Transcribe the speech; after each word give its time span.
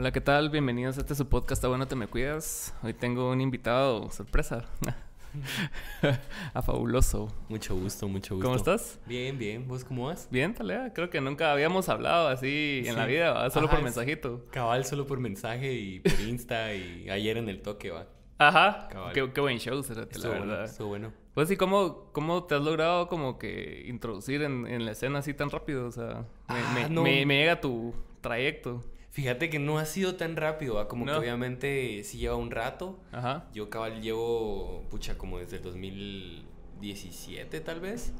Hola, 0.00 0.12
¿qué 0.12 0.22
tal? 0.22 0.48
Bienvenidos 0.48 0.96
a 0.96 1.02
este 1.02 1.14
su 1.14 1.28
podcast, 1.28 1.62
bueno, 1.66 1.86
te 1.86 1.94
me 1.94 2.06
cuidas. 2.06 2.74
Hoy 2.82 2.94
tengo 2.94 3.30
un 3.30 3.42
invitado 3.42 4.10
sorpresa. 4.10 4.64
a 6.54 6.62
fabuloso. 6.62 7.28
Mucho 7.50 7.76
gusto, 7.76 8.08
mucho 8.08 8.36
gusto. 8.36 8.46
¿Cómo 8.46 8.56
estás? 8.56 8.98
Bien, 9.04 9.36
bien. 9.36 9.68
¿Vos 9.68 9.84
cómo 9.84 10.06
vas? 10.06 10.26
Bien, 10.30 10.54
Talea. 10.54 10.94
Creo 10.94 11.10
que 11.10 11.20
nunca 11.20 11.52
habíamos 11.52 11.90
hablado 11.90 12.28
así 12.28 12.82
en 12.86 12.96
la 12.96 13.04
vida, 13.04 13.32
¿va? 13.32 13.50
solo 13.50 13.66
Ajá, 13.66 13.76
por 13.76 13.84
mensajito. 13.84 14.46
Cabal 14.50 14.86
solo 14.86 15.06
por 15.06 15.20
mensaje 15.20 15.74
y 15.74 16.00
por 16.00 16.18
Insta 16.20 16.72
y 16.74 17.10
ayer 17.10 17.36
en 17.36 17.50
el 17.50 17.60
toque, 17.60 17.90
va. 17.90 18.06
Ajá. 18.38 18.88
Cabal. 18.90 19.12
Qué, 19.12 19.30
qué 19.34 19.40
buen 19.42 19.58
show, 19.58 19.82
cerote, 19.82 20.18
la 20.18 20.28
bueno, 20.30 20.46
verdad. 20.46 20.64
estuvo 20.64 20.88
bueno. 20.88 21.12
Pues 21.34 21.48
sí, 21.50 21.58
¿cómo, 21.58 22.08
¿cómo 22.12 22.44
te 22.44 22.54
has 22.54 22.62
logrado 22.62 23.06
como 23.08 23.38
que 23.38 23.84
introducir 23.86 24.40
en, 24.40 24.66
en 24.66 24.86
la 24.86 24.92
escena 24.92 25.18
así 25.18 25.34
tan 25.34 25.50
rápido? 25.50 25.86
O 25.86 25.92
sea, 25.92 26.24
me, 26.48 26.54
Ah, 26.58 26.72
me- 26.74 26.88
no. 26.88 27.02
me- 27.02 27.26
me 27.26 27.36
llega 27.36 27.60
tu 27.60 27.94
trayecto. 28.22 28.82
Fíjate 29.12 29.50
que 29.50 29.58
no 29.58 29.78
ha 29.78 29.86
sido 29.86 30.14
tan 30.14 30.36
rápido, 30.36 30.74
va. 30.76 30.86
Como 30.88 31.04
No. 31.04 31.12
que 31.12 31.18
obviamente 31.18 32.04
sí 32.04 32.18
lleva 32.18 32.36
un 32.36 32.50
rato. 32.50 33.00
Ajá. 33.12 33.48
Yo 33.52 33.68
cabal 33.68 34.00
llevo, 34.00 34.84
pucha, 34.88 35.18
como 35.18 35.38
desde 35.38 35.56
el 35.56 35.62
2017 35.62 37.60
tal 37.60 37.80
vez. 37.80 38.12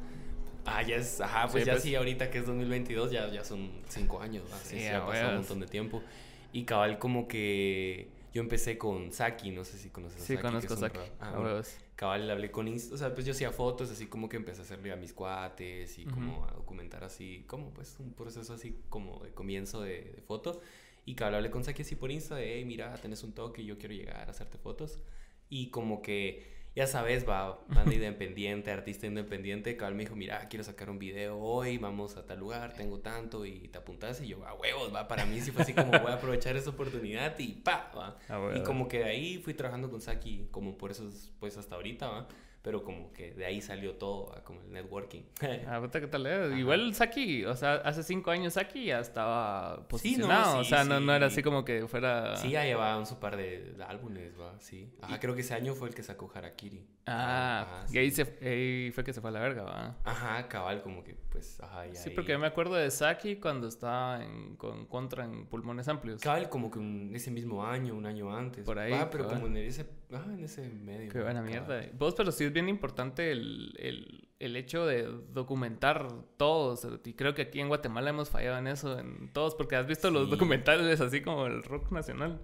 Ah, 0.66 0.83
ya 0.83 0.97
es, 0.97 1.20
ajá, 1.20 1.48
pues 1.48 1.62
Sí, 1.64 1.66
ya 1.66 1.73
pues. 1.74 1.83
sí, 1.84 1.95
ahorita 1.95 2.30
que 2.30 2.38
es 2.38 2.47
2022 2.47 3.11
ya, 3.11 3.28
ya 3.30 3.45
son 3.45 3.70
cinco 3.88 4.20
años, 4.20 4.45
¿va? 4.52 4.59
Sí, 4.59 4.77
Sí, 4.77 4.80
sí, 4.80 4.87
a 4.88 4.98
ha 5.02 5.06
pasado 5.06 5.30
un 5.30 5.37
montón 5.37 5.61
de 5.61 5.66
tiempo. 5.66 6.02
Y 6.52 6.64
cabal 6.64 6.98
como 6.98 7.28
que 7.28 8.09
yo 8.34 8.42
empecé 8.42 8.77
con 8.77 9.12
Saki, 9.12 9.50
no 9.52 9.64
sé 9.64 9.78
si 9.78 9.88
conoces 9.91 10.19
a 10.22 10.25
Sí, 10.25 10.34
Saki. 10.34 10.36
que 10.36 10.42
conozco 10.42 10.75
a 10.75 10.77
Saki. 10.77 10.98
rap- 10.98 11.09
ah, 11.20 11.28
a 11.28 11.30
bueno. 11.33 11.45
huevos. 11.47 11.75
Cabal, 11.97 12.30
hablé 12.30 12.50
con 12.50 12.66
Insta, 12.69 12.95
o 12.95 12.98
sea, 12.98 13.12
pues 13.14 13.27
yo 13.27 13.33
hacía 13.33 13.50
fotos, 13.52 13.91
así 13.91 14.06
como 14.06 14.28
que 14.28 14.36
empecé 14.36 14.61
a 14.61 14.64
hacerle 14.64 14.91
a 14.92 14.97
mis 14.97 15.12
cuates 15.12 15.98
y 15.98 16.05
como 16.05 16.38
Ujú. 16.38 16.45
a 16.47 16.52
documentar 16.52 17.05
así, 17.05 17.45
como 17.47 17.70
pues 17.75 17.97
un 17.98 18.12
proceso 18.14 18.52
así 18.55 18.75
como 18.88 19.19
de 19.20 19.30
comienzo 19.33 19.83
de, 19.83 20.12
de 20.16 20.22
foto. 20.27 20.61
Y 21.10 21.14
cabal, 21.16 21.34
hablé 21.34 21.50
con 21.50 21.64
Saki 21.64 21.82
así 21.82 21.96
por 21.96 22.12
Insta 22.12 22.37
de, 22.37 22.55
hey, 22.55 22.64
mira, 22.64 22.95
tenés 22.95 23.24
un 23.24 23.32
toque, 23.32 23.64
yo 23.64 23.78
quiero 23.78 23.95
llegar 23.95 24.28
a 24.28 24.30
hacerte 24.30 24.59
fotos. 24.59 25.00
Y 25.48 25.70
como 25.70 26.03
que, 26.03 26.47
ya 26.77 26.86
sabes, 26.86 27.28
va, 27.28 27.64
banda 27.66 27.92
independiente, 27.94 28.70
artista 28.70 29.06
independiente, 29.08 29.77
cabal 29.77 29.97
me 29.97 30.05
dijo, 30.05 30.14
mira, 30.14 30.47
quiero 30.48 30.62
sacar 30.62 30.88
un 30.88 31.00
video 31.00 31.36
hoy, 31.36 31.78
vamos 31.78 32.16
a 32.16 32.27
tal 32.27 32.38
lugar, 32.38 32.75
tengo 32.77 33.00
tanto 33.00 33.44
y 33.44 33.66
te 33.69 33.78
apuntas 33.78 34.20
y 34.20 34.28
yo, 34.28 34.47
a 34.47 34.55
huevos, 34.55 34.94
va, 34.94 35.08
para 35.08 35.27
mí 35.27 35.41
sí 35.41 35.50
fue 35.50 35.62
así 35.62 35.75
como 35.75 35.98
voy 35.98 36.12
a 36.12 36.14
aprovechar 36.14 36.56
esa 36.56 36.70
oportunidad 36.70 37.36
y 37.41 37.55
pa, 37.55 37.91
va. 37.98 38.19
A 38.28 38.38
Y 38.53 38.61
huevos. 38.61 38.62
como 38.62 38.86
que 38.86 38.98
de 39.00 39.05
ahí 39.06 39.38
fui 39.38 39.55
trabajando 39.55 39.91
con 39.91 40.00
Saki 40.00 40.47
como 40.53 40.78
por 40.78 40.92
eso, 40.92 41.11
pues 41.41 41.56
hasta 41.56 41.75
ahorita, 41.75 42.08
¿va? 42.08 42.28
Pero 42.62 42.84
como 42.84 43.11
que 43.14 43.33
de 43.33 43.47
ahí 43.47 43.62
salió 43.62 43.94
todo, 43.94 44.27
¿va? 44.33 44.44
como 44.44 44.61
el 44.61 44.70
networking. 44.70 45.22
Ah, 45.66 45.80
¿qué 45.91 46.06
tal? 46.06 46.27
eh? 46.27 46.44
Ajá. 46.48 46.58
Igual 46.58 46.94
Saki, 46.94 47.47
o 47.47 47.56
sea, 47.56 47.77
hace 47.77 48.03
cinco 48.03 48.30
años 48.30 48.53
Saki 48.53 48.84
ya 48.84 49.00
estaba 49.00 49.77
Sí, 49.77 49.80
no, 49.80 49.89
posicionado. 49.89 50.58
o 50.58 50.64
sí, 50.64 50.69
sea, 50.69 50.84
no, 50.84 51.00
no 51.00 51.14
era 51.14 51.31
sí. 51.31 51.34
así 51.36 51.42
como 51.42 51.64
que 51.64 51.88
fuera. 51.88 52.36
sí, 52.36 52.50
ya 52.50 52.64
llevaba 52.64 52.98
un 52.98 53.06
su 53.06 53.19
par 53.19 53.38
de, 53.38 53.75
álbumes, 53.88 54.38
¿va? 54.38 54.61
Sí. 54.61 54.92
Ajá, 55.00 55.19
creo 55.19 55.34
que 55.34 55.41
ese 55.41 55.55
año 55.55 55.75
fue 55.75 55.88
el 55.88 55.94
que 55.94 56.03
sacó 56.03 56.31
Harakiri. 56.34 56.84
Ah, 57.06 57.62
Ajá, 57.78 57.86
y 57.88 57.92
sí. 57.92 57.98
ahí, 57.98 58.11
se, 58.11 58.22
ahí 58.42 58.91
fue 58.92 59.05
que 59.05 59.14
se 59.14 59.22
fue 59.22 59.31
a 59.31 59.33
la 59.33 59.41
verga, 59.41 59.62
¿va? 59.62 59.97
Ajá, 60.05 60.47
cabal, 60.47 60.83
como 60.83 61.03
que, 61.03 61.14
pues, 61.31 61.58
ajá, 61.61 61.86
y 61.86 61.97
Sí, 61.97 62.11
ahí- 62.11 62.14
porque 62.14 62.33
yo 62.33 62.38
me 62.38 62.47
acuerdo 62.47 62.75
de 62.75 62.91
Saki 62.91 63.36
cuando 63.36 63.69
estaba 63.69 64.22
en, 64.22 64.56
con 64.56 64.84
Contra 64.84 65.25
en 65.25 65.47
Pulmones 65.47 65.88
Amplios. 65.88 66.20
Cabal, 66.20 66.50
como 66.50 66.70
que 66.70 66.78
un- 66.78 67.11
ese 67.14 67.31
mismo 67.31 67.64
año, 67.64 67.94
un 67.94 68.05
año 68.05 68.36
antes. 68.36 68.66
Por 68.66 68.78
ahí, 68.78 68.92
Ah, 68.92 69.08
pero 69.11 69.25
cabal. 69.25 69.41
como 69.41 69.47
en 69.56 69.64
ese, 69.64 69.86
ajá, 70.12 70.33
en 70.33 70.44
ese 70.44 70.69
medio. 70.69 71.11
Qué 71.11 71.20
buena 71.20 71.42
mierda. 71.42 71.83
Vos, 71.98 72.14
pero 72.16 72.33
sí 72.33 72.44
es 72.44 72.53
bien 72.53 72.69
importante 72.69 73.30
el, 73.30 73.75
el, 73.78 74.28
el 74.39 74.56
hecho 74.56 74.86
de 74.86 75.05
documentar 75.33 76.08
todos. 76.36 76.86
Y 77.05 77.14
creo 77.14 77.34
que 77.34 77.42
aquí 77.42 77.61
en 77.61 77.69
Guatemala 77.69 78.11
hemos 78.11 78.31
fallado 78.31 78.58
en 78.58 78.66
eso, 78.66 78.98
en 78.98 79.33
todos, 79.33 79.55
porque 79.55 79.77
has 79.77 79.86
visto 79.86 80.11
los 80.11 80.31
documentales 80.31 81.00
así 81.00 81.20
como 81.22 81.47
el 81.47 81.62
rock 81.62 81.92
nacional. 81.92 82.41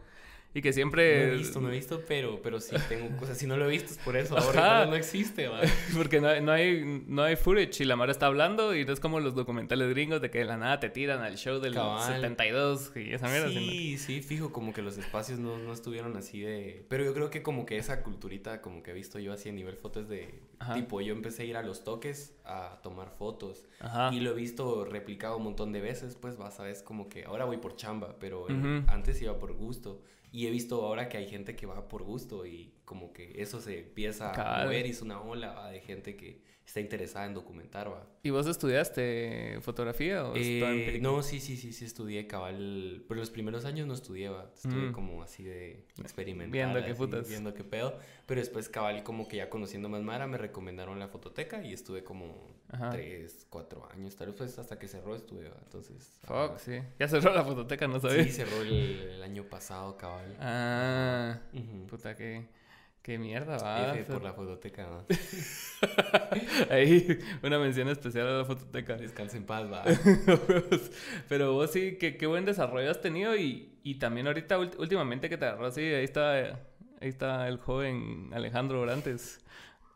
Y 0.55 0.63
que 0.63 0.71
No 0.71 0.75
siempre... 0.75 1.33
he 1.33 1.37
visto, 1.37 1.61
no 1.61 1.69
he 1.69 1.73
visto, 1.73 2.03
pero, 2.09 2.41
pero 2.41 2.61
sí 2.61 2.75
tengo 2.89 3.15
cosas. 3.19 3.37
Si 3.37 3.47
no 3.47 3.57
lo 3.57 3.67
he 3.67 3.71
visto 3.71 3.93
es 3.93 3.99
por 3.99 4.17
eso. 4.17 4.39
Ahora 4.39 4.83
Ajá. 4.83 4.87
no 4.87 4.97
existe, 4.97 5.49
¿va? 5.49 5.61
Porque 5.97 6.21
no 6.21 6.29
hay, 6.29 6.41
no, 6.41 6.53
hay, 6.53 7.03
no 7.07 7.23
hay 7.25 7.37
footage 7.37 7.83
y 7.83 7.85
la 7.85 7.97
Mara 7.97 8.11
está 8.11 8.27
hablando 8.27 8.75
y 8.75 8.85
no 8.87 8.93
es 8.93 9.01
como 9.01 9.21
los 9.21 9.35
documentales 9.35 9.91
gringos 9.91 10.23
de 10.23 10.31
que 10.31 10.39
de 10.39 10.45
la 10.47 10.57
nada 10.57 10.81
te 10.81 10.89
tiran 10.89 11.21
al 11.21 11.37
show 11.37 11.61
del 11.61 11.75
Cabal. 11.75 12.15
72 12.15 12.93
y 12.97 13.13
esa 13.13 13.29
mierda. 13.29 13.49
Sí, 13.51 13.99
sí, 13.99 14.23
fijo, 14.23 14.51
como 14.53 14.73
que 14.73 14.81
los 14.81 14.97
espacios 14.97 15.39
no, 15.39 15.59
no 15.59 15.73
estuvieron 15.73 16.17
así 16.17 16.41
de... 16.41 16.87
Pero 16.89 17.05
yo 17.05 17.13
creo 17.13 17.29
que 17.29 17.43
como 17.43 17.67
que 17.67 17.77
esa 17.77 18.03
culturita, 18.03 18.63
como 18.63 18.83
que 18.83 18.93
he 18.93 18.95
visto 18.95 19.19
yo 19.19 19.35
así 19.35 19.51
a 19.51 19.53
nivel 19.53 19.77
fotos 19.77 20.09
de... 20.09 20.41
Ajá. 20.59 20.75
Tipo, 20.75 21.03
yo 21.03 21.13
empecé 21.13 21.43
a 21.43 21.47
ir 21.47 21.57
a 21.59 21.63
los 21.63 21.85
toques 21.85 22.35
a 22.47 22.81
tomar 22.83 23.11
fotos. 23.11 23.67
Ajá. 23.81 24.11
Y 24.11 24.21
lo 24.21 24.31
he 24.31 24.35
visto 24.35 24.87
replicado 24.87 25.37
un 25.37 25.45
montón 25.45 25.73
de 25.73 25.83
veces, 25.83 26.17
pues 26.17 26.39
vas 26.39 26.59
a 26.61 26.63
ver, 26.63 26.77
como 26.85 27.11
que 27.11 27.25
ahora 27.25 27.45
voy 27.45 27.59
por 27.59 27.77
chamba, 27.77 28.17
pero 28.19 28.47
antes 28.87 29.21
iba 29.21 29.39
por 29.39 29.53
gusto. 29.53 30.01
Y 30.33 30.47
he 30.47 30.51
visto 30.51 30.85
ahora 30.85 31.09
que 31.09 31.17
hay 31.17 31.29
gente 31.29 31.57
que 31.57 31.67
va 31.67 31.89
por 31.89 32.03
gusto 32.03 32.47
y 32.47 32.73
como 32.85 33.13
que 33.13 33.41
eso 33.41 33.61
se 33.61 33.81
empieza 33.81 34.33
a 34.33 34.65
mover 34.65 34.87
y 34.87 34.91
es 34.91 35.03
una 35.03 35.21
ola 35.21 35.53
¿va? 35.53 35.71
de 35.71 35.81
gente 35.81 36.17
que 36.17 36.41
está 36.67 36.81
interesada 36.81 37.27
en 37.27 37.35
documentar, 37.35 37.89
va. 37.91 38.05
¿Y 38.25 38.31
vos 38.31 38.47
estudiaste 38.49 39.59
fotografía 39.63 40.25
o 40.25 40.35
Eh, 40.35 40.99
no, 41.01 41.23
sí, 41.23 41.39
sí, 41.41 41.57
sí, 41.57 41.73
sí 41.73 41.85
estudié 41.85 42.27
cabal. 42.27 43.05
Pero 43.09 43.21
los 43.21 43.31
primeros 43.31 43.65
años 43.65 43.87
no 43.87 43.95
estudié, 43.95 44.29
va. 44.29 44.51
Estuve 44.55 44.89
Mm. 44.91 44.93
como 44.93 45.23
así 45.23 45.45
de 45.45 45.87
experimental. 46.03 46.51
Viendo 46.53 46.85
qué 46.85 46.95
putas. 46.95 47.29
Viendo 47.29 47.55
qué 47.55 47.63
pedo. 47.65 47.99
Pero 48.27 48.41
después 48.41 48.69
cabal 48.69 49.05
como 49.05 49.29
que 49.29 49.37
ya 49.37 49.49
conociendo 49.49 49.89
más 49.89 50.03
Mara 50.03 50.27
me 50.27 50.39
recomendaron 50.39 50.99
la 50.99 51.07
fototeca 51.09 51.63
y 51.63 51.73
estuve 51.73 52.03
como 52.03 52.51
Ajá. 52.69 52.91
tres, 52.91 53.47
cuatro 53.49 53.89
años. 53.93 54.17
Tal 54.17 54.27
vez 54.29 54.37
pues, 54.37 54.59
hasta 54.59 54.77
que 54.79 54.89
cerró 54.89 55.15
estuve, 55.15 55.49
va. 55.49 55.57
Entonces... 55.63 56.13
Fuck, 56.23 56.31
ajá. 56.37 56.59
sí. 56.59 56.81
Ya 56.99 57.07
cerró 57.07 57.33
la 57.33 57.45
fototeca, 57.45 57.87
no 57.87 58.01
sabía. 58.01 58.25
Sí, 58.25 58.31
cerró 58.33 58.61
el, 58.63 58.73
el 58.73 59.23
año 59.23 59.45
pasado, 59.45 59.97
cabal. 59.97 60.37
Ah, 60.41 61.39
Ujú. 61.53 61.87
puta, 61.87 62.17
qué, 62.17 62.49
qué 63.07 63.19
mierda, 63.19 63.57
va. 63.59 63.95
F 63.97 64.13
por 64.13 64.23
la 64.25 64.33
fototeca, 64.33 64.85
¿va? 64.89 65.05
Ahí, 66.71 67.19
una 67.43 67.59
mención 67.59 67.89
especial 67.89 68.27
a 68.27 68.39
la 68.39 68.45
fototeca. 68.45 68.97
Descansa 68.97 69.37
en 69.37 69.45
paz, 69.47 69.71
va. 69.73 69.85
Pero 71.29 71.53
vos 71.53 71.71
sí, 71.71 71.97
qué, 72.01 72.17
qué 72.17 72.27
buen 72.27 72.45
desarrollo 72.45 72.91
has 72.91 73.01
tenido 73.01 73.37
y, 73.37 73.79
y 73.85 73.95
también 74.01 74.27
ahorita 74.27 74.59
últimamente 74.59 75.29
que 75.29 75.37
te 75.39 75.45
agarró 75.47 75.67
así, 75.67 75.81
ahí 75.83 76.05
está, 76.05 76.33
ahí 76.35 76.51
está 77.01 77.47
el 77.49 77.59
joven 77.59 78.31
Alejandro 78.33 78.81
Orantes. 78.81 79.39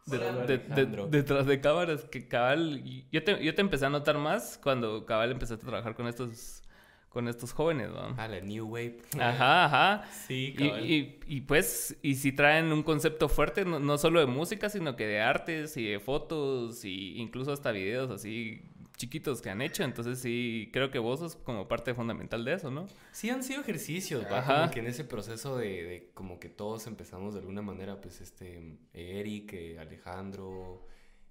de- 0.06 0.18
Hola, 0.18 0.46
de- 0.46 0.58
de- 0.58 0.64
Alejandro. 0.72 1.06
detrás 1.08 1.46
de 1.46 1.60
cámaras, 1.60 2.04
que 2.04 2.28
cabal, 2.28 2.82
yo 3.10 3.24
te, 3.24 3.44
yo 3.44 3.54
te 3.54 3.60
empecé 3.60 3.86
a 3.86 3.90
notar 3.90 4.18
más 4.18 4.58
cuando 4.62 5.04
cabal 5.04 5.32
empezaste 5.32 5.64
a 5.66 5.68
trabajar 5.68 5.94
con 5.94 6.06
estos, 6.06 6.62
con 7.10 7.28
estos 7.28 7.52
jóvenes, 7.52 7.90
¿no? 7.90 8.14
Ah, 8.16 8.26
la 8.28 8.40
New 8.40 8.66
Wave. 8.66 8.98
Ajá, 9.20 9.64
ajá. 9.98 10.10
Sí, 10.26 10.54
Y, 10.56 10.68
cabal. 10.68 10.90
y, 10.90 11.18
y 11.26 11.40
pues, 11.42 11.96
y 12.02 12.14
si 12.14 12.32
traen 12.32 12.72
un 12.72 12.82
concepto 12.82 13.28
fuerte, 13.28 13.64
no, 13.66 13.78
no 13.78 13.98
solo 13.98 14.20
de 14.20 14.26
música, 14.26 14.70
sino 14.70 14.96
que 14.96 15.06
de 15.06 15.20
artes 15.20 15.76
y 15.76 15.84
de 15.84 16.00
fotos, 16.00 16.84
y 16.84 17.18
incluso 17.20 17.52
hasta 17.52 17.70
videos 17.72 18.10
así 18.10 18.62
chiquitos 18.96 19.40
que 19.40 19.48
han 19.50 19.62
hecho. 19.62 19.82
Entonces 19.82 20.18
sí, 20.20 20.68
creo 20.72 20.90
que 20.90 20.98
vos 20.98 21.20
sos 21.20 21.34
como 21.36 21.66
parte 21.68 21.94
fundamental 21.94 22.44
de 22.44 22.52
eso, 22.54 22.70
¿no? 22.70 22.86
Sí 23.12 23.30
han 23.30 23.42
sido 23.42 23.62
ejercicios, 23.62 24.24
¿va? 24.30 24.40
Ajá. 24.40 24.60
Como 24.60 24.70
que 24.72 24.80
en 24.80 24.86
ese 24.86 25.04
proceso 25.04 25.56
de, 25.56 25.82
de 25.84 26.10
como 26.14 26.38
que 26.38 26.48
todos 26.50 26.86
empezamos 26.86 27.32
de 27.34 27.40
alguna 27.40 27.62
manera, 27.62 28.00
pues 28.00 28.20
este, 28.20 28.76
Eric, 28.92 29.52
eh, 29.54 29.78
Alejandro, 29.80 30.86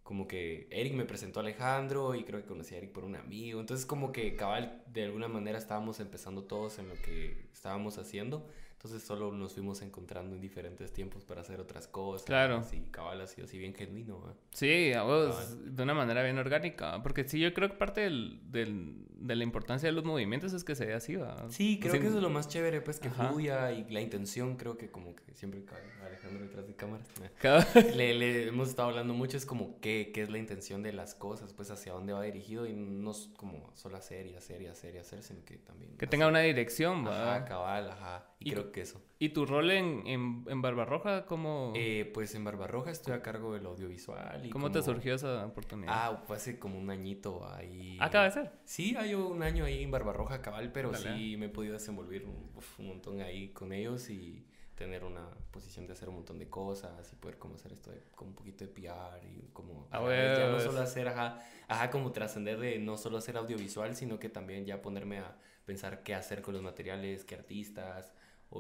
como 0.10 0.28
que 0.28 0.68
Eric 0.72 0.96
me 0.96 1.06
presentó 1.06 1.40
a 1.40 1.44
Alejandro 1.44 2.16
y 2.16 2.24
creo 2.24 2.42
que 2.42 2.48
conocí 2.48 2.74
a 2.74 2.80
Eric 2.80 2.92
por 2.92 3.04
un 3.04 3.16
amigo, 3.16 3.60
entonces 3.60 3.86
como 3.86 4.12
que 4.12 4.36
cabal, 4.36 4.82
de 4.88 5.04
alguna 5.04 5.28
manera 5.28 5.60
estábamos 5.60 6.00
empezando 6.00 6.46
todos 6.46 6.80
en 6.80 6.90
lo 6.90 6.96
que 6.96 7.48
estábamos 7.54 8.00
haciendo, 8.00 8.48
entonces 8.80 9.04
solo 9.04 9.34
nos 9.34 9.56
fuimos 9.56 9.82
encontrando 9.82 10.36
en 10.36 10.40
diferentes 10.42 10.94
tiempos 10.94 11.26
para 11.26 11.42
hacer 11.42 11.60
otras 11.60 11.86
cosas. 11.86 12.26
Claro. 12.26 12.64
Y 12.72 12.80
cabal 12.92 13.20
ha 13.20 13.28
sido 13.28 13.46
así 13.46 13.58
bien 13.58 13.74
genuino, 13.74 14.22
¿va? 14.22 14.34
Sí, 14.52 14.94
vos, 15.04 15.76
de 15.76 15.84
una 15.84 15.94
manera 15.94 16.24
bien 16.24 16.38
orgánica. 16.38 17.04
Porque 17.04 17.28
sí, 17.28 17.42
yo 17.42 17.54
creo 17.54 17.68
que 17.70 17.76
parte 17.76 18.00
del, 18.00 18.40
del- 18.50 19.06
de 19.16 19.36
la 19.36 19.44
importancia 19.44 19.88
de 19.90 19.92
los 19.92 20.06
movimientos 20.06 20.54
es 20.54 20.64
que 20.64 20.76
se 20.76 20.86
dé 20.86 20.94
así, 20.94 21.18
¿va? 21.18 21.46
Sí, 21.50 21.78
creo 21.82 22.00
que 22.00 22.08
eso 22.08 22.16
es 22.18 22.24
lo 22.24 22.30
más 22.30 22.48
chévere, 22.48 22.80
pues 22.80 23.02
que 23.02 23.10
Ajá. 23.10 23.28
fluya 23.28 23.70
y 23.74 23.84
la 23.92 24.00
intención, 24.00 24.56
creo 24.56 24.78
que 24.78 24.90
como 24.90 25.14
que 25.14 25.34
siempre 25.34 25.62
Alejandro 26.06 26.46
detrás 26.46 26.66
de 26.66 26.76
cámaras. 26.76 27.08
Le, 27.98 28.14
le 28.14 28.48
hemos 28.48 28.70
estado 28.70 28.88
hablando 28.90 29.14
mucho, 29.14 29.36
es 29.36 29.46
como 29.46 29.80
qué, 29.82 30.12
qué 30.14 30.22
es 30.22 30.30
la 30.30 30.38
intención 30.38 30.84
de 30.84 30.94
las 30.94 31.16
cosas, 31.16 31.52
pues 31.52 31.70
hacia 31.70 31.92
dónde 31.92 32.14
va 32.14 32.22
dirigido 32.24 32.66
y 32.66 32.74
no 32.74 33.12
como 33.36 33.72
solo 33.76 33.98
hacer 33.98 34.26
y 34.28 34.36
hacer 34.36 34.62
y 34.62 34.68
hacer 34.68 34.96
y 34.96 35.00
hacer, 35.00 35.22
sino 35.22 35.44
que 35.44 35.58
también... 35.58 35.92
que 35.92 35.98
hacer. 35.98 36.10
tenga 36.10 36.28
una 36.28 36.40
dirección, 36.40 37.06
¿va? 37.06 37.36
Ajá, 37.36 37.46
cabal, 37.46 37.92
ajá. 37.92 38.26
Y, 38.40 38.50
Y 38.50 38.52
creo 38.54 38.69
co- 38.70 38.74
que 38.74 38.82
eso. 38.82 39.02
¿Y 39.20 39.30
tu 39.30 39.46
rol 39.46 39.72
en, 39.72 40.08
en, 40.08 40.46
en 40.48 40.62
Barbarroja, 40.62 41.26
cómo, 41.26 41.74
Eh, 41.76 42.10
pues 42.14 42.34
en 42.36 42.44
Barbarroja 42.44 42.92
estoy 42.92 43.14
a 43.14 43.22
cargo 43.22 43.54
del 43.54 43.66
audiovisual. 43.66 44.46
Y 44.46 44.50
cómo 44.50 44.72
te 44.72 44.82
surgió 44.82 45.16
esa 45.16 45.46
oportunidad? 45.46 45.94
Ah, 45.94 46.24
fue 46.26 46.38
hace 46.38 46.58
como 46.60 46.80
un 46.80 46.90
añito 46.90 47.46
ahí. 47.48 47.98
Acaba 48.00 48.26
de 48.26 48.32
ser. 48.32 48.52
Sí, 48.66 48.96
hay 48.98 49.14
un 49.14 49.44
año 49.44 49.66
ahí 49.66 49.84
en 49.84 49.92
Barbarroja 49.92 50.42
cabal, 50.42 50.72
pero 50.72 50.92
Dale. 50.92 51.16
sí 51.18 51.36
me 51.38 51.48
he 51.48 51.50
podido 51.50 51.74
desenvolver 51.74 52.26
un, 52.26 52.50
un 52.78 52.88
montón 52.88 53.22
ahí 53.22 53.50
con 53.50 53.74
ellos 53.74 54.10
y 54.10 54.46
tener 54.76 55.04
una 55.04 55.28
posición 55.52 55.86
de 55.88 55.92
hacer 55.94 56.08
un 56.08 56.16
montón 56.16 56.40
de 56.40 56.48
cosas 56.48 57.12
y 57.12 57.16
poder 57.18 57.38
como 57.38 57.56
hacer 57.56 57.74
esto 57.74 57.92
de, 57.92 58.02
como 58.16 58.30
un 58.30 58.36
poquito 58.36 58.64
de 58.64 58.72
PR 58.72 59.20
y 59.28 59.50
como 59.52 59.88
Ah, 59.92 60.00
vez 60.00 60.38
ya 60.38 60.48
no 60.48 60.58
solo 60.62 60.80
hacer, 60.80 61.10
ajá, 61.10 61.40
ajá, 61.68 61.90
como 61.90 62.14
trascender 62.14 62.60
de 62.60 62.80
no 62.80 62.96
solo 62.98 63.18
hacer 63.18 63.36
audiovisual, 63.36 63.94
sino 63.98 64.20
que 64.20 64.30
también 64.30 64.66
ya 64.66 64.82
ponerme 64.82 65.20
a 65.20 65.36
pensar 65.66 66.02
qué 66.04 66.16
hacer 66.16 66.42
con 66.42 66.54
los 66.54 66.64
materiales, 66.64 67.26
qué 67.26 67.36
artistas, 67.36 68.14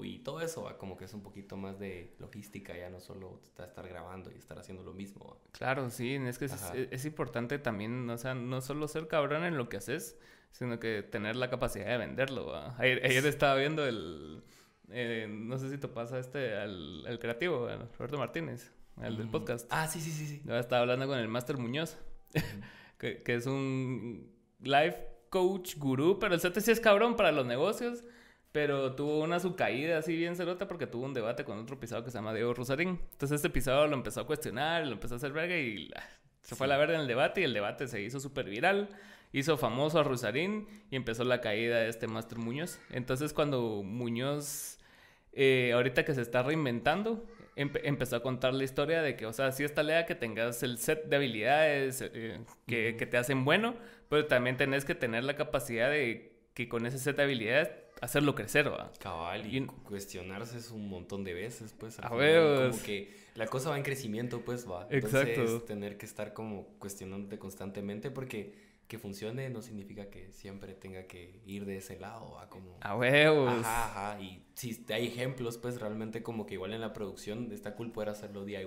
y 0.03 0.19
todo 0.19 0.41
eso, 0.41 0.63
¿va? 0.63 0.77
como 0.77 0.97
que 0.97 1.05
es 1.05 1.13
un 1.13 1.23
poquito 1.23 1.57
más 1.57 1.79
de 1.79 2.15
logística, 2.19 2.77
ya 2.77 2.89
no 2.89 2.99
solo 2.99 3.41
estar 3.43 3.87
grabando 3.87 4.31
y 4.31 4.35
estar 4.35 4.57
haciendo 4.59 4.83
lo 4.83 4.93
mismo. 4.93 5.25
¿va? 5.25 5.37
Claro, 5.51 5.89
sí, 5.89 6.15
es 6.15 6.37
que 6.37 6.45
es, 6.45 6.55
es, 6.73 7.05
importante 7.05 7.57
también, 7.57 8.07
o 8.09 8.17
sea, 8.17 8.35
no 8.35 8.61
solo 8.61 8.87
ser 8.87 9.07
cabrón 9.07 9.43
en 9.45 9.57
lo 9.57 9.67
que 9.67 9.77
haces, 9.77 10.17
sino 10.51 10.79
que 10.79 11.01
tener 11.01 11.35
la 11.35 11.49
capacidad 11.49 11.87
de 11.87 11.97
venderlo. 11.97 12.55
Ayer, 12.77 13.03
ayer, 13.03 13.25
estaba 13.25 13.55
viendo 13.55 13.85
el, 13.85 14.43
eh, 14.89 15.27
no 15.29 15.57
sé 15.57 15.69
si 15.69 15.77
te 15.79 15.87
pasa 15.87 16.19
este, 16.19 16.55
al, 16.55 17.05
el 17.07 17.17
creativo, 17.17 17.67
Roberto 17.97 18.17
Martínez, 18.19 18.71
el 19.01 19.17
del 19.17 19.29
podcast. 19.29 19.67
Ah, 19.71 19.87
sí, 19.87 19.99
sí, 19.99 20.11
sí. 20.11 20.27
sí. 20.27 20.41
Estaba 20.51 20.83
hablando 20.83 21.07
con 21.07 21.17
el 21.17 21.27
Master 21.27 21.57
Muñoz, 21.57 21.97
que, 22.99 23.23
que, 23.23 23.35
es 23.35 23.47
un 23.47 24.31
life 24.61 24.97
coach 25.29 25.77
gurú, 25.77 26.19
pero 26.19 26.35
el 26.35 26.41
sí 26.41 26.71
es 26.71 26.79
cabrón 26.79 27.15
para 27.15 27.31
los 27.31 27.45
negocios. 27.45 28.03
Pero 28.51 28.95
tuvo 28.95 29.19
una 29.19 29.39
su 29.39 29.55
caída 29.55 29.99
así 29.99 30.15
bien 30.15 30.35
cerota 30.35 30.67
porque 30.67 30.87
tuvo 30.87 31.05
un 31.05 31.13
debate 31.13 31.43
con 31.43 31.59
otro 31.59 31.79
pisado 31.79 32.03
que 32.03 32.09
se 32.09 32.17
llama 32.17 32.33
Diego 32.33 32.53
Rosarín. 32.53 32.99
Entonces 33.11 33.35
este 33.35 33.49
pisado 33.49 33.85
lo 33.87 33.95
empezó 33.95 34.21
a 34.21 34.25
cuestionar, 34.25 34.85
lo 34.87 34.93
empezó 34.93 35.15
a 35.15 35.17
hacer 35.17 35.31
verga 35.31 35.55
y 35.57 35.91
se 36.41 36.55
fue 36.55 36.65
a 36.65 36.69
la 36.69 36.77
verga 36.77 36.95
en 36.95 37.01
el 37.01 37.07
debate 37.07 37.41
y 37.41 37.43
el 37.43 37.53
debate 37.53 37.87
se 37.87 38.01
hizo 38.01 38.19
súper 38.19 38.49
viral. 38.49 38.89
Hizo 39.31 39.57
famoso 39.57 39.99
a 39.99 40.03
Rosarín 40.03 40.67
y 40.89 40.95
empezó 40.95 41.23
la 41.23 41.41
caída 41.41 41.77
de 41.77 41.89
este 41.89 42.07
Master 42.07 42.39
Muñoz. 42.39 42.79
Entonces 42.89 43.33
cuando 43.33 43.83
Muñoz, 43.83 44.79
eh, 45.33 45.71
ahorita 45.75 46.03
que 46.03 46.15
se 46.15 46.21
está 46.21 46.41
reinventando, 46.41 47.27
empezó 47.55 48.15
a 48.15 48.23
contar 48.23 48.53
la 48.53 48.63
historia 48.63 49.01
de 49.01 49.15
que, 49.15 49.25
o 49.25 49.33
sea, 49.33 49.51
sí 49.51 49.63
está 49.63 49.83
lea 49.83 50.05
que 50.05 50.15
tengas 50.15 50.63
el 50.63 50.77
set 50.77 51.05
de 51.05 51.15
habilidades 51.17 52.01
eh, 52.01 52.39
que, 52.65 52.95
que 52.97 53.05
te 53.05 53.17
hacen 53.17 53.43
bueno, 53.45 53.75
pero 54.07 54.25
también 54.27 54.57
tenés 54.57 54.85
que 54.85 54.95
tener 54.95 55.25
la 55.25 55.35
capacidad 55.35 55.89
de 55.91 56.31
que 56.53 56.69
con 56.69 56.85
ese 56.85 56.99
set 56.99 57.17
de 57.17 57.23
habilidades 57.23 57.69
hacerlo 58.01 58.35
crecer, 58.35 58.71
¿va? 58.71 58.91
Cabal, 58.99 59.53
y, 59.53 59.65
cuestionarse 59.65 60.57
es 60.57 60.71
un 60.71 60.89
montón 60.89 61.23
de 61.23 61.33
veces, 61.33 61.73
pues. 61.77 61.99
A 61.99 62.13
ver, 62.15 62.71
como 62.71 62.83
que 62.83 63.13
la 63.35 63.47
cosa 63.47 63.69
va 63.69 63.77
en 63.77 63.83
crecimiento, 63.83 64.41
pues, 64.41 64.69
va. 64.69 64.87
Entonces, 64.89 65.65
tener 65.65 65.97
que 65.97 66.05
estar 66.05 66.33
como 66.33 66.67
cuestionándote 66.79 67.39
constantemente 67.39 68.11
porque 68.11 68.69
que 68.87 68.97
funcione 68.97 69.51
no 69.51 69.61
significa 69.61 70.09
que 70.09 70.31
siempre 70.31 70.73
tenga 70.73 71.03
que 71.03 71.39
ir 71.45 71.65
de 71.65 71.77
ese 71.77 71.99
lado, 71.99 72.31
¿va? 72.31 72.49
Como... 72.49 72.75
A 72.81 72.95
huevos. 72.95 73.53
Ajá, 73.59 74.13
ajá. 74.13 74.21
Y 74.21 74.43
si 74.55 74.83
hay 74.89 75.07
ejemplos, 75.07 75.59
pues, 75.59 75.79
realmente 75.79 76.23
como 76.23 76.47
que 76.47 76.55
igual 76.55 76.73
en 76.73 76.81
la 76.81 76.91
producción 76.91 77.51
está 77.51 77.75
cool 77.75 77.91
poder 77.91 78.09
hacerlo 78.09 78.45
DIY 78.45 78.65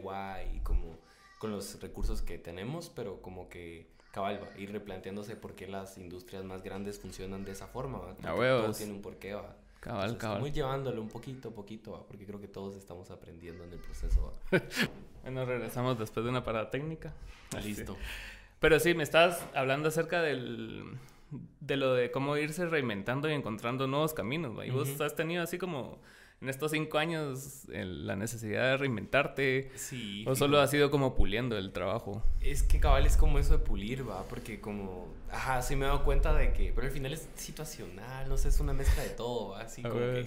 y 0.54 0.60
como 0.60 0.96
con 1.40 1.50
los 1.50 1.80
recursos 1.80 2.22
que 2.22 2.38
tenemos, 2.38 2.88
pero 2.88 3.20
como 3.20 3.48
que 3.48 3.88
cabal, 4.12 4.40
va, 4.40 4.60
ir 4.60 4.70
replanteándose 4.70 5.34
por 5.34 5.54
qué 5.54 5.66
las 5.66 5.98
industrias 5.98 6.44
más 6.44 6.62
grandes 6.62 7.00
funcionan 7.00 7.44
de 7.44 7.52
esa 7.52 7.66
forma, 7.66 7.98
¿va? 7.98 8.14
Todo 8.14 8.72
tiene 8.72 8.92
un 8.92 9.02
porqué, 9.02 9.34
va. 9.34 9.56
Cabal, 9.80 10.16
cabal. 10.16 10.36
Estamos 10.36 10.52
llevándolo 10.52 11.02
un 11.02 11.08
poquito 11.08 11.48
a 11.48 11.52
poquito, 11.52 11.92
¿va? 11.92 12.06
Porque 12.06 12.24
creo 12.24 12.40
que 12.40 12.46
todos 12.46 12.76
estamos 12.76 13.10
aprendiendo 13.10 13.64
en 13.64 13.72
el 13.72 13.80
proceso, 13.80 14.32
¿va? 14.52 14.62
bueno, 15.22 15.44
regresamos 15.44 15.98
después 15.98 16.22
de 16.22 16.30
una 16.30 16.44
parada 16.44 16.70
técnica. 16.70 17.12
Listo. 17.64 17.96
Pero 18.60 18.78
sí, 18.78 18.94
me 18.94 19.02
estabas 19.02 19.44
hablando 19.54 19.88
acerca 19.88 20.22
del, 20.22 20.98
de 21.60 21.76
lo 21.76 21.94
de 21.94 22.12
cómo 22.12 22.36
irse 22.36 22.66
reinventando 22.66 23.28
y 23.28 23.32
encontrando 23.32 23.88
nuevos 23.88 24.14
caminos, 24.14 24.56
¿va? 24.56 24.64
Y 24.64 24.70
vos 24.70 25.00
has 25.00 25.16
tenido 25.16 25.42
así 25.42 25.58
como 25.58 25.98
en 26.42 26.48
estos 26.48 26.72
cinco 26.72 26.98
años 26.98 27.62
la 27.68 28.16
necesidad 28.16 28.72
de 28.72 28.76
reinventarte? 28.76 29.70
Sí. 29.76 30.24
¿O 30.26 30.34
solo 30.34 30.60
ha 30.60 30.66
sido 30.66 30.90
como 30.90 31.14
puliendo 31.14 31.56
el 31.56 31.72
trabajo? 31.72 32.24
Es 32.40 32.64
que 32.64 32.80
cabal 32.80 33.06
es 33.06 33.16
como 33.16 33.38
eso 33.38 33.56
de 33.56 33.64
pulir, 33.64 34.08
va, 34.08 34.24
porque 34.24 34.60
como, 34.60 35.06
ajá, 35.30 35.62
sí 35.62 35.76
me 35.76 35.84
he 35.84 35.88
dado 35.88 36.04
cuenta 36.04 36.34
de 36.34 36.52
que, 36.52 36.72
pero 36.74 36.88
al 36.88 36.92
final 36.92 37.12
es 37.12 37.28
situacional, 37.36 38.28
no 38.28 38.36
sé, 38.36 38.48
es 38.48 38.58
una 38.58 38.72
mezcla 38.72 39.04
de 39.04 39.10
todo, 39.10 39.50
¿va? 39.50 39.60
así 39.60 39.82
como 39.82 39.94
que 39.94 40.26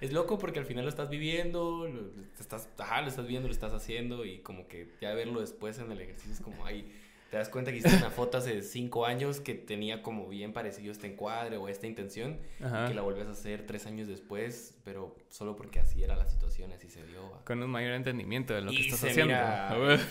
es 0.00 0.12
loco 0.12 0.38
porque 0.38 0.58
al 0.58 0.66
final 0.66 0.84
lo 0.84 0.90
estás 0.90 1.08
viviendo, 1.08 1.88
lo, 1.88 2.02
estás, 2.38 2.68
ajá, 2.76 3.00
lo 3.00 3.08
estás 3.08 3.26
viendo, 3.26 3.48
lo 3.48 3.54
estás 3.54 3.72
haciendo 3.72 4.26
y 4.26 4.40
como 4.40 4.68
que 4.68 4.88
ya 5.00 5.14
verlo 5.14 5.40
después 5.40 5.78
en 5.78 5.90
el 5.90 6.00
ejercicio 6.00 6.32
es 6.32 6.40
como, 6.40 6.66
ay 6.66 6.92
te 7.34 7.38
das 7.38 7.48
cuenta 7.48 7.72
que 7.72 7.78
hiciste 7.78 7.96
una 7.96 8.10
foto 8.10 8.38
hace 8.38 8.62
cinco 8.62 9.06
años 9.06 9.40
que 9.40 9.54
tenía 9.54 10.02
como 10.02 10.28
bien 10.28 10.52
parecido 10.52 10.92
este 10.92 11.08
encuadre 11.08 11.56
o 11.56 11.66
esta 11.66 11.88
intención 11.88 12.38
y 12.60 12.88
que 12.88 12.94
la 12.94 13.02
volvías 13.02 13.26
a 13.26 13.32
hacer 13.32 13.66
tres 13.66 13.86
años 13.86 14.06
después, 14.06 14.78
pero 14.84 15.16
solo 15.30 15.56
porque 15.56 15.80
así 15.80 16.04
era 16.04 16.14
la 16.14 16.26
situación, 16.26 16.70
así 16.70 16.88
se 16.88 17.04
dio. 17.04 17.32
Con 17.44 17.60
un 17.60 17.70
mayor 17.70 17.94
entendimiento 17.94 18.54
de 18.54 18.60
lo 18.60 18.70
que 18.70 18.82
estás 18.82 19.02
haciendo. 19.02 19.34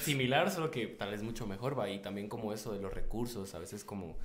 similar, 0.01 0.51
solo 0.51 0.69
que 0.69 0.85
tal 0.87 1.11
vez 1.11 1.23
mucho 1.23 1.47
mejor, 1.47 1.79
va. 1.79 1.89
Y 1.89 1.99
también 1.99 2.27
como 2.27 2.51
eso 2.51 2.73
de 2.73 2.81
los 2.81 2.93
recursos, 2.93 3.55
a 3.55 3.59
veces 3.59 3.85
como 3.85 4.17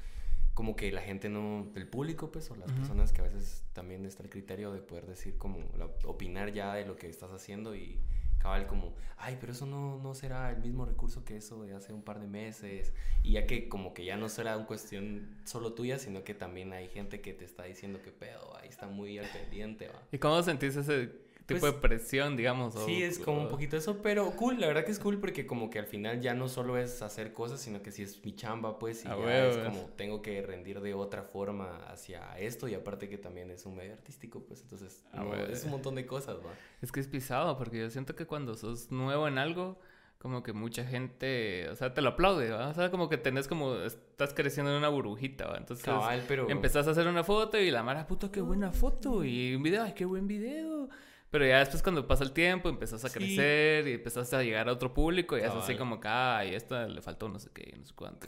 como 0.55 0.75
que 0.75 0.91
la 0.91 1.03
gente 1.03 1.29
no, 1.29 1.71
el 1.77 1.87
público, 1.87 2.33
pues, 2.33 2.51
o 2.51 2.57
las 2.57 2.73
personas 2.73 3.13
que 3.13 3.21
a 3.21 3.25
veces 3.25 3.63
también 3.75 4.05
está 4.07 4.25
el 4.25 4.29
criterio 4.29 4.73
de 4.73 4.81
poder 4.81 5.07
decir 5.07 5.39
como, 5.39 5.59
opinar 6.03 6.53
ya 6.53 6.75
de 6.75 6.85
lo 6.85 6.97
que 6.97 7.09
estás 7.09 7.31
haciendo 7.31 7.77
y 7.77 8.01
cabal 8.39 8.67
como, 8.67 8.95
ay, 9.17 9.37
pero 9.41 9.53
eso 9.53 9.67
no, 9.67 9.99
no 9.99 10.15
será 10.15 10.51
el 10.51 10.59
mismo 10.59 10.85
recurso 10.85 11.25
que 11.25 11.37
eso 11.37 11.63
de 11.63 11.75
hace 11.75 11.93
un 11.93 12.03
par 12.03 12.21
de 12.21 12.27
meses. 12.27 12.93
Y 13.23 13.33
ya 13.33 13.47
que 13.47 13.69
como 13.69 13.95
que 13.95 14.05
ya 14.05 14.17
no 14.17 14.29
será 14.29 14.57
una 14.57 14.67
cuestión 14.67 15.37
solo 15.45 15.73
tuya, 15.73 15.99
sino 15.99 16.25
que 16.25 16.35
también 16.35 16.73
hay 16.73 16.89
gente 16.89 17.21
que 17.21 17.33
te 17.33 17.45
está 17.45 17.65
diciendo 17.65 18.01
que 18.03 18.11
pedo, 18.11 18.57
ahí 18.57 18.69
está 18.69 18.87
muy 18.87 19.19
al 19.19 19.29
pendiente, 19.29 19.89
va. 19.89 20.03
¿Y 20.13 20.19
cómo 20.19 20.43
sentís 20.43 20.77
ese 20.77 21.11
tipo 21.49 21.67
de 21.67 21.73
pues, 21.73 21.83
presión, 21.83 22.37
digamos. 22.37 22.75
sí, 22.85 23.03
es 23.03 23.19
como 23.19 23.41
un 23.41 23.49
poquito 23.49 23.77
eso, 23.77 24.03
pero 24.03 24.31
cool, 24.33 24.61
la 24.61 24.67
verdad 24.67 24.85
que 24.85 24.93
es 24.93 24.99
cool 24.99 25.19
porque 25.19 25.47
como 25.47 25.71
que 25.71 25.79
al 25.79 25.87
final 25.87 26.21
ya 26.21 26.35
no 26.35 26.49
solo 26.49 26.77
es 26.77 27.01
hacer 27.01 27.33
cosas, 27.33 27.61
sino 27.61 27.83
que 27.83 27.91
si 27.91 28.03
es 28.03 28.23
mi 28.23 28.37
chamba, 28.37 28.79
pues, 28.79 29.05
y 29.05 29.09
ya 29.09 29.47
es 29.47 29.57
como 29.57 29.87
tengo 29.97 30.21
que 30.21 30.43
rendir 30.43 30.81
de 30.81 30.95
otra 30.95 31.23
forma 31.23 31.79
hacia 31.89 32.39
esto 32.39 32.69
y 32.69 32.75
aparte 32.75 33.09
que 33.09 33.17
también 33.17 33.51
es 33.51 33.65
un 33.65 33.77
medio 33.77 33.95
artístico, 33.95 34.45
pues, 34.45 34.61
entonces 34.61 35.03
es 35.51 35.65
un 35.65 35.71
montón 35.71 35.95
de 35.95 36.07
cosas, 36.07 36.37
¿va? 36.37 36.53
Es 36.83 36.93
que 36.93 37.01
es 37.01 37.09
pisado 37.09 37.57
porque 37.57 37.79
yo 37.79 37.91
siento 37.91 38.15
que 38.15 38.27
cuando 38.27 38.55
sos 38.55 38.91
nuevo 38.91 39.27
en 39.27 39.39
algo 39.39 39.79
como 40.19 40.43
que 40.43 40.53
mucha 40.53 40.85
gente, 40.85 41.69
o 41.71 41.77
sea, 41.77 41.95
te 41.95 42.03
lo 42.03 42.11
aplaude, 42.11 42.51
¿va? 42.51 42.69
O 42.69 42.75
sea, 42.75 42.91
como 42.91 43.09
que 43.09 43.17
tenés 43.17 43.47
como, 43.47 43.75
estás 43.77 44.35
creciendo 44.35 44.73
en 44.73 44.79
una 44.79 44.89
burbujita, 44.89 45.47
¿va? 45.47 45.57
Entonces, 45.57 45.89
pero... 46.27 46.51
empezás 46.51 46.89
a 46.89 46.91
hacer 46.91 47.07
una 47.07 47.23
foto 47.23 47.57
y 47.57 47.71
la 47.71 47.83
mara, 47.85 48.07
puta, 48.07 48.31
qué 48.31 48.41
buena 48.41 48.73
foto, 48.73 49.25
y 49.25 49.55
un 49.55 49.63
video, 49.63 49.85
ay, 49.85 49.93
qué 49.95 50.05
buen 50.05 50.27
video. 50.27 50.89
Pero 51.31 51.47
ya 51.47 51.59
después 51.59 51.83
cuando 51.83 52.07
pasa 52.07 52.25
el 52.25 52.33
tiempo 52.33 52.69
empezás 52.69 53.05
a 53.05 53.11
crecer 53.11 53.87
y 53.87 53.93
empezás 53.93 54.33
a 54.33 54.43
llegar 54.43 54.69
a 54.69 54.73
otro 54.73 54.95
público 54.95 55.37
y 55.37 55.43
es 55.43 55.51
así 55.51 55.77
como 55.77 56.01
que, 56.01 56.09
ay, 56.09 56.55
esta 56.55 56.89
le 56.89 57.03
faltó 57.03 57.29
no 57.29 57.39
sé 57.39 57.51
qué, 57.53 57.75
no 57.79 57.85
sé 57.85 57.93
cuánto. 57.95 58.27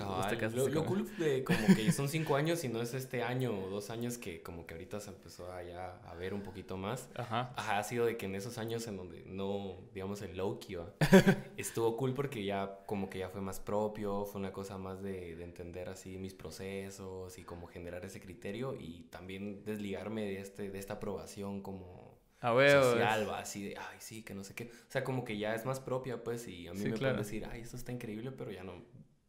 Lo, 0.55 0.69
lo 0.69 0.85
cool 0.85 1.17
de 1.17 1.43
como 1.44 1.67
que 1.75 1.91
son 1.93 2.08
cinco 2.08 2.37
años 2.37 2.62
y 2.64 2.69
no 2.69 2.82
es 2.82 2.93
este 2.94 3.23
año 3.23 3.52
o 3.58 3.70
dos 3.70 3.91
años 3.91 4.19
que 4.19 4.43
como 4.43 4.67
que 4.67 4.75
ahorita 4.75 5.00
se 5.00 5.11
empezó 5.11 5.50
a 5.50 5.62
ya 5.62 5.97
a 6.05 6.14
ver 6.14 6.35
un 6.35 6.43
poquito 6.43 6.76
más. 6.76 7.08
Ajá. 7.14 7.52
Ajá, 7.56 7.79
ha 7.79 7.82
sido 7.85 8.05
de 8.05 8.17
que 8.17 8.26
en 8.26 8.35
esos 8.35 8.58
años 8.58 8.87
en 8.87 8.97
donde 8.97 9.24
no, 9.27 9.79
digamos, 9.94 10.20
el 10.22 10.36
low 10.36 10.58
key, 10.60 10.77
estuvo 11.56 11.96
cool 11.96 12.13
porque 12.15 12.44
ya 12.44 12.81
como 12.86 13.08
que 13.08 13.19
ya 13.19 13.29
fue 13.29 13.41
más 13.41 13.60
propio, 13.60 14.24
fue 14.27 14.41
una 14.41 14.53
cosa 14.53 14.79
más 14.79 15.03
de, 15.03 15.36
de 15.36 15.44
entender 15.44 15.89
así 15.89 16.19
mis 16.19 16.34
procesos 16.34 17.39
y 17.39 17.44
como 17.44 17.67
generar 17.67 18.05
ese 18.05 18.20
criterio 18.20 18.74
y 18.79 19.06
también 19.10 19.65
desligarme 19.65 20.22
de, 20.22 20.41
este, 20.41 20.70
de 20.70 20.79
esta 20.79 20.94
aprobación 20.94 21.63
como 21.63 22.09
a 22.41 22.82
social, 22.82 23.29
va 23.29 23.41
así 23.41 23.69
de, 23.69 23.77
ay, 23.77 23.97
sí, 23.99 24.23
que 24.23 24.35
no 24.35 24.44
sé 24.44 24.55
qué. 24.55 24.65
O 24.65 24.91
sea, 24.91 25.05
como 25.05 25.25
que 25.25 25.37
ya 25.37 25.55
es 25.55 25.67
más 25.67 25.79
propia, 25.79 26.23
pues, 26.23 26.49
y 26.49 26.69
a 26.69 26.73
mí 26.73 26.81
me 26.85 26.97
pueden 26.97 27.17
decir, 27.17 27.47
ay, 27.51 27.61
esto 27.61 27.77
está 27.77 27.93
increíble, 27.93 28.32
pero 28.32 28.51
ya 28.51 28.65
no. 28.65 28.73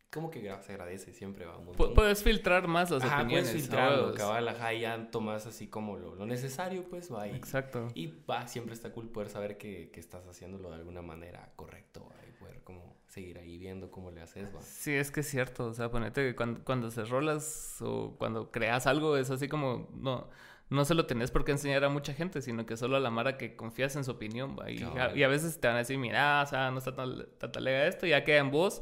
Como 0.10 0.30
que 0.30 0.42
se 0.42 0.74
agradece, 0.74 1.14
siempre 1.14 1.46
va 1.46 1.58
un 1.58 1.68
montón. 1.68 1.94
Puedes 1.94 2.22
filtrar 2.22 2.68
más 2.68 2.92
las 2.92 3.04
ajá, 3.04 3.22
opiniones. 3.22 3.50
puedes 3.50 3.62
filtrarlo, 3.62 4.14
cabal, 4.14 4.48
ajá, 4.50 4.74
y 4.74 4.82
ya 4.82 5.10
tomas 5.10 5.46
así 5.46 5.68
como 5.68 5.98
lo, 5.98 6.16
lo 6.16 6.26
necesario, 6.26 6.84
pues, 6.90 7.14
va. 7.14 7.28
Y, 7.28 7.36
Exacto. 7.36 7.88
Y 7.96 8.08
va, 8.30 8.48
siempre 8.48 8.74
está 8.74 8.92
cool 8.92 9.10
poder 9.10 9.30
saber 9.30 9.58
que, 9.58 9.90
que 9.92 10.00
estás 10.02 10.28
haciéndolo 10.28 10.70
de 10.70 10.76
alguna 10.76 11.02
manera 11.02 11.54
correcto, 11.56 12.10
¿va? 12.10 12.16
y 12.28 12.32
poder 12.40 12.62
como 12.64 12.98
seguir 13.08 13.40
ahí 13.40 13.58
viendo 13.58 13.90
cómo 13.90 14.12
le 14.12 14.22
haces, 14.22 14.54
va. 14.54 14.62
Sí, 14.62 14.94
es 14.94 15.12
que 15.12 15.22
es 15.22 15.30
cierto, 15.30 15.68
o 15.68 15.74
sea, 15.74 15.90
ponete 15.90 16.28
que 16.28 16.36
cuando, 16.36 16.62
cuando 16.64 16.92
se 16.92 17.06
rolas 17.06 17.78
o 17.82 18.16
cuando 18.18 18.52
creas 18.52 18.88
algo 18.88 19.16
es 19.16 19.30
así 19.30 19.48
como, 19.48 19.90
no 19.94 20.30
no 20.72 20.86
se 20.86 20.96
lo 20.96 21.06
tenés 21.06 21.32
por 21.32 21.44
qué 21.44 21.52
enseñar 21.52 21.84
a 21.84 21.90
mucha 21.90 22.14
gente, 22.14 22.42
sino 22.42 22.66
que 22.66 22.78
solo 22.78 22.96
a 22.96 23.02
la 23.02 23.12
Mara 23.12 23.38
que 23.38 23.58
confías 23.58 23.94
en 23.98 24.06
su 24.06 24.12
opinión, 24.12 24.56
Y, 24.70 24.82
a, 24.82 25.28
veces 25.28 25.60
te 25.60 25.68
van 25.68 25.76
a 25.76 25.80
decir, 25.80 25.98
mira, 25.98 26.42
o 26.42 26.46
sea, 26.48 26.72
no 26.72 26.78
está 26.78 26.96
tan, 26.96 27.26
tan 27.38 27.52
talega 27.52 27.88
esto, 27.88 28.08
ya 28.08 28.24
queda 28.24 28.38
en 28.38 28.52
vos. 28.52 28.82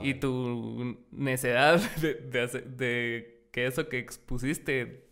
Y 0.00 0.14
tu 0.14 0.96
necedad 1.10 1.80
de, 2.00 2.14
de, 2.14 3.48
que 3.50 3.66
eso 3.66 3.88
que 3.88 3.98
expusiste 3.98 5.07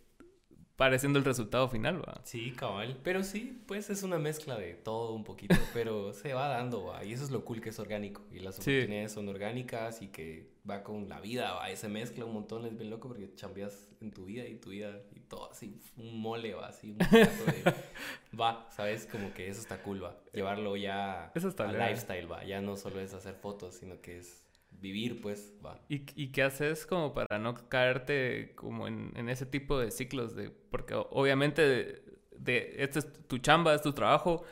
pareciendo 0.76 1.18
el 1.18 1.25
resultado 1.25 1.68
final, 1.68 2.00
¿va? 2.06 2.21
Sí, 2.25 2.52
cabal. 2.52 2.99
Pero 3.02 3.23
sí, 3.23 3.62
pues 3.66 3.90
es 3.90 4.02
una 4.02 4.18
mezcla 4.18 4.56
de 4.56 4.75
todo 4.75 5.14
un 5.14 5.25
poquito, 5.25 5.54
pero 5.75 6.12
se 6.12 6.35
va 6.35 6.49
dando, 6.49 6.85
¿va? 6.85 7.04
Y 7.04 7.12
eso 7.12 7.25
es 7.25 7.30
lo 7.30 7.45
cool 7.45 7.61
que 7.61 7.71
es 7.71 7.78
orgánico. 7.78 8.23
Y 8.30 8.40
las 8.40 8.56
oportunidades 8.59 9.12
son 9.12 9.28
orgánicas 9.28 10.02
y 10.02 10.09
que 10.09 10.50
va 10.68 10.83
con 10.83 11.09
la 11.09 11.21
vida, 11.21 11.52
¿va? 11.54 11.71
Y 11.71 11.76
se 11.76 11.88
mezcla 11.88 12.25
un 12.25 12.35
montón, 12.35 12.66
es 12.66 12.76
bien 12.76 12.90
loco 12.90 13.09
porque 13.09 13.35
chambeas 13.35 13.88
en 14.00 14.12
tu 14.12 14.26
vida 14.26 14.47
y 14.47 14.56
tu 14.56 14.71
vida 14.71 15.00
y 15.14 15.21
todo 15.21 15.50
así, 15.50 15.80
un 15.97 16.21
mole, 16.21 16.54
¿va? 16.54 16.68
Así, 16.68 16.90
un 16.90 16.99
de... 16.99 17.04
va, 18.38 18.68
¿sabes? 18.71 19.06
Como 19.06 19.33
que 19.33 19.49
eso 19.49 19.61
está 19.61 19.83
cool, 19.83 20.04
¿va? 20.04 20.16
Llevarlo 20.33 20.76
ya 20.76 21.33
eso 21.35 21.49
está 21.49 21.68
a 21.68 21.73
lifestyle, 21.73 22.30
¿va? 22.30 22.45
Ya 22.45 22.61
no 22.61 22.76
solo 22.76 23.00
es 23.00 23.14
hacer 23.14 23.35
fotos, 23.35 23.76
sino 23.76 24.00
que 24.00 24.18
es 24.18 24.46
vivir, 24.87 25.21
pues, 25.21 25.52
va. 25.64 25.81
¿Y, 25.88 26.02
¿Y, 26.14 26.28
qué 26.28 26.43
haces 26.43 26.87
como 26.87 27.12
para 27.12 27.38
no 27.38 27.55
caerte 27.69 28.52
como 28.55 28.87
en, 28.87 29.12
en, 29.16 29.28
ese 29.28 29.47
tipo 29.47 29.78
de 29.78 29.90
ciclos? 29.90 30.37
de 30.37 30.50
Porque 30.50 30.95
obviamente 30.95 32.02
de, 32.38 32.75
este 32.78 33.00
es 33.00 33.12
tu 33.28 33.38
chamba, 33.38 33.75
es 33.75 33.83
tu 33.83 33.93
trabajo, 33.93 34.45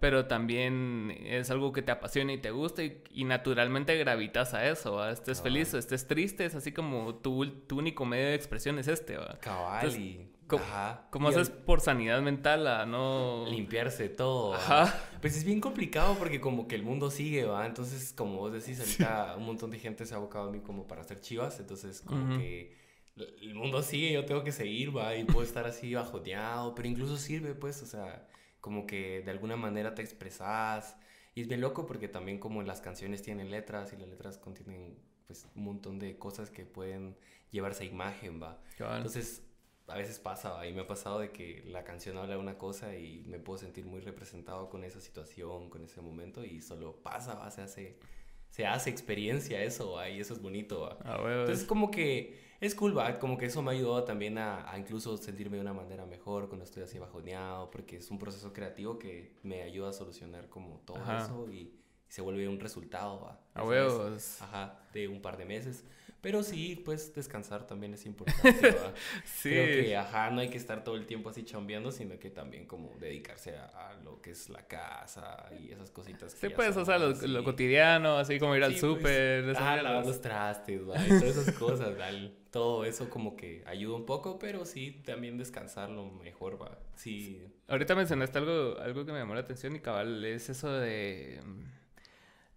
pero 0.00 0.26
también 0.26 1.14
es 1.24 1.50
algo 1.50 1.72
que 1.72 1.82
te 1.82 1.92
apasiona 1.92 2.32
y 2.32 2.38
te 2.38 2.50
gusta 2.50 2.82
y, 2.82 3.24
naturalmente 3.24 3.96
gravitas 3.96 4.54
a 4.54 4.68
eso, 4.68 4.94
¿va? 4.94 5.10
estés 5.10 5.42
feliz 5.42 5.72
o 5.74 5.78
estés 5.78 6.06
triste, 6.06 6.44
es 6.44 6.54
así 6.54 6.72
como 6.72 7.14
tu, 7.16 7.46
tu, 7.66 7.78
único 7.78 8.04
medio 8.04 8.26
de 8.26 8.34
expresión 8.34 8.78
es 8.78 8.88
este. 8.88 9.16
¿va? 9.16 9.38
Cabal 9.40 9.96
y... 9.96 10.28
¿Cómo, 10.48 11.28
haces 11.28 11.50
por 11.50 11.80
sanidad 11.80 12.22
mental 12.22 12.66
a 12.66 12.86
no... 12.86 13.44
Limpiarse 13.48 14.08
todo. 14.08 14.54
Ajá. 14.54 14.98
Pues 15.20 15.36
es 15.36 15.44
bien 15.44 15.60
complicado 15.60 16.16
porque 16.18 16.40
como 16.40 16.66
que 16.66 16.74
el 16.74 16.82
mundo 16.82 17.10
sigue, 17.10 17.44
¿va? 17.44 17.66
Entonces, 17.66 18.12
como 18.12 18.38
vos 18.38 18.52
decís, 18.52 18.80
ahorita 18.80 19.36
un 19.36 19.44
montón 19.44 19.70
de 19.70 19.78
gente 19.78 20.06
se 20.06 20.14
ha 20.14 20.16
abocado 20.16 20.48
a 20.48 20.52
mí 20.52 20.60
como 20.60 20.86
para 20.86 21.02
hacer 21.02 21.20
chivas, 21.20 21.60
entonces 21.60 22.00
como 22.00 22.38
que 22.38 22.76
el 23.40 23.54
mundo 23.54 23.82
sigue, 23.82 24.12
yo 24.12 24.24
tengo 24.24 24.44
que 24.44 24.52
seguir, 24.52 24.96
va, 24.96 25.14
y 25.16 25.24
puedo 25.24 25.42
estar 25.42 25.66
así 25.66 25.92
bajoteado, 25.94 26.74
pero 26.74 26.88
incluso 26.88 27.16
sirve, 27.16 27.54
pues, 27.54 27.82
o 27.82 27.86
sea, 27.86 28.26
como 28.60 28.86
que 28.86 29.22
de 29.22 29.30
alguna 29.30 29.56
manera 29.56 29.94
te 29.94 30.02
expresas. 30.02 30.96
Y 31.34 31.42
es 31.42 31.48
bien 31.48 31.60
loco 31.60 31.86
porque 31.86 32.08
también 32.08 32.38
como 32.38 32.62
las 32.62 32.80
canciones 32.80 33.22
tienen 33.22 33.50
letras 33.50 33.92
y 33.92 33.96
las 33.96 34.08
letras 34.08 34.38
contienen 34.38 34.98
pues 35.26 35.46
un 35.54 35.64
montón 35.64 35.98
de 35.98 36.18
cosas 36.18 36.50
que 36.50 36.64
pueden 36.64 37.16
llevarse 37.50 37.84
a 37.84 37.86
imagen, 37.86 38.42
va. 38.42 38.58
Entonces, 38.78 39.42
a 39.88 39.96
veces 39.96 40.18
pasa, 40.18 40.66
y 40.66 40.72
me 40.72 40.82
ha 40.82 40.86
pasado 40.86 41.18
de 41.18 41.30
que 41.30 41.62
la 41.66 41.82
canción 41.82 42.18
habla 42.18 42.34
de 42.34 42.40
una 42.40 42.58
cosa 42.58 42.94
y 42.94 43.24
me 43.26 43.38
puedo 43.38 43.58
sentir 43.58 43.86
muy 43.86 44.00
representado 44.00 44.68
con 44.68 44.84
esa 44.84 45.00
situación, 45.00 45.70
con 45.70 45.82
ese 45.82 46.00
momento 46.00 46.44
y 46.44 46.60
solo 46.60 46.96
pasa, 47.02 47.34
¿va? 47.34 47.50
Se 47.50 47.62
hace, 47.62 47.98
se 48.50 48.66
hace 48.66 48.90
experiencia 48.90 49.62
eso, 49.62 49.92
¿va? 49.92 50.08
y 50.08 50.20
eso 50.20 50.34
es 50.34 50.42
bonito. 50.42 50.98
Entonces, 51.00 51.64
como 51.64 51.90
que 51.90 52.38
es 52.60 52.74
cool, 52.74 52.96
¿va? 52.96 53.18
Como 53.18 53.38
que 53.38 53.46
eso 53.46 53.62
me 53.62 53.72
ayudó 53.72 54.04
también 54.04 54.36
a, 54.36 54.70
a, 54.70 54.78
incluso 54.78 55.16
sentirme 55.16 55.56
de 55.56 55.62
una 55.62 55.72
manera 55.72 56.04
mejor 56.04 56.48
cuando 56.48 56.64
estoy 56.64 56.82
así 56.82 56.98
bajoneado, 56.98 57.70
porque 57.70 57.96
es 57.96 58.10
un 58.10 58.18
proceso 58.18 58.52
creativo 58.52 58.98
que 58.98 59.32
me 59.42 59.62
ayuda 59.62 59.90
a 59.90 59.92
solucionar 59.92 60.48
como 60.48 60.80
todo 60.80 60.98
eso 60.98 61.50
y, 61.50 61.72
se 62.08 62.22
vuelve 62.22 62.48
un 62.48 62.60
resultado, 62.60 63.20
¿va? 63.20 63.40
A 63.54 63.64
huevos. 63.64 64.40
Ajá, 64.42 64.78
de 64.92 65.08
un 65.08 65.20
par 65.20 65.36
de 65.36 65.44
meses. 65.44 65.84
Pero 66.20 66.42
sí, 66.42 66.82
pues 66.84 67.14
descansar 67.14 67.66
también 67.66 67.94
es 67.94 68.04
importante. 68.04 68.74
sí. 69.24 69.50
Creo 69.50 69.84
que, 69.84 69.96
ajá, 69.96 70.30
no 70.30 70.40
hay 70.40 70.50
que 70.50 70.58
estar 70.58 70.82
todo 70.82 70.96
el 70.96 71.06
tiempo 71.06 71.30
así 71.30 71.44
chambeando, 71.44 71.92
sino 71.92 72.18
que 72.18 72.28
también 72.28 72.66
como 72.66 72.92
dedicarse 72.98 73.56
a, 73.56 73.94
lo 74.02 74.20
que 74.20 74.32
es 74.32 74.48
la 74.48 74.66
casa 74.66 75.48
y 75.60 75.70
esas 75.70 75.92
cositas. 75.92 76.34
Que 76.34 76.48
sí, 76.48 76.54
pues, 76.54 76.76
o 76.76 76.84
sea, 76.84 76.98
lo, 76.98 77.44
cotidiano, 77.44 78.18
así 78.18 78.40
como 78.40 78.56
ir 78.56 78.64
al 78.64 78.72
pues, 78.72 78.80
súper. 78.80 79.54
ah, 79.56 79.80
lavar 79.80 80.04
los 80.04 80.20
trastes, 80.20 80.88
¿va? 80.88 81.00
y 81.04 81.08
todas 81.08 81.36
esas 81.36 81.54
cosas, 81.54 81.96
¿vale? 81.96 82.32
Todo 82.50 82.84
eso 82.84 83.08
como 83.08 83.36
que 83.36 83.62
ayuda 83.66 83.94
un 83.94 84.06
poco, 84.06 84.40
pero 84.40 84.64
sí, 84.64 85.02
también 85.04 85.38
descansarlo 85.38 86.10
mejor, 86.10 86.60
¿va? 86.60 86.78
Sí. 86.96 87.46
Ahorita 87.68 87.94
mencionaste 87.94 88.38
algo, 88.38 88.76
algo 88.80 89.06
que 89.06 89.12
me 89.12 89.18
llamó 89.18 89.34
la 89.34 89.40
atención 89.40 89.76
y 89.76 89.80
cabal, 89.80 90.24
es 90.24 90.48
eso 90.48 90.72
de 90.72 91.40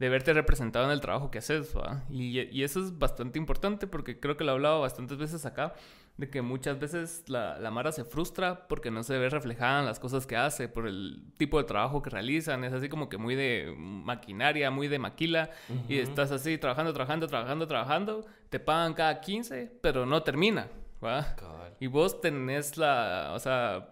de 0.01 0.09
verte 0.09 0.33
representado 0.33 0.85
en 0.85 0.91
el 0.91 0.99
trabajo 0.99 1.29
que 1.29 1.37
haces, 1.37 1.77
¿va? 1.77 2.03
Y, 2.09 2.39
y, 2.39 2.63
eso 2.63 2.79
es 2.79 2.97
bastante 2.97 3.37
importante 3.37 3.85
porque 3.85 4.19
creo 4.19 4.35
que 4.35 4.43
lo 4.43 4.49
he 4.49 4.53
hablado 4.55 4.81
bastantes 4.81 5.19
veces 5.19 5.45
acá, 5.45 5.75
de 6.17 6.27
que 6.27 6.41
muchas 6.41 6.79
veces 6.79 7.23
la, 7.27 7.59
la, 7.59 7.69
Mara 7.69 7.91
se 7.91 8.03
frustra 8.03 8.67
porque 8.67 8.89
no 8.89 9.03
se 9.03 9.19
ve 9.19 9.29
reflejada 9.29 9.81
en 9.81 9.85
las 9.85 9.99
cosas 9.99 10.25
que 10.25 10.35
hace, 10.35 10.67
por 10.67 10.87
el 10.87 11.21
tipo 11.37 11.59
de 11.59 11.65
trabajo 11.65 12.01
que 12.01 12.09
realizan, 12.09 12.63
es 12.63 12.73
así 12.73 12.89
como 12.89 13.09
que 13.09 13.19
muy 13.19 13.35
de 13.35 13.75
maquinaria, 13.77 14.71
muy 14.71 14.87
de 14.87 14.97
maquila, 14.97 15.51
y 15.87 15.99
estás 15.99 16.31
así 16.31 16.57
trabajando, 16.57 16.93
trabajando, 16.93 17.27
trabajando, 17.27 17.67
trabajando, 17.67 18.25
te 18.49 18.59
pagan 18.59 18.95
cada 18.95 19.21
15, 19.21 19.71
pero 19.83 20.07
no 20.07 20.23
termina, 20.23 20.67
¿va? 21.03 21.35
Y 21.79 21.85
vos 21.85 22.19
tenés 22.21 22.75
la, 22.75 23.33
o 23.35 23.39
sea, 23.39 23.87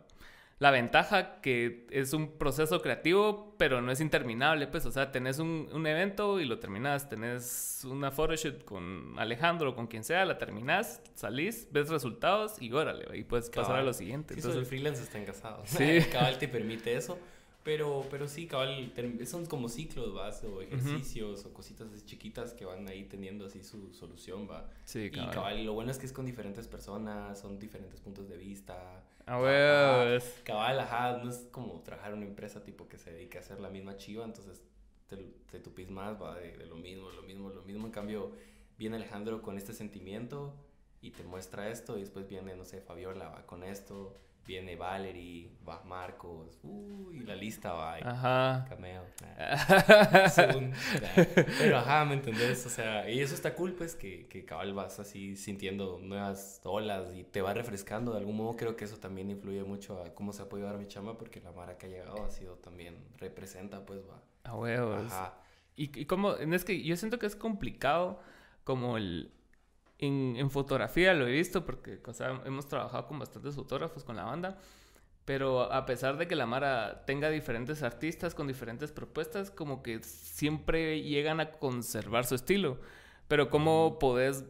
la 0.60 0.72
ventaja 0.72 1.40
que 1.40 1.88
es 1.90 2.12
un 2.12 2.38
proceso 2.38 2.82
creativo, 2.82 3.56
pero 3.58 3.82
no 3.82 3.92
es 3.92 4.02
interminable, 4.02 4.68
pues, 4.68 4.86
o 4.86 4.92
sea, 4.92 5.12
tenés 5.12 5.40
un, 5.40 5.70
un 5.72 5.88
evento 5.88 6.40
y 6.40 6.46
lo 6.46 6.60
terminás, 6.60 7.08
tenés 7.08 7.82
una 7.90 8.12
photoshoot 8.12 8.66
con 8.66 9.18
Alejandro 9.18 9.70
o 9.70 9.76
con 9.76 9.88
quien 9.88 10.04
sea, 10.04 10.26
la 10.26 10.38
terminás, 10.38 11.02
salís, 11.16 11.68
ves 11.72 11.90
resultados 11.90 12.62
y 12.62 12.72
órale, 12.74 13.18
y 13.18 13.24
puedes 13.24 13.50
pasar 13.50 13.78
a 13.78 13.84
lo 13.84 13.94
siguiente. 13.94 14.34
Entonces, 14.34 14.60
el 14.60 14.66
freelance 14.66 15.02
está 15.02 15.18
encasado. 15.18 15.64
Sí. 15.66 16.00
Cabal 16.12 16.38
te 16.38 16.50
permite 16.50 16.94
eso. 16.96 17.18
Pero, 17.64 18.06
pero 18.10 18.28
sí, 18.28 18.48
cabal, 18.48 18.92
son 19.26 19.46
como 19.46 19.68
ciclos, 19.68 20.14
¿vas? 20.14 20.44
O 20.44 20.62
ejercicios 20.62 21.46
o 21.46 21.54
cositas 21.54 21.92
así 21.92 22.06
chiquitas 22.06 22.54
que 22.54 22.64
van 22.64 22.88
ahí 22.88 23.04
teniendo 23.04 23.46
así 23.46 23.64
su 23.64 23.94
solución, 23.94 24.48
¿va? 24.50 24.70
Sí, 24.86 25.12
cabal. 25.12 25.30
Y 25.30 25.34
cabal, 25.34 25.66
lo 25.66 25.74
bueno 25.74 25.92
es 25.92 25.98
que 25.98 26.06
es 26.06 26.14
con 26.14 26.26
diferentes 26.26 26.68
personas, 26.68 27.40
son 27.40 27.60
diferentes 27.60 28.00
puntos 28.00 28.30
de 28.30 28.38
vista. 28.38 29.04
Ah, 29.26 29.38
bueno. 29.40 30.24
Cabal, 30.44 30.80
ajá, 30.80 31.22
no 31.24 31.30
es 31.30 31.48
como 31.52 31.82
trabajar 31.82 32.14
en 32.14 32.20
una 32.20 32.28
empresa 32.28 32.64
tipo 32.64 32.88
que 32.88 32.98
se 32.98 33.12
dedica 33.12 33.40
a 33.40 33.42
hacer 33.42 33.60
la 33.60 33.70
misma 33.70 33.98
chiva, 33.98 34.24
entonces 34.24 34.62
te, 35.08 35.18
te 35.52 35.60
tupís 35.60 35.90
más, 35.90 36.20
va, 36.20 36.38
de, 36.38 36.66
lo 36.66 36.76
mismo, 36.76 37.10
lo 37.12 37.24
mismo, 37.24 37.50
lo 37.50 37.62
mismo. 37.64 37.86
En 37.88 37.92
cambio, 37.92 38.32
viene 38.78 38.96
Alejandro 38.96 39.42
con 39.42 39.58
este 39.58 39.74
sentimiento 39.74 40.54
y 41.02 41.12
te 41.12 41.24
muestra 41.24 41.70
esto 41.70 41.98
y 41.98 42.02
después 42.02 42.28
viene, 42.28 42.56
no 42.56 42.64
sé, 42.64 42.80
Fabiola 42.80 43.28
va 43.30 43.46
con 43.46 43.64
esto 43.64 44.18
viene 44.50 44.76
Valerie, 44.76 45.48
va 45.68 45.84
Marcos, 45.84 46.60
uy, 46.64 47.20
la 47.20 47.36
lista 47.36 47.72
va. 47.72 47.98
Ajá. 47.98 48.66
Cameo. 48.68 49.04
Pero 51.60 51.78
ajá, 51.78 52.04
¿me 52.06 52.16
entendés? 52.16 52.66
O 52.66 52.70
sea, 52.70 53.08
y 53.08 53.20
eso 53.20 53.36
está 53.36 53.54
cool, 53.54 53.74
pues, 53.74 53.94
que, 53.96 54.26
que 54.26 54.46
cabal 54.46 54.74
vas 54.74 55.00
así 55.00 55.36
sintiendo 55.36 56.00
nuevas 56.02 56.62
olas 56.64 57.14
y 57.14 57.26
te 57.26 57.44
va 57.44 57.54
refrescando. 57.54 58.14
De 58.14 58.18
algún 58.18 58.38
modo 58.38 58.56
creo 58.56 58.76
que 58.76 58.86
eso 58.86 58.98
también 58.98 59.30
influye 59.30 59.64
mucho 59.64 60.02
a 60.02 60.16
cómo 60.16 60.34
se 60.34 60.42
ha 60.42 60.50
podido 60.50 60.68
dar 60.68 60.80
mi 60.80 60.88
chama, 60.88 61.16
porque 61.16 61.42
la 61.42 61.52
Mara 61.52 61.78
que 61.78 61.86
ha 61.86 61.90
llegado 61.90 62.26
ha 62.26 62.32
sido 62.32 62.56
también, 62.56 62.98
representa, 63.20 63.86
pues, 63.86 64.02
va. 64.10 64.20
A 64.46 64.56
huevos. 64.56 65.12
Ajá. 65.12 65.36
Y, 65.76 66.00
y 66.00 66.06
como, 66.06 66.34
es 66.34 66.66
que 66.66 66.82
yo 66.82 66.98
siento 66.98 67.20
que 67.20 67.28
es 67.28 67.36
complicado 67.36 68.20
como 68.64 68.98
el 68.98 69.32
en, 70.00 70.50
fotografía 70.50 71.14
lo 71.14 71.28
he 71.28 71.32
visto 71.32 71.66
porque 71.66 72.00
hemos 72.46 72.68
trabajado 72.68 73.08
con 73.08 73.20
bastantes 73.20 73.56
fotógrafos 73.56 74.04
con 74.04 74.16
la 74.16 74.24
banda. 74.24 74.58
Pero 75.26 75.72
a 75.72 75.86
pesar 75.86 76.18
de 76.18 76.28
que 76.28 76.36
la 76.36 76.48
Mara 76.48 77.04
tenga 77.06 77.30
diferentes 77.30 77.84
artistas 77.84 78.34
con 78.34 78.48
diferentes 78.48 78.92
propuestas, 78.92 79.52
como 79.52 79.84
que 79.84 80.02
siempre 80.02 81.04
llegan 81.04 81.40
a 81.40 81.52
conservar 81.52 82.26
su 82.26 82.34
estilo. 82.34 82.80
Pero 83.28 83.52
¿cómo 83.52 84.00
podés, 84.00 84.44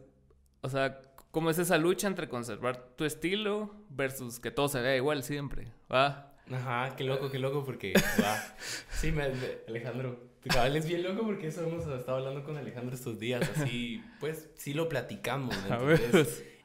o 0.62 0.70
sea, 0.70 1.02
cómo 1.30 1.50
es 1.50 1.58
esa 1.58 1.76
lucha 1.76 2.06
entre 2.08 2.30
conservar 2.30 2.94
tu 2.96 3.04
estilo 3.04 3.74
versus 3.90 4.40
que 4.40 4.50
todo 4.50 4.68
se 4.68 4.80
vea 4.80 4.96
igual 4.96 5.22
siempre? 5.22 5.70
¿Va? 5.92 6.29
Ajá, 6.50 6.96
qué 6.96 7.04
loco, 7.04 7.30
qué 7.30 7.38
loco, 7.38 7.64
porque. 7.64 7.94
Sí, 8.90 9.12
me, 9.12 9.24
Alejandro, 9.66 10.30
Cabal 10.48 10.76
es 10.76 10.86
bien 10.86 11.02
loco 11.02 11.24
porque 11.24 11.48
eso 11.48 11.62
hemos 11.62 11.86
estado 11.86 12.18
hablando 12.18 12.44
con 12.44 12.56
Alejandro 12.56 12.94
estos 12.94 13.18
días, 13.18 13.48
así, 13.56 14.02
pues 14.20 14.48
sí 14.56 14.72
lo 14.72 14.88
platicamos, 14.88 15.54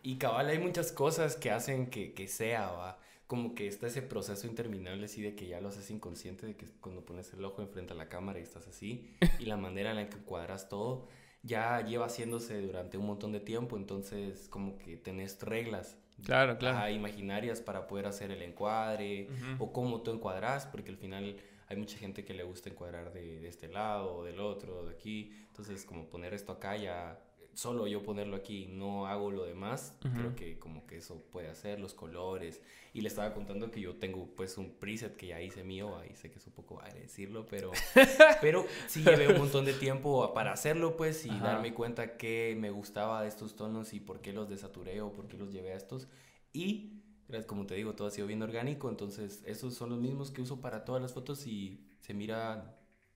Y 0.01 0.15
cabal 0.15 0.47
hay 0.47 0.59
muchas 0.59 0.91
cosas 0.91 1.35
que 1.35 1.51
hacen 1.51 1.89
que, 1.89 2.13
que 2.13 2.27
sea, 2.27 2.71
va, 2.71 2.99
como 3.27 3.53
que 3.53 3.67
está 3.67 3.87
ese 3.87 4.01
proceso 4.01 4.47
interminable 4.47 5.05
así 5.05 5.21
de 5.21 5.35
que 5.35 5.47
ya 5.47 5.59
lo 5.59 5.69
haces 5.69 5.89
inconsciente, 5.91 6.45
de 6.45 6.55
que 6.55 6.67
cuando 6.79 7.03
pones 7.03 7.33
el 7.33 7.43
ojo 7.43 7.61
enfrente 7.61 7.91
a 7.93 7.95
la 7.97 8.07
cámara 8.07 8.39
y 8.39 8.43
estás 8.43 8.67
así, 8.67 9.09
y 9.39 9.45
la 9.45 9.57
manera 9.57 9.89
en 9.91 9.97
la 9.97 10.09
que 10.09 10.17
cuadras 10.17 10.69
todo, 10.69 11.07
ya 11.43 11.81
lleva 11.85 12.05
haciéndose 12.05 12.61
durante 12.61 12.97
un 12.97 13.05
montón 13.07 13.33
de 13.33 13.41
tiempo, 13.41 13.75
entonces 13.75 14.47
como 14.49 14.77
que 14.77 14.95
tenés 14.95 15.41
reglas. 15.41 15.97
Claro, 16.23 16.57
claro. 16.57 16.89
imaginarias 16.89 17.61
para 17.61 17.87
poder 17.87 18.07
hacer 18.07 18.31
el 18.31 18.41
encuadre, 18.41 19.27
o 19.59 19.71
cómo 19.71 20.01
tú 20.01 20.11
encuadras, 20.11 20.65
porque 20.65 20.89
al 20.91 20.97
final 20.97 21.37
hay 21.67 21.77
mucha 21.77 21.97
gente 21.97 22.23
que 22.23 22.33
le 22.33 22.43
gusta 22.43 22.69
encuadrar 22.69 23.11
de, 23.11 23.39
de 23.39 23.47
este 23.47 23.67
lado, 23.67 24.15
o 24.15 24.23
del 24.23 24.39
otro, 24.39 24.85
de 24.85 24.91
aquí. 24.91 25.31
Entonces, 25.47 25.85
como 25.85 26.09
poner 26.09 26.33
esto 26.33 26.51
acá 26.51 26.77
ya, 26.77 27.19
solo 27.55 27.87
yo 27.87 28.03
ponerlo 28.03 28.35
aquí, 28.35 28.67
no 28.67 29.07
hago 29.07 29.31
lo 29.31 29.45
demás, 29.45 29.97
creo 30.01 30.35
que 30.35 30.59
como 30.59 30.85
que 30.85 30.97
eso 30.97 31.23
puede 31.31 31.47
hacer, 31.47 31.79
los 31.79 31.93
colores. 31.93 32.61
Y 32.93 33.01
le 33.01 33.07
estaba 33.07 33.33
contando 33.33 33.71
que 33.71 33.81
yo 33.81 33.95
tengo 33.95 34.27
pues 34.35 34.57
un 34.57 34.71
preset 34.71 35.15
que 35.15 35.27
ya 35.27 35.41
hice 35.41 35.63
mío, 35.63 35.97
ahí 35.97 36.15
sé 36.15 36.29
que 36.29 36.37
es 36.37 36.47
un 36.47 36.53
poco 36.53 36.75
vale 36.75 36.99
decirlo, 36.99 37.45
pero, 37.49 37.71
pero 38.41 38.65
sí 38.87 39.03
llevé 39.03 39.29
un 39.29 39.39
montón 39.39 39.65
de 39.65 39.73
tiempo 39.73 40.33
para 40.33 40.51
hacerlo 40.51 40.95
pues 40.95 41.25
y 41.25 41.39
darme 41.39 41.73
cuenta 41.73 42.17
que 42.17 42.55
me 42.59 42.69
gustaba 42.69 43.21
de 43.21 43.29
estos 43.29 43.55
tonos 43.55 43.93
y 43.93 43.99
por 43.99 44.21
qué 44.21 44.33
los 44.33 44.49
desaturé 44.49 45.01
o 45.01 45.11
por 45.11 45.27
qué 45.27 45.37
los 45.37 45.51
llevé 45.51 45.71
a 45.71 45.77
estos. 45.77 46.07
Y 46.53 47.01
como 47.47 47.65
te 47.65 47.75
digo, 47.75 47.95
todo 47.95 48.09
ha 48.09 48.11
sido 48.11 48.27
bien 48.27 48.41
orgánico, 48.41 48.89
entonces 48.89 49.43
esos 49.45 49.73
son 49.73 49.89
los 49.89 49.99
mismos 49.99 50.29
que 50.29 50.41
uso 50.41 50.61
para 50.61 50.85
todas 50.85 51.01
las 51.01 51.13
fotos 51.13 51.47
y 51.47 51.85
se 52.01 52.13
miran 52.13 52.75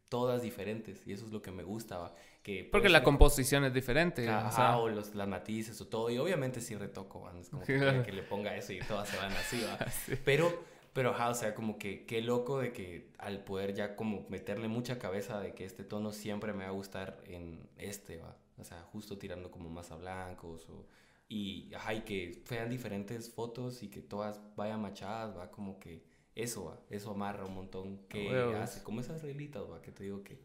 todas 0.10 0.42
diferentes 0.42 1.06
y 1.08 1.14
eso 1.14 1.26
es 1.26 1.32
lo 1.32 1.42
que 1.42 1.52
me 1.52 1.64
gusta. 1.64 2.14
Que 2.44 2.68
Porque 2.72 2.90
la 2.90 3.04
composición 3.04 3.66
es 3.66 3.74
diferente. 3.74 4.28
o, 4.30 4.90
los, 4.90 5.14
las 5.16 5.28
matices 5.28 5.80
o 5.82 5.88
todo 5.88 6.10
y 6.10 6.18
obviamente 6.18 6.62
sí 6.62 6.76
retoco, 6.76 7.30
es 7.40 7.50
como 7.50 7.64
que, 7.64 8.12
le 8.12 8.24
ponga 8.24 8.56
eso 8.56 8.72
y 8.74 8.80
todas 8.80 9.10
se 9.10 9.18
van 9.18 9.32
así, 9.34 9.62
¿va? 9.62 9.78
Pero, 10.26 10.64
pero 10.94 11.12
o 11.12 11.34
sea, 11.34 11.54
como 11.54 11.78
que 11.78 12.06
qué 12.06 12.22
loco 12.22 12.60
de 12.60 12.72
que 12.72 13.12
al 13.20 13.44
poder 13.44 13.74
ya 13.74 13.96
como 13.96 14.26
meterle 14.30 14.68
mucha 14.68 14.98
cabeza 14.98 15.40
de 15.40 15.54
que 15.54 15.66
este 15.66 15.84
tono 15.84 16.12
siempre 16.12 16.52
me 16.54 16.64
va 16.64 16.70
a 16.70 16.74
gustar 16.74 17.22
en 17.26 17.70
este, 17.78 18.18
¿va? 18.18 18.36
o 18.58 18.64
sea, 18.64 18.82
justo 18.92 19.18
tirando 19.18 19.52
como 19.52 19.70
más 19.70 19.92
a 19.92 19.98
blancos 19.98 20.68
o 20.70 20.86
y, 21.32 21.72
ajá, 21.76 21.94
y 21.94 22.02
que 22.02 22.42
sean 22.46 22.70
diferentes 22.70 23.30
fotos 23.32 23.84
y 23.84 23.90
que 23.90 24.02
todas 24.02 24.42
vayan 24.56 24.82
machadas, 24.82 25.38
va 25.38 25.52
como 25.52 25.80
que 25.80 26.04
eso 26.34 26.66
va, 26.66 26.80
eso 26.90 27.12
amarra 27.12 27.46
un 27.46 27.54
montón. 27.54 28.00
Que 28.10 28.32
hace, 28.60 28.82
como 28.82 29.00
esas 29.00 29.22
reglitas, 29.22 29.62
va, 29.70 29.80
que 29.80 29.92
te 29.92 30.04
digo 30.04 30.24
que 30.24 30.40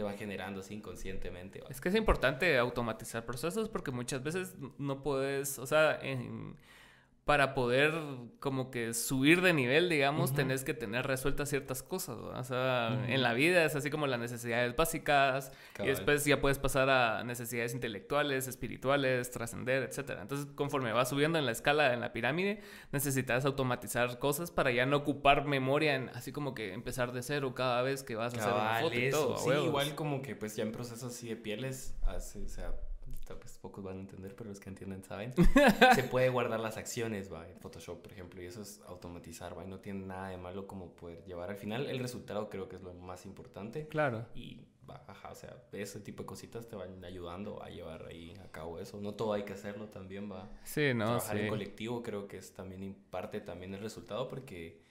se 0.00 0.04
va 0.04 0.14
generando 0.14 0.60
así 0.60 0.72
inconscientemente. 0.74 1.62
Es 1.68 1.78
que 1.78 1.90
es 1.90 1.94
importante 1.94 2.56
automatizar 2.56 3.26
procesos 3.26 3.68
porque 3.68 3.90
muchas 3.90 4.22
veces 4.22 4.54
no 4.78 5.02
puedes, 5.02 5.58
o 5.58 5.66
sea, 5.66 6.00
en 6.00 6.56
para 7.30 7.54
poder 7.54 7.92
como 8.40 8.72
que 8.72 8.92
subir 8.92 9.40
de 9.40 9.52
nivel, 9.52 9.88
digamos, 9.88 10.34
tenés 10.34 10.64
que 10.64 10.74
tener 10.74 11.06
resueltas 11.06 11.48
ciertas 11.48 11.80
cosas. 11.80 12.16
O 12.18 12.42
sea, 12.42 13.04
en 13.06 13.22
la 13.22 13.34
vida 13.34 13.64
es 13.64 13.76
así 13.76 13.88
como 13.88 14.08
las 14.08 14.18
necesidades 14.18 14.74
básicas 14.74 15.52
y 15.78 15.86
después 15.86 16.24
ya 16.24 16.40
puedes 16.40 16.58
pasar 16.58 16.90
a 16.90 17.22
necesidades 17.22 17.72
intelectuales, 17.72 18.48
espirituales, 18.48 19.30
trascender, 19.30 19.84
etc. 19.84 20.18
Entonces, 20.20 20.48
conforme 20.56 20.92
vas 20.92 21.10
subiendo 21.10 21.38
en 21.38 21.46
la 21.46 21.52
escala, 21.52 21.94
en 21.94 22.00
la 22.00 22.12
pirámide, 22.12 22.62
necesitas 22.90 23.44
automatizar 23.44 24.18
cosas 24.18 24.50
para 24.50 24.72
ya 24.72 24.84
no 24.84 24.96
ocupar 24.96 25.44
memoria, 25.44 25.94
en, 25.94 26.08
así 26.08 26.32
como 26.32 26.52
que 26.52 26.72
empezar 26.72 27.12
de 27.12 27.22
cero 27.22 27.54
cada 27.54 27.80
vez 27.82 28.02
que 28.02 28.16
vas 28.16 28.34
a 28.34 28.38
hacer 28.38 28.52
una 28.52 28.80
foto 28.80 28.98
y 28.98 29.10
todo. 29.10 29.38
Sí, 29.38 29.50
igual 29.66 29.94
como 29.94 30.20
que 30.20 30.34
pues 30.34 30.56
ya 30.56 30.64
en 30.64 30.72
procesos 30.72 31.14
así 31.14 31.28
de 31.28 31.36
pieles, 31.36 31.94
hace, 32.02 32.40
o 32.40 32.48
sea 32.48 32.74
pues 33.38 33.58
pocos 33.58 33.84
van 33.84 33.98
a 33.98 34.00
entender, 34.00 34.34
pero 34.34 34.50
los 34.50 34.60
que 34.60 34.68
entienden 34.68 35.02
saben, 35.02 35.32
se 35.94 36.02
puede 36.04 36.28
guardar 36.28 36.60
las 36.60 36.76
acciones, 36.76 37.32
va, 37.32 37.48
en 37.48 37.58
Photoshop, 37.58 38.02
por 38.02 38.12
ejemplo, 38.12 38.42
y 38.42 38.46
eso 38.46 38.62
es 38.62 38.80
automatizar, 38.86 39.56
va, 39.56 39.64
y 39.64 39.68
no 39.68 39.80
tiene 39.80 40.06
nada 40.06 40.28
de 40.28 40.36
malo 40.36 40.66
como 40.66 40.94
poder 40.94 41.24
llevar 41.24 41.50
al 41.50 41.56
final 41.56 41.86
el 41.86 41.98
resultado, 41.98 42.48
creo 42.48 42.68
que 42.68 42.76
es 42.76 42.82
lo 42.82 42.94
más 42.94 43.26
importante. 43.26 43.86
Claro. 43.88 44.26
Y 44.34 44.60
va, 44.88 45.04
ajá, 45.06 45.30
o 45.30 45.34
sea, 45.34 45.56
ese 45.72 46.00
tipo 46.00 46.22
de 46.22 46.26
cositas 46.26 46.68
te 46.68 46.76
van 46.76 47.04
ayudando 47.04 47.62
a 47.62 47.70
llevar 47.70 48.06
ahí 48.06 48.34
a 48.44 48.50
cabo 48.50 48.78
eso. 48.78 49.00
No 49.00 49.14
todo 49.14 49.32
hay 49.32 49.44
que 49.44 49.52
hacerlo 49.52 49.88
también, 49.88 50.30
va. 50.30 50.48
Sí, 50.64 50.92
no, 50.94 51.06
Trabajar 51.06 51.36
en 51.38 51.48
colectivo 51.48 52.02
creo 52.02 52.26
que 52.26 52.38
es 52.38 52.52
también 52.52 52.94
parte 53.10 53.40
también 53.40 53.74
el 53.74 53.80
resultado 53.80 54.28
porque 54.28 54.82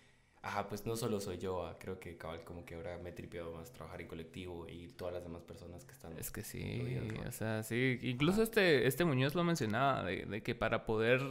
Ajá, 0.41 0.69
pues 0.69 0.85
no 0.85 0.95
solo 0.95 1.19
soy 1.19 1.37
yo, 1.37 1.65
ah, 1.65 1.77
creo 1.77 1.99
que 1.99 2.15
cabal 2.15 2.45
como 2.45 2.65
que 2.65 2.75
ahora 2.75 2.97
me 2.97 3.09
he 3.09 3.11
tripeado 3.11 3.51
más 3.51 3.73
trabajar 3.73 4.01
en 4.01 4.07
colectivo 4.07 4.67
y 4.69 4.87
todas 4.87 5.13
las 5.13 5.23
demás 5.23 5.43
personas 5.43 5.83
que 5.83 5.91
están. 5.91 6.17
Es 6.17 6.31
que 6.31 6.43
sí, 6.43 6.97
o 7.27 7.31
sea, 7.31 7.61
sí, 7.63 7.99
incluso 8.03 8.41
este, 8.41 8.87
este 8.87 9.03
Muñoz 9.03 9.35
lo 9.35 9.43
mencionaba, 9.43 10.03
de, 10.05 10.41
que 10.41 10.55
para 10.55 10.85
poder 10.85 11.21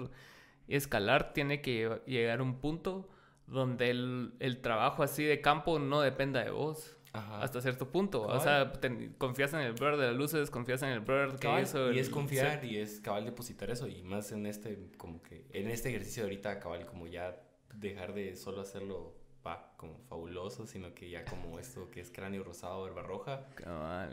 escalar 0.68 1.32
tiene 1.32 1.62
que 1.62 2.02
llegar 2.06 2.40
a 2.40 2.42
un 2.42 2.60
punto 2.60 3.08
donde 3.46 3.88
el, 3.88 4.58
trabajo 4.60 5.02
así 5.02 5.24
de 5.24 5.40
campo 5.40 5.78
no 5.78 6.02
dependa 6.02 6.44
de 6.44 6.50
vos. 6.50 6.94
Ajá. 7.14 7.40
Hasta 7.40 7.62
cierto 7.62 7.90
punto. 7.90 8.20
O 8.26 8.38
sea, 8.38 8.70
confías 9.16 9.54
en 9.54 9.60
el 9.60 9.72
brother 9.72 9.98
de 9.98 10.06
las 10.08 10.16
luces, 10.16 10.50
confías 10.50 10.82
en 10.82 10.90
el 10.90 11.00
brother 11.00 11.38
que 11.38 11.62
hizo. 11.62 11.90
Y 11.90 11.98
es 11.98 12.10
confiar 12.10 12.62
y 12.62 12.76
es 12.76 13.00
cabal 13.00 13.24
depositar 13.24 13.70
eso. 13.70 13.88
Y 13.88 14.02
más 14.02 14.30
en 14.32 14.44
este, 14.44 14.90
como 14.98 15.22
que, 15.22 15.46
en 15.50 15.68
este 15.68 15.88
ejercicio 15.88 16.24
de 16.24 16.28
ahorita, 16.28 16.60
cabal, 16.60 16.84
como 16.84 17.06
ya 17.06 17.34
dejar 17.78 18.14
de 18.14 18.36
solo 18.36 18.60
hacerlo 18.60 19.14
pa, 19.42 19.72
como 19.76 19.98
fabuloso, 20.08 20.66
sino 20.66 20.94
que 20.94 21.10
ya 21.10 21.24
como 21.24 21.58
esto 21.60 21.90
que 21.90 22.00
es 22.00 22.10
cráneo 22.10 22.44
rosado, 22.44 22.86
herba 22.86 23.02
roja, 23.02 23.46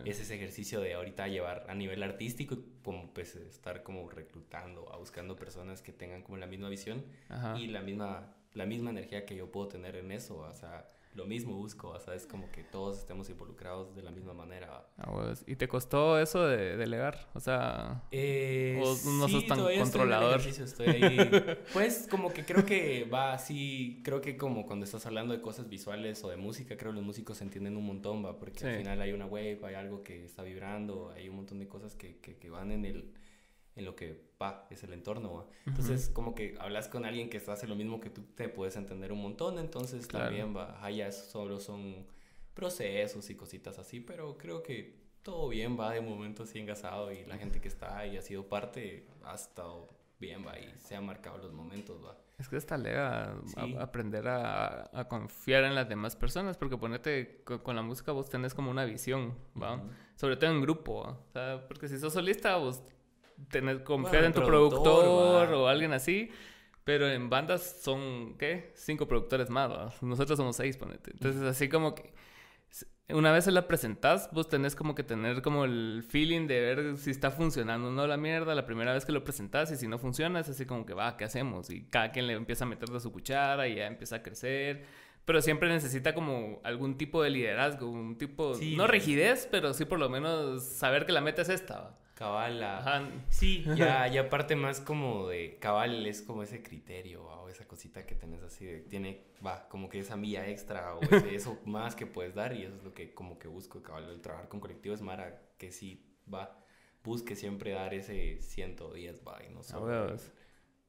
es 0.05 0.19
ese 0.19 0.35
ejercicio 0.35 0.81
de 0.81 0.93
ahorita 0.93 1.27
llevar 1.27 1.65
a 1.69 1.75
nivel 1.75 2.03
artístico, 2.03 2.57
como 2.83 3.13
pues 3.13 3.35
estar 3.35 3.83
como 3.83 4.09
reclutando, 4.09 4.91
a 4.91 4.97
buscando 4.97 5.35
personas 5.35 5.81
que 5.81 5.91
tengan 5.91 6.21
como 6.21 6.37
la 6.37 6.47
misma 6.47 6.69
visión 6.69 7.03
y 7.57 7.67
la 7.67 7.81
misma, 7.81 8.35
la 8.53 8.65
misma 8.65 8.91
energía 8.91 9.25
que 9.25 9.35
yo 9.35 9.51
puedo 9.51 9.67
tener 9.67 9.95
en 9.95 10.11
eso, 10.11 10.37
o 10.37 10.53
sea, 10.53 10.89
lo 11.15 11.25
mismo 11.25 11.55
busco, 11.55 11.89
o 11.89 11.99
sea, 11.99 12.13
es 12.13 12.27
como 12.27 12.51
que 12.51 12.63
todos 12.63 12.99
estemos 12.99 13.29
involucrados 13.29 13.95
de 13.95 14.03
la 14.03 14.11
misma 14.11 14.33
manera. 14.33 14.85
Ah, 14.97 15.33
¿Y 15.47 15.55
te 15.55 15.67
costó 15.67 16.19
eso 16.19 16.45
de 16.45 16.77
delegar? 16.77 17.29
O 17.33 17.39
sea, 17.39 18.03
eh, 18.11 18.81
no 19.05 19.27
sos 19.29 19.47
tan 19.47 19.59
controlador. 19.79 20.41
Estoy 20.41 20.87
ahí. 20.87 21.57
pues 21.73 22.07
como 22.09 22.33
que 22.33 22.43
creo 22.43 22.65
que 22.65 23.05
va 23.05 23.33
así, 23.33 24.01
creo 24.03 24.21
que 24.21 24.37
como 24.37 24.65
cuando 24.65 24.85
estás 24.85 25.05
hablando 25.05 25.33
de 25.33 25.41
cosas 25.41 25.69
visuales 25.69 26.23
o 26.23 26.29
de 26.29 26.37
música, 26.37 26.75
creo 26.75 26.91
que 26.91 26.97
los 26.97 27.05
músicos 27.05 27.37
se 27.37 27.45
entienden 27.45 27.77
un 27.77 27.85
montón, 27.85 28.25
va, 28.25 28.37
porque 28.37 28.65
al 28.65 28.77
final 28.77 29.01
hay 29.01 29.13
una 29.13 29.25
wave, 29.25 29.59
hay 29.63 29.75
algo 29.75 30.03
que 30.03 30.25
está 30.25 30.43
vibrando, 30.43 31.11
hay 31.15 31.29
un 31.29 31.37
montón 31.37 31.59
de 31.59 31.67
cosas 31.67 31.95
que, 31.95 32.17
que, 32.17 32.35
que 32.35 32.49
van 32.49 32.71
en 32.71 32.85
el 32.85 33.13
en 33.75 33.85
lo 33.85 33.95
que 33.95 34.21
va, 34.41 34.67
es 34.69 34.83
el 34.83 34.93
entorno. 34.93 35.47
Entonces, 35.65 36.09
como 36.09 36.33
que 36.33 36.55
hablas 36.59 36.87
con 36.87 37.05
alguien 37.05 37.29
que 37.29 37.37
hace 37.37 37.67
lo 37.67 37.75
mismo 37.75 37.99
que 37.99 38.09
tú, 38.09 38.21
te 38.35 38.49
puedes 38.49 38.75
entender 38.75 39.11
un 39.11 39.21
montón, 39.21 39.59
entonces 39.59 40.07
también 40.07 40.55
va, 40.55 40.83
allá 40.83 41.11
solo 41.11 41.59
son 41.59 42.05
procesos 42.53 43.29
y 43.29 43.35
cositas 43.35 43.77
así, 43.79 43.99
pero 43.99 44.37
creo 44.37 44.63
que 44.63 45.05
todo 45.23 45.49
bien 45.49 45.77
va 45.77 45.91
de 45.91 46.01
momento 46.01 46.43
así 46.43 46.59
engasado 46.59 47.11
y 47.11 47.25
la 47.25 47.37
gente 47.37 47.59
que 47.59 47.67
está 47.67 47.97
ahí 47.97 48.15
ha 48.15 48.21
sido 48.21 48.47
parte 48.47 49.07
ha 49.23 49.33
estado 49.33 49.89
bien 50.19 50.45
va 50.45 50.57
y 50.57 50.73
se 50.79 50.95
han 50.95 51.05
marcado 51.05 51.37
los 51.39 51.51
momentos 51.51 52.03
va. 52.03 52.15
Es 52.37 52.49
que 52.49 52.57
está 52.57 52.77
lega 52.77 53.35
aprender 53.79 54.27
a, 54.27 54.89
a, 54.93 55.07
confiar 55.07 55.63
en 55.63 55.73
las 55.73 55.87
demás 55.87 56.17
personas, 56.17 56.57
porque 56.57 56.77
ponete 56.77 57.43
con, 57.43 57.75
la 57.75 57.81
música 57.81 58.11
vos 58.11 58.29
tenés 58.29 58.53
como 58.53 58.69
una 58.71 58.83
visión, 58.83 59.35
¿va? 59.61 59.81
Sobre 60.15 60.35
todo 60.35 60.51
en 60.51 60.61
grupo, 60.61 60.99
o 60.99 61.31
sea, 61.31 61.65
porque 61.67 61.87
si 61.87 61.97
sos 61.97 62.11
solista 62.13 62.57
vos 62.57 62.83
tener 63.49 63.83
confiar 63.83 64.23
en 64.23 64.33
tu 64.33 64.43
productor, 64.43 65.53
o 65.53 65.67
alguien 65.67 65.93
así. 65.93 66.29
Pero 66.83 67.09
en 67.09 67.31
bandas 67.31 67.79
son, 67.81 68.35
¿qué? 68.37 68.71
Cinco 68.75 69.07
productores 69.07 69.49
más, 69.49 70.01
Nosotros 70.03 70.37
somos 70.37 70.55
seis, 70.55 70.77
ponete. 70.77 71.11
Entonces, 71.11 71.41
así 71.41 71.67
como 71.67 71.95
que 71.95 72.13
una 73.09 73.31
vez 73.31 73.45
se 73.45 73.51
la 73.51 73.67
presentás, 73.67 74.29
vos 74.31 74.49
tenés 74.49 74.75
como 74.75 74.95
que 74.95 75.03
tener 75.03 75.41
como 75.41 75.65
el 75.65 76.03
feeling 76.07 76.47
de 76.47 76.59
ver 76.59 76.97
si 76.97 77.11
está 77.11 77.29
funcionando 77.29 77.89
o 77.89 77.91
no 77.91 78.07
la 78.07 78.17
mierda 78.17 78.55
la 78.55 78.65
primera 78.65 78.93
vez 78.93 79.05
que 79.05 79.11
lo 79.11 79.23
presentás 79.23 79.71
y 79.71 79.75
si 79.75 79.87
no 79.87 79.99
funciona 79.99 80.39
es 80.39 80.49
así 80.49 80.65
como 80.65 80.85
que 80.85 80.93
va, 80.95 81.15
¿qué 81.15 81.25
hacemos? 81.25 81.69
Y 81.69 81.83
cada 81.85 82.11
quien 82.11 82.25
le 82.25 82.33
empieza 82.33 82.65
a 82.65 82.67
meter 82.67 82.89
de 82.89 82.99
su 82.99 83.11
cuchara 83.11 83.67
y 83.67 83.75
ya 83.75 83.85
empieza 83.85 84.17
a 84.17 84.23
crecer. 84.23 84.85
Pero 85.23 85.41
siempre 85.41 85.69
necesita 85.69 86.13
como 86.13 86.61
algún 86.63 86.97
tipo 86.97 87.21
de 87.21 87.31
liderazgo, 87.31 87.89
un 87.89 88.17
tipo, 88.17 88.53
no 88.75 88.85
rigidez, 88.85 89.47
pero 89.49 89.73
sí 89.73 89.85
por 89.85 89.99
lo 89.99 90.07
menos 90.09 90.63
saber 90.63 91.05
que 91.05 91.11
la 91.11 91.21
meta 91.21 91.41
es 91.41 91.49
esta. 91.49 91.97
Cabal, 92.15 92.63
sí, 93.27 93.65
ya, 93.75 94.07
ya 94.07 94.29
parte 94.29 94.55
más 94.55 94.79
como 94.79 95.27
de 95.27 95.57
cabal, 95.59 96.05
es 96.07 96.21
como 96.21 96.43
ese 96.43 96.63
criterio 96.63 97.25
o 97.25 97.49
esa 97.49 97.67
cosita 97.67 98.05
que 98.05 98.15
tenés 98.15 98.41
así, 98.41 98.63
de, 98.63 98.79
tiene, 98.79 99.25
va, 99.45 99.67
como 99.67 99.89
que 99.89 99.99
esa 99.99 100.15
milla 100.15 100.47
extra 100.47 100.95
o 100.95 101.01
eso 101.29 101.59
más 101.65 101.93
que 101.93 102.05
puedes 102.05 102.33
dar 102.33 102.53
y 102.53 102.63
eso 102.63 102.75
es 102.77 102.83
lo 102.85 102.93
que 102.93 103.13
como 103.13 103.37
que 103.37 103.49
busco, 103.49 103.83
cabal, 103.83 104.09
el 104.09 104.21
trabajar 104.21 104.47
con 104.47 104.61
colectivos 104.61 105.01
Mara, 105.01 105.41
que 105.57 105.73
sí, 105.73 106.05
va, 106.33 106.57
busque 107.03 107.35
siempre 107.35 107.71
dar 107.71 107.93
ese 107.93 108.41
110, 108.41 109.21
va, 109.27 109.43
y 109.43 109.53
no 109.53 109.61
solo 109.61 110.15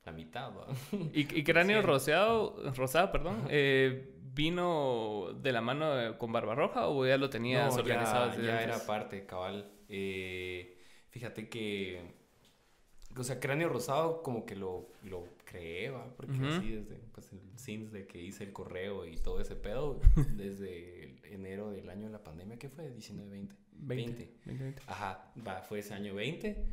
la 0.04 0.12
mitad, 0.12 0.52
va. 0.56 0.68
¿Y, 1.12 1.40
y 1.40 1.42
Cráneo 1.42 1.82
Rosado, 1.82 2.72
Rosado, 2.76 3.10
perdón, 3.10 3.48
eh, 3.50 4.14
vino 4.32 5.32
de 5.42 5.50
la 5.50 5.60
mano 5.60 6.16
con 6.18 6.30
Barbarroja 6.30 6.86
o 6.86 7.04
ya 7.04 7.16
lo 7.16 7.28
tenías 7.30 7.76
organizado? 7.76 8.32
Ya, 8.36 8.42
ya 8.42 8.62
era 8.62 8.78
parte, 8.86 9.26
cabal. 9.26 9.72
Eh, 9.88 10.75
Fíjate 11.16 11.48
que, 11.48 11.98
o 13.16 13.24
sea, 13.24 13.40
Cráneo 13.40 13.70
Rosado 13.70 14.22
como 14.22 14.44
que 14.44 14.54
lo, 14.54 14.90
lo 15.02 15.24
creé, 15.46 15.88
¿va? 15.88 16.14
Porque 16.14 16.34
así 16.34 16.72
desde 16.72 16.96
pues, 17.10 17.32
el 17.32 17.40
Sims 17.58 17.90
de 17.90 18.06
que 18.06 18.20
hice 18.20 18.44
el 18.44 18.52
correo 18.52 19.06
y 19.06 19.16
todo 19.16 19.40
ese 19.40 19.56
pedo, 19.56 19.98
desde 20.36 21.16
enero 21.32 21.70
del 21.70 21.88
año 21.88 22.08
de 22.08 22.12
la 22.12 22.22
pandemia, 22.22 22.58
¿qué 22.58 22.68
fue? 22.68 22.90
19, 22.90 23.30
20. 23.30 23.56
20. 23.78 24.34
20. 24.44 24.82
Ajá, 24.86 25.32
va, 25.38 25.62
fue 25.62 25.78
ese 25.78 25.94
año 25.94 26.14
20. 26.14 26.66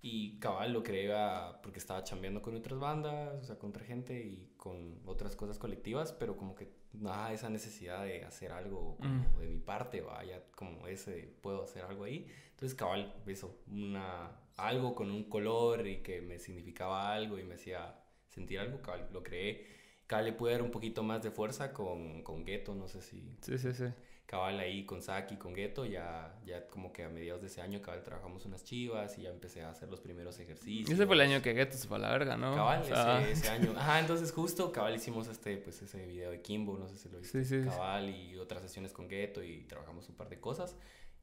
Y 0.00 0.38
cabal 0.38 0.74
lo 0.74 0.84
creé 0.84 1.12
porque 1.60 1.80
estaba 1.80 2.04
chambeando 2.04 2.40
con 2.40 2.54
otras 2.54 2.78
bandas, 2.78 3.42
o 3.42 3.44
sea, 3.44 3.58
con 3.58 3.70
otra 3.70 3.84
gente 3.84 4.14
y 4.14 4.47
con 4.68 5.00
otras 5.06 5.34
cosas 5.34 5.58
colectivas, 5.58 6.12
pero 6.12 6.36
como 6.36 6.54
que 6.54 6.68
nada, 6.92 7.32
esa 7.32 7.48
necesidad 7.48 8.04
de 8.04 8.24
hacer 8.24 8.52
algo 8.52 8.96
como 8.98 9.40
de 9.40 9.48
mi 9.48 9.60
parte, 9.60 10.02
vaya, 10.02 10.42
como 10.54 10.86
ese, 10.86 11.34
puedo 11.40 11.62
hacer 11.62 11.84
algo 11.84 12.04
ahí. 12.04 12.26
Entonces, 12.50 12.76
cabal, 12.76 13.14
eso, 13.26 13.58
una, 13.70 14.30
algo 14.56 14.94
con 14.94 15.10
un 15.10 15.24
color 15.24 15.86
y 15.86 16.02
que 16.02 16.20
me 16.20 16.38
significaba 16.38 17.12
algo 17.12 17.38
y 17.38 17.44
me 17.44 17.54
hacía 17.54 17.98
sentir 18.28 18.58
algo, 18.58 18.82
cabal, 18.82 19.08
lo 19.12 19.22
creé. 19.22 19.66
Cabal 20.06 20.26
le 20.26 20.32
pude 20.32 20.52
dar 20.52 20.62
un 20.62 20.70
poquito 20.70 21.02
más 21.02 21.22
de 21.22 21.30
fuerza 21.30 21.72
con, 21.72 22.22
con 22.22 22.44
Ghetto, 22.44 22.74
no 22.74 22.88
sé 22.88 23.00
si... 23.00 23.36
Sí, 23.40 23.56
sí, 23.56 23.72
sí. 23.72 23.86
Cabal 24.28 24.60
ahí 24.60 24.84
con 24.84 25.00
Saki, 25.00 25.36
con 25.36 25.54
Ghetto, 25.54 25.86
ya, 25.86 26.38
ya 26.44 26.66
como 26.66 26.92
que 26.92 27.02
a 27.02 27.08
mediados 27.08 27.40
de 27.40 27.46
ese 27.46 27.62
año, 27.62 27.80
cabal, 27.80 28.02
trabajamos 28.02 28.44
unas 28.44 28.62
chivas 28.62 29.16
y 29.16 29.22
ya 29.22 29.30
empecé 29.30 29.62
a 29.62 29.70
hacer 29.70 29.88
los 29.88 30.00
primeros 30.00 30.38
ejercicios. 30.38 30.90
Ese 30.90 31.06
fue 31.06 31.14
el 31.14 31.22
año 31.22 31.40
que 31.40 31.54
Ghetto 31.54 31.78
se 31.78 31.88
fue 31.88 31.96
a 31.96 32.00
la 32.00 32.10
verga, 32.10 32.36
¿no? 32.36 32.54
Cabal, 32.54 32.82
ese, 32.82 33.32
ese, 33.32 33.48
año. 33.48 33.72
Ajá, 33.74 34.00
entonces 34.00 34.30
justo, 34.30 34.70
cabal, 34.70 34.94
hicimos 34.94 35.28
este, 35.28 35.56
pues 35.56 35.80
ese 35.80 36.04
video 36.04 36.30
de 36.30 36.42
Kimbo, 36.42 36.76
no 36.76 36.86
sé 36.88 36.98
si 36.98 37.08
lo 37.08 37.20
viste. 37.20 37.42
Sí, 37.42 37.62
sí, 37.62 37.66
cabal, 37.70 38.10
y 38.10 38.36
otras 38.36 38.60
sesiones 38.60 38.92
con 38.92 39.08
Ghetto 39.08 39.42
y 39.42 39.62
trabajamos 39.62 40.06
un 40.10 40.14
par 40.14 40.28
de 40.28 40.38
cosas. 40.38 40.76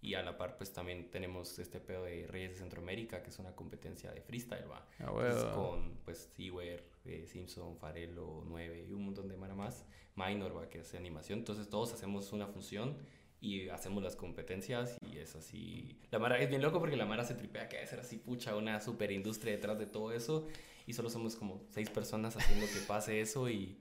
Y 0.05 0.13
a 0.13 0.21
la 0.21 0.37
par, 0.37 0.55
pues 0.57 0.71
también 0.71 1.09
tenemos 1.09 1.57
este 1.57 1.79
pedo 1.79 2.03
de 2.03 2.27
Reyes 2.27 2.51
de 2.51 2.57
Centroamérica, 2.59 3.23
que 3.23 3.31
es 3.31 3.39
una 3.39 3.55
competencia 3.55 4.11
de 4.11 4.21
freestyle, 4.21 4.69
va. 4.69 4.87
Ah, 4.99 5.51
con, 5.55 5.97
pues, 6.05 6.29
Seawer, 6.35 6.83
eh, 7.05 7.25
Simpson, 7.25 7.75
Farelo, 7.77 8.43
9 8.47 8.85
y 8.87 8.93
un 8.93 9.05
montón 9.05 9.27
de 9.27 9.35
más. 9.55 9.85
Minor, 10.15 10.55
va, 10.55 10.69
que 10.69 10.79
hace 10.79 10.97
animación. 10.97 11.39
Entonces, 11.39 11.69
todos 11.69 11.91
hacemos 11.93 12.31
una 12.33 12.45
función 12.47 12.97
y 13.41 13.69
hacemos 13.69 14.03
las 14.03 14.15
competencias 14.15 14.97
y 15.11 15.17
es 15.17 15.35
así. 15.35 15.99
La 16.11 16.19
Mara 16.19 16.39
es 16.39 16.49
bien 16.49 16.61
loco 16.61 16.79
porque 16.79 16.95
la 16.95 17.05
Mara 17.05 17.23
se 17.23 17.33
tripea 17.33 17.67
que 17.67 17.77
debe 17.77 17.87
ser 17.87 17.99
así, 17.99 18.17
pucha, 18.17 18.55
una 18.55 18.79
super 18.81 19.11
industria 19.11 19.53
detrás 19.53 19.77
de 19.79 19.87
todo 19.87 20.11
eso 20.13 20.47
y 20.87 20.93
solo 20.93 21.09
somos 21.09 21.35
como 21.35 21.61
seis 21.71 21.89
personas 21.89 22.35
haciendo 22.37 22.65
que 22.67 22.79
pase 22.87 23.21
eso 23.21 23.49
y, 23.49 23.77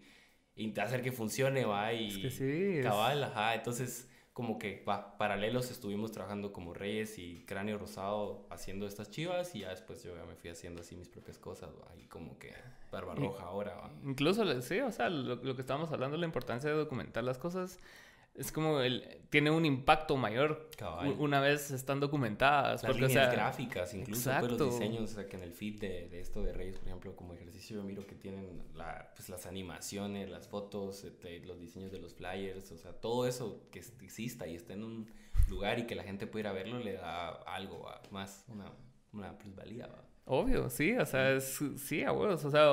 y 0.57 0.79
hacer 0.81 1.03
que 1.03 1.13
funcione, 1.13 1.65
va, 1.65 1.93
y 1.93 2.09
Es 2.09 2.17
que 2.19 2.31
sí, 2.31 2.79
es- 2.79 2.85
cabal, 2.85 3.23
ajá, 3.25 3.55
entonces 3.55 4.09
como 4.35 4.59
que 4.59 4.85
va, 4.87 5.17
paralelos 5.17 5.71
estuvimos 5.71 6.11
trabajando 6.11 6.53
como 6.53 6.75
Reyes 6.75 7.19
y 7.19 7.45
Cráneo 7.47 7.79
Rosado 7.79 8.45
haciendo 8.51 8.89
estas 8.89 9.09
chivas 9.09 9.55
y 9.55 9.61
ya 9.61 9.71
después 9.71 10.03
yo 10.03 10.15
ya 10.17 10.25
me 10.25 10.35
fui 10.35 10.51
haciendo 10.51 10.81
así 10.81 10.97
mis 10.97 11.09
propias 11.09 11.39
cosas, 11.39 11.71
y 11.97 12.07
como 12.07 12.37
que 12.41 12.53
Barba 12.91 13.15
Roja 13.15 13.45
ahora, 13.45 13.77
va. 13.77 13.91
Incluso, 14.05 14.61
sí, 14.61 14.81
o 14.81 14.91
sea, 14.91 15.09
lo, 15.09 15.37
lo 15.37 15.55
que 15.55 15.61
estábamos 15.61 15.93
hablando, 15.93 16.17
la 16.17 16.27
importancia 16.27 16.69
de 16.69 16.77
documentar 16.77 17.23
las 17.23 17.39
cosas, 17.39 17.79
es 18.35 18.51
como 18.51 18.81
el, 18.81 19.23
tiene 19.31 19.51
un 19.51 19.65
impacto 19.65 20.17
mayor 20.17 20.71
Cabal. 20.77 21.15
una 21.19 21.41
vez 21.41 21.71
están 21.71 22.01
documentadas. 22.01 22.83
Las 22.83 22.93
porque, 22.93 23.05
o 23.05 23.09
líneas 23.09 23.27
sea, 23.27 23.35
gráficas, 23.35 23.95
incluso 23.95 24.31
pues, 24.41 24.53
los 24.53 24.73
diseños, 24.73 25.03
o 25.03 25.15
sea, 25.15 25.29
que 25.29 25.37
en 25.37 25.43
el 25.43 25.53
feed 25.53 25.81
de, 25.81 26.09
de 26.09 26.21
esto 26.21 26.43
de 26.43 26.53
Reyes, 26.53 26.79
por 26.79 26.89
ejemplo, 26.89 27.15
como 27.15 27.35
ejercicio, 27.35 27.77
yo 27.77 27.85
miro 27.85 28.07
que 28.07 28.17
tienen 28.17 28.63
la, 28.75 29.13
pues, 29.15 29.29
las 29.29 29.47
animaciones, 29.47 30.31
las 30.31 30.49
fotos, 30.49 31.05
este, 31.05 31.41
los 31.41 31.61
diseños 31.61 31.93
de 31.93 31.99
los 31.99 32.15
flyers, 32.15 32.73
o 32.73 32.77
sea, 32.77 32.93
todo 32.93 33.27
eso 33.27 33.69
que 33.71 33.79
exista 33.79 34.47
y 34.47 34.57
esté 34.57 34.73
en 34.73 34.83
un 34.83 35.11
lugar 35.49 35.79
y 35.79 35.87
que 35.87 35.95
la 35.95 36.03
gente 36.03 36.27
pueda 36.27 36.41
ir 36.41 36.47
a 36.49 36.53
verlo 36.53 36.79
le 36.79 36.95
da 36.95 37.29
algo 37.29 37.83
¿va? 37.83 38.03
más, 38.11 38.45
una, 38.49 38.73
una 39.13 39.39
plusvalía. 39.39 39.87
¿va? 39.87 40.03
Obvio, 40.27 40.71
sí, 40.71 40.97
o 40.97 41.05
sea, 41.05 41.33
es, 41.33 41.63
sí, 41.77 42.03
a 42.03 42.11
huevos, 42.13 42.45
o 42.47 42.51
sea, 42.51 42.71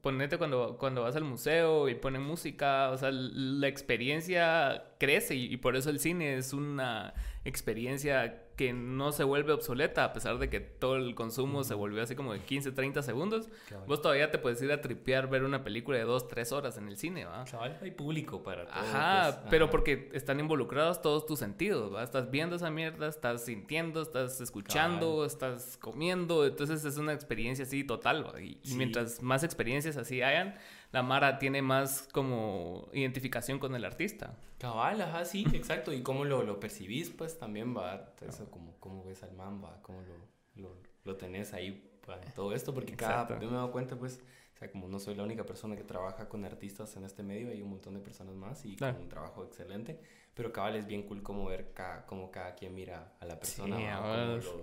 ponete 0.00 0.38
cuando, 0.38 0.78
cuando 0.78 1.02
vas 1.02 1.14
al 1.16 1.24
museo 1.24 1.88
y 1.90 1.94
ponen 1.94 2.22
música, 2.22 2.90
o 2.90 2.96
sea, 2.96 3.10
la 3.12 3.68
experiencia 3.68 4.84
crece 4.98 5.34
y 5.34 5.56
por 5.58 5.76
eso 5.76 5.90
el 5.90 6.00
cine 6.00 6.36
es 6.38 6.54
una 6.54 7.12
experiencia 7.44 8.40
que 8.56 8.72
no 8.72 9.12
se 9.12 9.24
vuelve 9.24 9.52
obsoleta 9.52 10.04
a 10.04 10.12
pesar 10.12 10.38
de 10.38 10.48
que 10.48 10.60
todo 10.60 10.96
el 10.96 11.14
consumo 11.14 11.64
se 11.64 11.74
volvió 11.74 12.02
así 12.02 12.14
como 12.14 12.32
de 12.32 12.40
15, 12.40 12.72
30 12.72 13.02
segundos. 13.02 13.48
Cabal. 13.68 13.86
Vos 13.86 14.00
todavía 14.00 14.30
te 14.30 14.38
puedes 14.38 14.62
ir 14.62 14.70
a 14.72 14.80
tripear 14.80 15.28
ver 15.28 15.42
una 15.42 15.64
película 15.64 15.98
de 15.98 16.04
2, 16.04 16.28
3 16.28 16.52
horas 16.52 16.78
en 16.78 16.88
el 16.88 16.96
cine, 16.96 17.24
¿va? 17.24 17.44
Cabal, 17.44 17.78
hay 17.82 17.90
público 17.90 18.42
para 18.42 18.64
todo. 18.64 18.74
Ajá, 18.74 19.40
pues, 19.40 19.50
pero 19.50 19.64
ajá. 19.66 19.72
porque 19.72 20.10
están 20.12 20.40
involucrados 20.40 21.02
todos 21.02 21.26
tus 21.26 21.38
sentidos, 21.38 21.92
¿va? 21.92 22.02
Estás 22.02 22.30
viendo 22.30 22.56
esa 22.56 22.70
mierda, 22.70 23.08
estás 23.08 23.44
sintiendo, 23.44 24.02
estás 24.02 24.40
escuchando, 24.40 25.24
estás 25.24 25.76
comiendo, 25.78 26.46
entonces 26.46 26.84
es 26.84 26.96
una 26.96 27.12
experiencia 27.12 27.64
así 27.64 27.84
total, 27.84 28.26
¿va? 28.26 28.40
Y, 28.40 28.58
mientras 28.76 29.22
más 29.22 29.42
experiencias 29.42 29.96
así 29.96 30.22
hayan, 30.22 30.54
la 30.94 31.02
Mara 31.02 31.38
tiene 31.40 31.60
más 31.60 32.08
como 32.12 32.88
identificación 32.92 33.58
con 33.58 33.74
el 33.74 33.84
artista. 33.84 34.38
Cabal, 34.58 35.00
ajá, 35.02 35.24
sí, 35.24 35.44
exacto. 35.52 35.92
Y 35.92 36.02
cómo 36.02 36.24
lo, 36.24 36.44
lo 36.44 36.60
percibís, 36.60 37.10
pues 37.10 37.36
también 37.36 37.76
va. 37.76 38.14
Eso, 38.26 38.48
como 38.50 38.78
cómo 38.78 39.04
ves 39.04 39.22
al 39.24 39.32
man, 39.32 39.60
va, 39.62 39.82
cómo 39.82 40.00
lo, 40.02 40.62
lo, 40.62 40.76
lo 41.02 41.16
tenés 41.16 41.52
ahí 41.52 41.90
para 42.06 42.20
todo 42.20 42.52
esto. 42.54 42.72
Porque 42.72 42.94
cada. 42.94 43.28
Yo 43.40 43.48
me 43.48 43.54
he 43.54 43.56
dado 43.56 43.72
cuenta, 43.72 43.96
pues, 43.96 44.22
o 44.54 44.56
sea, 44.56 44.70
como 44.70 44.86
no 44.86 45.00
soy 45.00 45.16
la 45.16 45.24
única 45.24 45.44
persona 45.44 45.74
que 45.76 45.82
trabaja 45.82 46.28
con 46.28 46.44
artistas 46.44 46.94
en 46.96 47.02
este 47.04 47.24
medio, 47.24 47.48
hay 47.50 47.60
un 47.60 47.70
montón 47.70 47.94
de 47.94 48.00
personas 48.00 48.36
más 48.36 48.64
y 48.64 48.76
Claro. 48.76 48.94
con 48.94 49.02
un 49.02 49.08
trabajo 49.08 49.44
excelente. 49.44 49.98
Pero 50.32 50.52
cabal 50.52 50.76
es 50.76 50.86
bien 50.86 51.02
cool 51.02 51.24
como 51.24 51.44
ver 51.46 51.72
cada, 51.74 52.06
cómo 52.06 52.30
cada 52.30 52.54
quien 52.54 52.72
mira 52.72 53.14
a 53.18 53.26
la 53.26 53.38
persona, 53.40 53.76
Sí, 53.76 53.82
va, 53.82 53.96
cómo 54.00 54.14
lo, 54.16 54.56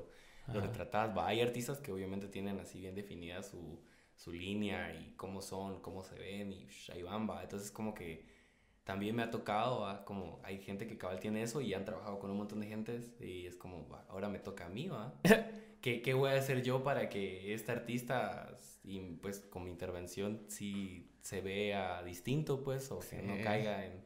lo 0.54 0.60
Ajá. 0.60 0.68
retratas. 0.68 1.18
Va, 1.18 1.28
hay 1.28 1.42
artistas 1.42 1.80
que 1.80 1.92
obviamente 1.92 2.28
tienen 2.30 2.58
así 2.60 2.80
bien 2.80 2.96
definida 2.96 3.44
su, 3.44 3.80
su 4.24 4.32
línea 4.32 4.94
y 4.94 5.14
cómo 5.18 5.42
son, 5.42 5.82
cómo 5.82 6.04
se 6.04 6.14
ven 6.16 6.54
y 6.54 6.68
sh, 6.68 6.92
ahí 6.92 7.02
van, 7.02 7.28
va. 7.28 7.42
Entonces, 7.42 7.72
como 7.72 7.94
que 7.96 8.24
también 8.84 9.16
me 9.16 9.24
ha 9.24 9.32
tocado, 9.32 9.82
¿va? 9.82 10.06
como 10.06 10.40
hay 10.44 10.60
gente 10.60 10.86
que 10.88 10.98
cabal 10.98 11.20
tiene 11.20 11.42
eso 11.42 11.60
y 11.62 11.74
han 11.74 11.86
trabajado 11.86 12.20
con 12.20 12.30
un 12.30 12.38
montón 12.38 12.60
de 12.60 12.68
gentes 12.68 13.16
y 13.20 13.48
es 13.48 13.56
como, 13.56 13.88
va, 13.90 14.06
ahora 14.10 14.30
me 14.30 14.38
toca 14.40 14.66
a 14.66 14.70
mí, 14.70 14.88
¿va? 14.90 15.14
¿Qué, 15.82 16.04
¿Qué 16.04 16.14
voy 16.14 16.30
a 16.30 16.36
hacer 16.36 16.62
yo 16.62 16.84
para 16.84 17.10
que 17.10 17.54
este 17.56 17.72
artista, 17.72 18.56
y 18.84 19.00
pues 19.00 19.40
con 19.40 19.64
mi 19.64 19.72
intervención, 19.72 20.44
sí 20.48 21.10
se 21.22 21.42
vea 21.42 22.04
distinto, 22.04 22.64
pues, 22.64 22.92
o 22.92 23.00
que 23.00 23.22
no 23.24 23.36
Sí. 23.36 23.42
caiga 23.44 23.86
en, 23.86 24.04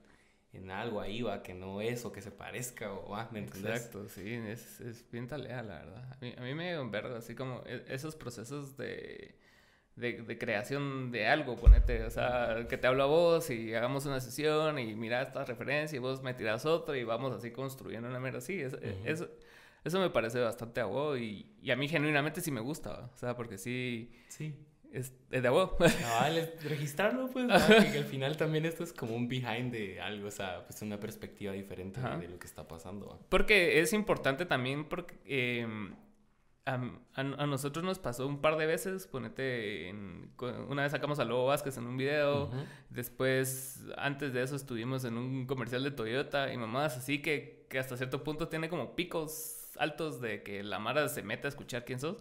en 0.53 0.71
algo 0.71 1.01
ahí, 1.01 1.21
¿va? 1.23 1.43
Que 1.43 1.53
no 1.53 1.81
es 1.81 2.05
o 2.05 2.13
que 2.13 2.21
se 2.21 2.31
parezca, 2.31 2.93
o, 2.93 3.09
¿va? 3.09 3.27
¿Me 3.33 3.39
entendés? 3.39 3.71
Exacto, 3.73 4.07
sí, 4.07 4.29
es, 4.33 4.79
es 4.79 5.09
bien 5.11 5.27
talea, 5.27 5.61
la 5.63 5.79
verdad. 5.79 6.13
A 6.13 6.17
mí, 6.21 6.33
a 6.37 6.41
mí 6.41 6.53
me 6.53 6.69
dio 6.71 6.81
un 6.81 6.91
vergo, 6.91 7.15
así 7.15 7.35
como 7.35 7.61
e- 7.65 7.83
esos 7.89 8.15
procesos 8.15 8.77
de, 8.77 9.35
de, 9.95 10.21
de 10.23 10.37
creación 10.37 11.11
de 11.11 11.27
algo, 11.27 11.55
ponete, 11.55 12.03
o 12.03 12.09
sea, 12.09 12.65
que 12.69 12.77
te 12.77 12.87
hablo 12.87 13.03
a 13.03 13.07
vos 13.07 13.49
y 13.49 13.73
hagamos 13.73 14.05
una 14.05 14.19
sesión 14.19 14.77
y 14.79 14.93
mira 14.95 15.21
esta 15.21 15.45
referencia 15.45 15.95
y 15.95 15.99
vos 15.99 16.21
me 16.21 16.33
tiras 16.33 16.65
otro 16.65 16.95
y 16.95 17.03
vamos 17.03 17.33
así 17.33 17.51
construyendo 17.51 18.09
una 18.09 18.19
mierda 18.19 18.39
así. 18.39 18.59
Es, 18.59 18.75
eso, 19.05 19.29
eso 19.83 19.99
me 19.99 20.09
parece 20.09 20.39
bastante 20.39 20.81
a 20.81 20.87
huevo 20.87 21.15
y, 21.17 21.53
y 21.61 21.71
a 21.71 21.75
mí 21.75 21.87
genuinamente 21.87 22.41
sí 22.41 22.51
me 22.51 22.59
gusta, 22.61 22.89
¿va? 22.89 23.09
o 23.13 23.17
sea, 23.17 23.35
porque 23.35 23.57
sí, 23.57 24.11
Sí. 24.27 24.53
es, 24.91 25.13
es 25.31 25.41
de 25.41 25.47
a 25.47 25.53
huevo. 25.53 25.77
Cabal, 25.77 26.37
es 26.39 26.63
registrarlo, 26.69 27.29
pues, 27.29 27.47
que 27.91 27.97
al 27.97 28.05
final 28.05 28.35
también 28.35 28.65
esto 28.65 28.83
es 28.83 28.91
como 28.91 29.15
un 29.15 29.27
behind 29.29 29.71
de 29.71 30.01
algo, 30.01 30.27
o 30.27 30.31
sea, 30.31 30.65
pues 30.65 30.81
una 30.81 30.99
perspectiva 30.99 31.53
diferente 31.53 32.01
de, 32.01 32.05
Ajá. 32.07 32.17
de 32.17 32.27
lo 32.27 32.37
que 32.39 32.47
está 32.47 32.67
pasando, 32.67 33.07
¿va? 33.07 33.19
Porque 33.29 33.79
es 33.79 33.93
importante 33.93 34.45
también 34.45 34.85
porque 34.89 35.15
eh, 35.25 35.67
a, 36.65 36.73
a- 36.75 37.21
a 37.43 37.45
nosotros 37.47 37.85
nos 37.85 37.99
pasó 37.99 38.25
un 38.27 38.41
par 38.41 38.57
de 38.57 38.65
veces, 38.65 39.05
ponete, 39.07 39.89
en- 39.89 40.31
una 40.67 40.81
vez 40.83 40.91
sacamos 40.91 41.19
a 41.19 41.25
Lobo 41.25 41.45
Vázquez 41.47 41.77
en 41.77 41.85
un 41.87 41.97
video, 41.97 42.45
Ujú. 42.45 42.55
después, 42.89 43.83
antes 43.97 44.33
de 44.33 44.41
eso 44.41 44.55
estuvimos 44.55 45.05
en 45.05 45.17
un 45.17 45.45
comercial 45.45 45.83
de 45.83 45.91
Toyota 45.91 46.51
y 46.51 46.57
mamás, 46.57 46.97
así 46.97 47.21
que, 47.21 47.65
que 47.69 47.77
hasta 47.79 47.97
cierto 47.97 48.23
punto 48.23 48.47
tiene 48.47 48.67
como 48.69 48.95
picos 48.95 49.71
altos 49.77 50.21
de 50.21 50.41
que 50.41 50.63
la 50.63 50.79
Mara 50.79 51.07
se 51.09 51.21
mete 51.21 51.47
a 51.47 51.49
escuchar 51.49 51.85
quién 51.85 51.99
sos. 51.99 52.17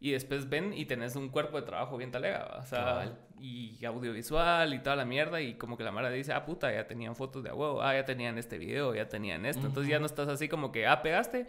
Y 0.00 0.12
después 0.12 0.48
ven 0.48 0.72
y 0.74 0.84
tenés 0.86 1.16
un 1.16 1.28
cuerpo 1.28 1.56
de 1.60 1.66
trabajo 1.66 1.96
bien 1.96 2.12
talega, 2.12 2.58
o 2.62 2.66
sea, 2.66 2.84
Cabal. 2.84 3.18
y 3.40 3.84
audiovisual 3.84 4.72
y 4.72 4.78
toda 4.78 4.94
la 4.94 5.04
mierda, 5.04 5.40
y 5.40 5.54
como 5.54 5.76
que 5.76 5.82
la 5.82 5.90
Mara 5.90 6.08
dice, 6.10 6.32
ah, 6.32 6.44
puta, 6.46 6.72
ya 6.72 6.86
tenían 6.86 7.16
fotos 7.16 7.42
de 7.42 7.50
a 7.50 7.54
huevo, 7.54 7.82
ah, 7.82 7.94
ya 7.94 8.04
tenían 8.04 8.38
este 8.38 8.58
video, 8.58 8.94
ya 8.94 9.08
tenían 9.08 9.44
esto, 9.44 9.66
entonces 9.66 9.90
ya 9.90 9.98
no 9.98 10.06
estás 10.06 10.28
así 10.28 10.48
como 10.48 10.70
que, 10.70 10.86
ah, 10.86 11.02
pegaste, 11.02 11.48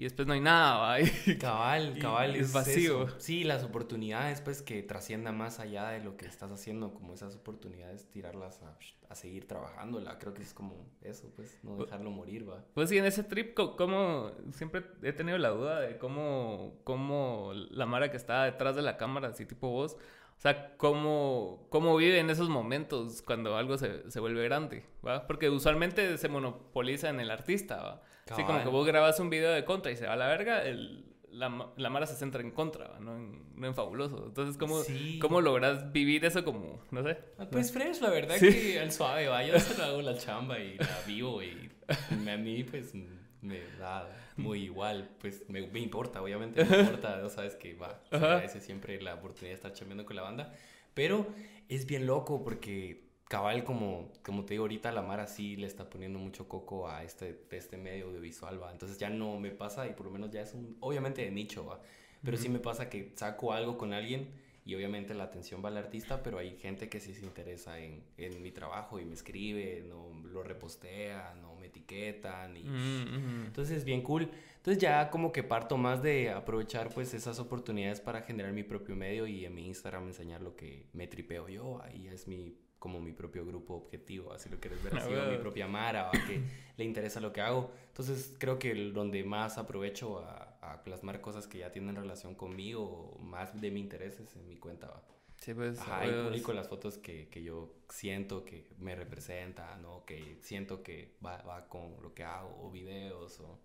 y 0.00 0.04
después 0.04 0.26
no 0.26 0.32
hay 0.34 0.40
nada, 0.40 0.78
¿va? 0.78 1.00
Y- 1.26 1.36
Cabal, 1.38 1.98
cabal, 1.98 2.34
es 2.34 2.52
vacío. 2.52 3.04
eso. 3.04 3.20
Sí, 3.20 3.44
las 3.44 3.62
oportunidades, 3.64 4.40
pues, 4.40 4.62
que 4.62 4.82
trasciendan 4.82 5.36
más 5.36 5.60
allá 5.60 5.88
de 5.90 6.00
lo 6.02 6.16
que 6.16 6.24
estás 6.26 6.50
haciendo, 6.50 6.94
como 6.94 7.12
esas 7.14 7.36
oportunidades, 7.36 8.08
tirarlas 8.10 8.62
a, 8.62 8.78
a 9.10 9.14
seguir 9.14 9.46
trabajándola. 9.46 10.18
Creo 10.18 10.32
que 10.32 10.42
es 10.42 10.54
como 10.54 10.74
eso, 11.02 11.30
pues, 11.36 11.58
no 11.62 11.76
dejarlo 11.76 12.10
morir, 12.10 12.48
va. 12.48 12.64
Pues 12.74 12.88
sí, 12.88 12.96
en 12.98 13.04
ese 13.04 13.24
trip, 13.24 13.54
co- 13.54 13.76
¿cómo? 13.76 14.30
Siempre 14.52 14.84
he 15.02 15.12
tenido 15.12 15.36
la 15.38 15.50
duda 15.50 15.80
de 15.80 15.98
cómo, 15.98 16.80
cómo 16.84 17.52
la 17.70 17.84
Mara 17.86 18.10
que 18.10 18.16
está 18.16 18.44
detrás 18.44 18.76
de 18.76 18.82
la 18.82 18.96
cámara, 18.96 19.28
así 19.28 19.44
tipo 19.44 19.68
vos, 19.68 19.96
o 20.38 20.40
sea, 20.40 20.74
cómo, 20.78 21.66
cómo 21.68 21.94
vive 21.96 22.18
en 22.18 22.30
esos 22.30 22.48
momentos 22.48 23.20
cuando 23.20 23.58
algo 23.58 23.76
se, 23.76 24.10
se 24.10 24.20
vuelve 24.20 24.42
grande, 24.44 24.86
¿va? 25.06 25.26
Porque 25.26 25.50
usualmente 25.50 26.16
se 26.16 26.28
monopoliza 26.30 27.10
en 27.10 27.20
el 27.20 27.30
artista, 27.30 27.76
¿va? 27.82 28.02
Así 28.30 28.42
como 28.42 28.48
Cabal. 28.58 28.62
que 28.64 28.68
vos 28.70 28.86
grabas 28.86 29.20
un 29.20 29.30
video 29.30 29.50
de 29.52 29.64
contra 29.64 29.90
y 29.92 29.96
se 29.96 30.06
va 30.06 30.14
a 30.14 30.16
la 30.16 30.28
verga, 30.28 30.64
el, 30.64 31.04
la, 31.30 31.70
la 31.76 31.90
Mara 31.90 32.06
se 32.06 32.14
centra 32.16 32.40
en 32.42 32.50
contra. 32.50 32.98
No 33.00 33.16
en, 33.16 33.42
no 33.54 33.66
en 33.66 33.74
fabuloso. 33.74 34.24
Entonces, 34.26 34.56
¿cómo, 34.56 34.80
Sí. 34.82 35.18
¿cómo 35.20 35.40
logras 35.40 35.92
vivir 35.92 36.24
eso 36.24 36.44
como, 36.44 36.80
no 36.90 37.02
sé? 37.02 37.18
Ah, 37.38 37.46
Pues 37.50 37.72
fresh, 37.72 38.00
la 38.00 38.10
verdad 38.10 38.36
Sí. 38.36 38.50
que 38.50 38.80
al 38.80 38.92
suave, 38.92 39.28
va. 39.28 39.44
Yo 39.44 39.58
solo 39.60 39.84
hago 39.84 40.02
la 40.02 40.16
chamba 40.16 40.58
y 40.58 40.76
la 40.78 40.98
vivo 41.06 41.42
y 41.42 41.70
a 42.30 42.36
mí, 42.36 42.64
pues, 42.64 42.92
me 43.42 43.60
da 43.78 44.08
muy 44.36 44.64
igual. 44.64 45.10
Pues, 45.20 45.48
me, 45.48 45.66
me 45.68 45.80
importa, 45.80 46.22
obviamente 46.22 46.64
me 46.64 46.78
importa. 46.80 47.16
No 47.18 47.28
sabes 47.28 47.54
que 47.56 47.74
va. 47.74 48.00
Se 48.10 48.16
agradece 48.16 48.60
siempre 48.60 49.00
la 49.02 49.14
oportunidad 49.14 49.50
de 49.50 49.54
estar 49.54 49.72
chambeando 49.72 50.04
con 50.04 50.16
la 50.16 50.22
banda. 50.22 50.52
Pero 50.94 51.26
es 51.68 51.86
bien 51.86 52.06
loco 52.06 52.42
porque 52.42 53.09
cabal, 53.30 53.62
como, 53.62 54.12
como 54.24 54.44
te 54.44 54.54
digo 54.54 54.64
ahorita, 54.64 54.90
la 54.90 55.02
Mara 55.02 55.28
sí 55.28 55.54
le 55.54 55.68
está 55.68 55.88
poniendo 55.88 56.18
mucho 56.18 56.48
coco 56.48 56.88
a 56.88 57.04
este, 57.04 57.44
este 57.52 57.76
medio 57.76 58.06
audiovisual, 58.06 58.60
va. 58.60 58.72
Entonces 58.72 58.98
ya 58.98 59.08
no 59.08 59.38
me 59.38 59.52
pasa 59.52 59.86
y 59.86 59.92
por 59.92 60.06
lo 60.06 60.12
menos 60.12 60.32
ya 60.32 60.42
es 60.42 60.52
un, 60.52 60.76
obviamente 60.80 61.22
de 61.22 61.30
nicho, 61.30 61.64
va. 61.64 61.80
Pero 62.24 62.36
sí 62.36 62.48
me 62.48 62.58
pasa 62.58 62.90
que 62.90 63.12
saco 63.14 63.52
algo 63.52 63.78
con 63.78 63.92
alguien 63.92 64.28
y 64.64 64.74
obviamente 64.74 65.14
la 65.14 65.24
atención 65.24 65.64
va 65.64 65.68
al 65.68 65.76
artista, 65.76 66.24
pero 66.24 66.38
hay 66.38 66.56
gente 66.58 66.88
que 66.88 66.98
sí 66.98 67.14
se 67.14 67.24
interesa 67.24 67.78
en, 67.78 68.02
en 68.18 68.42
mi 68.42 68.50
trabajo 68.50 68.98
y 68.98 69.04
me 69.04 69.14
escribe, 69.14 69.84
no 69.88 70.10
lo 70.24 70.42
repostea, 70.42 71.36
no 71.40 71.54
me 71.54 71.68
etiquetan 71.68 72.56
y... 72.56 72.64
Mm, 72.64 73.02
ujú. 73.02 73.46
Entonces 73.46 73.78
es 73.78 73.84
bien 73.84 74.02
cool. 74.02 74.28
Entonces 74.56 74.82
ya 74.82 75.08
como 75.08 75.30
que 75.30 75.44
parto 75.44 75.76
más 75.76 76.02
de 76.02 76.30
aprovechar 76.30 76.92
pues 76.92 77.14
esas 77.14 77.38
oportunidades 77.38 78.00
para 78.00 78.22
generar 78.22 78.52
mi 78.52 78.64
propio 78.64 78.96
medio 78.96 79.28
y 79.28 79.44
en 79.44 79.54
mi 79.54 79.68
Instagram 79.68 80.08
enseñar 80.08 80.42
lo 80.42 80.56
que 80.56 80.88
me 80.94 81.06
tripeo 81.06 81.48
yo. 81.48 81.80
Ahí 81.80 82.08
es 82.08 82.26
mi 82.26 82.56
como 82.80 83.00
mi 83.00 83.12
propio 83.12 83.46
grupo 83.46 83.74
objetivo, 83.74 84.32
así 84.32 84.48
lo 84.48 84.58
quieres 84.58 84.82
ver 84.82 84.94
así, 84.98 85.14
o 85.14 85.30
mi 85.30 85.36
propia 85.38 85.68
Mara, 85.68 86.10
o 86.10 86.16
a 86.16 86.26
que 86.26 86.42
le 86.76 86.84
interesa 86.84 87.20
lo 87.20 87.32
que 87.32 87.40
hago. 87.40 87.70
Entonces 87.88 88.34
creo 88.38 88.58
que 88.58 88.72
el- 88.72 88.92
donde 88.92 89.22
más 89.22 89.56
aprovecho 89.58 90.18
a, 90.18 90.58
a 90.60 90.82
plasmar 90.82 91.20
cosas 91.20 91.46
que 91.46 91.58
ya 91.58 91.70
tienen 91.70 91.94
relación 91.94 92.34
conmigo, 92.34 93.16
más 93.20 93.60
de 93.60 93.70
mi 93.70 93.78
interés 93.80 94.18
es 94.18 94.34
en 94.34 94.48
mi 94.48 94.56
cuenta. 94.56 94.88
¿va? 94.88 95.02
Sí, 95.36 95.54
pues. 95.54 95.78
Ajá, 95.78 96.06
y 96.06 96.10
publico 96.24 96.52
las 96.52 96.68
fotos 96.68 96.98
que, 96.98 97.28
que 97.28 97.42
yo 97.42 97.72
siento 97.88 98.44
que 98.44 98.66
me 98.78 98.94
representan, 98.96 99.80
¿no? 99.82 100.04
Que 100.04 100.38
siento 100.42 100.82
que 100.82 101.14
va, 101.24 101.36
va 101.42 101.68
con 101.68 102.02
lo 102.02 102.12
que 102.14 102.24
hago, 102.24 102.58
o 102.66 102.70
videos, 102.70 103.40
o... 103.40 103.58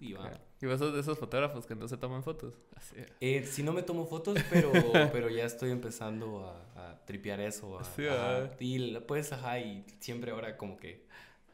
Y 0.00 0.12
va. 0.12 0.20
claro. 0.28 0.38
Y 0.60 0.66
vos 0.66 0.78
sos 0.78 0.92
de 0.94 1.00
esos 1.00 1.18
fotógrafos 1.18 1.66
que 1.66 1.74
no 1.74 1.88
se 1.88 1.96
toman 1.96 2.22
fotos. 2.22 2.54
Así. 2.76 2.96
Eh, 3.20 3.44
sí 3.46 3.62
no 3.62 3.72
me 3.72 3.82
tomo 3.82 4.06
fotos, 4.06 4.38
pero, 4.50 4.70
pero 5.12 5.28
ya 5.30 5.44
estoy 5.44 5.70
empezando 5.70 6.46
a, 6.46 6.90
a 6.90 7.04
tripear 7.04 7.40
eso. 7.40 7.78
a- 7.78 7.84
Sí. 7.84 8.04
Y 8.60 8.94
pues, 9.00 9.32
ajá, 9.32 9.58
y 9.60 9.84
siempre 10.00 10.30
ahora 10.32 10.56
como 10.56 10.76
que, 10.76 11.06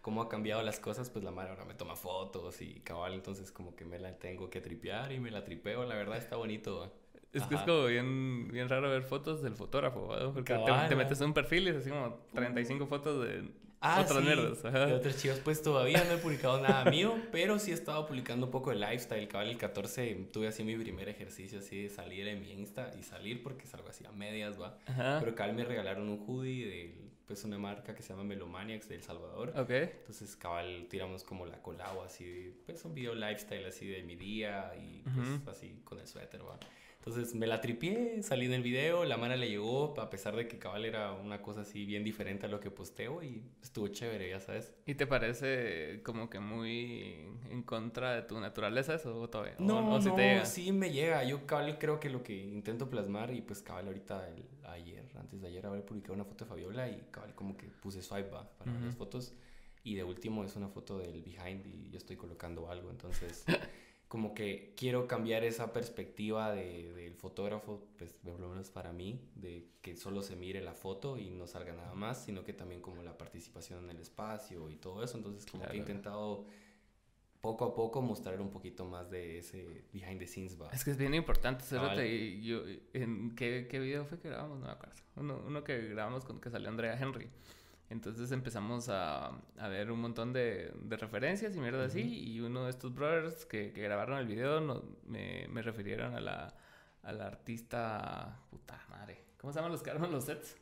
como 0.03 0.21
ha 0.23 0.29
cambiado 0.29 0.63
las 0.63 0.81
cosas, 0.81 1.11
pues 1.11 1.25
la 1.25 1.31
madre 1.31 1.51
ahora 1.51 1.65
me 1.65 1.75
toma 1.75 1.97
fotos 1.97 2.61
y 2.61 2.81
cabal, 2.81 3.15
entonces 3.15 3.53
como 3.53 3.75
que 3.77 3.85
me 3.85 3.99
la 3.99 4.19
tengo 4.19 4.51
que 4.51 4.61
tripear 4.61 5.13
y 5.13 5.21
me 5.21 5.31
la 5.31 5.45
tripeo, 5.45 5.85
la 5.85 5.95
verdad 5.95 6.19
está 6.19 6.37
bonito. 6.37 6.81
¿va? 6.81 6.91
Es 7.33 7.43
que 7.45 7.55
es 7.57 7.61
como 7.63 7.85
bien, 7.87 8.49
bien 8.49 8.69
raro 8.69 8.89
ver 8.91 9.03
fotos 9.03 9.43
del 9.43 9.55
fotógrafo, 9.55 10.09
¿verdad? 10.09 10.33
Porque 10.33 10.55
te- 10.55 10.89
te, 10.89 10.97
metes 10.97 11.21
en 11.21 11.27
un 11.29 11.35
perfil 11.35 11.67
y 11.67 11.71
es 11.71 11.77
así 11.77 11.91
como 11.91 12.15
35 12.35 12.87
fotos 12.87 13.23
de 13.27 13.51
Ah, 13.81 14.01
otras 14.01 14.25
sí. 14.25 14.67
Ajá. 14.67 14.87
de 14.87 14.95
otros 14.95 15.17
chicos. 15.17 15.41
Pues 15.45 15.63
todavía 15.63 16.03
no 16.05 16.15
he 16.15 16.19
publicado 16.19 16.61
nada 16.61 16.91
mío, 16.91 17.17
pero 17.33 17.59
sí 17.59 17.71
he 17.71 17.75
estado 17.75 18.07
publicando 18.07 18.47
un 18.47 18.53
poco 18.53 18.71
de 18.71 18.77
lifestyle. 18.77 19.29
Cabal, 19.29 19.51
el 19.51 19.59
14 19.59 20.29
tuve 20.33 20.49
así 20.49 20.65
mi 20.65 20.77
primer 20.77 21.09
ejercicio 21.09 21.61
así 21.61 21.85
de 21.85 21.89
salir 21.89 22.27
en 22.27 22.41
mi 22.41 22.53
Insta 22.53 22.93
y 22.99 23.03
salir 23.03 23.43
porque 23.43 23.67
salgo 23.67 23.89
así 23.89 24.05
a 24.05 24.13
medias, 24.13 24.61
va. 24.61 24.79
Ajá. 24.87 25.19
Pero 25.21 25.35
cabal 25.35 25.55
me 25.55 25.65
regalaron 25.65 26.09
un 26.09 26.25
hoodie 26.27 26.67
de 26.67 27.09
pues 27.29 27.45
una 27.45 27.59
marca 27.59 27.95
que 27.95 28.03
se 28.03 28.09
llama 28.09 28.25
Melomaniacs 28.25 28.89
de 28.89 28.95
El 28.97 29.03
Salvador. 29.03 29.53
Ok. 29.55 29.71
Entonces 29.71 30.35
cabal 30.35 30.87
tiramos 30.89 31.25
como 31.25 31.45
la 31.45 31.61
colabo 31.61 32.03
así, 32.03 32.25
de, 32.25 32.53
pues 32.65 32.83
un 32.87 32.95
video 32.95 33.15
lifestyle 33.15 33.67
así 33.67 33.87
de 33.87 34.03
mi 34.03 34.17
día 34.17 34.73
y 34.77 35.03
pues 35.03 35.57
así 35.57 35.83
con 35.85 36.01
el 36.01 36.07
suéter, 36.07 36.41
va. 36.41 36.59
Entonces 37.09 37.35
me 37.35 37.47
la 37.47 37.63
tripié, 37.63 38.23
salí 38.23 38.45
en 38.45 38.53
el 38.53 38.63
video, 38.63 39.07
la 39.07 39.17
mano 39.17 39.35
le 39.35 39.49
llegó, 39.49 39.99
a 39.99 40.11
pesar 40.11 40.37
de 40.37 40.47
que 40.47 40.59
cabal 40.59 40.85
era 40.85 41.13
una 41.15 41.41
cosa 41.41 41.63
así 41.63 41.87
bien 41.87 42.05
diferente 42.05 42.45
a 42.45 42.51
lo 42.51 42.61
que 42.61 42.71
posteo 42.71 43.23
y 43.23 43.43
estuvo 43.63 43.89
chévere, 43.89 44.29
ya 44.29 44.41
sabes. 44.41 44.75
¿Y 44.85 44.95
te 44.95 45.07
parece 45.07 46.03
como 46.03 46.29
que 46.29 46.39
muy 46.39 47.15
en 47.49 47.63
contra 47.63 48.15
de 48.15 48.23
tu 48.25 48.39
naturaleza 48.39 48.95
eso 48.95 49.19
o 49.19 49.31
todavía? 49.31 49.55
O- 49.59 49.63
No, 49.63 49.95
o 49.95 50.01
si 50.03 50.11
no, 50.11 50.15
te 50.17 50.23
llega? 50.23 50.45
sí 50.45 50.71
me 50.71 50.91
llega. 50.93 51.25
Yo 51.25 51.47
cabal 51.47 51.79
creo 51.79 51.99
que 51.99 52.11
lo 52.11 52.23
que 52.23 52.37
intento 52.37 52.91
plasmar 52.91 53.33
y 53.33 53.41
pues 53.41 53.63
cabal 53.63 53.87
ahorita 53.87 54.29
el- 54.29 54.45
ayer, 54.67 55.09
antes 55.19 55.41
de 55.41 55.49
ayer 55.49 55.65
haber 55.65 55.87
publicado 55.87 56.13
una 56.13 56.27
foto 56.27 56.45
de 56.45 56.51
Fabiola 56.51 56.91
y 56.91 57.07
cabal 57.11 57.35
como 57.35 57.57
que 57.57 57.69
puse 57.69 58.03
swipe 58.03 58.29
va 58.29 58.51
para 58.59 58.71
Ujú. 58.71 58.85
las 58.85 58.97
fotos 58.97 59.33
y 59.83 59.95
de 59.95 60.05
último 60.05 60.45
es 60.45 60.55
una 60.57 60.69
foto 60.69 60.99
del 60.99 61.23
behind 61.23 61.67
y 61.67 61.89
yo 61.89 61.97
estoy 61.97 62.17
colocando 62.17 62.71
algo, 62.71 62.91
entonces 62.91 63.47
como 64.09 64.35
que 64.35 64.73
quiero 64.75 65.07
cambiar 65.07 65.45
esa 65.45 65.73
perspectiva 65.73 66.53
de, 66.53 66.93
del 66.95 67.15
fotógrafo, 67.15 67.87
pues 67.99 68.13
por 68.15 68.41
lo 68.41 68.49
menos 68.49 68.71
para 68.71 68.93
mí, 68.93 69.21
de 69.35 69.69
que 69.83 69.97
solo 69.97 70.23
se 70.23 70.35
mire 70.35 70.63
la 70.63 70.73
foto 70.73 71.19
y 71.19 71.31
no 71.31 71.47
salga 71.47 71.75
nada 71.75 71.95
más, 71.95 72.25
sino 72.25 72.43
que 72.43 72.55
también 72.55 72.81
como 72.81 73.03
la 73.03 73.19
participación 73.19 73.85
en 73.85 73.91
el 73.91 74.01
espacio 74.01 74.71
y 74.71 74.77
todo 74.77 75.05
eso, 75.05 75.19
entonces 75.19 75.45
como 75.45 75.67
que 75.67 75.77
he 75.77 75.79
intentado 75.79 76.47
poco 77.43 77.67
a 77.67 77.75
poco 77.75 78.01
mostrar 78.01 78.41
un 78.41 78.51
poquito 78.51 78.87
más 78.87 79.11
de 79.11 79.39
ese 79.39 79.85
behind 79.93 80.19
the 80.19 80.27
scenes 80.27 80.61
va. 80.61 80.71
Es 80.71 80.85
que 80.85 80.91
es 80.91 80.97
bien 80.97 81.15
importante. 81.15 81.65
Cerote, 81.65 82.09
y 82.09 82.43
yo, 82.43 82.63
¿en 82.95 83.35
qué, 83.37 83.69
qué 83.71 83.79
video 83.79 84.07
fue 84.07 84.19
que 84.19 84.29
grabamos? 84.29 84.59
No 84.59 84.67
me 84.67 84.73
acuerdo. 84.73 84.97
Uno, 85.17 85.43
uno 85.47 85.63
que 85.63 85.89
grabamos 85.89 86.25
con 86.25 86.41
que 86.41 86.51
salió 86.51 86.69
Andrea 86.69 86.99
Henry. 86.99 87.29
Entonces 87.91 88.31
empezamos 88.33 88.89
a, 88.91 89.29
a 89.57 89.69
ver 89.69 89.91
un 89.91 90.01
montón 90.01 90.33
de, 90.33 90.73
de 90.83 90.97
referencias 90.97 91.57
y 91.57 91.59
mierda 91.61 91.85
así. 91.87 92.01
Y 92.03 92.41
uno 92.41 92.65
de 92.65 92.71
estos 92.71 92.95
brothers 92.95 93.47
que, 93.47 93.73
que 93.73 93.81
grabaron 93.83 94.19
el 94.19 94.27
video 94.27 94.61
no- 94.61 94.85
me, 95.07 95.47
me 95.49 95.63
refirieron 95.63 96.15
a 96.15 96.21
la, 96.21 96.55
a 97.03 97.13
la 97.13 97.27
artista. 97.27 98.39
Puta 98.51 98.79
madre. 98.91 99.25
¿Cómo 99.39 99.53
se 99.53 99.59
llaman 99.59 99.73
los 99.73 99.83
que 99.83 99.91
arman 99.91 100.13
los 100.13 100.25
sets? 100.25 100.57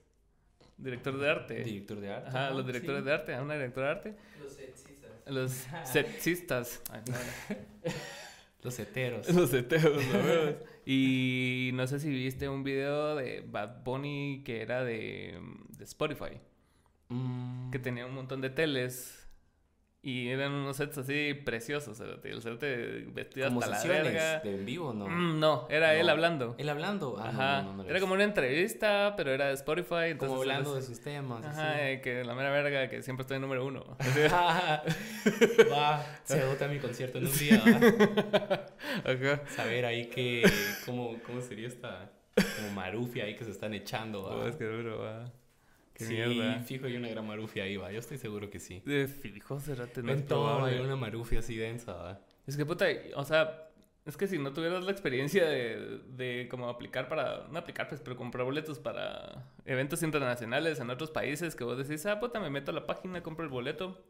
Director 0.78 1.18
de 1.18 1.28
arte. 1.30 1.64
Director 1.64 2.00
de 2.00 2.12
arte. 2.12 2.28
Ajá, 2.28 2.50
los 2.50 2.66
directores 2.66 3.00
sí. 3.00 3.06
de 3.06 3.12
arte, 3.12 3.34
a 3.34 3.42
una 3.42 3.54
directora 3.54 3.86
de 3.86 3.92
arte. 3.92 4.16
Los 4.40 4.52
sexistas. 4.52 5.10
Los 5.26 5.52
setsistas. 5.92 6.82
Ay, 6.90 7.00
no, 7.08 7.14
no. 7.86 7.92
Los 8.62 8.78
heteros. 8.78 9.28
Los 9.28 9.52
los 9.52 9.52
huevos. 9.52 10.54
Y 10.84 11.70
no 11.74 11.86
sé 11.86 11.98
si 11.98 12.08
viste 12.10 12.48
un 12.48 12.62
video 12.62 13.16
de 13.16 13.40
Bad 13.40 13.82
Bunny 13.84 14.42
que 14.44 14.60
era 14.62 14.84
de, 14.84 15.40
de 15.76 15.84
Spotify, 15.84 16.40
Mm, 17.08 17.70
que 17.70 17.78
tenía 17.78 18.04
un 18.06 18.14
montón 18.14 18.40
de 18.40 18.50
teles 18.50 19.22
y 20.02 20.28
eran 20.28 20.52
unos 20.52 20.76
sets 20.76 20.98
así 20.98 21.34
preciosos. 21.34 21.98
El 22.00 22.40
cerote 22.42 23.06
vestido 23.12 23.48
como 23.48 23.60
hasta 23.60 23.88
la 23.88 24.02
verga. 24.02 24.38
de 24.40 24.54
en 24.54 24.64
vivo, 24.66 24.92
¿no? 24.92 25.08
Mm, 25.08 25.40
no, 25.40 25.66
era 25.68 25.94
él 25.94 26.06
No. 26.06 26.12
hablando. 26.12 26.54
Él 26.58 26.68
hablando. 26.68 27.16
Ah, 27.18 27.28
Ajá. 27.28 27.62
no, 27.62 27.72
no, 27.78 27.84
era 27.84 27.98
como 28.00 28.14
una 28.14 28.22
entrevista, 28.24 29.14
pero 29.16 29.32
era 29.32 29.46
de 29.48 29.54
Spotify. 29.54 30.12
visto. 30.12 30.26
Como 30.26 30.42
Entonces 30.42 30.50
hablando 30.50 30.72
de 30.74 30.78
era- 30.78 30.86
sus 30.86 31.00
temas. 31.00 31.44
Ajá, 31.44 31.72
así. 31.72 31.80
eh, 31.82 32.00
que 32.02 32.22
la 32.24 32.34
mera 32.34 32.50
verga, 32.50 32.88
que 32.88 33.02
siempre 33.02 33.22
estoy 33.22 33.36
en 33.36 33.42
número 33.42 33.64
uno. 33.66 33.96
va, 35.72 36.04
se 36.24 36.40
agota 36.40 36.68
mi 36.68 36.78
concierto 36.78 37.18
en 37.18 37.26
un 37.26 37.38
día. 37.38 37.62
Ajá. 39.04 39.46
Saber 39.48 39.86
ahí 39.86 40.06
que. 40.06 40.42
¿Cómo, 40.84 41.16
cómo 41.26 41.40
sería 41.40 41.66
esta. 41.68 42.10
Como 42.58 42.70
marufia 42.74 43.24
ahí 43.24 43.34
que 43.34 43.44
se 43.44 43.50
están 43.50 43.74
echando. 43.74 44.22
va. 44.24 44.36
Oh, 44.36 44.46
es 44.46 44.56
que 44.56 44.64
duro, 44.64 44.98
va. 45.00 45.32
Qué 45.96 46.04
sí, 46.04 46.12
mierda. 46.12 46.60
fijo, 46.60 46.84
hay 46.86 46.96
una 46.96 47.08
gran 47.08 47.26
marufia 47.26 47.64
ahí, 47.64 47.78
va. 47.78 47.90
Yo 47.90 48.00
estoy 48.00 48.18
seguro 48.18 48.50
que 48.50 48.60
sí. 48.60 48.82
De 48.84 49.08
fijo, 49.08 49.58
cerote, 49.58 50.02
no 50.02 50.12
es 50.12 50.20
en 50.20 50.26
todo 50.26 50.64
hay 50.64 50.78
una 50.78 50.94
marufia 50.94 51.38
así 51.38 51.56
densa, 51.56 51.94
va. 51.94 52.20
Es 52.46 52.54
que 52.54 52.66
puta, 52.66 52.84
o 53.14 53.24
sea, 53.24 53.70
es 54.04 54.16
que 54.18 54.26
si 54.26 54.38
no 54.38 54.52
tuvieras 54.52 54.84
la 54.84 54.92
experiencia 54.92 55.46
de, 55.46 56.02
de 56.08 56.48
como 56.50 56.68
aplicar 56.68 57.08
para, 57.08 57.48
no 57.48 57.58
aplicar 57.58 57.88
pues, 57.88 58.02
pero 58.02 58.14
comprar 58.14 58.44
boletos 58.44 58.78
para 58.78 59.50
eventos 59.64 60.02
internacionales 60.02 60.78
en 60.80 60.90
otros 60.90 61.10
países 61.10 61.56
que 61.56 61.64
vos 61.64 61.78
decís, 61.78 62.04
ah, 62.04 62.20
puta, 62.20 62.40
me 62.40 62.50
meto 62.50 62.72
a 62.72 62.74
la 62.74 62.84
página, 62.84 63.22
compro 63.22 63.44
el 63.44 63.50
boleto, 63.50 64.04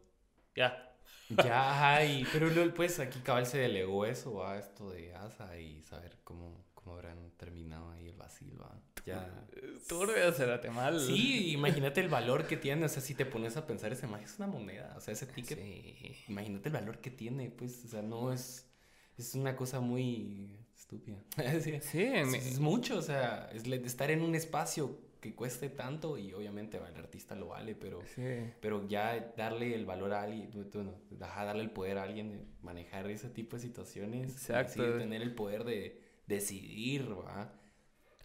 ya. 0.55 0.83
Ya, 1.29 1.95
ay, 1.95 2.25
pero 2.31 2.49
pues 2.73 3.01
aquí 3.01 3.19
cabal 3.19 3.45
se 3.45 3.57
delegó 3.57 4.05
eso, 4.05 4.35
va, 4.35 4.57
esto 4.57 4.91
de 4.91 5.13
ASA 5.13 5.59
y 5.59 5.81
saber 5.83 6.17
cómo, 6.23 6.63
cómo 6.73 6.93
habrán 6.93 7.31
terminado 7.31 7.91
ahí 7.91 8.07
el 8.07 8.15
vacío, 8.15 8.57
va. 8.59 8.79
Ya. 9.07 9.47
Turbio, 9.87 10.31
serate 10.33 10.69
mal. 10.69 10.99
Sí, 10.99 11.51
imagínate 11.53 12.01
el 12.01 12.09
valor 12.09 12.45
que 12.45 12.57
tiene, 12.57 12.85
o 12.85 12.89
sea, 12.89 13.01
si 13.01 13.15
te 13.15 13.25
pones 13.25 13.57
a 13.57 13.65
pensar, 13.65 13.91
ese 13.91 14.05
magia 14.07 14.25
es 14.25 14.37
una 14.37 14.47
moneda, 14.47 14.93
o 14.97 15.01
sea, 15.01 15.13
ese 15.13 15.25
ticket, 15.25 15.57
Sí. 15.57 16.15
imagínate 16.27 16.69
el 16.69 16.73
valor 16.73 16.99
que 16.99 17.09
tiene, 17.09 17.49
pues, 17.49 17.83
o 17.85 17.87
sea, 17.87 18.01
no 18.01 18.31
es, 18.33 18.69
es 19.17 19.33
una 19.35 19.55
cosa 19.55 19.79
muy 19.79 20.59
estúpida. 20.75 21.23
sí, 21.61 21.79
Sí, 21.81 22.03
es, 22.03 22.33
es 22.33 22.59
mucho, 22.59 22.97
o 22.97 23.01
sea, 23.01 23.49
es 23.53 23.65
estar 23.65 24.11
en 24.11 24.21
un 24.21 24.35
espacio 24.35 24.99
que 25.21 25.33
cueste 25.33 25.69
tanto 25.69 26.17
y 26.17 26.33
obviamente 26.33 26.77
el 26.77 26.95
artista 26.95 27.35
lo 27.35 27.47
vale, 27.47 27.73
pero... 27.73 28.01
sí. 28.15 28.51
Pero 28.61 28.87
ya 28.87 29.33
darle 29.35 29.73
el 29.73 29.85
valor 29.85 30.13
a 30.13 30.23
alguien, 30.23 30.51
bueno, 30.73 30.93
darle 31.09 31.63
el 31.63 31.71
poder 31.71 31.97
a 31.97 32.03
alguien 32.03 32.29
de 32.29 32.45
manejar 32.61 33.09
ese 33.09 33.29
tipo 33.29 33.55
de 33.55 33.61
situaciones. 33.63 34.31
Exacto. 34.31 34.83
así 34.83 34.97
tener 34.99 35.21
el 35.21 35.33
poder 35.33 35.63
de 35.63 36.01
decidir, 36.27 37.09
¿va? 37.11 37.51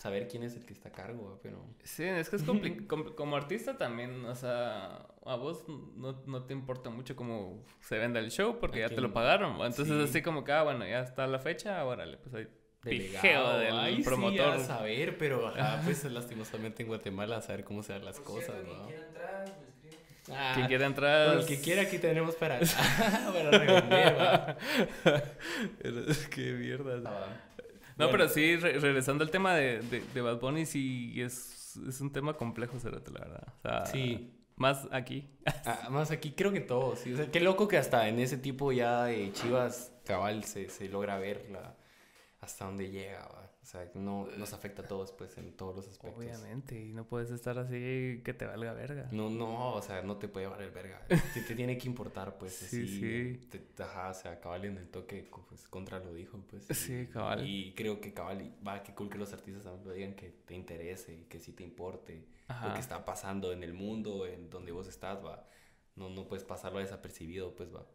Saber 0.02 0.26
quién 0.26 0.42
es 0.42 0.56
el 0.56 0.66
que 0.66 0.72
está 0.72 0.88
a 0.88 0.92
cargo. 0.92 1.38
Pero... 1.44 1.64
Sí, 1.84 2.02
es 2.02 2.28
que 2.28 2.34
es 2.36 2.44
compli- 2.44 2.86
com- 2.88 3.14
como 3.14 3.36
artista 3.36 3.78
también, 3.78 4.24
o 4.24 4.34
sea, 4.34 5.06
a 5.24 5.36
vos 5.36 5.64
no, 5.68 6.20
no 6.26 6.44
te 6.44 6.52
importa 6.54 6.90
mucho 6.90 7.14
cómo 7.14 7.64
se 7.80 7.98
venda 7.98 8.18
el 8.18 8.32
show 8.32 8.58
porque 8.58 8.78
¿A 8.80 8.86
ya 8.86 8.88
te 8.88 8.94
quién? 8.96 9.04
lo 9.04 9.12
pagaron, 9.12 9.52
entonces 9.64 9.86
Sí. 9.86 10.02
así 10.02 10.22
como 10.22 10.42
que, 10.42 10.50
ah, 10.50 10.64
bueno, 10.64 10.84
ya 10.84 11.00
está 11.02 11.26
la 11.28 11.38
fecha, 11.38 11.84
órale, 11.84 12.16
pues 12.16 12.34
ahí 12.34 12.48
delegado, 12.82 13.58
del 13.60 13.76
ay, 13.78 13.96
sí, 13.98 14.02
promotor. 14.02 14.54
a 14.54 14.58
saber, 14.58 15.16
pero 15.18 15.46
ajá, 15.46 15.80
pues 15.84 16.02
lastimosamente 16.04 16.82
en 16.82 16.88
Guatemala 16.88 17.36
a 17.36 17.42
saber 17.42 17.62
cómo 17.62 17.84
se 17.84 17.92
dan 17.92 18.04
las 18.04 18.16
Por 18.16 18.24
cosas, 18.24 18.56
cierto, 18.56 18.74
¿no? 18.74 18.86
quien 18.88 18.96
quiera 18.96 19.06
entrar, 19.06 19.44
me. 19.46 19.72
Ah, 20.34 20.52
Quien 20.54 20.66
quiera 20.68 20.86
entrar. 20.86 21.36
el 21.38 21.46
que 21.46 21.60
quiera 21.60 21.82
aquí 21.82 21.98
tenemos 21.98 22.34
para, 22.36 22.58
para 22.60 23.50
revender. 23.50 24.56
Qué 26.30 26.52
mierda. 26.52 27.02
Ah, 27.06 27.28
No, 27.98 28.06
bueno. 28.08 28.10
pero 28.12 28.28
sí, 28.28 28.56
re- 28.56 28.78
regresando 28.78 29.24
al 29.24 29.30
tema 29.30 29.54
de, 29.54 29.80
de, 29.82 30.00
de 30.14 30.20
Bad 30.20 30.40
Bunny, 30.40 30.66
sí 30.66 31.20
es, 31.20 31.76
es 31.88 32.00
un 32.00 32.12
tema 32.12 32.34
complejo, 32.34 32.78
Cerote, 32.78 33.10
la 33.12 33.20
verdad. 33.20 33.48
O 33.58 33.60
sea, 33.62 33.86
Sí. 33.86 34.38
Más 34.56 34.86
aquí. 34.92 35.30
Ah, 35.64 35.88
más 35.90 36.10
aquí 36.10 36.32
creo 36.32 36.52
que 36.52 36.60
todos, 36.60 37.00
sí. 37.00 37.12
O 37.14 37.16
sea, 37.16 37.30
qué 37.30 37.40
loco 37.40 37.66
que 37.68 37.78
hasta 37.78 38.08
en 38.08 38.18
ese 38.20 38.36
tipo 38.36 38.70
ya 38.72 39.04
de 39.04 39.32
chivas 39.32 39.92
cabal 40.04 40.44
se, 40.44 40.68
se 40.68 40.88
logra 40.88 41.18
ver 41.18 41.48
la, 41.50 41.74
hasta 42.40 42.66
dónde 42.66 42.90
llega, 42.90 43.20
¿va? 43.28 43.41
Sea, 43.72 43.90
no 43.94 44.26
nos 44.36 44.52
afecta 44.52 44.82
a 44.82 44.86
todos, 44.86 45.12
pues, 45.12 45.38
en 45.38 45.56
todos 45.56 45.74
los 45.74 45.88
aspectos. 45.88 46.18
Obviamente, 46.22 46.78
y 46.78 46.92
no 46.92 47.06
puedes 47.06 47.30
estar 47.30 47.58
así 47.58 48.20
que 48.22 48.34
te 48.36 48.44
valga 48.44 48.74
verga. 48.74 49.08
No, 49.12 49.30
no, 49.30 49.72
o 49.72 49.80
sea, 49.80 50.02
no 50.02 50.18
te 50.18 50.28
puede 50.28 50.46
valer 50.46 50.70
verga. 50.72 51.00
Te, 51.08 51.40
te 51.40 51.54
tiene 51.54 51.78
que 51.78 51.88
importar, 51.88 52.36
pues, 52.36 52.52
Sí, 52.70 52.82
así. 52.82 53.38
sí. 53.40 53.46
te- 53.48 53.82
ajá, 53.82 54.10
o 54.10 54.14
sea, 54.14 54.38
cabal 54.40 54.66
en 54.66 54.76
el 54.76 54.88
toque, 54.88 55.26
pues, 55.48 55.66
contra 55.68 55.98
lo 56.00 56.12
dijo, 56.12 56.38
pues. 56.50 56.66
Sí, 56.76 56.92
y- 57.00 57.06
cabal. 57.06 57.48
Y 57.48 57.72
creo 57.74 57.98
que 57.98 58.12
cabal, 58.12 58.54
va, 58.66 58.82
qué 58.82 58.92
cool 58.94 59.08
que 59.08 59.16
los 59.16 59.32
artistas 59.32 59.64
también 59.64 59.88
lo 59.88 59.94
digan, 59.94 60.14
que 60.16 60.28
te 60.44 60.54
interese 60.54 61.14
y 61.14 61.24
que 61.24 61.40
sí 61.40 61.52
te 61.54 61.62
importe 61.64 62.26
lo 62.62 62.74
que 62.74 62.80
está 62.80 63.02
pasando 63.06 63.52
en 63.54 63.62
el 63.62 63.72
mundo, 63.72 64.26
en 64.26 64.50
donde 64.50 64.72
vos 64.72 64.86
estás, 64.86 65.24
va. 65.24 65.48
No, 65.96 66.10
no 66.10 66.28
puedes 66.28 66.44
pasarlo 66.44 66.78
desapercibido, 66.78 67.54
pues, 67.56 67.74
va. 67.74 67.86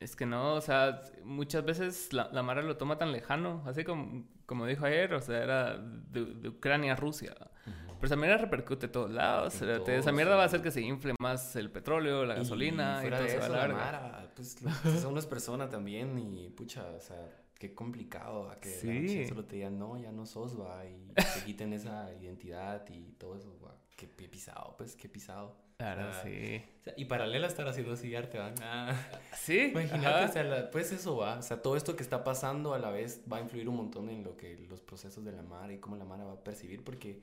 Es 0.00 0.14
que 0.14 0.26
no, 0.26 0.54
o 0.54 0.60
sea, 0.60 1.02
muchas 1.24 1.64
veces 1.64 2.12
la, 2.12 2.28
la 2.32 2.42
Mara 2.44 2.62
lo 2.62 2.76
toma 2.76 2.98
tan 2.98 3.10
lejano, 3.10 3.62
así 3.66 3.82
como, 3.82 4.24
como 4.46 4.64
dijo 4.64 4.84
ayer, 4.86 5.12
o 5.12 5.20
sea, 5.20 5.42
era 5.42 5.76
de, 5.76 6.24
de 6.24 6.48
Ucrania 6.50 6.92
a 6.92 6.96
Rusia. 6.96 7.34
Pero 7.64 8.06
esa 8.06 8.14
mierda 8.14 8.36
repercute 8.36 8.86
en 8.86 8.92
todos 8.92 9.10
lados. 9.10 9.54
En 9.54 9.58
cerote. 9.60 9.78
todos, 9.86 9.98
esa 9.98 10.12
mierda 10.12 10.36
va 10.36 10.44
a 10.44 10.46
hacer 10.46 10.62
que 10.62 10.70
se 10.70 10.80
infle 10.82 11.14
más 11.18 11.56
el 11.56 11.72
petróleo, 11.72 12.24
la 12.24 12.34
gasolina 12.36 12.98
y, 12.98 13.08
fuera 13.08 13.16
todo 13.18 13.26
de 13.26 13.32
se 13.32 13.38
va 13.38 13.42
a 13.44 13.46
eso, 13.48 13.56
la 13.56 13.68
la. 13.68 13.74
Mara, 13.74 14.32
pues, 14.36 14.62
lo- 14.62 14.70
pues, 14.84 15.04
uno 15.04 15.18
es 15.18 15.26
persona 15.26 15.68
también 15.68 16.16
y 16.16 16.48
pucha, 16.50 16.84
o 16.96 17.00
sea, 17.00 17.16
qué 17.58 17.74
complicado 17.74 18.48
a 18.50 18.60
que 18.60 18.68
la 18.70 18.76
Sí. 18.76 18.86
noche 19.00 19.28
solo 19.28 19.44
te 19.46 19.56
digan, 19.56 19.80
no, 19.80 19.98
ya 19.98 20.12
no 20.12 20.26
sos, 20.26 20.60
va, 20.60 20.86
y 20.86 21.12
te 21.16 21.44
quiten 21.44 21.72
esa 21.72 22.14
identidad 22.14 22.88
y 22.88 23.14
todo 23.18 23.34
eso, 23.36 23.58
va. 23.66 23.74
Qué, 23.96 24.08
qué 24.08 24.28
pisado, 24.28 24.76
pues, 24.78 24.94
qué 24.94 25.08
pisado. 25.08 25.56
Claro, 25.78 26.02
Ah. 26.10 26.20
sí. 26.24 26.60
O 26.80 26.82
sea, 26.82 26.94
y 26.96 27.04
paralela 27.04 27.46
a 27.46 27.50
estar 27.50 27.68
haciendo 27.68 27.92
así 27.92 28.12
arte, 28.14 28.36
va. 28.38 28.52
Ah. 28.62 28.96
Sí, 29.36 29.66
Imagínate, 29.70 30.24
o 30.24 30.32
sea, 30.32 30.42
la- 30.42 30.70
pues 30.72 30.90
eso 30.90 31.16
va, 31.16 31.38
o 31.38 31.42
sea, 31.42 31.62
todo 31.62 31.76
esto 31.76 31.94
que 31.94 32.02
está 32.02 32.24
pasando 32.24 32.74
a 32.74 32.80
la 32.80 32.90
vez 32.90 33.22
va 33.32 33.36
a 33.36 33.40
influir 33.40 33.68
un 33.68 33.76
montón 33.76 34.08
en 34.10 34.24
lo 34.24 34.36
que 34.36 34.58
los 34.68 34.80
procesos 34.80 35.24
de 35.24 35.30
la 35.30 35.42
Mara 35.42 35.72
y 35.72 35.78
cómo 35.78 35.94
la 35.96 36.04
Mara 36.04 36.24
va 36.24 36.32
a 36.32 36.42
percibir, 36.42 36.82
porque 36.82 37.22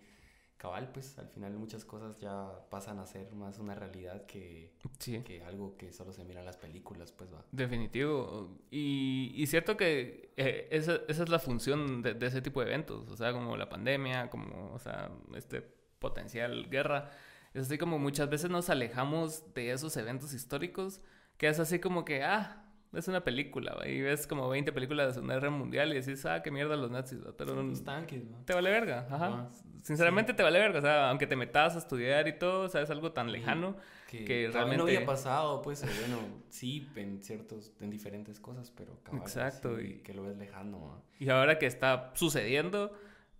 cabal, 0.55 0.89
pues 0.93 1.19
al 1.19 1.27
final 1.27 1.51
muchas 1.57 1.83
cosas 1.83 2.21
ya 2.21 2.49
pasan 2.69 2.97
a 2.99 3.05
ser 3.05 3.29
más 3.33 3.59
una 3.59 3.75
realidad 3.75 4.25
que, 4.25 4.71
Sí. 4.99 5.21
que 5.23 5.43
algo 5.43 5.75
que 5.75 5.91
solo 5.91 6.13
se 6.13 6.23
mira 6.23 6.39
en 6.39 6.45
las 6.45 6.55
películas, 6.55 7.11
pues 7.11 7.31
va. 7.33 7.43
Definitivo. 7.51 8.57
Y, 8.71 9.33
y 9.35 9.47
cierto 9.47 9.75
que 9.75 10.31
eh, 10.37 10.69
esa, 10.71 11.01
esa 11.09 11.23
es 11.23 11.29
la 11.29 11.39
función 11.39 12.01
de, 12.01 12.13
de 12.13 12.27
ese 12.27 12.41
tipo 12.41 12.61
de 12.61 12.67
eventos. 12.67 13.09
O 13.11 13.17
sea, 13.17 13.33
como 13.33 13.57
la 13.57 13.67
pandemia, 13.67 14.29
como, 14.29 14.71
o 14.73 14.79
sea, 14.79 15.11
este 15.35 15.61
potencial 15.99 16.69
guerra. 16.69 17.11
Es 17.55 17.67
así 17.67 17.77
como 17.77 17.97
muchas 17.97 18.29
veces 18.29 18.49
nos 18.49 18.69
alejamos 18.69 19.53
de 19.53 19.71
esos 19.71 19.95
eventos 19.97 20.33
históricos, 20.33 21.01
que 21.37 21.47
es 21.47 21.59
así 21.59 21.79
como 21.79 22.03
que, 22.05 22.21
ah, 22.23 22.61
es 22.93 23.07
una 23.07 23.23
película, 23.23 23.73
¿va? 23.75 23.87
y 23.87 24.01
ves 24.01 24.27
como 24.27 24.47
20 24.49 24.71
películas 24.71 25.07
de 25.07 25.13
Segunda 25.15 25.35
Guerra 25.35 25.49
Mundial 25.49 25.91
y 25.91 25.99
decís, 26.01 26.25
ah, 26.25 26.41
qué 26.43 26.51
mierda 26.51 26.75
los 26.75 26.91
nazis, 26.91 27.25
¿va? 27.25 27.31
pero 27.37 27.61
Los 27.63 27.83
tanques, 27.83 28.23
¿no? 28.25 28.37
te 28.45 28.53
vale 28.53 28.69
verga, 28.69 29.07
ajá. 29.09 29.49
Sinceramente 29.81 30.33
te 30.33 30.43
vale 30.43 30.59
verga, 30.59 30.79
o 30.79 30.81
sea, 30.81 31.09
aunque 31.09 31.27
te 31.27 31.35
metas 31.35 31.75
a 31.75 31.79
estudiar 31.79 32.27
y 32.27 32.37
todo, 32.37 32.61
o 32.65 32.69
sea, 32.69 32.81
es 32.81 32.89
algo 32.89 33.11
tan 33.13 33.27
Sí. 33.27 33.33
lejano. 33.33 33.75
Que, 34.09 34.23
que 34.25 34.49
realmente- 34.51 34.77
no 34.77 34.83
había 34.83 35.05
pasado, 35.05 35.61
pues, 35.61 35.83
o 35.83 35.87
bueno, 35.87 36.19
sí, 36.49 36.87
en 36.95 37.21
ciertos, 37.23 37.73
en 37.81 37.89
diferentes 37.89 38.39
cosas, 38.39 38.71
pero 38.71 38.97
cabal, 39.03 39.21
Exacto, 39.21 39.77
sí, 39.77 39.85
y- 39.85 39.93
que 40.03 40.13
lo 40.13 40.23
ves 40.23 40.37
lejano, 40.37 40.87
¿va? 40.87 41.01
Y 41.19 41.29
ahora 41.29 41.57
que 41.59 41.65
está 41.65 42.11
sucediendo, 42.15 42.93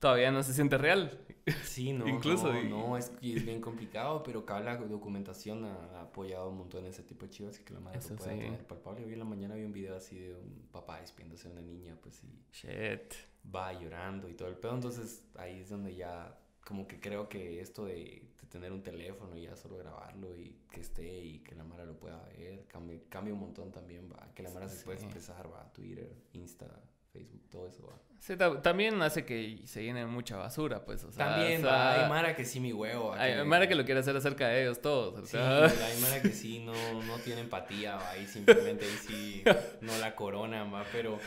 todavía 0.05 0.31
no 0.31 0.43
se 0.43 0.53
siente 0.53 0.77
real. 0.77 1.19
Sí, 1.63 1.91
no, 1.93 2.07
Incluso, 2.07 2.53
no, 2.53 2.61
y- 2.61 2.69
no, 2.69 2.95
es, 2.95 3.11
bien 3.19 3.59
complicado, 3.59 4.21
pero 4.21 4.45
cada 4.45 4.59
la 4.59 4.77
documentación 4.77 5.65
ha, 5.65 5.73
ha 5.97 6.01
apoyado 6.03 6.49
un 6.49 6.57
montón 6.59 6.85
ese 6.85 7.01
tipo 7.01 7.25
de 7.25 7.31
chivas 7.31 7.59
y 7.59 7.63
que 7.63 7.73
la 7.73 7.79
madre 7.79 7.97
Eso 7.97 8.09
lo 8.11 8.17
pueda 8.17 8.33
sí. 8.33 8.37
tener 8.39 8.67
palpable. 8.67 9.03
Hoy 9.03 9.13
en 9.13 9.19
la 9.19 9.25
mañana 9.25 9.55
vi 9.55 9.63
un 9.63 9.71
video 9.71 9.95
así 9.95 10.19
de 10.19 10.35
un 10.35 10.67
papá 10.71 11.01
despidiéndose 11.01 11.47
de 11.47 11.53
una 11.53 11.63
niña, 11.63 11.97
pues 12.03 12.23
y 12.23 12.27
Shit. 12.51 13.13
va 13.53 13.73
llorando 13.73 14.29
y 14.29 14.35
todo 14.35 14.47
el 14.47 14.57
pedo, 14.57 14.75
entonces 14.75 15.23
ahí 15.37 15.59
es 15.61 15.69
donde 15.69 15.95
ya 15.95 16.37
como 16.63 16.87
que 16.87 16.99
creo 16.99 17.27
que 17.27 17.59
esto 17.61 17.85
de, 17.85 17.95
de 18.39 18.47
tener 18.47 18.71
un 18.71 18.83
teléfono 18.83 19.35
y 19.35 19.43
ya 19.43 19.55
solo 19.55 19.77
grabarlo 19.77 20.35
y 20.35 20.55
que 20.71 20.81
esté 20.81 21.17
y 21.23 21.39
que 21.39 21.55
la 21.55 21.63
Mara 21.63 21.83
lo 21.85 21.97
pueda 21.99 22.21
ver, 22.37 22.65
cambia, 22.67 22.99
cambia 23.09 23.33
un 23.33 23.39
montón 23.39 23.71
también, 23.71 24.07
va, 24.11 24.31
que 24.35 24.43
la 24.43 24.51
Mara 24.51 24.69
se 24.69 24.83
puede 24.85 24.99
Sí. 24.99 25.05
expresar, 25.05 25.51
va, 25.51 25.71
Twitter, 25.73 26.15
Insta, 26.33 26.67
Facebook, 27.19 27.41
todo 27.49 27.67
eso, 27.67 27.87
va. 27.87 27.93
Sí, 28.19 28.35
ta- 28.37 28.59
también 28.61 28.99
hace 29.03 29.23
que 29.23 29.59
se 29.65 29.83
llene 29.83 30.03
mucha 30.07 30.35
basura, 30.37 30.83
pues, 30.83 31.03
o 31.03 31.11
sea... 31.11 31.27
También, 31.35 31.59
o 31.63 31.67
sea, 31.67 32.03
hay 32.05 32.09
Mara 32.09 32.35
que 32.35 32.43
sí 32.43 32.59
mi 32.59 32.73
huevo. 32.73 33.13
hay 33.13 33.35
que- 33.35 33.43
Mara 33.43 33.67
que 33.67 33.75
lo 33.75 33.85
quiere 33.85 33.99
hacer 33.99 34.15
acerca 34.17 34.47
de 34.47 34.63
ellos 34.63 34.81
todos. 34.81 35.13
o 35.13 35.25
Sí, 35.27 35.37
hay 35.37 36.01
Mara 36.01 36.21
que 36.23 36.29
sí 36.31 36.57
no, 36.59 36.73
no 37.03 37.17
tiene 37.19 37.41
empatía, 37.41 37.97
va, 37.97 38.09
ahí 38.11 38.25
simplemente 38.25 38.83
ahí 38.85 38.97
sí 39.07 39.43
no 39.81 39.95
la 39.99 40.15
corona, 40.15 40.63
va, 40.63 40.83
pero 40.91 41.19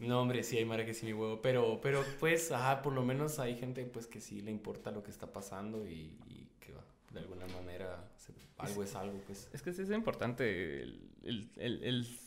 no, 0.00 0.20
hombre, 0.20 0.42
sí 0.42 0.58
hay 0.58 0.64
Mara 0.64 0.84
que 0.84 0.92
sí 0.94 1.06
mi 1.06 1.12
huevo, 1.12 1.40
pero, 1.40 1.78
pero 1.80 2.04
pues, 2.18 2.50
ajá, 2.50 2.82
por 2.82 2.94
lo 2.94 3.02
menos 3.04 3.38
hay 3.38 3.56
gente 3.56 3.84
pues 3.84 4.08
que 4.08 4.20
sí 4.20 4.40
le 4.40 4.50
importa 4.50 4.90
lo 4.90 5.04
que 5.04 5.12
está 5.12 5.32
pasando 5.32 5.86
y, 5.86 6.18
y 6.26 6.48
que 6.58 6.72
va, 6.72 6.84
de 7.12 7.20
alguna 7.20 7.46
manera 7.46 8.10
se- 8.16 8.32
algo 8.58 8.82
es 8.82 8.94
algo, 8.96 9.18
pues. 9.26 9.48
Es 9.52 9.62
que 9.62 9.72
sí 9.72 9.82
es 9.82 9.90
importante 9.90 10.82
el, 10.82 11.10
el, 11.22 11.48
el, 11.58 11.84
el- 11.84 12.18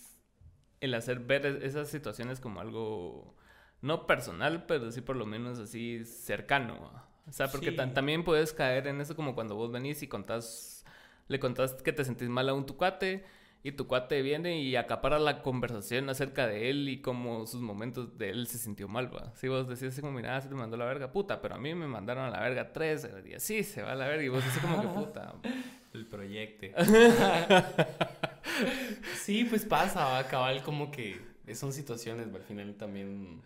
el 0.82 0.94
hacer 0.94 1.20
ver 1.20 1.46
es- 1.46 1.64
esas 1.64 1.90
situaciones 1.90 2.40
como 2.40 2.60
algo 2.62 3.36
no 3.82 4.08
personal, 4.08 4.66
pero 4.66 4.92
sí 4.92 5.02
por 5.02 5.16
lo 5.16 5.26
menos 5.26 5.60
así 5.60 6.04
cercano. 6.06 6.92
O 7.28 7.32
sea, 7.32 7.48
porque 7.50 7.72
Sí. 7.72 7.78
también 7.94 8.24
puedes 8.24 8.54
caer 8.54 8.88
en 8.88 9.02
eso 9.02 9.16
como 9.16 9.36
cuando 9.36 9.56
vos 9.56 9.72
venís 9.72 10.02
y 10.04 10.08
contás, 10.08 10.86
le 11.28 11.40
contás 11.40 11.74
que 11.74 11.94
te 11.94 12.04
sentís 12.06 12.30
mal 12.30 12.48
a 12.50 12.54
un 12.54 12.66
tu 12.66 12.78
cuate 12.78 13.26
y 13.64 13.74
tu 13.74 13.86
cuate 13.88 14.22
viene 14.22 14.62
y 14.62 14.76
acapara 14.78 15.20
la 15.20 15.42
conversación 15.42 16.10
acerca 16.10 16.48
de 16.48 16.70
él 16.70 16.88
y 16.88 17.02
como 17.02 17.46
sus 17.48 17.60
momentos 17.62 18.18
de 18.18 18.30
él 18.30 18.48
se 18.48 18.58
sintió 18.58 18.88
mal, 18.88 19.14
va. 19.14 19.34
Si 19.36 19.48
vos 19.50 19.68
decís 19.68 19.84
así 19.92 20.00
como, 20.02 20.14
mira, 20.14 20.40
se 20.42 20.48
te 20.48 20.56
mandó 20.56 20.78
la 20.78 20.86
verga, 20.86 21.12
puta, 21.12 21.42
pero 21.42 21.56
a 21.56 21.58
mí 21.58 21.76
me 21.76 21.88
mandaron 21.88 22.24
a 22.26 22.30
la 22.30 22.40
verga 22.40 22.72
tres, 22.72 23.08
y 23.26 23.34
así 23.34 23.64
se 23.64 23.82
va 23.84 23.92
a 23.92 23.96
la 23.96 24.08
verga 24.08 24.24
y 24.24 24.30
vos 24.30 24.44
así 24.46 24.60
como 24.62 24.80
que 24.82 24.88
puta. 25.00 25.34
El 25.94 26.06
proyecto. 26.06 26.68
sí, 29.24 29.46
pues 29.46 29.66
pasa, 29.66 30.06
va, 30.06 30.28
cabal, 30.28 30.64
como 30.64 30.92
que 30.92 31.20
son 31.54 31.72
situaciones, 31.74 32.34
al 32.34 32.44
final 32.44 32.76
también 32.76 33.42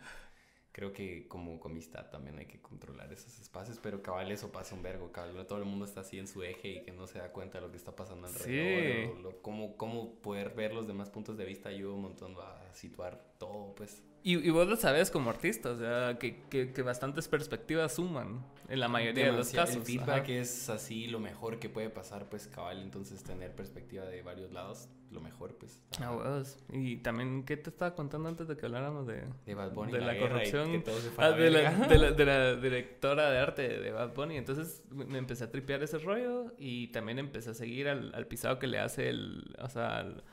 creo 0.71 0.93
que 0.93 1.27
como 1.27 1.59
con 1.59 1.73
amistad 1.73 2.09
también 2.09 2.39
hay 2.39 2.45
que 2.45 2.61
controlar 2.61 3.11
esos 3.11 3.37
espacios, 3.39 3.77
pero 3.83 4.01
cabal 4.01 4.31
eso 4.31 4.51
pasa 4.51 4.73
un 4.73 4.81
vergo, 4.81 5.11
cabal, 5.11 5.45
todo 5.45 5.59
el 5.59 5.65
mundo 5.65 5.83
está 5.85 6.01
así 6.01 6.17
en 6.17 6.27
su 6.27 6.43
eje 6.43 6.67
y 6.69 6.81
que 6.83 6.91
no 6.93 7.07
se 7.07 7.19
da 7.19 7.31
cuenta 7.31 7.57
de 7.59 7.65
lo 7.65 7.71
que 7.71 7.77
está 7.77 7.95
pasando 7.95 8.27
alrededor, 8.27 9.11
Sí. 9.11 9.11
o 9.19 9.21
lo- 9.21 9.41
cómo, 9.41 9.75
cómo 9.75 10.15
poder 10.21 10.51
ver 10.51 10.73
los 10.73 10.87
demás 10.87 11.09
puntos 11.09 11.37
de 11.37 11.45
vista 11.45 11.69
ayuda 11.69 11.93
un 11.93 12.01
montón 12.03 12.35
a 12.39 12.73
situar 12.73 13.21
todo, 13.37 13.75
pues. 13.75 14.01
Y, 14.23 14.37
y 14.37 14.49
vos 14.51 14.67
lo 14.67 14.75
sabes 14.75 15.09
como 15.09 15.29
artista, 15.31 15.71
o 15.71 15.77
sea, 15.77 16.17
que, 16.19 16.43
que, 16.49 16.71
que 16.71 16.81
bastantes 16.83 17.27
perspectivas 17.27 17.95
suman 17.95 18.45
en 18.69 18.79
la 18.79 18.87
mayoría 18.87 19.25
de 19.25 19.31
los 19.31 19.49
casos. 19.51 19.77
El 19.77 19.81
feedback 19.83 20.23
ajá. 20.25 20.31
es 20.33 20.69
así 20.69 21.07
lo 21.07 21.19
mejor 21.19 21.57
que 21.59 21.69
puede 21.69 21.89
pasar, 21.89 22.29
pues 22.29 22.47
cabal, 22.47 22.81
entonces 22.81 23.23
tener 23.23 23.55
perspectiva 23.55 24.05
de 24.05 24.21
varios 24.21 24.51
lados, 24.51 24.89
lo 25.09 25.21
mejor, 25.21 25.55
pues. 25.57 25.81
Ah, 25.99 26.15
huevos. 26.15 26.57
Y 26.71 26.97
también, 26.97 27.43
¿qué 27.45 27.57
te 27.57 27.69
estaba 27.71 27.95
contando 27.95 28.29
antes 28.29 28.47
de 28.47 28.55
que 28.55 28.65
habláramos 28.67 29.07
de, 29.07 29.23
De 29.45 29.55
Bad 29.55 29.73
Bunny, 29.73 29.93
de 29.93 30.01
la, 30.01 30.15
y 30.15 30.19
corrupción? 30.19 30.83
Ah, 31.17 31.29
la 31.29 31.31
de, 31.35 31.49
la, 31.49 31.71
de, 31.87 31.97
la, 31.97 32.11
de 32.11 32.25
la 32.25 32.55
directora 32.55 33.31
de 33.31 33.39
arte 33.39 33.67
de 33.79 33.91
Bad 33.91 34.13
Bunny. 34.13 34.37
Entonces 34.37 34.83
me 34.91 35.17
empecé 35.17 35.45
a 35.45 35.51
tripear 35.51 35.81
ese 35.81 35.97
rollo 35.97 36.53
y 36.59 36.89
también 36.89 37.17
empecé 37.17 37.49
a 37.49 37.53
seguir 37.55 37.89
al, 37.89 38.13
al 38.13 38.27
pisado 38.27 38.59
que 38.59 38.67
le 38.67 38.77
hace 38.79 39.09
el, 39.09 39.55
o 39.59 39.67
sea, 39.67 40.01
el- 40.01 40.23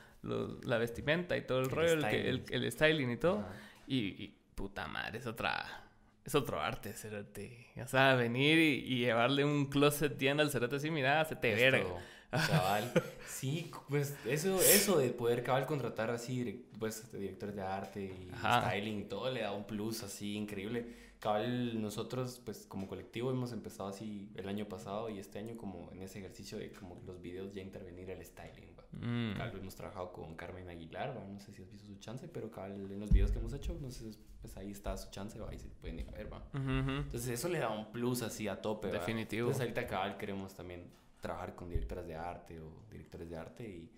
la 0.64 0.78
vestimenta 0.78 1.36
y 1.36 1.42
todo 1.46 1.60
el, 1.60 1.66
El 1.66 1.70
rollo, 1.70 1.92
el, 1.94 2.08
que, 2.08 2.28
el, 2.28 2.40
styling. 2.42 2.62
el 2.64 2.72
styling 2.72 3.10
y 3.12 3.16
todo. 3.16 3.38
Ajá. 3.38 3.52
Y, 3.88 4.22
y 4.22 4.34
puta 4.54 4.86
madre, 4.86 5.18
es 5.18 5.26
otra. 5.26 5.84
Es 6.24 6.34
otro 6.34 6.60
arte, 6.60 6.92
cerote. 6.92 7.68
O 7.82 7.86
sea, 7.88 8.14
venir 8.14 8.58
y, 8.58 8.84
y 8.84 8.98
llevarle 8.98 9.46
un 9.46 9.64
closet 9.66 10.18
lleno 10.18 10.42
al 10.42 10.50
cerote 10.50 10.76
así, 10.76 10.90
mira, 10.90 11.24
se 11.24 11.36
te 11.36 11.54
verga. 11.54 11.86
Cabal. 12.30 12.92
Sí, 13.26 13.70
pues 13.88 14.14
eso, 14.26 14.60
eso 14.60 14.98
de 14.98 15.08
poder 15.10 15.42
cabal 15.42 15.64
contratar 15.64 16.10
así, 16.10 16.66
pues 16.78 17.10
directores 17.12 17.56
de 17.56 17.62
arte 17.62 18.02
y 18.02 18.30
Ajá. 18.34 18.68
styling 18.68 18.98
y 19.00 19.04
todo 19.04 19.30
le 19.30 19.40
da 19.40 19.52
un 19.52 19.64
plus 19.66 20.02
así 20.02 20.34
increíble. 20.34 21.08
Cabal, 21.20 21.80
nosotros 21.80 22.42
pues 22.44 22.66
como 22.66 22.86
colectivo 22.86 23.30
hemos 23.30 23.52
empezado 23.52 23.88
así 23.88 24.30
el 24.36 24.48
año 24.48 24.68
pasado 24.68 25.08
y 25.08 25.18
este 25.18 25.38
año 25.38 25.56
como 25.56 25.90
en 25.92 26.02
ese 26.02 26.18
ejercicio 26.18 26.58
de 26.58 26.70
como 26.72 27.00
los 27.06 27.20
videos 27.22 27.54
ya 27.54 27.62
intervenir 27.62 28.10
el 28.10 28.22
styling. 28.22 28.76
¿Va? 29.00 29.06
Mm. 29.06 29.34
Cabal, 29.36 29.58
hemos 29.60 29.74
trabajado 29.76 30.12
con 30.12 30.34
Carmen 30.34 30.68
Aguilar, 30.68 31.16
¿va? 31.16 31.24
no 31.24 31.38
sé 31.40 31.52
si 31.52 31.62
has 31.62 31.70
visto 31.70 31.86
su 31.86 31.96
chance, 31.98 32.28
pero 32.28 32.50
cabal 32.50 32.72
en 32.72 33.00
los 33.00 33.10
videos 33.10 33.30
que 33.32 33.38
hemos 33.38 33.52
hecho, 33.52 33.76
no 33.80 33.90
sé, 33.90 34.10
pues 34.40 34.56
ahí 34.56 34.70
está 34.70 34.96
su 34.96 35.10
chance, 35.10 35.38
¿va? 35.40 35.50
ahí 35.50 35.58
se 35.58 35.68
pueden 35.68 36.00
ir 36.00 36.08
a 36.08 36.12
ver, 36.12 36.32
¿va? 36.32 36.42
Entonces 36.54 37.28
eso 37.28 37.48
le 37.48 37.58
da 37.58 37.70
un 37.70 37.90
plus 37.92 38.22
así 38.22 38.48
a 38.48 38.60
tope. 38.60 38.86
¿verdad? 38.88 39.00
Definitivo. 39.00 39.48
Entonces 39.48 39.60
ahorita 39.62 39.86
cabal 39.86 40.16
queremos 40.16 40.54
también 40.54 40.90
trabajar 41.20 41.54
con 41.54 41.68
directoras 41.68 42.06
de 42.06 42.14
arte 42.14 42.60
o 42.60 42.84
directores 42.90 43.28
de 43.28 43.36
arte 43.36 43.68
y 43.68 43.92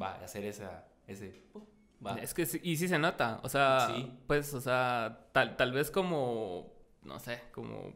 va 0.00 0.12
a 0.14 0.24
hacer 0.24 0.44
esa, 0.44 0.86
ese... 1.06 1.42
va. 2.04 2.16
Es 2.18 2.32
que 2.34 2.46
sí, 2.46 2.60
y 2.62 2.76
sí 2.76 2.88
se 2.88 2.98
nota, 2.98 3.40
o 3.42 3.48
sea, 3.48 3.88
Sí. 3.94 4.12
pues, 4.26 4.52
o 4.54 4.60
sea, 4.60 5.28
tal, 5.32 5.56
tal 5.56 5.72
vez 5.72 5.90
como, 5.90 6.72
no 7.02 7.18
sé, 7.18 7.42
como 7.52 7.92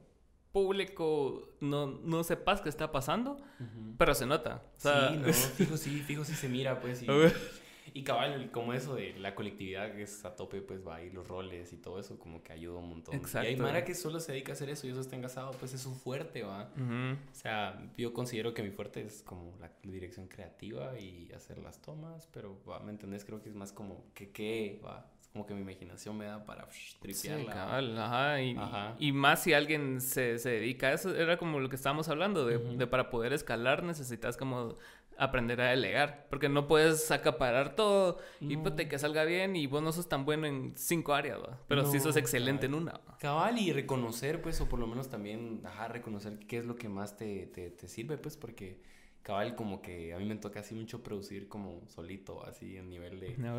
público 0.52 1.48
no, 1.60 1.86
no 1.86 2.24
sepas 2.24 2.60
qué 2.60 2.68
está 2.68 2.90
pasando, 2.92 3.32
Ujú. 3.58 3.94
pero 3.98 4.14
se 4.14 4.26
nota. 4.26 4.62
O 4.76 4.80
sea, 4.80 5.10
sí, 5.10 5.16
no, 5.16 5.32
fijo 5.32 5.76
sí, 5.76 5.98
fijo 6.00 6.24
sí 6.24 6.34
se 6.34 6.48
mira, 6.48 6.80
pues. 6.80 7.02
Y, 7.02 7.06
y 7.92 8.04
cabal, 8.04 8.50
como 8.50 8.72
eso 8.72 8.94
de 8.94 9.18
la 9.18 9.34
colectividad 9.34 9.92
que 9.94 10.02
es 10.02 10.24
a 10.24 10.36
tope, 10.36 10.60
pues 10.60 10.86
va 10.86 11.02
y 11.02 11.10
los 11.10 11.26
roles 11.26 11.72
y 11.72 11.76
todo 11.76 11.98
eso, 11.98 12.18
como 12.18 12.42
que 12.42 12.52
ayuda 12.52 12.78
un 12.78 12.88
montón. 12.88 13.14
Y 13.14 13.16
hay 13.18 13.22
Exacto. 13.22 13.62
Mara 13.62 13.84
que 13.84 13.94
solo 13.94 14.20
se 14.20 14.32
dedica 14.32 14.52
a 14.52 14.54
hacer 14.54 14.70
eso 14.70 14.86
y 14.86 14.90
eso 14.90 15.00
está 15.00 15.16
engasado, 15.16 15.52
pues 15.52 15.74
es 15.74 15.80
su 15.80 15.94
fuerte, 15.94 16.42
va. 16.42 16.70
Ujú. 16.76 17.18
O 17.30 17.34
sea, 17.34 17.82
yo 17.96 18.12
considero 18.12 18.54
que 18.54 18.62
mi 18.62 18.70
fuerte 18.70 19.02
es 19.04 19.22
como 19.22 19.56
la 19.60 19.70
dirección 19.82 20.28
creativa 20.28 20.98
y 20.98 21.30
hacer 21.32 21.58
las 21.58 21.80
tomas, 21.80 22.28
pero, 22.32 22.60
va, 22.68 22.80
¿me 22.80 22.90
entendés? 22.90 23.24
Creo 23.24 23.42
que 23.42 23.48
es 23.48 23.54
más 23.54 23.72
como 23.72 24.04
que, 24.14 24.30
que, 24.30 24.80
va, 24.84 25.10
como 25.32 25.46
que 25.46 25.54
mi 25.54 25.60
imaginación 25.60 26.16
me 26.18 26.24
da 26.24 26.44
para 26.44 26.66
psh, 26.66 26.92
Sí, 26.92 26.98
tripearla. 27.00 27.52
cabal, 27.52 27.98
ajá, 27.98 28.42
y, 28.42 28.56
Ajá. 28.56 28.96
y 28.98 29.12
más 29.12 29.42
si 29.42 29.52
alguien 29.52 30.00
se, 30.00 30.38
se 30.38 30.50
dedica 30.50 30.88
a 30.88 30.92
eso, 30.94 31.14
era 31.14 31.36
como 31.36 31.60
lo 31.60 31.68
que 31.68 31.76
estábamos 31.76 32.08
hablando, 32.08 32.46
de, 32.46 32.86
para 32.88 33.10
poder 33.10 33.32
escalar 33.32 33.82
necesitas 33.84 34.36
como 34.36 34.76
aprender 35.16 35.60
a 35.60 35.68
delegar, 35.70 36.26
porque 36.30 36.48
no 36.48 36.66
puedes 36.66 37.10
acaparar 37.10 37.76
todo 37.76 38.18
y 38.40 38.56
No. 38.56 38.62
puta, 38.62 38.88
que 38.88 38.98
salga 38.98 39.24
bien 39.24 39.54
y 39.54 39.66
vos 39.66 39.82
no 39.82 39.92
sos 39.92 40.08
tan 40.08 40.24
bueno 40.24 40.46
en 40.46 40.72
cinco 40.76 41.12
áreas, 41.14 41.38
¿va? 41.42 41.60
pero 41.68 41.84
sí 41.84 41.98
No, 41.98 42.04
sos 42.04 42.16
excelente 42.16 42.66
en 42.66 42.74
una. 42.74 42.92
¿va? 42.92 43.18
Cabal 43.18 43.58
y 43.58 43.70
reconocer, 43.72 44.40
pues, 44.40 44.60
o 44.62 44.68
por 44.68 44.78
lo 44.78 44.86
menos 44.86 45.10
también, 45.10 45.60
ajá, 45.64 45.88
reconocer 45.88 46.38
qué 46.48 46.56
es 46.58 46.64
lo 46.64 46.74
que 46.74 46.88
más 46.88 47.16
te, 47.18 47.46
te, 47.48 47.70
te 47.70 47.86
sirve, 47.86 48.16
pues, 48.16 48.36
porque 48.38 48.80
cabal 49.22 49.54
como 49.54 49.82
que 49.82 50.14
a 50.14 50.18
mí 50.18 50.24
me 50.24 50.36
toca 50.36 50.60
así 50.60 50.74
mucho 50.74 51.02
producir 51.02 51.46
como 51.48 51.82
solito, 51.88 52.44
así 52.46 52.76
en 52.76 52.88
nivel 52.88 53.20
de 53.20 53.36
No, 53.36 53.54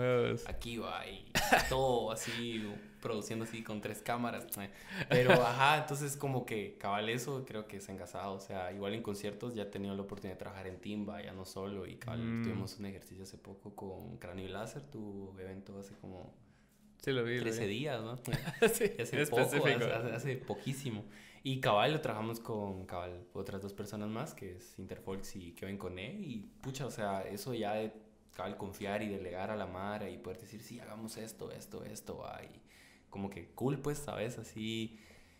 aquí 0.49 0.77
va 0.77 1.05
y 1.07 1.25
todo 1.69 2.11
así, 2.11 2.63
produciendo 2.99 3.45
así 3.45 3.63
con 3.63 3.79
tres 3.79 4.01
cámaras. 4.01 4.45
eh. 4.57 4.69
Pero 5.09 5.31
ajá, 5.33 5.77
entonces 5.77 6.17
como 6.17 6.45
que 6.45 6.77
cabal 6.79 7.09
eso 7.09 7.45
creo 7.45 7.67
que 7.67 7.77
es 7.77 7.87
engasado, 7.89 8.33
o 8.33 8.39
sea, 8.39 8.71
igual 8.73 8.93
en 8.95 9.03
conciertos 9.03 9.53
ya 9.53 9.63
he 9.63 9.67
tenido 9.67 9.95
la 9.95 10.01
oportunidad 10.01 10.35
de 10.35 10.39
trabajar 10.39 10.67
en 10.67 10.79
timba, 10.79 11.21
ya 11.21 11.31
no 11.33 11.45
solo, 11.45 11.85
y 11.85 11.95
cabal 11.97 12.21
Mm. 12.21 12.43
tuvimos 12.43 12.77
un 12.79 12.87
ejercicio 12.87 13.23
hace 13.23 13.37
poco 13.37 13.75
con 13.75 14.17
Cráneo 14.17 14.45
y 14.45 14.49
Láser, 14.49 14.81
tu 14.83 15.33
evento 15.39 15.77
hace 15.79 15.93
como 15.95 16.33
Sí, 17.03 17.11
lo 17.11 17.23
vi. 17.23 17.37
lo 17.37 17.43
13 17.43 17.65
vi. 17.67 17.73
días, 17.79 18.01
¿no? 18.01 18.17
sí, 18.73 18.83
hace 18.99 19.25
poco, 19.27 19.41
hace- 19.67 20.11
hace 20.15 20.35
poquísimo. 20.37 21.03
Y 21.43 21.59
cabal 21.59 21.93
lo 21.93 22.01
trabajamos 22.01 22.39
con 22.39 22.85
cabal 22.85 23.25
otras 23.33 23.61
dos 23.61 23.73
personas 23.73 24.09
más, 24.09 24.35
que 24.35 24.57
es 24.57 24.77
Interfolks 24.77 25.35
y 25.35 25.53
Kevin 25.53 25.77
Coné. 25.77 26.13
Y 26.19 26.51
pucha, 26.61 26.85
o 26.85 26.91
sea, 26.91 27.23
eso 27.23 27.53
ya 27.55 27.73
de 27.73 27.91
cabal 28.35 28.57
confiar 28.57 29.01
y 29.01 29.09
delegar 29.09 29.49
a 29.49 29.55
la 29.55 29.65
Mara 29.65 30.09
y 30.09 30.17
poder 30.17 30.39
decir, 30.39 30.61
sí, 30.61 30.79
hagamos 30.79 31.17
esto, 31.17 31.51
esto, 31.51 31.83
esto, 31.83 32.17
va. 32.19 32.41
Y 32.43 32.61
como 33.09 33.29
que 33.29 33.49
cool, 33.55 33.79
pues, 33.79 33.97
¿sabes? 33.97 34.37
Así. 34.37 34.99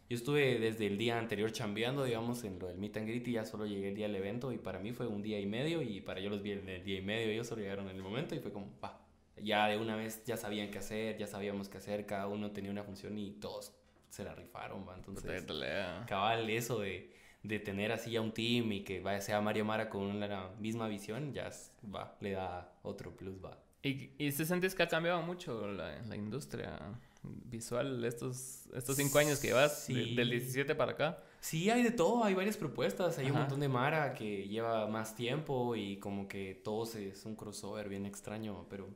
Yo 0.09 0.17
estuve 0.17 0.59
desde 0.59 0.87
el 0.87 0.97
día 0.97 1.17
anterior 1.19 1.51
chambeando, 1.51 2.03
digamos, 2.03 2.43
en 2.43 2.59
lo 2.59 2.67
del 2.67 2.77
meet 2.77 2.97
and 2.97 3.07
greet 3.07 3.27
y 3.27 3.33
ya 3.33 3.45
solo 3.45 3.65
llegué 3.65 3.89
el 3.89 3.95
día 3.95 4.07
del 4.07 4.17
evento 4.17 4.51
y 4.51 4.57
para 4.57 4.79
mí 4.79 4.91
fue 4.91 5.07
un 5.07 5.21
día 5.21 5.39
y 5.39 5.45
medio 5.45 5.81
y 5.81 6.01
para 6.01 6.19
ellos 6.19 6.33
los 6.33 6.41
vi 6.41 6.51
en 6.51 6.67
el 6.67 6.83
día 6.83 6.97
y 6.97 7.01
medio, 7.01 7.31
ellos 7.31 7.47
solo 7.47 7.61
llegaron 7.61 7.87
en 7.87 7.95
el 7.95 8.03
momento 8.03 8.35
y 8.35 8.39
fue 8.39 8.51
como, 8.51 8.77
va, 8.83 9.07
ya 9.41 9.67
de 9.67 9.77
una 9.77 9.95
vez 9.95 10.25
ya 10.25 10.35
sabían 10.35 10.69
qué 10.69 10.79
hacer, 10.79 11.17
ya 11.17 11.27
sabíamos 11.27 11.69
qué 11.69 11.77
hacer, 11.77 12.05
cada 12.05 12.27
uno 12.27 12.51
tenía 12.51 12.71
una 12.71 12.83
función 12.83 13.17
y 13.17 13.31
todos 13.39 13.80
se 14.11 14.23
la 14.23 14.35
rifaron, 14.35 14.81
va. 14.87 14.95
Puta, 15.01 15.35
Entonces, 15.35 16.05
cabal, 16.07 16.49
eso 16.49 16.79
de, 16.81 17.11
de 17.41 17.59
tener 17.59 17.91
así 17.91 18.11
ya 18.11 18.21
un 18.21 18.31
team 18.33 18.71
y 18.73 18.83
que 18.83 18.99
vaya, 18.99 19.21
sea 19.21 19.41
Mario 19.41 19.65
Mara 19.65 19.89
con 19.89 20.03
una 20.03 20.49
misma 20.59 20.87
visión, 20.87 21.33
ya 21.33 21.47
es- 21.47 21.71
va, 21.83 22.15
le 22.19 22.31
da 22.33 22.71
otro 22.83 23.15
plus, 23.15 23.43
va. 23.43 23.57
¿Y, 23.83 24.11
y 24.23 24.31
se 24.31 24.45
sentís 24.45 24.75
que 24.75 24.83
ha 24.83 24.87
cambiado 24.87 25.23
mucho 25.23 25.67
la, 25.71 25.99
la 26.03 26.15
industria 26.15 26.77
visual 27.23 28.03
estos, 28.05 28.67
estos 28.75 28.95
cinco 28.97 29.17
años 29.17 29.39
que 29.39 29.47
llevas, 29.47 29.87
de- 29.87 29.93
Sí. 30.05 30.15
del 30.15 30.29
17 30.29 30.75
para 30.75 30.91
acá? 30.91 31.23
Sí, 31.39 31.69
hay 31.71 31.81
de 31.81 31.89
todo, 31.91 32.23
hay 32.23 32.35
varias 32.35 32.57
propuestas, 32.57 33.17
hay 33.17 33.25
un 33.25 33.31
Ajá. 33.31 33.39
montón 33.41 33.59
de 33.61 33.67
Mara 33.69 34.13
que 34.13 34.47
lleva 34.47 34.85
más 34.87 35.15
tiempo 35.15 35.75
y 35.75 35.97
como 35.97 36.27
que 36.27 36.53
todos 36.63 36.93
es 36.95 37.25
un 37.25 37.35
crossover 37.35 37.89
bien 37.89 38.05
extraño, 38.05 38.67
pero 38.69 38.87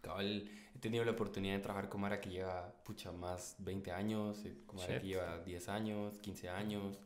cabal, 0.00 0.48
he 0.76 0.78
tenido 0.78 1.04
la 1.04 1.12
oportunidad 1.12 1.54
de 1.54 1.60
trabajar 1.62 1.88
con 1.88 2.02
Mara 2.02 2.20
que 2.20 2.28
lleva, 2.28 2.70
pucha, 2.84 3.10
más 3.10 3.56
20 3.60 3.92
años, 3.92 4.44
eh, 4.44 4.58
con 4.66 4.76
Mara 4.76 4.88
que 5.00 5.06
Shit. 5.06 5.14
lleva 5.14 5.38
10 5.38 5.68
años, 5.70 6.18
15 6.20 6.50
años, 6.50 6.98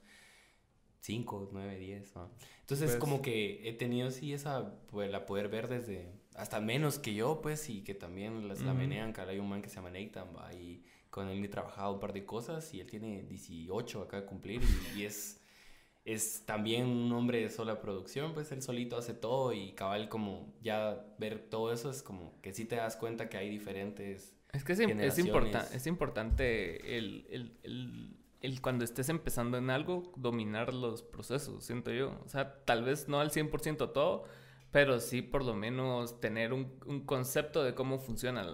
5, 1.00 1.48
9, 1.52 1.78
10, 1.78 2.14
¿no? 2.16 2.30
Entonces 2.60 2.90
Pues- 2.90 2.98
como 3.00 3.22
que 3.22 3.68
he 3.68 3.72
tenido 3.72 4.10
sí 4.10 4.32
esa, 4.32 4.74
pues 4.88 5.10
la 5.10 5.24
poder 5.24 5.48
ver 5.48 5.68
desde, 5.68 6.12
hasta 6.34 6.60
menos 6.60 6.98
que 6.98 7.14
yo, 7.14 7.40
pues, 7.40 7.68
y 7.70 7.82
que 7.82 7.94
también 7.94 8.48
las 8.48 8.60
la 8.60 8.72
Ujú. 8.72 8.80
menean, 8.80 9.12
que 9.12 9.20
hay 9.20 9.38
un 9.38 9.48
man 9.48 9.62
que 9.62 9.68
se 9.68 9.76
llama 9.76 9.90
Nathan, 9.90 10.28
va, 10.36 10.52
y 10.52 10.82
con 11.08 11.28
él 11.28 11.44
he 11.44 11.48
trabajado 11.48 11.94
un 11.94 12.00
par 12.00 12.12
de 12.12 12.24
cosas 12.26 12.72
y 12.74 12.80
él 12.80 12.86
tiene 12.88 13.22
18 13.22 14.02
acá 14.02 14.20
de 14.20 14.26
cumplir 14.26 14.60
y, 14.94 15.00
y 15.00 15.04
es, 15.04 15.39
es 16.04 16.44
también 16.46 16.86
un 16.86 17.12
hombre 17.12 17.40
de 17.40 17.50
sola 17.50 17.80
producción, 17.80 18.32
pues 18.32 18.50
él 18.52 18.62
solito 18.62 18.96
hace 18.96 19.14
todo 19.14 19.52
y 19.52 19.72
cabal 19.72 20.08
como 20.08 20.52
ya 20.62 21.04
ver 21.18 21.38
todo 21.38 21.72
eso 21.72 21.90
es 21.90 22.02
como 22.02 22.40
que 22.40 22.52
sí 22.52 22.64
te 22.64 22.76
das 22.76 22.96
cuenta 22.96 23.28
que 23.28 23.36
hay 23.36 23.50
diferentes... 23.50 24.34
Es 24.52 24.64
que 24.64 24.72
es, 24.72 24.80
es 24.80 25.86
importante 25.86 26.96
el, 26.96 27.26
el, 27.30 27.56
el, 27.62 28.16
el 28.40 28.60
cuando 28.60 28.84
estés 28.84 29.08
empezando 29.08 29.58
en 29.58 29.70
algo, 29.70 30.12
dominar 30.16 30.74
los 30.74 31.02
procesos, 31.02 31.64
siento 31.64 31.92
yo. 31.92 32.18
O 32.24 32.28
sea, 32.28 32.64
tal 32.64 32.82
vez 32.82 33.08
no 33.08 33.20
al 33.20 33.30
100% 33.30 33.92
todo, 33.92 34.24
pero 34.72 35.00
sí 35.00 35.22
por 35.22 35.44
lo 35.44 35.54
menos 35.54 36.20
tener 36.20 36.52
un, 36.52 36.72
un 36.86 37.00
concepto 37.04 37.62
de 37.64 37.74
cómo 37.74 37.98
funciona 37.98 38.44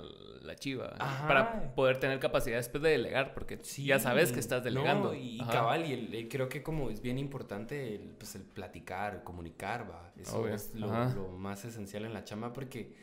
la 0.43 0.55
chiva. 0.57 0.95
Ajá. 0.99 1.27
Para 1.29 1.75
poder 1.75 1.99
tener 1.99 2.19
capacidad 2.21 2.57
después 2.57 2.83
de 2.83 2.91
delegar, 2.91 3.35
porque 3.35 3.59
ya 3.63 3.99
sabes 3.99 4.33
que 4.33 4.41
estás 4.41 4.63
delegando. 4.65 5.13
y, 5.15 5.37
y 5.37 5.41
Ajá. 5.41 5.53
cabal, 5.53 5.85
y 5.87 5.93
el- 5.93 6.15
el- 6.15 6.29
creo 6.29 6.49
que 6.49 6.63
como 6.63 6.89
es 6.91 7.03
bien 7.03 7.19
importante 7.19 7.95
el, 7.97 8.11
pues 8.17 8.35
el 8.37 8.43
platicar, 8.43 9.15
el 9.17 9.23
comunicar, 9.25 9.91
va. 9.91 10.13
Eso 10.17 10.39
Obvio, 10.41 10.55
es 10.55 10.75
lo, 10.75 10.87
lo 10.87 11.29
más 11.31 11.65
esencial 11.65 12.05
en 12.05 12.15
la 12.15 12.25
chamba 12.25 12.53
porque 12.53 12.95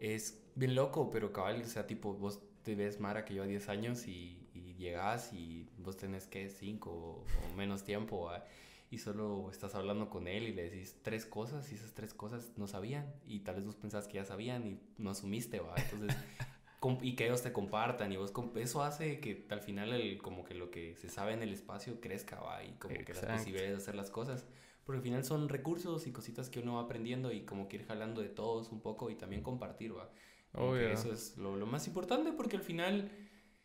es 0.00 0.42
bien 0.54 0.74
loco, 0.74 1.10
pero 1.10 1.32
cabal, 1.32 1.60
o 1.62 1.66
sea, 1.66 1.86
tipo, 1.86 2.14
vos 2.14 2.40
te 2.62 2.74
ves 2.74 2.98
Mara 3.00 3.24
que 3.24 3.34
lleva 3.34 3.46
10 3.46 3.68
años 3.68 4.06
y, 4.08 4.48
y 4.54 4.74
llegas 4.74 5.32
y 5.32 5.68
vos 5.78 5.96
tenés 5.96 6.26
que 6.26 6.48
5 6.48 6.90
o, 6.90 7.24
o 7.52 7.56
menos 7.56 7.84
tiempo, 7.84 8.24
va, 8.26 8.44
Y 8.90 8.98
solo 8.98 9.50
estás 9.50 9.74
hablando 9.74 10.08
con 10.08 10.28
él 10.28 10.44
y 10.44 10.52
le 10.54 10.70
decís 10.70 10.96
tres 11.02 11.26
cosas 11.26 11.70
y 11.72 11.74
esas 11.74 11.92
tres 11.92 12.14
cosas 12.14 12.52
no 12.56 12.66
sabían 12.66 13.14
y 13.26 13.40
tal 13.40 13.56
vez 13.56 13.66
vos 13.66 13.76
pensás 13.76 14.08
que 14.08 14.14
ya 14.14 14.24
sabían 14.24 14.66
y 14.66 14.80
no 14.96 15.10
asumiste, 15.10 15.60
va. 15.60 15.74
Entonces, 15.76 16.16
y 17.02 17.16
que 17.16 17.26
ellos 17.26 17.42
te 17.42 17.52
compartan 17.52 18.12
y 18.12 18.16
vos 18.16 18.32
eso 18.56 18.82
hace 18.82 19.20
que 19.20 19.46
al 19.50 19.60
final 19.60 19.92
el, 19.92 20.18
como 20.18 20.44
que 20.44 20.54
lo 20.54 20.70
que 20.70 20.94
se 20.96 21.08
sabe 21.08 21.32
en 21.32 21.42
el 21.42 21.52
espacio 21.52 22.00
crezca 22.00 22.40
va 22.40 22.62
y 22.64 22.74
como 22.74 22.94
que 22.94 23.00
las 23.00 23.08
Exacto. 23.22 23.36
posibilidades 23.36 23.72
de 23.72 23.76
hacer 23.78 23.94
las 23.96 24.10
cosas 24.10 24.46
porque 24.84 24.98
al 24.98 25.02
final 25.02 25.24
son 25.24 25.48
recursos 25.48 26.06
y 26.06 26.12
cositas 26.12 26.48
que 26.48 26.60
uno 26.60 26.76
va 26.76 26.82
aprendiendo 26.82 27.32
y 27.32 27.44
como 27.44 27.68
que 27.68 27.76
ir 27.76 27.84
jalando 27.86 28.22
de 28.22 28.28
todos 28.28 28.70
un 28.70 28.80
poco 28.80 29.10
y 29.10 29.16
también 29.16 29.42
compartir 29.42 29.96
va 29.96 30.10
Obvio. 30.54 30.88
eso 30.88 31.12
es 31.12 31.36
lo, 31.36 31.56
lo 31.56 31.66
más 31.66 31.86
importante 31.88 32.32
porque 32.32 32.56
al 32.56 32.62
final 32.62 33.10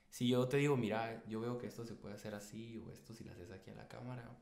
si 0.10 0.28
yo 0.28 0.48
te 0.48 0.58
digo 0.58 0.76
mira 0.76 1.24
yo 1.28 1.40
veo 1.40 1.60
que 1.60 1.68
esto 1.68 1.86
se 1.86 1.94
puede 1.94 2.16
hacer 2.16 2.34
así 2.34 2.78
o 2.80 2.92
esto 2.92 3.14
si 3.14 3.24
lo 3.24 3.32
haces 3.32 3.52
aquí 3.52 3.70
a 3.70 3.76
la 3.76 3.88
cámara 3.88 4.36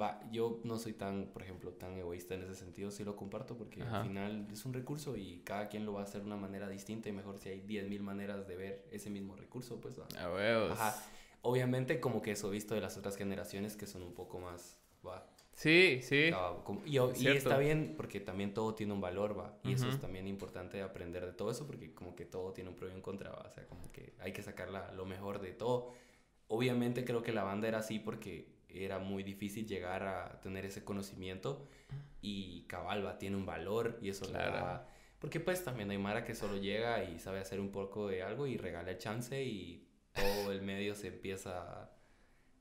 va 0.00 0.20
yo 0.32 0.60
no 0.64 0.78
soy 0.78 0.92
tan 0.94 1.26
por 1.26 1.42
ejemplo 1.42 1.72
tan 1.72 1.96
egoísta 1.98 2.34
en 2.34 2.42
ese 2.42 2.54
sentido 2.54 2.90
sí 2.90 3.04
lo 3.04 3.16
comparto 3.16 3.56
porque 3.56 3.82
Ajá. 3.82 4.00
al 4.00 4.06
final 4.06 4.46
es 4.50 4.64
un 4.64 4.72
recurso 4.72 5.16
y 5.16 5.40
cada 5.44 5.68
quien 5.68 5.84
lo 5.84 5.92
va 5.92 6.00
a 6.00 6.04
hacer 6.04 6.20
de 6.22 6.26
una 6.26 6.36
manera 6.36 6.68
distinta 6.68 7.08
y 7.08 7.12
mejor 7.12 7.38
si 7.38 7.48
hay 7.50 7.60
10.000 7.60 8.00
maneras 8.00 8.46
de 8.46 8.56
ver 8.56 8.88
ese 8.90 9.10
mismo 9.10 9.36
recurso 9.36 9.80
pues 9.80 9.98
va 9.98 10.06
A 10.20 10.32
huevos. 10.32 10.72
Ajá. 10.72 10.94
Obviamente 11.42 12.00
como 12.00 12.20
que 12.22 12.32
eso 12.32 12.50
visto 12.50 12.74
de 12.74 12.80
las 12.80 12.96
otras 12.98 13.16
generaciones 13.16 13.76
que 13.76 13.86
son 13.86 14.02
un 14.02 14.12
poco 14.14 14.38
más, 14.40 14.78
va, 15.06 15.26
Sí, 15.54 16.00
sí. 16.02 16.30
como- 16.64 16.82
y, 16.86 16.96
está 17.28 17.58
bien 17.58 17.94
porque 17.96 18.20
también 18.20 18.54
todo 18.54 18.74
tiene 18.74 18.92
un 18.92 19.00
valor, 19.00 19.38
va, 19.38 19.58
y 19.62 19.72
eso 19.72 19.88
es 19.88 20.00
también 20.00 20.26
importante 20.28 20.80
aprender 20.82 21.24
de 21.26 21.32
todo 21.32 21.50
eso 21.50 21.66
porque 21.66 21.92
como 21.94 22.14
que 22.14 22.24
todo 22.24 22.52
tiene 22.52 22.70
un 22.70 22.76
pro 22.76 22.88
y 22.88 22.92
un 22.92 23.00
contra, 23.02 23.30
va, 23.30 23.46
o 23.46 23.50
sea, 23.50 23.66
como 23.66 23.90
que 23.92 24.14
hay 24.20 24.32
que 24.32 24.42
sacar 24.42 24.70
la- 24.70 24.92
lo 24.92 25.04
mejor 25.06 25.40
de 25.40 25.52
todo. 25.52 25.92
Obviamente 26.48 27.04
creo 27.04 27.22
que 27.22 27.32
la 27.32 27.44
banda 27.44 27.68
era 27.68 27.78
así 27.78 27.98
porque 27.98 28.46
era 28.74 28.98
muy 28.98 29.22
difícil 29.22 29.66
llegar 29.66 30.02
a 30.02 30.40
tener 30.40 30.64
ese 30.66 30.84
conocimiento 30.84 31.68
y 32.22 32.62
cabal, 32.66 33.04
va, 33.04 33.18
tiene 33.18 33.36
un 33.36 33.46
valor 33.46 33.98
y 34.02 34.08
eso 34.10 34.26
Claro. 34.26 34.52
da- 34.52 34.88
Porque 35.18 35.38
pues 35.40 35.62
también 35.64 35.90
hay 35.90 35.98
Mara 35.98 36.24
que 36.24 36.34
solo 36.34 36.56
llega 36.56 37.04
y 37.04 37.18
sabe 37.18 37.40
hacer 37.40 37.60
un 37.60 37.70
poco 37.72 38.08
de 38.08 38.22
algo 38.22 38.46
y 38.46 38.56
regala 38.56 38.90
el 38.90 38.98
chance 38.98 39.42
y 39.42 39.86
todo 40.14 40.50
el 40.52 40.62
medio 40.62 40.94
se 40.94 41.08
empieza 41.08 41.90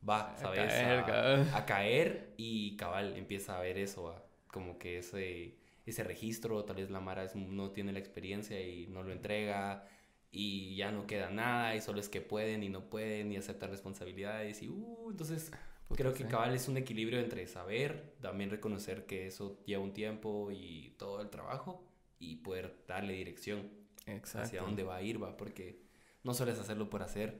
va, 0.07 0.33
A 0.33 0.37
¿sabes? 0.37 0.73
caer, 0.73 0.99
a, 0.99 1.57
a 1.57 1.65
caer 1.65 2.33
y 2.37 2.75
cabal 2.77 3.15
empieza 3.17 3.57
a 3.57 3.61
ver 3.61 3.77
eso, 3.77 4.15
como 4.47 4.77
que 4.77 4.99
ese, 4.99 5.57
ese 5.85 6.03
registro, 6.03 6.63
tal 6.65 6.77
vez 6.77 6.89
la 6.89 6.99
Mara 6.99 7.23
es- 7.23 7.35
no 7.35 7.71
tiene 7.71 7.91
la 7.91 7.99
experiencia 7.99 8.59
y 8.61 8.87
no 8.87 9.03
lo 9.03 9.11
entrega 9.11 9.85
y 10.31 10.75
ya 10.75 10.91
no 10.91 11.07
queda 11.07 11.29
nada 11.31 11.75
y 11.75 11.81
solo 11.81 11.99
es 11.99 12.07
que 12.07 12.21
pueden 12.21 12.61
y 12.63 12.69
no 12.69 12.89
pueden 12.89 13.31
y 13.31 13.37
aceptan 13.37 13.71
responsabilidades 13.71 14.61
y 14.61 14.69
uh, 14.69 15.09
entonces 15.09 15.51
Puta, 15.89 16.03
creo 16.03 16.13
que 16.13 16.23
sí. 16.23 16.27
cabal 16.27 16.55
es 16.55 16.67
un 16.67 16.77
equilibrio 16.77 17.19
entre 17.19 17.47
saber, 17.47 18.15
también 18.21 18.49
reconocer 18.49 19.05
que 19.05 19.27
eso 19.27 19.61
lleva 19.65 19.83
un 19.83 19.93
tiempo 19.93 20.49
y 20.51 20.95
todo 20.97 21.21
el 21.21 21.29
trabajo 21.29 21.83
y 22.19 22.37
poder 22.37 22.83
darle 22.87 23.13
dirección 23.13 23.69
Exacto. 24.05 24.39
hacia 24.43 24.61
dónde 24.61 24.83
va 24.83 24.97
a 24.97 25.01
ir, 25.01 25.21
va, 25.21 25.37
porque 25.37 25.81
no 26.23 26.33
sueles 26.33 26.59
hacerlo 26.59 26.89
por 26.89 27.03
hacer. 27.03 27.39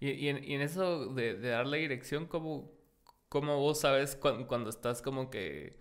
Y, 0.00 0.10
y 0.12 0.28
en, 0.28 0.44
y 0.44 0.54
en 0.54 0.62
eso 0.62 1.06
de, 1.14 1.34
de 1.36 1.48
darle 1.50 1.78
dirección, 1.78 2.26
¿cómo, 2.26 2.72
cómo 3.28 3.58
vos 3.60 3.80
sabes 3.80 4.16
cuan- 4.16 4.46
cuando 4.46 4.70
estás 4.70 5.02
como 5.02 5.30
que 5.30 5.78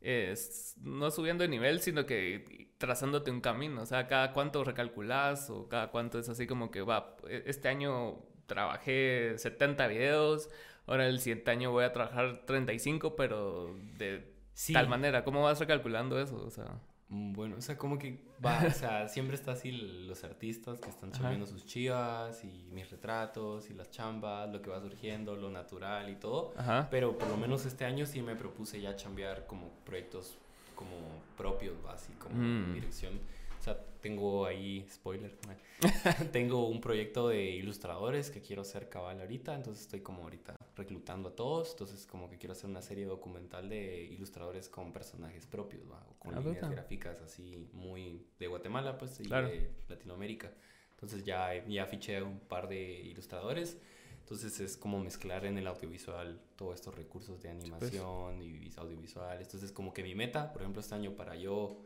es, 0.00 0.76
no 0.80 1.10
subiendo 1.10 1.42
de 1.42 1.48
nivel, 1.48 1.80
sino 1.80 2.06
que 2.06 2.72
trazándote 2.78 3.30
un 3.30 3.40
camino? 3.40 3.82
O 3.82 3.86
sea, 3.86 4.06
¿cada 4.08 4.32
cuánto 4.32 4.64
recalculás 4.64 5.50
o 5.50 5.68
cada 5.68 5.90
cuánto 5.90 6.18
es 6.18 6.28
así 6.28 6.46
como 6.46 6.70
que 6.70 6.82
va, 6.82 7.16
e- 7.28 7.44
este 7.46 7.68
año 7.68 8.24
trabajé 8.46 9.34
70 9.38 9.88
videos, 9.88 10.50
ahora 10.86 11.06
el 11.06 11.20
siguiente 11.20 11.50
año 11.50 11.70
voy 11.72 11.84
a 11.84 11.92
trabajar 11.92 12.42
35, 12.46 13.16
pero 13.16 13.74
de 13.98 14.34
Sí. 14.54 14.72
tal 14.72 14.88
manera? 14.88 15.22
¿Cómo 15.24 15.42
vas 15.42 15.58
recalculando 15.60 16.18
eso? 16.20 16.36
O 16.44 16.50
sea, 16.50 16.80
Mm, 17.08 17.34
Bueno, 17.34 17.54
o 17.56 17.60
sea, 17.60 17.78
como 17.78 17.98
que 17.98 18.18
va, 18.44 18.64
o 18.66 18.70
sea, 18.72 19.06
siempre 19.08 19.36
está 19.36 19.52
así 19.52 19.70
los 19.70 20.24
artistas 20.24 20.80
que 20.80 20.88
están 20.90 21.12
chambeando 21.12 21.46
sus 21.46 21.64
chivas 21.64 22.42
y 22.42 22.66
mis 22.72 22.90
retratos 22.90 23.70
y 23.70 23.74
las 23.74 23.90
chambas, 23.92 24.50
lo 24.50 24.60
que 24.60 24.70
va 24.70 24.80
surgiendo, 24.80 25.36
lo 25.36 25.48
natural 25.48 26.10
y 26.10 26.16
todo. 26.16 26.52
ajá. 26.56 26.88
Pero 26.90 27.16
por 27.16 27.28
lo 27.28 27.36
menos 27.36 27.64
este 27.64 27.84
año 27.84 28.06
sí 28.06 28.22
me 28.22 28.34
propuse 28.34 28.80
ya 28.80 28.96
chambear 28.96 29.46
como 29.46 29.70
proyectos 29.84 30.36
como 30.74 31.22
propios, 31.36 31.76
así 31.88 32.12
como 32.14 32.34
Mm. 32.34 32.74
dirección. 32.74 33.20
Sea, 33.66 33.84
tengo 34.00 34.46
ahí, 34.46 34.86
spoiler, 34.88 35.36
tengo 36.32 36.68
un 36.68 36.80
proyecto 36.80 37.26
de 37.28 37.50
ilustradores 37.50 38.30
que 38.30 38.40
quiero 38.40 38.62
hacer 38.62 38.88
cabal 38.88 39.20
ahorita, 39.20 39.56
entonces 39.56 39.82
estoy 39.82 40.02
como 40.02 40.22
ahorita 40.22 40.54
reclutando 40.76 41.30
a 41.30 41.34
todos, 41.34 41.72
entonces 41.72 42.06
como 42.06 42.30
que 42.30 42.38
quiero 42.38 42.52
hacer 42.52 42.70
una 42.70 42.80
serie 42.80 43.06
documental 43.06 43.68
de 43.68 44.04
ilustradores 44.04 44.68
con 44.68 44.92
personajes 44.92 45.46
propios, 45.46 45.82
o 45.84 46.14
con 46.20 46.34
Ah, 46.36 46.40
líneas 46.40 46.70
gráficas 46.70 47.20
así 47.22 47.68
muy 47.72 48.24
de 48.38 48.46
Guatemala, 48.46 48.96
pues, 48.98 49.18
y 49.18 49.24
Claro. 49.24 49.48
de 49.48 49.72
Latinoamérica. 49.88 50.52
Entonces 50.92 51.24
ya, 51.24 51.52
ya 51.66 51.86
fiché 51.86 52.22
un 52.22 52.38
par 52.38 52.68
de 52.68 53.00
ilustradores. 53.00 53.78
Entonces 54.20 54.58
es 54.60 54.76
como 54.76 54.98
mezclar 55.00 55.44
en 55.44 55.58
el 55.58 55.66
audiovisual 55.66 56.40
todos 56.56 56.76
estos 56.76 56.94
recursos 56.94 57.42
de 57.42 57.48
pues. 57.50 57.62
animación 57.64 58.40
y 58.42 58.58
vis- 58.58 58.78
audiovisual. 58.78 59.40
Entonces 59.40 59.72
como 59.72 59.92
que 59.92 60.02
mi 60.04 60.14
meta, 60.14 60.52
por 60.52 60.62
ejemplo, 60.62 60.80
este 60.80 60.94
año 60.94 61.16
para 61.16 61.34
yo 61.36 61.78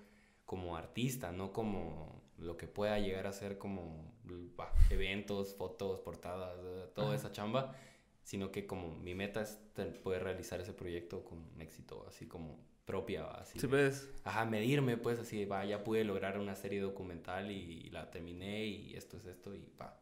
como 0.51 0.77
artista, 0.77 1.31
no 1.31 1.53
como 1.53 2.25
lo 2.37 2.57
que 2.57 2.67
pueda 2.67 2.99
llegar 2.99 3.29
a 3.29 3.33
ser 3.33 3.57
como 3.57 4.13
bah, 4.57 4.75
eventos, 4.91 5.55
fotos, 5.55 6.01
portadas, 6.01 6.59
eh, 6.61 6.91
toda 6.93 7.07
Ajá. 7.07 7.17
esa 7.17 7.31
chamba, 7.31 7.77
sino 8.25 8.51
que 8.51 8.67
como 8.67 8.97
mi 8.97 9.15
meta 9.15 9.43
es 9.43 9.61
poder 10.03 10.25
realizar 10.25 10.61
ese 10.61 10.73
proyecto 10.73 11.23
con 11.23 11.39
éxito, 11.61 12.05
así 12.09 12.27
como 12.27 12.59
propia, 12.85 13.27
así 13.31 13.61
Sí, 13.61 13.69
ves. 13.69 14.11
Ajá, 14.25 14.45
medirme, 14.45 14.97
pues 14.97 15.21
así, 15.21 15.45
va, 15.45 15.65
ya 15.65 15.85
pude 15.85 16.03
lograr 16.03 16.37
una 16.37 16.57
serie 16.57 16.81
documental 16.81 17.53
y 17.53 17.89
la 17.91 18.11
terminé 18.11 18.67
y 18.67 18.97
esto 18.97 19.19
es 19.19 19.27
esto 19.27 19.55
y 19.55 19.61
pa, 19.61 20.01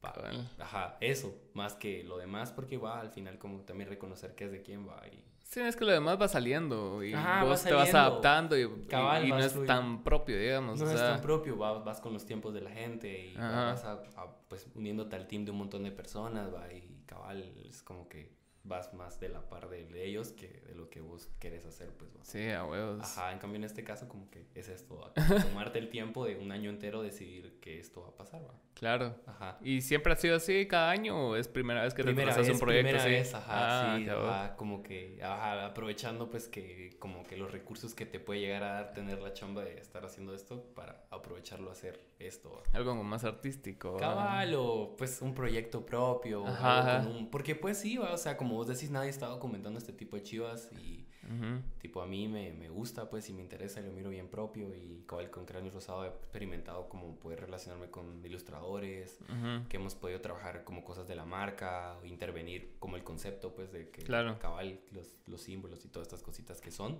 pa. 0.00 0.12
Cabal. 0.12 0.48
Ajá, 0.60 0.96
eso, 1.00 1.34
más 1.54 1.74
que 1.74 2.04
lo 2.04 2.18
demás, 2.18 2.52
porque 2.52 2.76
va 2.76 3.00
al 3.00 3.10
final 3.10 3.40
como 3.40 3.62
también 3.62 3.90
reconocer 3.90 4.36
qué 4.36 4.44
es 4.44 4.52
de 4.52 4.62
quién 4.62 4.86
va 4.86 5.02
y... 5.08 5.24
Sí, 5.50 5.60
es 5.60 5.76
que 5.76 5.84
lo 5.86 5.92
demás 5.92 6.20
va 6.20 6.28
saliendo 6.28 7.02
y 7.02 7.14
Ajá, 7.14 7.42
vos 7.42 7.62
te 7.64 7.72
vas 7.72 7.94
adaptando 7.94 8.54
y, 8.54 8.64
y- 8.64 8.86
Cabal, 8.86 9.24
y 9.24 9.30
no 9.30 9.36
vas 9.36 9.46
es 9.56 9.64
tan 9.66 10.04
propio, 10.04 10.38
digamos. 10.38 10.78
No 10.78 10.84
o 10.86 10.90
es 10.90 10.98
sea, 10.98 11.12
tan 11.14 11.22
propio, 11.22 11.56
va- 11.58 11.78
vas 11.78 12.02
con 12.02 12.12
los 12.12 12.26
tiempos 12.26 12.52
de 12.52 12.60
la 12.60 12.70
gente 12.70 13.28
y 13.32 13.34
Ajá. 13.34 13.64
vas 13.72 13.84
a, 13.84 13.92
a, 14.20 14.36
pues 14.48 14.68
uniéndote 14.74 15.16
al 15.16 15.26
team 15.26 15.46
de 15.46 15.50
un 15.50 15.56
montón 15.58 15.84
de 15.84 15.90
personas, 15.90 16.52
va, 16.52 16.70
y 16.70 17.02
cabal, 17.06 17.42
es 17.66 17.82
como 17.82 18.08
que 18.10 18.30
vas 18.64 18.92
más 18.94 19.18
de 19.20 19.28
la 19.30 19.48
par 19.48 19.68
de, 19.68 19.86
ellos 20.04 20.32
que 20.32 20.48
de 20.66 20.74
lo 20.74 20.90
que 20.90 21.00
vos 21.00 21.28
querés 21.38 21.64
hacer, 21.64 21.88
pues. 21.96 22.10
Sí, 22.22 22.48
a 22.50 22.64
huevos. 22.64 23.00
Ajá, 23.02 23.32
en 23.32 23.38
cambio 23.38 23.56
en 23.56 23.64
este 23.64 23.84
caso 23.84 24.08
como 24.08 24.28
que 24.30 24.44
es 24.54 24.68
esto, 24.68 25.12
tomarte 25.42 25.78
el 25.78 25.88
tiempo 25.90 26.24
de 26.26 26.36
un 26.36 26.52
año 26.52 26.68
entero 26.70 27.02
decidir 27.02 27.58
que 27.60 27.78
esto 27.80 28.02
va 28.02 28.08
a 28.08 28.16
pasar, 28.16 28.42
va. 28.46 28.54
Claro. 28.74 29.16
Ajá. 29.26 29.58
¿Y 29.60 29.80
siempre 29.80 30.12
ha 30.12 30.16
sido 30.16 30.36
así 30.36 30.66
cada 30.68 30.90
año 30.90 31.30
o 31.30 31.36
es 31.36 31.48
primera 31.48 31.82
vez 31.82 31.94
que 31.94 32.02
te 32.04 32.12
primera 32.12 32.36
vez, 32.36 32.48
un 32.48 32.58
proyecto 32.60 32.84
primera 32.86 33.02
así? 33.02 33.10
vez, 33.10 33.34
ajá, 33.34 33.46
Ah, 33.94 33.96
sí, 33.98 34.08
ajá, 34.08 34.56
como 34.56 34.82
que, 34.84 35.18
ajá, 35.20 35.66
aprovechando 35.66 36.30
pues 36.30 36.46
que 36.46 36.90
como 37.00 37.24
que 37.24 37.36
los 37.36 37.50
recursos 37.50 37.94
que 37.94 38.06
te 38.06 38.20
puede 38.20 38.40
llegar 38.40 38.62
a 38.62 38.72
dar 38.74 38.92
tener 38.92 39.20
la 39.20 39.32
chamba 39.32 39.64
de 39.64 39.80
estar 39.80 40.04
haciendo 40.04 40.32
esto 40.32 40.62
para 40.76 41.04
aprovecharlo 41.10 41.70
a 41.70 41.72
hacer 41.72 41.98
esto. 42.20 42.62
Algo 42.72 42.90
como 42.90 43.02
más 43.02 43.24
artístico. 43.24 43.96
Cabal 43.96 44.54
o 44.56 44.94
pues 44.96 45.22
un 45.22 45.34
proyecto 45.34 45.84
propio. 45.84 46.46
Ajá, 46.46 46.98
ajá. 46.98 47.08
un- 47.08 47.30
Porque 47.30 47.56
pues 47.56 47.78
sí, 47.78 47.96
va, 47.96 48.12
o 48.12 48.16
sea, 48.16 48.36
como 48.36 48.47
vos 48.54 48.66
decís, 48.68 48.90
nadie 48.90 49.10
está 49.10 49.26
documentando 49.26 49.78
este 49.78 49.92
tipo 49.92 50.16
de 50.16 50.22
chivas 50.22 50.70
y 50.80 51.06
Ujú. 51.24 51.60
tipo 51.80 52.00
a 52.00 52.06
mí 52.06 52.26
me, 52.28 52.52
me 52.52 52.68
gusta 52.70 53.10
pues 53.10 53.28
y 53.28 53.32
me 53.32 53.42
interesa 53.42 53.80
y 53.80 53.84
lo 53.84 53.92
miro 53.92 54.10
bien 54.10 54.28
propio 54.28 54.74
y 54.74 55.04
cabal 55.06 55.30
con 55.30 55.44
Cráneo 55.44 55.70
Rosado 55.70 56.04
he 56.04 56.08
experimentado 56.08 56.88
como 56.88 57.16
poder 57.18 57.40
relacionarme 57.40 57.90
con 57.90 58.24
ilustradores, 58.24 59.18
Ujú. 59.22 59.68
que 59.68 59.76
hemos 59.76 59.94
podido 59.94 60.20
trabajar 60.20 60.64
como 60.64 60.84
cosas 60.84 61.06
de 61.08 61.14
la 61.16 61.24
marca, 61.24 61.98
intervenir 62.04 62.76
como 62.78 62.96
el 62.96 63.04
concepto 63.04 63.54
pues 63.54 63.72
de 63.72 63.90
que 63.90 64.02
Claro. 64.02 64.38
cabal 64.38 64.80
los, 64.92 65.08
los 65.26 65.40
símbolos 65.42 65.84
y 65.84 65.88
todas 65.88 66.08
estas 66.08 66.22
cositas 66.22 66.60
que 66.60 66.70
son. 66.70 66.98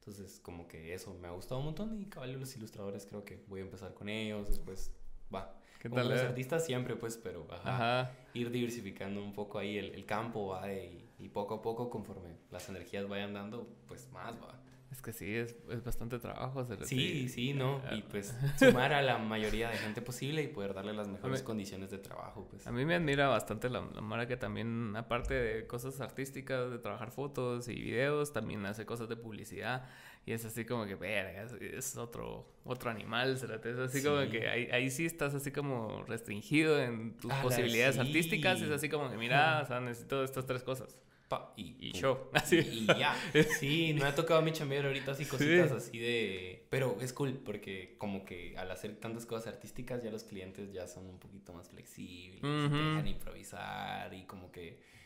Entonces 0.00 0.40
como 0.40 0.66
que 0.68 0.94
eso 0.94 1.12
me 1.14 1.28
ha 1.28 1.32
gustado 1.32 1.58
un 1.60 1.66
montón 1.66 2.00
y 2.00 2.06
cabal 2.06 2.32
los 2.40 2.56
ilustradores 2.56 3.04
creo 3.06 3.24
que 3.24 3.44
voy 3.48 3.60
a 3.60 3.64
empezar 3.64 3.94
con 3.94 4.08
ellos, 4.08 4.48
después 4.48 4.90
va. 5.34 5.54
¿Qué 5.78 5.88
Como 5.88 6.02
los 6.02 6.20
eh? 6.20 6.26
artistas 6.26 6.64
siempre, 6.66 6.96
pues, 6.96 7.16
pero 7.16 7.46
ajá, 7.50 7.74
Ajá. 8.02 8.12
ir 8.34 8.50
diversificando 8.50 9.22
un 9.22 9.32
poco 9.32 9.58
ahí 9.58 9.78
el, 9.78 9.94
el 9.94 10.04
campo, 10.06 10.48
va, 10.48 10.72
y, 10.72 11.08
y 11.18 11.28
poco 11.28 11.54
a 11.54 11.62
poco, 11.62 11.88
conforme 11.90 12.30
las 12.50 12.68
energías 12.68 13.08
vayan 13.08 13.32
dando, 13.34 13.68
pues 13.86 14.08
más, 14.12 14.34
va. 14.42 14.60
Es 14.90 15.02
que 15.02 15.12
sí, 15.12 15.34
es, 15.34 15.54
es 15.70 15.84
bastante 15.84 16.18
trabajo. 16.18 16.60
hacer 16.60 16.82
Sí, 16.86 17.24
así. 17.24 17.28
sí, 17.28 17.52
¿no? 17.52 17.82
Y 17.92 18.00
pues 18.02 18.34
sumar 18.58 18.94
a 18.94 19.02
la 19.02 19.18
mayoría 19.18 19.68
de 19.68 19.76
gente 19.76 20.00
posible 20.00 20.42
y 20.42 20.48
poder 20.48 20.72
darle 20.72 20.94
las 20.94 21.08
mejores 21.08 21.40
mí- 21.42 21.44
condiciones 21.46 21.90
de 21.90 21.98
trabajo, 21.98 22.46
pues. 22.48 22.66
A 22.66 22.72
mí 22.72 22.86
me 22.86 22.94
admira 22.94 23.28
bastante 23.28 23.68
la, 23.68 23.82
la 23.94 24.00
Mara 24.00 24.26
que 24.26 24.38
también, 24.38 24.96
aparte 24.96 25.34
de 25.34 25.66
cosas 25.66 26.00
artísticas, 26.00 26.70
de 26.70 26.78
trabajar 26.78 27.10
fotos 27.10 27.68
y 27.68 27.74
videos, 27.74 28.32
también 28.32 28.64
hace 28.64 28.86
cosas 28.86 29.10
de 29.10 29.16
publicidad. 29.16 29.86
Y 30.28 30.32
es 30.32 30.44
así 30.44 30.66
como 30.66 30.84
que, 30.84 30.94
verga, 30.94 31.46
es, 31.58 31.96
otro, 31.96 32.46
otro 32.62 32.90
animal. 32.90 33.32
Es 33.32 33.44
así 33.78 34.02
como 34.02 34.28
que 34.30 34.46
ahí, 34.46 34.68
ahí 34.70 34.90
sí 34.90 35.06
estás 35.06 35.34
así 35.34 35.50
como 35.50 36.02
restringido 36.02 36.78
en 36.82 37.16
tus 37.16 37.32
Ala, 37.32 37.40
posibilidades 37.40 37.94
sí. 37.94 38.02
artísticas. 38.02 38.60
Es 38.60 38.70
así 38.70 38.90
como 38.90 39.08
que, 39.08 39.16
mira, 39.16 39.62
o 39.62 39.66
sea, 39.66 39.80
necesito 39.80 40.22
estas 40.22 40.44
tres 40.44 40.62
cosas. 40.62 40.98
Pa, 41.28 41.54
y, 41.56 41.76
Y 41.80 41.92
show. 41.92 42.18
Así. 42.34 42.58
Y 42.58 42.86
ya. 42.86 43.16
Sí, 43.58 43.94
me 43.94 44.04
ha 44.04 44.14
tocado 44.14 44.40
a 44.40 44.42
mí 44.42 44.52
chambear 44.52 44.84
ahorita 44.84 45.12
así 45.12 45.24
cositas 45.24 45.72
así 45.72 45.98
de... 45.98 46.66
Pero 46.68 46.98
es 47.00 47.14
cool 47.14 47.40
porque 47.42 47.96
como 47.96 48.26
que 48.26 48.54
al 48.58 48.70
hacer 48.70 48.96
tantas 48.96 49.24
cosas 49.24 49.54
artísticas 49.54 50.02
ya 50.02 50.10
los 50.10 50.24
clientes 50.24 50.74
ya 50.74 50.86
son 50.86 51.06
un 51.06 51.18
poquito 51.18 51.54
más 51.54 51.70
flexibles, 51.70 52.42
te 52.42 52.46
Ujú. 52.46 52.76
dejan 52.76 53.08
improvisar 53.08 54.12
y 54.12 54.24
como 54.24 54.52
que... 54.52 54.97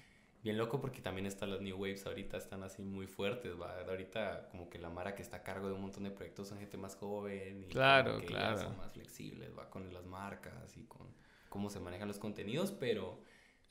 Bien 0.43 0.59
loco 0.59 0.80
porque 0.80 1.01
también 1.01 1.26
están 1.26 1.51
las 1.51 1.61
New 1.61 1.76
Waves 1.76 2.05
ahorita, 2.05 2.36
están 2.36 2.64
así 2.64 2.82
muy 2.82 3.07
fuertes, 3.07 3.53
¿va? 3.61 3.80
Ahorita 3.88 4.49
como 4.51 4.68
que 4.68 4.78
la 4.78 4.90
Mara 4.90 5.14
que 5.14 5.22
está 5.22 5.36
a 5.38 5.43
cargo 5.43 5.68
de 5.68 5.74
un 5.74 5.82
montón 5.82 6.03
de 6.03 6.11
proyectos 6.11 6.49
son 6.49 6.59
gente 6.59 6.76
más 6.76 6.97
joven 6.97 7.62
y 7.62 7.66
Claro, 7.68 8.18
que 8.18 8.26
claro. 8.26 8.59
son 8.59 8.76
más 8.76 8.93
flexibles, 8.93 9.57
va 9.57 9.70
con 9.70 9.93
las 9.95 10.05
marcas 10.05 10.76
y 10.76 10.84
con 10.84 11.07
cómo 11.49 11.70
se 11.70 11.78
manejan 11.80 12.09
los 12.09 12.18
contenidos, 12.18 12.72
pero... 12.72 13.20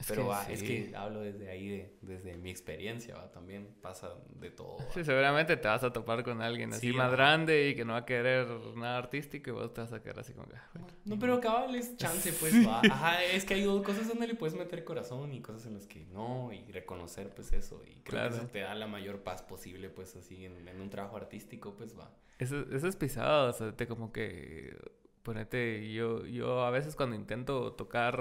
Es 0.02 0.08
Pero 0.08 0.24
que 0.24 0.28
va, 0.28 0.52
es 0.52 0.62
que 0.64 0.94
hablo 0.96 1.22
desde 1.22 1.50
ahí, 1.50 1.70
de- 1.70 1.94
desde 2.02 2.36
mi 2.36 2.50
experiencia, 2.50 3.16
¿va? 3.16 3.32
También 3.32 3.68
pasa 3.82 4.10
de 4.40 4.50
todo. 4.52 4.78
¿va? 4.80 4.86
Sí, 4.94 5.04
seguramente 5.06 5.56
te 5.58 5.68
vas 5.68 5.84
a 5.84 5.94
topar 5.94 6.24
con 6.24 6.42
alguien 6.42 6.74
así 6.74 6.90
Sí, 6.92 6.94
más 6.94 7.12
grande 7.12 7.70
y 7.70 7.76
que 7.76 7.86
no 7.86 7.94
va 7.94 8.00
a 8.00 8.06
querer 8.06 8.48
nada 8.76 8.98
artístico 8.98 9.50
y 9.52 9.54
vos 9.54 9.74
te 9.74 9.82
vas 9.82 9.94
a 9.94 10.02
quedar 10.02 10.20
así 10.20 10.34
como 10.34 10.48
que... 10.48 10.56
ah, 10.56 10.70
bueno, 10.74 10.88
No, 11.06 11.20
pero 11.20 11.40
cabal 11.40 11.74
es 11.76 11.96
chance, 11.98 12.34
pues 12.40 12.54
va. 12.68 12.82
Ajá, 12.82 13.24
es 13.24 13.46
que 13.46 13.54
hay 13.54 13.66
cosas 13.84 14.08
donde 14.08 14.28
le 14.28 14.36
puedes 14.36 14.56
meter 14.56 14.84
corazón 14.84 15.32
y 15.34 15.42
cosas 15.42 15.66
en 15.68 15.76
las 15.76 15.88
que 15.88 16.06
no, 16.08 16.52
y 16.52 16.64
reconocer, 16.72 17.30
pues 17.34 17.54
eso. 17.54 17.82
Y 17.86 18.02
creo 18.02 18.04
Claro. 18.04 18.30
que 18.32 18.36
eso 18.38 18.48
te 18.48 18.60
da 18.60 18.76
la 18.76 18.88
mayor 18.88 19.22
paz 19.24 19.42
posible, 19.44 19.90
pues 19.90 20.16
así, 20.16 20.46
en, 20.46 20.68
en 20.68 20.82
un 20.82 20.90
trabajo 20.90 21.16
artístico, 21.18 21.76
pues 21.76 21.98
va. 21.98 22.12
Eso, 22.40 22.66
eso 22.72 22.88
es 22.88 22.96
pisado, 22.96 23.50
o 23.50 23.54
sea, 23.54 23.72
te 23.76 23.88
como 23.88 24.12
que 24.12 24.76
ponete, 25.22 25.92
yo, 25.94 26.26
yo 26.26 26.64
a 26.66 26.72
veces 26.72 26.96
cuando 26.96 27.16
intento 27.16 27.74
tocar 27.74 28.20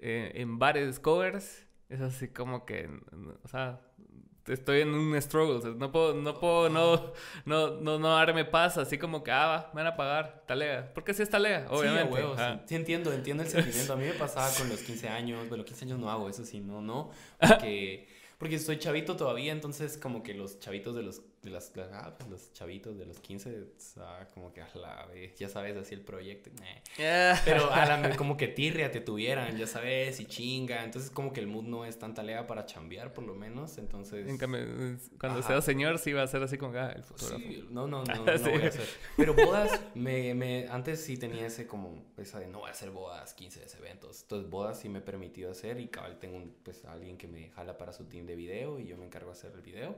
eh, 0.00 0.32
en 0.34 0.58
bares 0.58 1.00
covers, 1.00 1.66
es 1.88 2.00
así 2.00 2.28
como 2.28 2.66
que, 2.66 2.88
o 3.42 3.48
sea, 3.48 3.80
estoy 4.52 4.80
en 4.80 4.94
un 4.94 5.20
struggle, 5.20 5.56
o 5.56 5.60
sea, 5.60 5.70
no 5.72 5.90
puedo, 5.90 6.14
no 6.14 6.34
puedo, 6.38 6.68
no, 6.68 7.12
no, 7.44 7.80
no, 7.80 7.98
no 7.98 8.08
darme 8.08 8.44
paz, 8.44 8.78
así 8.78 8.98
como 8.98 9.22
que, 9.22 9.30
ah, 9.30 9.46
va, 9.46 9.70
me 9.74 9.82
van 9.82 9.92
a 9.92 9.96
pagar, 9.96 10.44
talega, 10.46 10.92
porque 10.94 11.14
si 11.14 11.22
es 11.22 11.30
talega, 11.30 11.66
obviamente. 11.70 12.08
Sí, 12.08 12.14
huevo, 12.14 12.36
sí. 12.36 12.42
ajá. 12.42 12.62
Sí, 12.66 12.74
entiendo, 12.74 13.12
entiendo 13.12 13.42
el 13.42 13.48
sentimiento. 13.48 13.92
A 13.92 13.96
mí 13.96 14.04
me 14.04 14.12
pasaba 14.12 14.48
con 14.56 14.68
los 14.68 14.80
15 14.80 15.08
años. 15.08 15.48
Bueno, 15.48 15.64
15 15.64 15.84
años 15.86 15.98
no 15.98 16.10
hago, 16.10 16.28
eso 16.28 16.44
sí, 16.44 16.60
no, 16.60 16.80
no. 16.80 17.10
Porque, 17.40 18.08
porque 18.38 18.58
soy 18.58 18.78
chavito 18.78 19.16
todavía, 19.16 19.52
entonces 19.52 19.96
como 19.96 20.22
que 20.22 20.34
los 20.34 20.58
chavitos 20.60 20.94
de 20.94 21.02
los, 21.02 21.22
de 21.46 21.52
las, 21.52 21.72
ah, 21.92 22.14
pues 22.18 22.28
los 22.28 22.52
chavitos 22.52 22.98
de 22.98 23.06
los 23.06 23.20
15, 23.20 23.64
ah, 23.98 24.26
como 24.34 24.52
que 24.52 24.60
a 24.60 24.68
la 24.74 25.06
vez, 25.06 25.34
ya 25.38 25.48
sabes, 25.48 25.76
así 25.76 25.94
el 25.94 26.02
proyecto. 26.02 26.50
eh. 26.62 26.82
Yeah. 26.98 27.40
Pero 27.44 27.70
a 27.72 27.86
la 27.86 28.16
como 28.16 28.36
que 28.36 28.48
tirria 28.48 28.90
te 28.90 29.00
tuvieran, 29.00 29.56
ya 29.56 29.66
sabes, 29.66 30.20
y 30.20 30.26
chinga. 30.26 30.84
Entonces 30.84 31.10
como 31.10 31.32
que 31.32 31.40
el 31.40 31.46
mood 31.46 31.64
no 31.64 31.84
es 31.84 31.98
tan 31.98 32.14
talea 32.14 32.46
para 32.46 32.66
chambear, 32.66 33.12
por 33.14 33.24
lo 33.24 33.34
menos. 33.34 33.78
Entonces... 33.78 34.28
En 34.28 34.38
cambio, 34.38 34.60
cuando 35.18 35.38
Ajá. 35.40 35.48
sea 35.48 35.62
señor, 35.62 35.98
sí 35.98 36.12
va 36.12 36.22
a 36.22 36.26
ser 36.26 36.42
así 36.42 36.58
como 36.58 36.76
ah, 36.78 36.92
el 36.94 37.02
fotógrafo. 37.04 37.38
Sí, 37.40 37.66
no, 37.70 37.86
no, 37.86 38.04
no, 38.04 38.14
no 38.24 38.38
Sí. 38.38 38.44
voy 38.50 38.62
a 38.62 38.68
hacer. 38.68 38.88
Pero 39.16 39.34
bodas, 39.34 39.80
me, 39.94 40.34
me, 40.34 40.66
antes 40.68 41.00
sí 41.02 41.16
tenía 41.16 41.46
ese 41.46 41.66
como, 41.66 42.04
esa 42.16 42.40
de 42.40 42.48
no 42.48 42.60
voy 42.60 42.68
a 42.68 42.72
hacer 42.72 42.90
bodas, 42.90 43.34
15 43.34 43.60
de 43.60 43.66
eventos. 43.78 44.22
Entonces 44.22 44.50
bodas 44.50 44.78
sí 44.80 44.88
me 44.88 44.98
he 44.98 45.02
permitido 45.02 45.50
hacer 45.50 45.80
y 45.80 45.88
cabal 45.88 46.18
tengo 46.18 46.36
un, 46.36 46.54
pues 46.62 46.84
alguien 46.84 47.16
que 47.16 47.28
me 47.28 47.50
jala 47.50 47.78
para 47.78 47.92
su 47.92 48.04
team 48.04 48.26
de 48.26 48.36
video 48.36 48.78
y 48.78 48.86
yo 48.86 48.96
me 48.96 49.04
encargo 49.04 49.28
de 49.30 49.32
hacer 49.32 49.52
el 49.54 49.60
video. 49.62 49.96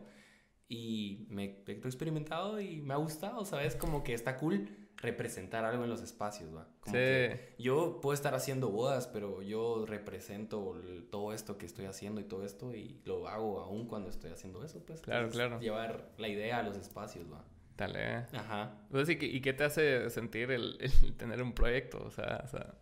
Y 0.69 1.27
me 1.31 1.63
he 1.67 1.73
experimentado 1.73 2.61
y 2.61 2.83
me 2.83 2.93
ha 2.95 2.99
gustado, 2.99 3.45
¿sabes? 3.45 3.75
Como 3.75 4.05
que 4.05 4.13
está 4.15 4.37
cool 4.37 4.69
representar 4.99 5.65
algo 5.65 5.85
en 5.85 5.91
los 5.91 6.03
espacios, 6.03 6.55
¿va? 6.55 6.67
Como 6.81 6.95
Sí. 6.95 7.01
que 7.01 7.55
yo 7.59 8.01
puedo 8.03 8.13
estar 8.15 8.35
haciendo 8.35 8.69
bodas, 8.71 9.07
pero 9.07 9.41
yo 9.43 9.87
represento 9.87 10.75
todo 11.11 11.33
esto 11.33 11.57
que 11.57 11.67
estoy 11.67 11.87
haciendo 11.87 12.21
y 12.21 12.25
todo 12.25 12.45
esto 12.45 12.75
y 12.75 13.01
lo 13.05 13.29
hago 13.29 13.61
aún 13.61 13.87
cuando 13.87 14.11
estoy 14.11 14.31
haciendo 14.33 14.63
eso, 14.65 14.85
pues. 14.85 15.01
Claro, 15.01 15.27
Entonces, 15.27 15.41
claro. 15.49 15.61
Llevar 15.63 16.11
la 16.19 16.29
idea 16.29 16.59
a 16.59 16.63
los 16.65 16.77
espacios, 16.77 17.33
¿va? 17.33 17.45
Talega. 17.77 18.29
Ajá. 18.33 18.77
Pues, 18.91 19.09
¿y, 19.09 19.17
qué, 19.17 19.27
y 19.27 19.41
qué 19.41 19.53
te 19.53 19.63
hace 19.65 20.11
sentir 20.11 20.51
el, 20.51 20.77
el 20.81 21.17
tener 21.17 21.43
un 21.43 21.53
proyecto? 21.55 22.03
O 22.05 22.11
sea, 22.11 22.43
o 22.45 22.49
sea 22.49 22.75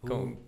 como, 0.00 0.22
Uh, 0.24 0.38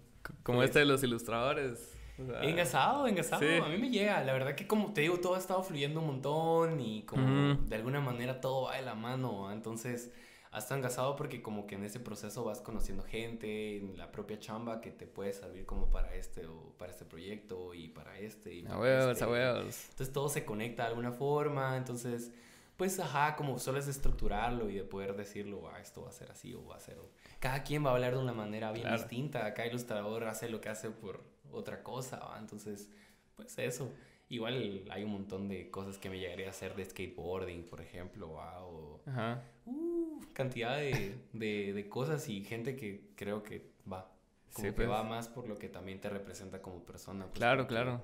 como 0.43 0.59
pues- 0.61 0.71
este 0.71 0.79
de 0.81 0.87
los 0.87 1.03
ilustradores. 1.05 1.93
O 2.19 2.27
sea, 2.27 2.43
Engasado, 2.45 3.07
engasado. 3.07 3.43
Sí. 3.43 3.49
A 3.63 3.69
mí 3.69 3.79
me 3.79 3.91
llega. 3.91 4.23
La 4.25 4.33
verdad 4.33 4.55
que 4.55 4.67
como 4.67 4.93
te 4.93 5.03
digo, 5.03 5.19
todo 5.21 5.35
ha 5.35 5.39
estado 5.39 5.63
fluyendo 5.63 6.01
un 6.01 6.07
montón 6.07 6.81
y 6.81 7.03
como 7.03 7.55
de 7.57 7.77
alguna 7.77 8.01
manera 8.01 8.41
todo 8.41 8.63
va 8.65 8.77
de 8.77 8.83
la 8.83 8.95
mano. 8.95 9.53
Entonces, 9.53 10.11
hasta 10.51 10.75
engasado 10.75 11.17
porque 11.17 11.43
como 11.43 11.67
que 11.67 11.75
en 11.75 11.85
ese 11.85 12.01
proceso 12.01 12.43
vas 12.45 12.61
conociendo 12.63 13.03
gente, 13.03 13.77
en 13.77 13.99
la 13.99 14.11
propia 14.11 14.39
chamba 14.39 14.81
que 14.81 14.91
te 14.91 15.07
puede 15.07 15.35
servir 15.35 15.67
como 15.67 15.91
para 15.91 16.15
este 16.15 16.47
o 16.47 16.73
para 16.79 16.93
este 16.93 17.05
proyecto 17.05 17.75
y 17.75 17.89
para 17.89 18.19
este 18.19 18.55
y 18.55 18.65
A 18.65 18.69
para 18.69 18.79
huevos, 18.81 19.13
este. 19.13 19.25
a 19.25 19.29
huevos. 19.29 19.85
Entonces 19.91 20.13
todo 20.15 20.29
se 20.31 20.45
conecta 20.47 20.85
de 20.85 20.89
alguna 20.89 21.13
forma. 21.13 21.77
Entonces, 21.77 22.31
pues 22.79 22.99
ajá, 23.01 23.37
como 23.37 23.59
solo 23.59 23.79
es 23.79 23.85
de 23.85 23.93
estructurarlo 23.93 24.71
y 24.71 24.75
de 24.77 24.85
poder 24.85 25.15
decirlo, 25.17 25.69
ah, 25.75 25.81
esto 25.81 26.03
va 26.03 26.09
a 26.09 26.13
ser 26.13 26.31
así 26.31 26.55
o 26.55 26.65
va 26.67 26.77
a 26.77 26.81
ser. 26.81 26.99
o-". 26.99 27.11
Cada 27.41 27.63
quien 27.63 27.85
va 27.85 27.91
a 27.91 27.93
hablar 27.95 28.15
de 28.15 28.19
una 28.21 28.33
manera 28.33 28.73
bien 28.73 28.85
Claro. 28.87 28.97
distinta. 29.03 29.53
Cada 29.53 29.69
ilustrador 29.69 30.25
hace 30.25 30.49
lo 30.49 30.63
que 30.63 30.71
hace 30.71 30.89
por 30.91 31.21
otra 31.53 31.83
cosa, 31.83 32.19
¿va? 32.19 32.39
Entonces, 32.39 32.89
pues 33.35 33.59
eso. 33.59 33.93
Igual 34.29 34.83
hay 34.91 35.05
un 35.05 35.13
montón 35.13 35.47
de 35.49 35.71
cosas 35.71 35.99
que 35.99 36.11
me 36.11 36.19
llegaría 36.19 36.49
a 36.49 36.51
hacer 36.51 36.75
de 36.75 36.85
skateboarding, 36.85 37.65
por 37.65 37.81
ejemplo, 37.81 38.33
¿va? 38.33 38.65
o 38.65 39.01
Ajá. 39.07 39.43
uh, 39.67 40.21
cantidad 40.33 40.77
de, 40.79 41.15
de, 41.33 41.73
de 41.73 41.89
cosas 41.89 42.29
y 42.29 42.43
gente 42.43 42.75
que 42.75 43.11
creo 43.15 43.43
que 43.45 43.71
va. 43.91 44.11
Como 44.53 44.65
Sí, 44.69 44.73
que 44.73 44.77
pues. 44.79 44.89
va 44.91 45.05
más 45.05 45.29
por 45.29 45.47
lo 45.47 45.59
que 45.59 45.69
también 45.69 46.01
te 46.01 46.09
representa 46.09 46.61
como 46.61 46.85
persona. 46.85 47.27
pues, 47.27 47.35
Claro, 47.39 47.67
claro. 47.69 48.01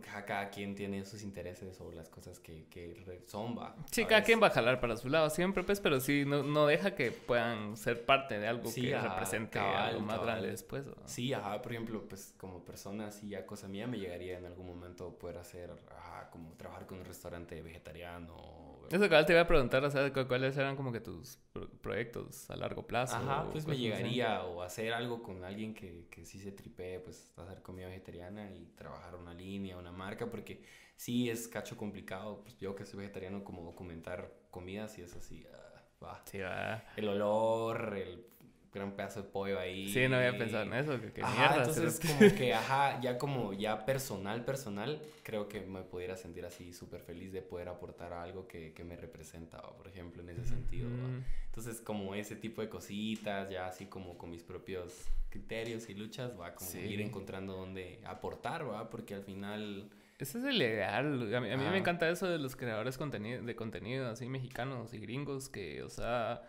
Porque 0.00 0.24
cada 0.24 0.50
quien 0.50 0.74
tiene 0.74 1.04
sus 1.04 1.22
intereses 1.22 1.80
o 1.80 1.90
las 1.92 2.08
cosas 2.08 2.38
que, 2.40 2.66
que 2.70 3.22
son, 3.26 3.56
va. 3.58 3.74
Sí, 3.90 4.04
cada 4.04 4.22
quien 4.22 4.42
va 4.42 4.48
a 4.48 4.50
jalar 4.50 4.80
para 4.80 4.96
su 4.96 5.08
lado 5.08 5.30
siempre, 5.30 5.62
pues, 5.64 5.80
pero 5.80 6.00
sí, 6.00 6.24
no, 6.26 6.42
no 6.42 6.66
deja 6.66 6.94
que 6.94 7.10
puedan 7.12 7.76
ser 7.76 8.04
parte 8.04 8.38
de 8.38 8.46
algo 8.46 8.70
Sí, 8.70 8.82
que 8.82 8.94
ajá, 8.94 9.08
represente 9.14 9.58
cabal, 9.58 9.88
algo 9.88 10.00
más 10.00 10.16
cabal. 10.18 10.26
grande 10.26 10.50
después. 10.50 10.86
¿no? 10.86 10.94
Sí, 11.06 11.32
ajá, 11.32 11.60
por 11.62 11.72
ejemplo, 11.72 12.02
pues 12.08 12.34
como 12.38 12.64
persona, 12.64 13.08
así 13.08 13.28
ya 13.28 13.46
cosa 13.46 13.68
mía, 13.68 13.86
me 13.86 13.98
llegaría 13.98 14.38
en 14.38 14.44
algún 14.46 14.66
momento 14.66 15.18
poder 15.18 15.38
hacer, 15.38 15.70
ajá, 15.96 16.30
como 16.30 16.52
trabajar 16.54 16.86
con 16.86 16.98
un 16.98 17.04
restaurante 17.04 17.60
vegetariano. 17.62 18.77
Eso 18.90 19.08
cabal 19.08 19.26
te 19.26 19.32
iba 19.32 19.42
a 19.42 19.46
preguntar, 19.46 19.84
o 19.84 19.90
sea, 19.90 20.12
cu- 20.12 20.26
cuáles 20.26 20.56
eran 20.56 20.76
como 20.76 20.90
que 20.92 21.00
tus 21.00 21.36
pro- 21.52 21.68
proyectos 21.80 22.48
a 22.50 22.56
largo 22.56 22.86
plazo. 22.86 23.16
Ajá, 23.16 23.48
pues 23.50 23.66
me 23.66 23.76
llegaría 23.76 24.42
o 24.44 24.62
hacer 24.62 24.92
algo 24.92 25.22
con 25.22 25.44
alguien 25.44 25.74
que, 25.74 26.06
que 26.10 26.24
sí 26.24 26.38
se 26.38 26.52
tripee, 26.52 27.00
pues 27.00 27.30
hacer 27.36 27.62
comida 27.62 27.86
vegetariana 27.88 28.50
y 28.50 28.66
trabajar 28.76 29.14
una 29.16 29.34
línea, 29.34 29.76
una 29.76 29.92
marca, 29.92 30.26
porque 30.30 30.62
sí 30.96 31.28
es 31.28 31.48
cacho 31.48 31.76
complicado, 31.76 32.42
pues 32.42 32.58
yo 32.58 32.74
que 32.74 32.84
soy 32.86 33.00
vegetariano, 33.00 33.44
como 33.44 33.62
documentar 33.62 34.32
comidas 34.50 34.98
y 34.98 35.02
es 35.02 35.14
así, 35.14 35.46
ah, 35.52 35.82
va. 36.02 36.22
Sí, 36.24 36.38
va. 36.38 36.82
El 36.96 37.08
olor, 37.08 37.94
el 37.96 38.26
gran 38.72 38.92
pedazo 38.92 39.22
de 39.22 39.28
pollo 39.28 39.58
ahí. 39.58 39.88
Sí, 39.88 40.06
no 40.08 40.16
había 40.16 40.36
pensado 40.36 40.64
en 40.64 40.72
eso. 40.74 41.00
Que, 41.00 41.12
que 41.12 41.22
Ajá, 41.22 41.34
mierda. 41.54 41.56
entonces 41.70 42.00
como 42.06 42.34
que, 42.34 42.52
ajá, 42.54 43.00
ya 43.00 43.16
como 43.18 43.52
ya 43.52 43.84
personal, 43.84 44.44
personal, 44.44 45.00
creo 45.22 45.48
que 45.48 45.60
me 45.62 45.82
pudiera 45.82 46.16
sentir 46.16 46.44
así 46.44 46.72
súper 46.72 47.00
feliz 47.00 47.32
de 47.32 47.42
poder 47.42 47.68
aportar 47.68 48.12
a 48.12 48.22
algo 48.22 48.46
que, 48.46 48.72
que 48.74 48.84
me 48.84 48.96
representa, 48.96 49.56
¿va? 49.60 49.74
por 49.76 49.88
ejemplo, 49.88 50.22
en 50.22 50.28
ese 50.30 50.44
sentido. 50.44 50.88
Mm, 50.88 51.22
Entonces, 51.46 51.80
como 51.80 52.14
ese 52.14 52.36
tipo 52.36 52.60
de 52.60 52.68
cositas, 52.68 53.48
ya 53.50 53.66
así 53.66 53.86
como 53.86 54.16
con 54.18 54.30
mis 54.30 54.42
propios 54.42 55.08
criterios 55.30 55.88
y 55.90 55.94
luchas, 55.94 56.38
va 56.38 56.54
como 56.54 56.70
Sí. 56.70 56.78
ir 56.78 57.00
encontrando 57.00 57.54
dónde 57.54 58.00
aportar, 58.04 58.68
va, 58.68 58.88
porque 58.90 59.14
al 59.14 59.22
final, 59.22 59.90
Ese 60.18 60.38
es 60.38 60.44
el 60.44 60.56
ideal. 60.60 61.34
A 61.34 61.40
mí, 61.40 61.50
a 61.50 61.56
mí 61.56 61.62
Ajá. 61.64 61.70
me 61.72 61.78
encanta 61.78 62.08
eso 62.08 62.26
de 62.28 62.38
los 62.38 62.56
creadores 62.56 62.98
contenido, 62.98 63.42
de 63.42 63.54
contenido 63.54 64.08
así 64.08 64.28
mexicanos 64.28 64.92
y 64.94 64.98
gringos 64.98 65.48
que, 65.48 65.82
o 65.82 65.88
sea, 65.88 66.42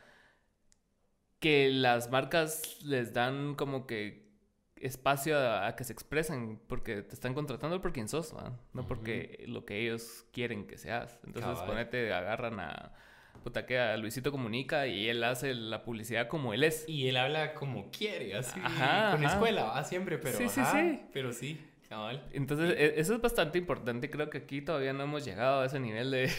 que 1.40 1.70
las 1.70 2.10
marcas 2.12 2.82
les 2.84 3.14
dan 3.14 3.56
como 3.56 3.88
que 3.88 4.28
espacio 4.76 5.38
a, 5.38 5.68
a 5.68 5.76
que 5.76 5.84
se 5.84 5.92
expresen 5.94 6.60
porque 6.68 7.02
te 7.02 7.14
están 7.14 7.34
contratando 7.34 7.82
por 7.82 7.92
quien 7.92 8.08
sos, 8.08 8.34
¿va? 8.36 8.58
no 8.74 8.88
porque 8.88 9.44
lo 9.48 9.66
que 9.66 9.80
ellos 9.82 10.26
quieren 10.32 10.68
que 10.68 10.78
seas. 10.78 11.20
Entonces, 11.26 11.52
Cabal. 11.54 11.68
ponete, 11.68 12.14
agarran 12.14 12.60
a 12.60 12.94
puta 13.44 13.66
que 13.66 13.78
a 13.80 13.96
Luisito 13.98 14.32
Comunica 14.32 14.88
y 14.88 15.08
él 15.10 15.24
hace 15.24 15.54
la 15.54 15.84
publicidad 15.84 16.28
como 16.28 16.54
él 16.54 16.64
es. 16.64 16.88
y 16.90 17.08
él 17.08 17.16
habla 17.18 17.54
como 17.54 17.90
quiere, 17.92 18.36
así, 18.36 18.60
Ajá, 18.64 19.12
con 19.12 19.26
ajá. 19.26 19.34
escuela, 19.34 19.64
va, 19.64 19.84
siempre, 19.84 20.18
pero 20.18 20.38
Sí, 20.38 20.50
sí, 20.50 20.60
ajá, 20.60 20.72
sí. 20.82 21.02
pero 21.14 21.32
sí, 21.34 21.60
cabal. 21.88 22.26
Entonces, 22.34 22.74
e- 22.78 23.00
eso 23.00 23.16
es 23.16 23.22
bastante 23.22 23.58
importante. 23.58 24.10
Creo 24.10 24.30
que 24.30 24.40
aquí 24.40 24.62
todavía 24.62 24.92
no 24.94 25.04
hemos 25.04 25.24
llegado 25.26 25.62
a 25.62 25.66
ese 25.66 25.80
nivel 25.80 26.12
de, 26.12 26.30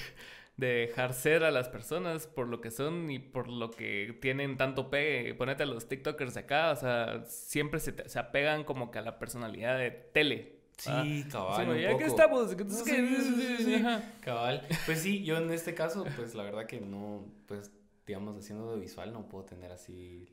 de 0.61 0.87
dejar 0.87 1.13
ser 1.15 1.43
a 1.45 1.51
las 1.51 1.69
personas 1.69 2.27
por 2.27 2.47
lo 2.49 2.61
que 2.61 2.71
son 2.71 3.11
y 3.11 3.19
por 3.19 3.49
lo 3.49 3.71
que 3.71 4.17
tienen 4.21 4.57
tanto 4.57 4.91
pegue. 4.91 5.35
Ponete 5.35 5.63
a 5.65 5.67
los 5.67 5.89
TikTokers 5.89 6.35
de 6.35 6.41
acá, 6.41 6.71
o 6.71 6.77
sea, 6.77 7.25
siempre 7.27 7.81
se, 7.81 7.93
te- 7.93 8.09
se 8.09 8.19
apegan 8.19 8.65
como 8.65 8.91
que 8.91 8.99
a 8.99 9.03
la 9.03 9.19
personalidad 9.19 9.79
de 9.79 9.91
tele. 9.91 10.61
Sí, 10.77 11.25
cabal, 11.31 11.65
Sí, 11.67 11.71
un 11.73 11.79
ya 11.79 11.89
que 11.91 11.95
poco. 11.95 12.07
estamos, 12.07 12.55
que- 12.55 12.65
sí, 12.71 12.85
que- 12.85 13.17
sí, 13.21 13.65
sí. 13.65 13.85
Cabal. 14.21 14.67
Pues 14.87 15.01
sí, 15.01 15.23
yo 15.25 15.37
en 15.39 15.51
este 15.51 15.75
caso, 15.75 16.05
pues 16.17 16.35
la 16.35 16.43
verdad 16.43 16.67
que 16.67 16.81
no, 16.81 17.25
pues 17.47 17.71
digamos, 18.07 18.37
haciendo 18.37 18.75
de 18.75 18.81
visual 18.81 19.13
no 19.13 19.29
puedo 19.29 19.45
tener 19.45 19.71
así 19.73 20.27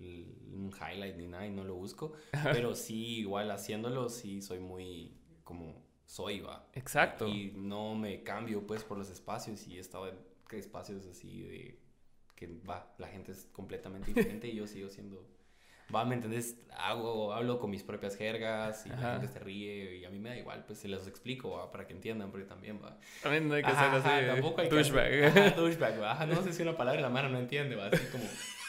un 0.53 0.71
highlight 0.73 1.15
ni 1.17 1.27
nada 1.27 1.45
y 1.45 1.51
no 1.51 1.63
lo 1.63 1.75
busco. 1.75 2.13
Pero 2.51 2.73
sí, 2.75 3.17
igual 3.19 3.51
haciéndolo, 3.51 4.09
sí 4.09 4.41
soy 4.41 4.59
muy 4.59 5.11
como 5.43 5.85
soy, 6.07 6.39
va. 6.39 6.65
Exacto. 6.73 7.27
Y 7.27 7.51
no 7.55 7.93
me 7.93 8.23
cambio 8.23 8.65
pues 8.65 8.83
por 8.83 8.97
los 8.97 9.09
espacios 9.11 9.67
y 9.67 9.77
he 9.77 9.79
estado 9.79 10.07
en 10.07 10.15
espacios 10.57 11.05
así 11.05 11.43
de 11.43 11.79
que 12.35 12.47
va, 12.67 12.93
la 12.97 13.07
gente 13.07 13.31
es 13.33 13.47
completamente 13.51 14.11
diferente 14.13 14.47
y 14.47 14.55
yo 14.55 14.65
sigo 14.67 14.89
siendo... 14.89 15.23
Va, 15.93 16.03
¿me 16.03 16.15
entendés? 16.15 16.57
Hago, 16.77 17.33
hablo 17.33 17.59
con 17.59 17.69
mis 17.69 17.81
propias 17.83 18.15
jergas 18.17 18.85
y 18.85 18.89
Ajá. 18.89 19.01
la 19.13 19.19
gente 19.19 19.27
se 19.33 19.39
ríe 19.39 19.95
y 19.97 20.05
a 20.05 20.09
mí 20.09 20.19
me 20.19 20.29
da 20.29 20.37
igual, 20.37 20.65
pues 20.65 20.79
se 20.79 20.87
los 20.89 21.07
explico, 21.07 21.51
¿va? 21.51 21.71
para 21.71 21.87
que 21.87 21.93
entiendan, 21.93 22.29
porque 22.29 22.45
también 22.45 22.81
va. 22.83 22.97
También 23.23 23.47
no 23.47 23.53
hay 23.55 23.63
que 23.63 23.69
ser 23.71 23.77
así. 23.79 24.27
tampoco 24.27 24.61
hay 24.61 24.67
que 24.69 24.75
douchebag. 24.75 25.13
hacer- 25.23 25.43
Ajá, 25.47 25.55
douchebag, 25.61 26.01
va. 26.01 26.11
Ajá, 26.11 26.25
no 26.25 26.41
sé 26.43 26.51
si 26.53 26.61
una 26.61 26.75
palabra 26.75 26.99
la 27.01 27.09
mano 27.09 27.29
no 27.29 27.39
entiende, 27.39 27.75
va. 27.77 27.87
Así 27.87 28.05
como, 28.11 28.25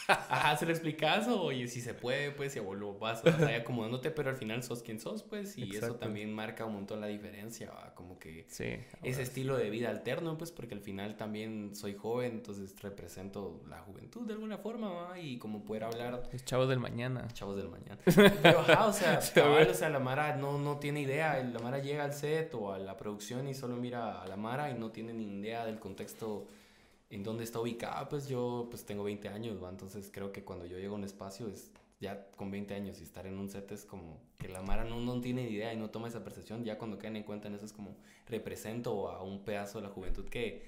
ajá, 0.30 0.56
se 0.56 0.64
lo 0.66 0.72
explicas 0.72 1.28
o 1.28 1.52
y 1.52 1.68
si 1.68 1.80
se 1.80 1.92
puede, 1.94 2.30
pues, 2.30 2.56
y 2.56 2.60
lo 2.60 2.98
vas, 2.98 3.22
vas 3.22 3.40
ahí 3.42 3.54
acomodándote, 3.56 4.10
pero 4.10 4.30
al 4.30 4.36
final 4.36 4.62
sos 4.62 4.82
quien 4.82 4.98
sos, 5.00 5.22
pues, 5.22 5.56
y 5.58 5.76
eso 5.76 5.96
también 5.96 6.32
marca 6.32 6.64
un 6.64 6.74
montón 6.74 7.00
la 7.00 7.06
diferencia, 7.08 7.70
va. 7.70 7.94
Como 7.94 8.18
que 8.18 8.46
Sí. 8.48 8.76
ese 9.02 9.22
estilo 9.22 9.56
de 9.56 9.68
vida 9.70 9.90
alterno, 9.90 10.38
pues, 10.38 10.50
porque 10.50 10.74
al 10.74 10.80
final 10.80 11.16
también 11.16 11.74
soy 11.76 11.94
joven, 11.94 12.32
entonces 12.32 12.74
represento 12.80 13.62
la 13.68 13.80
juventud 13.80 14.26
de 14.26 14.32
alguna 14.32 14.58
forma, 14.58 14.88
va. 14.90 15.18
Y 15.18 15.38
como 15.38 15.64
poder 15.64 15.84
hablar 15.84 16.22
Los 16.32 16.44
chavos 16.44 16.68
del 16.68 16.78
mañana. 16.78 17.28
chavos 17.34 17.56
del 17.56 17.68
mañana. 17.68 17.98
Pero 18.42 18.60
ajá, 18.60 18.86
o 18.86 18.92
sea, 18.92 19.20
cabal, 19.34 19.68
o 19.68 19.74
sea, 19.74 19.90
la 19.90 19.98
Mara 19.98 20.36
no, 20.36 20.58
no 20.58 20.78
tiene 20.78 21.02
idea. 21.02 21.42
La 21.42 21.58
Mara 21.58 21.78
llega 21.80 22.04
al 22.04 22.14
set 22.14 22.54
o 22.54 22.72
a 22.72 22.78
la 22.78 22.96
producción 22.96 23.46
y 23.48 23.54
solo 23.54 23.76
mira 23.76 24.22
a 24.22 24.26
la 24.26 24.36
Mara 24.36 24.70
y 24.70 24.74
no 24.78 24.90
tiene 24.90 25.12
ni 25.12 25.38
idea 25.40 25.66
del 25.66 25.78
contexto 25.78 26.46
en 27.10 27.22
dónde 27.22 27.44
está 27.44 27.60
ubicada. 27.60 28.08
Pues 28.08 28.28
yo 28.28 28.66
pues 28.70 28.84
tengo 28.84 29.04
20 29.04 29.28
años, 29.28 29.62
¿va? 29.62 29.70
entonces 29.70 30.10
creo 30.12 30.32
que 30.32 30.44
cuando 30.44 30.66
yo 30.66 30.78
llego 30.78 30.94
a 30.94 30.98
un 30.98 31.04
espacio 31.04 31.48
es 31.48 31.72
ya 32.00 32.30
con 32.36 32.50
20 32.50 32.74
años 32.74 33.00
y 33.00 33.02
estar 33.02 33.26
en 33.26 33.38
un 33.38 33.48
set 33.48 33.72
es 33.72 33.84
como 33.84 34.20
que 34.38 34.48
la 34.48 34.62
Mara 34.62 34.84
no, 34.84 35.00
no 35.00 35.20
tiene 35.20 35.44
ni 35.44 35.50
idea 35.50 35.72
y 35.72 35.76
no 35.76 35.90
toma 35.90 36.06
esa 36.08 36.22
percepción. 36.22 36.64
Ya 36.64 36.78
cuando 36.78 36.98
caen 36.98 37.16
en 37.16 37.24
cuenta 37.24 37.48
en 37.48 37.54
eso 37.54 37.64
es 37.64 37.72
como 37.72 37.96
represento 38.26 39.08
a 39.10 39.22
un 39.24 39.42
pedazo 39.44 39.78
de 39.80 39.88
la 39.88 39.90
juventud 39.92 40.28
que, 40.28 40.62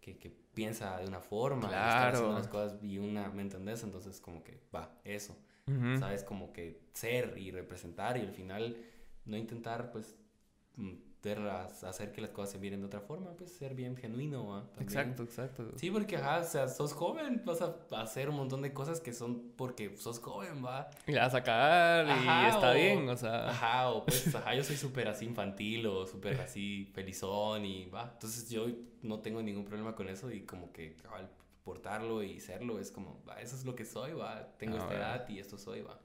que, 0.00 0.16
que 0.16 0.30
piensa 0.30 0.96
de 0.98 1.06
una 1.06 1.20
forma, 1.20 1.64
y 1.64 1.66
está 1.66 2.08
haciendo 2.08 2.28
Claro. 2.28 2.38
las 2.38 2.48
cosas 2.48 2.82
y 2.82 2.98
una, 2.98 3.28
¿me 3.30 3.42
entendés? 3.42 3.82
Entonces 3.84 4.20
como 4.20 4.42
que 4.42 4.60
va, 4.74 4.98
eso. 5.04 5.36
¿sabes? 6.00 6.24
Como 6.24 6.52
que 6.52 6.80
ser 6.94 7.38
y 7.38 7.52
representar 7.52 8.16
y 8.16 8.22
al 8.22 8.32
final 8.32 8.76
no 9.24 9.36
intentar, 9.36 9.92
pues, 9.92 10.16
mm, 10.74 10.94
hacer 11.82 12.12
que 12.12 12.20
las 12.20 12.30
cosas 12.30 12.52
se 12.52 12.58
miren 12.58 12.80
de 12.80 12.86
otra 12.86 13.00
forma, 13.00 13.30
pues 13.36 13.52
ser 13.52 13.74
bien 13.74 13.96
genuino. 13.96 14.62
También. 14.74 14.88
Exacto, 14.88 15.22
exacto. 15.22 15.78
Sí, 15.78 15.90
porque, 15.90 16.16
ajá, 16.16 16.40
o 16.40 16.44
sea, 16.44 16.68
sos 16.68 16.92
joven, 16.92 17.42
vas 17.44 17.60
a 17.62 17.76
hacer 18.00 18.28
un 18.30 18.36
montón 18.36 18.62
de 18.62 18.72
cosas 18.72 19.00
que 19.00 19.12
son 19.12 19.52
porque 19.56 19.96
sos 19.96 20.18
joven, 20.18 20.64
¿va? 20.64 20.88
Y 21.06 21.12
la 21.12 21.24
vas 21.24 21.34
a 21.34 21.42
cagar 21.42 22.06
y 22.06 22.46
está 22.48 22.70
o- 22.70 22.74
bien, 22.74 23.08
o 23.08 23.16
sea. 23.16 23.50
Ajá, 23.50 23.90
o 23.90 24.04
pues, 24.06 24.34
ajá, 24.34 24.54
yo 24.54 24.64
soy 24.64 24.76
súper 24.76 25.08
así 25.08 25.26
infantil 25.26 25.86
o 25.86 26.06
súper 26.06 26.40
así 26.40 26.90
felizón 26.94 27.64
y 27.64 27.86
va. 27.86 28.10
Entonces 28.14 28.48
yo 28.48 28.66
no 29.02 29.20
tengo 29.20 29.42
ningún 29.42 29.64
problema 29.64 29.94
con 29.94 30.08
eso 30.08 30.30
y 30.30 30.42
como 30.42 30.72
que 30.72 30.96
al 31.14 31.28
portarlo 31.64 32.22
y 32.22 32.40
serlo 32.40 32.78
es 32.78 32.90
como, 32.90 33.22
va, 33.28 33.40
eso 33.40 33.54
es 33.56 33.64
lo 33.64 33.74
que 33.74 33.84
soy, 33.84 34.12
va. 34.12 34.48
Tengo 34.58 34.76
Ah, 34.76 34.80
esta 34.80 34.94
edad 34.96 35.28
y 35.28 35.38
esto 35.38 35.58
soy, 35.58 35.82
va. 35.82 36.00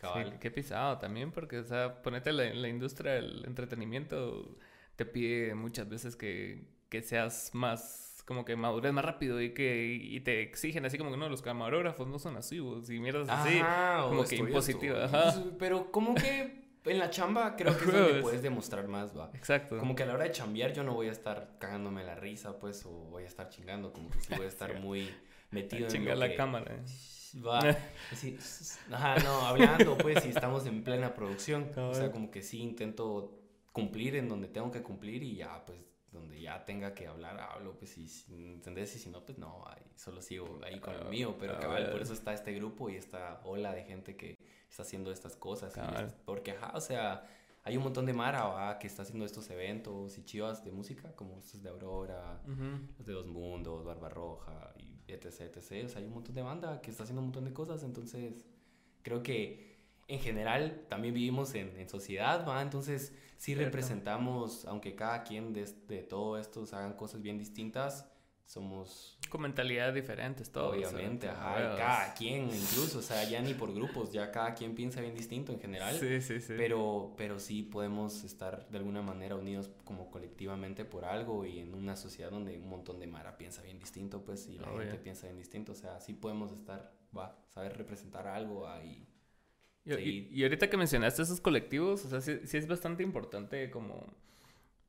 Sí, 0.00 0.30
qué 0.40 0.50
pisado 0.50 0.98
también, 0.98 1.30
porque, 1.32 1.58
o 1.58 1.64
sea, 1.64 2.02
ponete 2.02 2.32
la, 2.32 2.52
la 2.54 2.68
industria 2.68 3.12
del 3.12 3.44
entretenimiento, 3.46 4.56
te 4.96 5.04
pide 5.04 5.54
muchas 5.54 5.88
veces 5.88 6.16
que, 6.16 6.64
que 6.88 7.02
seas 7.02 7.50
más, 7.52 8.22
como 8.26 8.44
que 8.44 8.56
madures 8.56 8.92
más 8.92 9.04
rápido 9.04 9.40
y 9.42 9.52
que 9.54 9.86
y 10.00 10.20
te 10.20 10.42
exigen 10.42 10.84
así 10.86 10.96
como 10.98 11.10
que 11.10 11.16
no, 11.16 11.28
los 11.28 11.42
camarógrafos 11.42 12.06
no 12.08 12.18
son 12.18 12.36
así, 12.36 12.60
vos, 12.60 12.88
y 12.90 12.98
mierdas 13.00 13.28
así. 13.28 13.58
Ajá, 13.58 14.04
como 14.08 14.24
que 14.24 14.36
impositiva, 14.36 15.04
ajá. 15.04 15.34
Pero 15.58 15.90
como 15.92 16.14
que 16.14 16.60
en 16.84 16.98
la 16.98 17.10
chamba 17.10 17.56
creo 17.56 17.76
que 17.76 17.84
es 17.84 17.92
donde 17.92 18.14
puedes 18.22 18.42
demostrar 18.42 18.88
más, 18.88 19.16
va. 19.16 19.30
Exacto. 19.34 19.78
Como 19.78 19.94
que 19.94 20.02
a 20.02 20.06
la 20.06 20.14
hora 20.14 20.24
de 20.24 20.32
chambear 20.32 20.72
yo 20.72 20.82
no 20.82 20.94
voy 20.94 21.08
a 21.08 21.12
estar 21.12 21.56
cagándome 21.58 22.04
la 22.04 22.14
risa, 22.14 22.58
pues, 22.58 22.84
o 22.86 22.90
voy 22.90 23.24
a 23.24 23.26
estar 23.26 23.48
chingando, 23.50 23.92
como 23.92 24.08
que 24.10 24.20
sí 24.20 24.34
voy 24.34 24.46
a 24.46 24.48
estar 24.48 24.74
muy 24.80 25.10
metido 25.50 25.86
en 25.86 25.92
Chingar 25.92 26.16
la 26.18 26.28
que- 26.28 26.36
cámara. 26.36 26.74
eh. 26.74 26.80
Va, 27.44 27.60
así, 28.12 28.36
ajá, 28.90 29.16
no, 29.22 29.40
hablando, 29.46 29.96
pues, 29.98 30.24
y 30.26 30.30
estamos 30.30 30.66
en 30.66 30.82
plena 30.84 31.14
producción. 31.14 31.70
O 31.76 31.94
sea, 31.94 32.10
como 32.12 32.30
que 32.30 32.42
sí 32.42 32.60
intento 32.60 33.38
cumplir 33.72 34.16
en 34.16 34.28
donde 34.28 34.48
tengo 34.48 34.70
que 34.70 34.82
cumplir 34.82 35.22
y 35.22 35.36
ya, 35.36 35.64
pues, 35.66 35.86
donde 36.10 36.40
ya 36.40 36.64
tenga 36.64 36.92
que 36.94 37.06
hablar, 37.06 37.38
hablo, 37.38 37.76
pues, 37.78 37.96
y, 37.98 38.08
si- 38.08 38.32
¿entendés? 38.34 38.94
Y 38.96 38.98
si 38.98 39.10
no, 39.10 39.24
pues, 39.24 39.38
no, 39.38 39.64
ahí 39.68 39.82
solo 39.94 40.20
sigo 40.22 40.60
ahí 40.64 40.80
con 40.80 40.94
el 40.94 41.04
mío, 41.06 41.36
pero 41.38 41.54
Ah, 41.56 41.60
cabal, 41.60 41.90
por 41.92 42.02
eso 42.02 42.12
está 42.14 42.32
este 42.34 42.52
grupo 42.54 42.90
y 42.90 42.96
esta 42.96 43.40
ola 43.44 43.72
de 43.72 43.84
gente 43.84 44.16
que 44.16 44.36
está 44.68 44.82
haciendo 44.82 45.12
estas 45.12 45.36
cosas. 45.36 45.76
y 45.76 45.80
porque, 46.24 46.50
ajá, 46.52 46.72
o 46.74 46.80
sea, 46.80 47.24
hay 47.62 47.76
un 47.76 47.84
montón 47.84 48.06
de 48.06 48.12
Mara, 48.12 48.44
¿va? 48.44 48.78
que 48.78 48.86
está 48.88 49.02
haciendo 49.02 49.24
estos 49.24 49.48
eventos 49.50 50.16
y 50.18 50.24
chivas 50.24 50.64
de 50.64 50.72
música, 50.72 51.14
como 51.14 51.38
estos 51.38 51.62
de 51.62 51.68
Aurora, 51.68 52.40
los 52.98 53.06
de 53.06 53.12
Dos 53.12 53.26
Mundos, 53.26 53.84
Barbarroja 53.84 54.72
y 54.78 54.89
etc, 55.12 55.56
etc. 55.56 55.84
O 55.84 55.88
sea, 55.88 56.00
hay 56.00 56.06
un 56.06 56.14
montón 56.14 56.34
de 56.34 56.42
banda 56.42 56.80
que 56.80 56.90
está 56.90 57.02
haciendo 57.04 57.20
un 57.20 57.26
montón 57.26 57.44
de 57.44 57.52
cosas, 57.52 57.82
entonces 57.82 58.44
creo 59.02 59.22
que 59.22 59.70
en 60.08 60.18
general 60.20 60.86
también 60.88 61.14
vivimos 61.14 61.54
en, 61.54 61.76
en 61.76 61.88
sociedad, 61.88 62.46
¿va? 62.46 62.60
Entonces 62.62 63.14
sí 63.36 63.54
Cierto. 63.54 63.64
representamos, 63.64 64.64
aunque 64.66 64.94
cada 64.96 65.22
quien 65.22 65.52
de, 65.52 65.64
de 65.86 66.02
todo 66.02 66.36
esto 66.38 66.64
hagan 66.72 66.94
cosas 66.94 67.22
bien 67.22 67.38
distintas, 67.38 68.06
somos 68.50 69.16
Con 69.28 69.42
mentalidades 69.42 69.94
diferentes, 69.94 70.50
todos. 70.50 70.74
obviamente, 70.74 71.28
¿sabes? 71.28 71.38
ajá, 71.40 71.74
y 71.74 71.76
cada 71.78 72.14
quien 72.14 72.42
incluso, 72.46 72.98
o 72.98 73.02
sea, 73.02 73.22
ya 73.22 73.40
ni 73.42 73.54
por 73.54 73.72
grupos, 73.72 74.10
ya 74.12 74.32
cada 74.32 74.54
quien 74.54 74.74
piensa 74.74 75.00
bien 75.00 75.14
distinto 75.14 75.52
en 75.52 75.60
general. 75.60 75.94
Sí, 75.94 76.20
sí, 76.20 76.40
sí. 76.40 76.54
Pero, 76.56 77.14
pero 77.16 77.38
sí 77.38 77.62
podemos 77.62 78.24
estar 78.24 78.68
de 78.68 78.78
alguna 78.78 79.02
manera 79.02 79.36
unidos 79.36 79.70
como 79.84 80.10
colectivamente 80.10 80.84
por 80.84 81.04
algo 81.04 81.46
y 81.46 81.60
en 81.60 81.72
una 81.74 81.94
sociedad 81.94 82.32
donde 82.32 82.58
un 82.58 82.68
montón 82.68 82.98
de 82.98 83.06
Mara 83.06 83.38
piensa 83.38 83.62
bien 83.62 83.78
distinto, 83.78 84.24
pues, 84.24 84.48
y 84.48 84.58
la 84.58 84.68
Obvio. 84.68 84.80
gente 84.80 84.98
piensa 84.98 85.26
bien 85.28 85.38
distinto. 85.38 85.70
O 85.70 85.76
sea, 85.76 86.00
sí 86.00 86.12
podemos 86.12 86.50
estar, 86.50 86.92
va, 87.16 87.38
saber 87.50 87.76
representar 87.78 88.26
algo 88.26 88.66
ahí. 88.68 89.06
Y, 89.84 89.92
Sí. 89.94 90.28
y- 90.32 90.40
y 90.40 90.42
ahorita 90.42 90.68
que 90.68 90.76
mencionaste 90.76 91.22
esos 91.22 91.40
colectivos, 91.40 92.04
o 92.04 92.08
sea, 92.08 92.20
sí, 92.20 92.40
sí 92.46 92.56
es 92.56 92.66
bastante 92.66 93.04
importante 93.04 93.70
como 93.70 94.04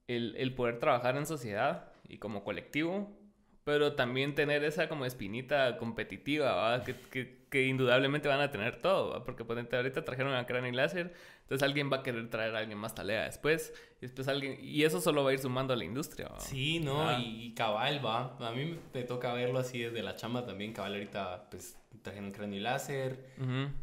el, 0.07 0.36
el 0.36 0.55
poder 0.55 0.80
trabajar 0.80 1.16
en 1.16 1.28
sociedad 1.28 1.93
y 2.09 2.18
como 2.18 2.43
colectivo, 2.43 3.18
pero 3.64 3.93
también 3.93 4.36
tener 4.36 4.64
esa 4.64 4.89
como 4.89 5.05
espinita 5.05 5.78
competitiva, 5.78 6.53
¿va? 6.53 6.84
Que, 6.84 6.95
que, 6.95 7.45
que 7.49 7.68
indudablemente 7.68 8.28
van 8.28 8.41
a 8.41 8.49
tener 8.49 8.80
todo, 8.80 9.12
¿va? 9.12 9.24
porque 9.24 9.43
ponente, 9.43 9.76
ahorita 9.76 10.03
trajeron 10.03 10.34
a 10.34 10.45
Crane 10.45 10.70
y 10.70 10.72
Láser, 10.72 11.14
entonces 11.41 11.64
alguien 11.64 11.91
va 11.91 11.97
a 11.97 12.03
querer 12.03 12.30
traer 12.30 12.55
a 12.55 12.59
alguien 12.59 12.78
más 12.78 12.95
talea 12.95 13.26
después, 13.26 13.74
y 13.97 14.05
después 14.05 14.28
alguien, 14.28 14.57
y 14.62 14.84
eso 14.84 15.01
solo 15.01 15.24
va 15.24 15.32
a 15.32 15.34
ir 15.34 15.39
sumando 15.39 15.74
a 15.74 15.76
la 15.76 15.84
industria. 15.84 16.30
¿va? 16.30 16.39
Sí, 16.39 16.80
¿no? 16.80 17.09
Ah. 17.09 17.20
Y, 17.20 17.47
y 17.47 17.53
cabal, 17.53 18.03
va. 18.03 18.38
A 18.39 18.51
mí 18.51 18.80
me 18.93 19.03
toca 19.03 19.34
verlo 19.34 19.59
así 19.59 19.80
desde 19.80 20.01
la 20.01 20.16
chamba 20.16 20.45
también. 20.45 20.72
Cabal, 20.72 20.93
ahorita, 20.93 21.49
pues, 21.51 21.78
trajeron 22.01 22.31
cráneo 22.31 22.57
y 22.57 22.61
láser. 22.61 23.25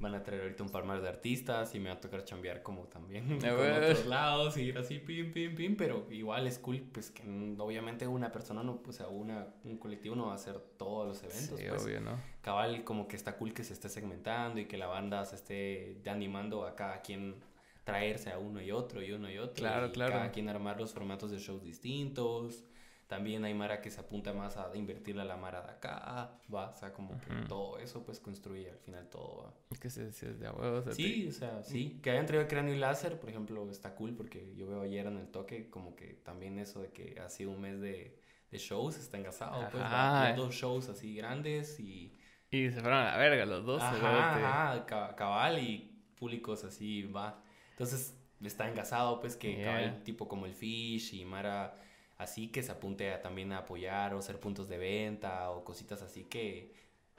Van 0.01 0.15
a 0.15 0.23
traer 0.23 0.43
ahorita 0.43 0.63
un 0.63 0.71
par 0.71 0.85
más 0.85 1.03
de 1.03 1.09
artistas 1.09 1.75
y 1.75 1.79
me 1.81 1.89
va 1.89 1.97
a 1.97 2.01
tocar 2.01 2.25
chambear 2.25 2.63
como 2.63 2.85
también 2.89 3.39
con 3.41 3.73
otros 3.73 4.07
lados 4.07 4.57
y 4.57 4.63
ir 4.63 4.79
así 4.79 4.99
pim, 4.99 5.33
pim, 5.33 5.55
pim, 5.55 5.77
pero 5.77 6.07
igual 6.11 6.47
es 6.47 6.59
cool, 6.59 6.81
pues 6.93 7.11
que 7.11 7.23
obviamente 7.59 8.07
una 8.07 8.33
persona 8.33 8.63
no, 8.63 8.83
o 8.87 8.93
sea, 8.93 9.09
una, 9.09 9.47
un 9.65 9.79
colectivo 9.79 10.17
no 10.17 10.27
va 10.27 10.33
a 10.33 10.37
hacer 10.37 10.59
todos 10.77 11.07
los 11.07 11.23
eventos, 11.23 11.59
Sí, 11.59 11.67
pues 11.69 11.85
obvio, 11.85 12.01
¿no? 12.01 12.19
cabal 12.41 12.83
como 12.85 13.07
que 13.07 13.17
está 13.17 13.37
cool 13.37 13.53
que 13.53 13.63
se 13.63 13.73
esté 13.75 13.89
segmentando 13.89 14.59
y 14.61 14.67
que 14.67 14.79
la 14.79 14.87
banda 14.87 15.25
se 15.25 15.37
esté 15.37 16.11
animando 16.11 16.67
a 16.67 16.75
cada 16.75 17.03
quien 17.03 17.37
traerse 17.85 18.31
a 18.31 18.39
uno 18.39 18.61
y 18.61 18.71
otro 18.71 19.03
y 19.03 19.13
uno 19.13 19.31
y 19.31 19.39
otro 19.39 19.55
Claro, 19.55 19.87
y 19.87 19.91
claro. 19.93 20.13
cada 20.13 20.31
quien 20.31 20.49
armar 20.49 20.81
los 20.81 20.93
formatos 20.93 21.31
de 21.31 21.39
shows 21.39 21.63
distintos. 21.63 22.65
También 23.09 23.43
hay 23.45 23.55
Mara 23.55 23.81
que 23.81 23.91
se 23.91 24.01
apunta 24.01 24.33
más 24.35 24.57
a 24.59 24.71
invertirle 24.77 25.23
a 25.23 25.25
la 25.25 25.37
Mara 25.39 25.63
de 25.63 25.71
acá, 25.71 26.31
va, 26.55 26.69
o 26.69 26.75
sea, 26.77 26.93
como 26.93 27.19
que 27.21 27.35
todo 27.49 27.79
eso 27.79 28.05
pues 28.05 28.21
construye 28.21 28.71
al 28.71 28.79
final 28.79 29.09
todo, 29.09 29.45
va. 29.71 29.79
Que 29.81 29.89
se, 29.89 30.13
se- 30.13 30.35
de 30.35 30.51
huevos, 30.51 30.85
sea, 30.85 30.93
Sí, 30.93 31.23
te- 31.23 31.29
o 31.29 31.33
sea, 31.33 31.63
sí. 31.63 31.99
Que 32.03 32.11
hayan 32.11 32.27
traído 32.27 32.47
cráneo 32.47 32.75
y 32.75 32.79
láser, 32.79 33.19
por 33.19 33.31
ejemplo, 33.31 33.69
está 33.71 33.95
cool 33.95 34.15
porque 34.15 34.55
yo 34.55 34.67
veo 34.69 34.83
ayer 34.83 35.07
en 35.07 35.17
el 35.17 35.29
toque 35.29 35.71
como 35.71 35.97
que 35.97 36.21
también 36.23 36.59
eso 36.59 36.83
de 36.83 36.91
que 36.93 37.19
ha 37.19 37.31
sido 37.31 37.51
un 37.53 37.63
mes 37.63 37.81
de, 37.81 38.21
de 38.51 38.59
shows 38.59 38.99
está 38.99 39.17
engasado, 39.17 39.67
pues, 39.71 39.83
Ajá. 39.83 40.25
va, 40.31 40.33
dos 40.35 40.55
shows 40.55 40.89
así 40.91 41.15
grandes 41.17 41.81
y... 41.81 42.15
Y 42.51 42.71
se 42.71 42.81
fueron 42.81 42.99
a 43.01 43.05
la 43.13 43.17
verga 43.17 43.47
los 43.47 43.65
dos. 43.65 43.83
Ajá, 43.83 44.75
ajá, 44.75 44.87
ca- 44.87 45.17
cabal 45.17 45.59
y 45.59 45.99
públicos 46.19 46.63
así, 46.65 47.05
va. 47.05 47.43
Entonces 47.71 48.19
está 48.43 48.69
engasado, 48.69 49.19
pues, 49.21 49.35
que 49.37 49.55
Yeah. 49.57 49.65
cabal 49.65 50.03
tipo 50.05 50.29
como 50.29 50.45
el 50.47 50.53
Fish 50.55 51.15
y 51.15 51.25
Mara, 51.25 51.75
así 52.19 52.49
que 52.49 52.63
se 52.63 52.73
apunte 52.73 53.13
a, 53.13 53.23
también 53.23 53.53
a 53.53 53.59
apoyar 53.59 54.13
o 54.15 54.21
ser 54.23 54.39
puntos 54.41 54.69
de 54.69 54.77
venta 54.79 55.51
o 55.51 55.65
cositas 55.65 56.03
así 56.03 56.25
que, 56.25 56.75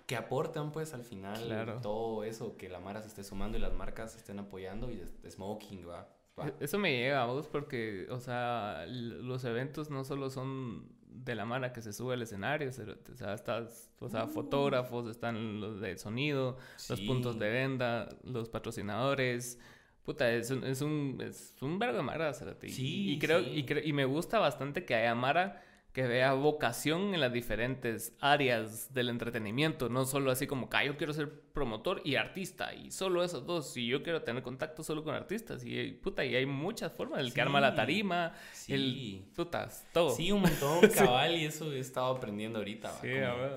que 0.06 0.16
aportan, 0.16 0.72
pues, 0.72 0.94
al 0.94 1.04
final 1.04 1.44
Claro. 1.46 1.80
todo 1.82 2.24
eso, 2.24 2.58
que 2.58 2.68
la 2.70 2.80
Mara 2.80 3.02
se 3.02 3.08
esté 3.08 3.24
sumando 3.24 3.58
y 3.58 3.62
las 3.62 3.74
marcas 3.74 4.12
se 4.12 4.18
estén 4.18 4.40
apoyando 4.40 4.92
y 4.92 5.02
Smoking, 5.30 5.88
va. 5.88 6.08
va. 6.40 6.48
E- 6.48 6.54
Eso 6.60 6.78
me 6.80 6.92
llega 6.98 7.22
a 7.24 7.26
vos 7.26 7.48
porque, 7.48 8.08
o 8.10 8.20
sea, 8.20 8.86
los 8.88 9.44
eventos 9.46 9.90
no 9.90 10.04
solo 10.04 10.30
son 10.30 10.98
de 11.12 11.36
la 11.36 11.44
mano 11.46 11.72
que 11.74 11.82
se 11.82 11.92
sube 11.94 12.14
al 12.14 12.22
escenario, 12.22 12.70
o 12.70 13.16
sea, 13.16 13.34
estás, 13.34 13.92
o 14.00 14.10
sea, 14.10 14.28
fotógrafos, 14.28 15.08
están 15.10 15.60
los 15.60 15.80
de 15.80 15.98
sonido, 15.98 16.58
los 16.90 17.02
puntos 17.02 17.38
de 17.40 17.50
venta, 17.50 18.10
los 18.24 18.50
patrocinadores. 18.50 19.60
Puta, 20.10 20.32
es 20.32 20.50
un, 20.50 20.64
es 20.64 20.82
un, 20.82 21.22
es 21.24 21.54
un 21.62 21.78
vergo 21.78 21.98
de 21.98 22.02
Mara, 22.02 22.34
cerote, 22.34 22.66
y- 22.66 22.72
Sí, 22.72 23.12
y, 23.14 23.20
creo, 23.20 23.44
sí. 23.44 23.52
y, 23.54 23.64
creo- 23.64 23.84
y 23.86 23.94
me 23.94 24.06
gusta 24.06 24.40
bastante 24.40 24.84
que 24.84 24.96
haya 24.96 25.14
Mara 25.14 25.62
que 26.00 26.08
vea 26.08 26.32
vocación 26.32 27.14
en 27.14 27.20
las 27.20 27.34
diferentes 27.34 28.16
áreas 28.22 28.94
del 28.94 29.10
entretenimiento, 29.10 29.90
no 29.90 30.06
solo 30.06 30.32
así 30.32 30.48
como 30.48 30.70
"Ah, 30.72 30.86
yo 30.86 30.96
quiero 30.96 31.12
ser 31.12 31.30
promotor 31.52 32.02
y 32.06 32.16
artista 32.16 32.74
y 32.74 32.90
solo 32.90 33.22
esos 33.22 33.46
dos, 33.46 33.76
y 33.76 33.86
yo 33.86 34.02
quiero 34.02 34.22
tener 34.24 34.42
contacto 34.42 34.82
solo 34.82 35.04
con 35.04 35.14
artistas 35.14 35.62
y 35.66 35.92
puta, 35.92 36.24
y 36.24 36.38
hay 36.38 36.46
muchas 36.46 36.94
formas, 36.94 37.20
el 37.20 37.34
que 37.34 37.42
arma 37.42 37.60
la 37.60 37.76
tarima, 37.76 38.32
Sí. 38.54 38.74
el 38.74 39.26
putas, 39.36 39.86
todo. 39.92 40.12
Sí, 40.12 40.32
un 40.32 40.44
montón, 40.44 40.80
cabal, 41.28 41.36
y 41.36 41.44
eso 41.44 41.74
he 41.74 41.80
estado 41.80 42.16
aprendiendo 42.16 42.60
ahorita, 42.60 42.94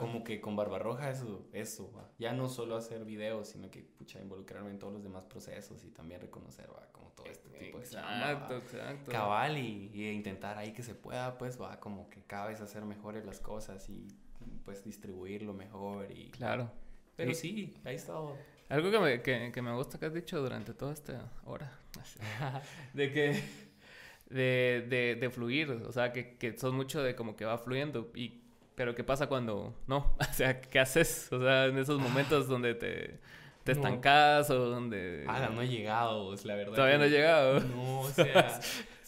como, 0.01 0.25
que 0.25 0.41
con 0.41 0.57
Barbarroja 0.57 1.11
eso, 1.11 1.47
eso, 1.53 1.93
va. 1.97 2.11
ya 2.19 2.33
no 2.33 2.49
solo 2.49 2.75
hacer 2.75 3.05
videos, 3.05 3.51
sino 3.51 3.71
que, 3.71 3.83
pucha, 3.83 4.21
involucrarme 4.21 4.71
en 4.71 4.81
todos 4.81 4.93
los 4.95 5.05
demás 5.05 5.27
procesos 5.27 5.85
y 5.85 5.91
también 5.91 6.21
reconocer, 6.21 6.69
va, 6.75 6.89
como 6.91 7.11
todo 7.13 7.27
este 7.27 7.51
tipo 7.51 7.79
de 7.79 7.87
chamba, 7.87 8.11
va. 8.11 8.33
Exacto, 8.33 8.57
exacto. 8.57 9.13
cabal, 9.13 9.59
y, 9.59 9.91
y 9.95 10.09
intentar 10.11 10.59
ahí 10.59 10.73
que 10.73 10.83
se 10.83 10.97
pueda, 10.97 11.39
pues, 11.39 11.61
va, 11.61 11.79
como 11.79 12.09
que 12.11 12.23
cada 12.33 12.47
vez 12.47 12.61
hacer 12.63 12.83
mejores 12.87 13.27
las 13.27 13.41
cosas 13.41 13.87
y, 13.91 14.09
pues, 14.65 14.83
distribuirlo 14.83 15.53
mejor 15.53 16.11
y... 16.11 16.31
Claro. 16.31 16.71
Pero 17.15 17.31
Y- 17.33 17.35
sí, 17.35 17.75
ahí 17.85 17.97
estado... 17.97 18.35
Algo 18.71 18.91
que 18.91 18.99
me, 19.01 19.21
que, 19.21 19.53
que 19.53 19.61
me 19.61 19.71
gusta 19.75 19.99
que 19.99 20.07
has 20.07 20.15
dicho 20.15 20.41
durante 20.41 20.73
toda 20.73 20.95
esta 20.95 21.31
hora. 21.45 21.71
de 22.95 23.13
que. 23.13 23.43
De, 24.31 24.87
de, 24.89 25.17
de 25.21 25.31
fluir. 25.31 25.71
O 25.87 25.93
sea, 25.93 26.11
que, 26.11 26.39
que 26.39 26.57
sos 26.59 26.73
mucho 26.73 27.03
de 27.03 27.15
como 27.15 27.37
que 27.37 27.45
va 27.45 27.59
fluyendo. 27.59 28.11
Y, 28.15 28.41
pero 28.75 28.95
¿qué 28.95 29.05
pasa 29.05 29.27
cuando 29.27 29.75
no? 29.87 30.17
O 30.31 30.33
sea, 30.33 30.59
¿qué 30.59 30.79
haces? 30.81 31.31
O 31.33 31.39
sea, 31.41 31.67
en 31.67 31.77
esos 31.77 32.01
momentos 32.01 32.49
donde 32.49 32.75
te, 32.75 33.21
te 33.63 33.75
No. 33.75 33.81
estancas 33.83 34.49
o 34.49 34.55
donde. 34.71 35.27
Ah, 35.29 35.51
no 35.53 35.61
he 35.61 35.69
llegado, 35.69 36.35
la 36.45 36.55
verdad. 36.55 36.75
Todavía 36.75 36.95
que- 36.95 36.99
no 37.01 37.05
he 37.05 37.11
llegado. 37.11 37.61
No, 37.61 38.01
o 38.01 38.09
sea, 38.11 38.59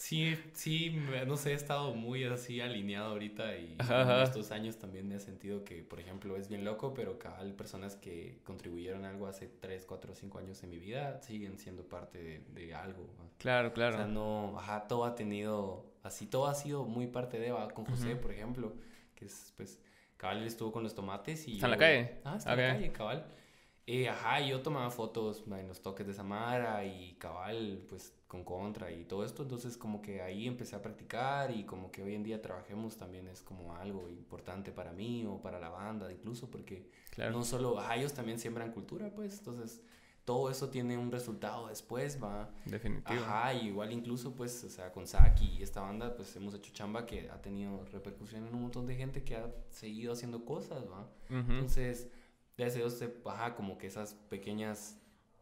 sí, 0.07 0.37
sí, 0.53 0.89
me- 0.91 1.25
no 1.25 1.35
sé, 1.37 1.51
he 1.51 1.53
estado 1.53 1.93
muy 1.95 2.23
así 2.25 2.61
alineado 2.61 3.11
ahorita 3.11 3.57
y 3.57 3.75
Ajá, 3.79 4.01
en 4.03 4.09
ajá. 4.09 4.23
estos 4.23 4.51
años 4.51 4.77
también 4.77 5.11
he 5.11 5.19
sentido 5.19 5.63
que, 5.63 5.83
por 5.83 5.99
ejemplo, 5.99 6.35
es 6.37 6.47
bien 6.47 6.63
loco, 6.63 6.93
pero 6.93 7.17
cabal, 7.17 7.53
personas 7.53 7.95
que 7.95 8.39
contribuyeron 8.43 9.05
algo 9.05 9.27
hace 9.27 9.47
3, 9.47 9.85
4, 9.85 10.13
5 10.13 10.37
años 10.39 10.61
en 10.63 10.69
mi 10.69 10.77
vida 10.77 11.21
siguen 11.21 11.57
siendo 11.57 11.83
parte 11.87 12.21
de, 12.21 12.39
de 12.53 12.73
algo. 12.75 13.07
Claro, 13.37 13.73
claro. 13.73 13.95
O 13.95 13.97
sea, 13.97 14.07
no, 14.07 14.57
ajá, 14.59 14.87
todo 14.87 15.05
ha 15.05 15.15
tenido, 15.15 15.85
así, 16.03 16.27
todo 16.27 16.47
ha 16.47 16.55
sido 16.55 16.85
muy 16.85 17.07
parte 17.07 17.39
de, 17.39 17.51
¿va? 17.51 17.67
con 17.69 17.85
José, 17.85 18.15
por 18.15 18.31
ejemplo, 18.31 18.73
que 19.15 19.25
es, 19.25 19.53
pues, 19.57 19.81
cabal, 20.17 20.37
él 20.39 20.47
estuvo 20.47 20.71
con 20.71 20.83
los 20.83 20.95
tomates 20.95 21.47
y... 21.47 21.53
¿Está 21.55 21.65
en 21.67 21.71
la 21.71 21.77
calle? 21.77 22.11
Ah, 22.23 22.35
está 22.37 22.53
en 22.53 22.61
la 22.61 22.73
calle, 22.73 22.91
cabal. 22.91 23.25
Eh, 23.87 24.09
ajá, 24.09 24.39
yo 24.41 24.61
tomaba 24.61 24.89
fotos 24.89 25.43
en 25.45 25.67
los 25.67 25.81
toques 25.81 26.07
de 26.07 26.13
Samara 26.13 26.83
y 26.85 27.13
cabal, 27.19 27.85
pues 27.87 28.13
con 28.27 28.43
contra 28.43 28.91
y 28.91 29.05
todo 29.05 29.23
esto. 29.23 29.43
Entonces, 29.43 29.77
como 29.77 30.01
que 30.01 30.21
ahí 30.21 30.47
empecé 30.47 30.75
a 30.75 30.81
practicar 30.81 31.51
y 31.51 31.65
como 31.65 31.91
que 31.91 32.01
hoy 32.01 32.15
en 32.15 32.23
día 32.23 32.41
trabajemos 32.41 32.97
también 32.97 33.27
es 33.27 33.43
como 33.43 33.75
algo 33.75 34.09
importante 34.09 34.71
para 34.71 34.91
mí 34.91 35.25
o 35.27 35.39
para 35.39 35.59
la 35.59 35.69
banda, 35.69 36.11
incluso 36.11 36.49
porque 36.49 36.89
claro. 37.11 37.31
no 37.31 37.43
solo, 37.43 37.79
ajá, 37.79 37.95
ellos 37.97 38.13
también 38.13 38.39
siembran 38.39 38.71
cultura, 38.71 39.11
pues. 39.13 39.37
Entonces, 39.37 39.83
todo 40.25 40.49
eso 40.49 40.69
tiene 40.69 40.97
un 40.97 41.11
resultado 41.11 41.67
después, 41.67 42.21
va. 42.21 42.49
Definitivo. 42.65 43.19
Ajá, 43.21 43.53
y 43.53 43.67
igual 43.67 43.93
incluso, 43.93 44.33
pues, 44.33 44.63
o 44.63 44.69
sea, 44.69 44.91
con 44.91 45.05
Saki 45.05 45.57
y 45.59 45.61
esta 45.61 45.81
banda, 45.81 46.15
pues 46.15 46.35
hemos 46.35 46.55
hecho 46.55 46.73
chamba 46.73 47.05
que 47.05 47.29
ha 47.29 47.39
tenido 47.39 47.85
repercusión 47.91 48.47
en 48.47 48.55
un 48.55 48.63
montón 48.63 48.87
de 48.87 48.95
gente 48.95 49.23
que 49.23 49.35
ha 49.35 49.53
seguido 49.69 50.13
haciendo 50.13 50.43
cosas, 50.43 50.85
va. 50.89 51.07
Ujú. 51.29 51.51
Entonces, 51.51 52.09
gracias 52.57 52.75
a 52.75 52.79
Dios, 52.79 52.93
se- 52.97 53.13
ajá, 53.25 53.55
como 53.55 53.77
que 53.77 53.87
esas 53.87 54.13
pequeñas, 54.29 54.99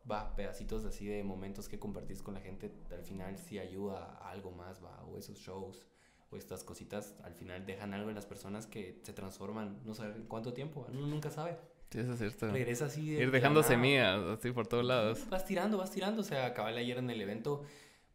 va, 0.09 0.35
pedacitos 0.35 0.85
así 0.85 1.05
de 1.05 1.23
momentos 1.23 1.69
que 1.69 1.79
compartís 1.79 2.21
con 2.21 2.33
la 2.33 2.41
gente, 2.41 2.71
al 2.91 3.03
final 3.03 3.37
sí 3.37 3.59
ayuda 3.59 4.17
a 4.21 4.31
algo 4.31 4.51
más, 4.51 4.83
va, 4.83 5.03
o 5.05 5.17
esos 5.17 5.37
shows, 5.37 5.87
o 6.29 6.35
estas 6.37 6.63
cositas, 6.63 7.15
al 7.23 7.35
final 7.35 7.65
dejan 7.65 7.93
algo 7.93 8.09
en 8.09 8.15
las 8.15 8.25
personas 8.25 8.65
que 8.65 8.99
se 9.03 9.13
transforman, 9.13 9.79
no 9.85 9.93
sé 9.93 10.03
en 10.05 10.23
cuánto 10.27 10.53
tiempo, 10.53 10.85
uno 10.89 11.07
nunca 11.07 11.29
sabe. 11.29 11.57
Sí, 11.91 11.99
eso 11.99 12.13
es 12.13 12.17
cierto. 12.19 12.49
Regresa 12.51 12.85
así 12.85 13.11
de... 13.11 13.17
de 13.17 13.23
Ir 13.23 13.31
dejando 13.31 13.59
nada. 13.61 13.71
semillas 13.71 14.19
así 14.39 14.51
por 14.51 14.65
todos 14.67 14.83
lados. 14.83 15.29
Vas 15.29 15.45
tirando, 15.45 15.77
vas 15.77 15.91
tirando, 15.91 16.21
o 16.21 16.25
sea, 16.25 16.47
acabé 16.47 16.75
ayer 16.79 16.97
en 16.97 17.09
el 17.11 17.21
evento, 17.21 17.63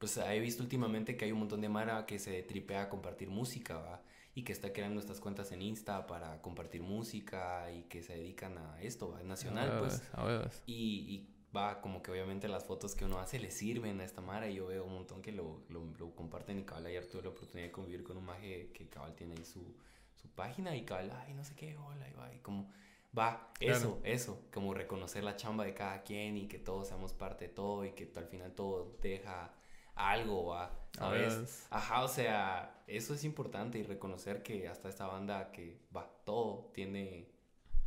pues 0.01 0.17
he 0.17 0.41
visto 0.41 0.65
últimamente 0.65 1.17
que 1.17 1.27
hay 1.27 1.33
un 1.33 1.39
montón 1.39 1.61
de 1.61 1.69
Mara 1.69 2.05
que 2.05 2.19
se 2.19 2.43
tripea 2.43 2.83
a 2.83 2.89
compartir 2.89 3.31
música, 3.31 3.79
¿va? 3.79 4.03
Y 4.39 4.45
que 4.45 4.53
está 4.53 4.73
creando 4.73 5.01
estas 5.01 5.19
cuentas 5.21 5.51
en 5.51 5.63
Insta 5.63 6.07
para 6.07 6.41
compartir 6.43 6.81
música 6.83 7.73
y 7.73 7.83
que 7.85 8.03
se 8.05 8.13
dedican 8.15 8.57
a 8.57 8.81
esto, 8.81 9.11
¿va? 9.11 9.21
Nacional, 9.25 9.69
A 9.69 9.79
pues. 9.81 10.03
a. 10.13 10.49
Y, 10.65 10.75
y 11.13 11.29
va, 11.55 11.81
como 11.81 12.03
que 12.03 12.13
obviamente 12.13 12.47
las 12.47 12.65
fotos 12.65 12.95
que 12.95 13.05
uno 13.05 13.19
hace 13.19 13.41
le 13.41 13.51
sirven 13.51 14.01
a 14.01 14.05
esta 14.05 14.21
Mara 14.21 14.49
y 14.49 14.55
yo 14.55 14.67
veo 14.69 14.85
un 14.85 14.95
montón 14.95 15.23
que 15.23 15.33
lo, 15.33 15.63
lo, 15.71 15.85
lo 15.99 16.15
comparten 16.15 16.59
y 16.61 16.63
cabal 16.63 16.87
ayer 16.87 17.05
tuve 17.07 17.23
la 17.23 17.31
oportunidad 17.31 17.67
de 17.67 17.73
convivir 17.73 18.05
con 18.05 18.17
un 18.17 18.27
maje 18.27 18.71
que 18.73 18.89
cabal 18.89 19.17
tiene 19.17 19.35
ahí 19.37 19.45
su, 19.45 19.75
su 20.15 20.29
página 20.29 20.77
y 20.77 20.85
cabal, 20.85 21.11
ay, 21.27 21.35
no 21.35 21.43
sé 21.43 21.57
qué, 21.57 21.77
hola, 21.77 22.09
y 22.09 22.13
va, 22.13 22.33
y 22.33 22.39
como, 22.39 22.71
va, 23.19 23.53
Claro. 23.59 23.77
eso, 23.77 24.01
eso, 24.05 24.43
como 24.53 24.73
reconocer 24.73 25.25
la 25.25 25.35
chamba 25.35 25.65
de 25.65 25.75
cada 25.75 26.03
quien 26.05 26.37
y 26.37 26.47
que 26.47 26.61
todos 26.61 26.87
seamos 26.87 27.13
parte 27.13 27.49
de 27.49 27.55
todo 27.55 27.85
y 27.85 27.91
que 27.91 28.09
al 28.15 28.27
final 28.27 28.53
todo 28.55 28.97
deja 29.03 29.53
algo, 29.99 30.47
va, 30.47 30.71
¿sabes? 30.97 31.67
Ajá, 31.71 32.03
o 32.03 32.09
sea, 32.09 32.83
eso 32.87 33.15
es 33.15 33.25
importante 33.25 33.79
y 33.79 33.83
reconocer 33.83 34.43
que 34.43 34.69
hasta 34.69 34.89
esta 34.89 35.07
banda 35.07 35.51
que 35.53 35.81
va, 35.95 36.09
todo 36.25 36.71
tiene, 36.75 37.29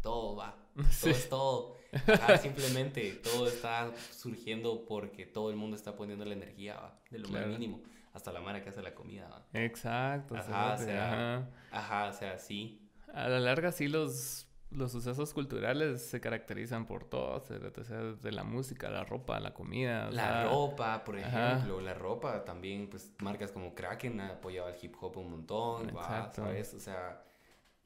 todo 0.02 0.36
va, 0.36 0.56
todo 0.76 0.86
Sí. 0.92 1.10
es 1.10 1.30
todo. 1.30 1.76
Ajá, 2.08 2.38
simplemente 2.38 3.12
todo 3.24 3.48
está 3.48 3.92
surgiendo 4.12 4.86
porque 4.86 5.26
todo 5.26 5.50
el 5.50 5.58
mundo 5.58 5.76
está 5.76 5.96
poniendo 5.96 6.24
la 6.26 6.34
energía, 6.34 6.76
va, 6.76 7.00
de 7.10 7.20
lo 7.20 7.28
Claro. 7.28 7.48
más 7.48 7.60
mínimo, 7.60 7.82
hasta 8.14 8.32
la 8.32 8.40
mara 8.42 8.62
que 8.64 8.70
hace 8.70 8.82
la 8.82 8.94
comida, 8.96 9.28
va. 9.30 9.46
Exacto. 9.60 10.36
Ajá, 10.36 10.74
o 10.74 10.78
cerote, 10.78 10.86
sea, 10.86 11.14
ajá. 11.38 11.50
Ajá, 11.72 12.06
o 12.10 12.14
sea, 12.14 12.38
sí. 12.40 12.88
A 13.14 13.28
la 13.28 13.40
larga 13.40 13.72
sí 13.74 13.88
los, 13.90 14.48
los 14.72 14.92
sucesos 14.92 15.34
culturales 15.34 16.02
se 16.02 16.20
caracterizan 16.22 16.86
por 16.86 17.04
todo, 17.06 17.40
cerote, 17.42 17.82
o 17.82 17.84
sea, 17.84 17.98
desde 18.04 18.32
la 18.32 18.44
música, 18.44 18.90
la 18.90 19.04
ropa, 19.04 19.40
la 19.40 19.54
comida. 19.54 20.10
La 20.12 20.24
sea, 20.24 20.44
ropa, 20.46 21.04
por 21.04 21.18
ajá. 21.20 21.52
ejemplo, 21.54 21.82
la 21.82 21.94
ropa 21.94 22.44
también, 22.46 22.90
pues 22.90 23.12
marcas 23.22 23.52
como 23.52 23.76
Kraken 23.76 24.20
ha 24.22 24.30
apoyado 24.30 24.68
al 24.68 24.76
hip 24.82 24.96
hop 25.02 25.18
un 25.18 25.32
montón, 25.32 25.88
va, 25.88 26.02
Exacto. 26.02 26.42
¿sabes? 26.44 26.74
O 26.74 26.80
sea, 26.80 27.24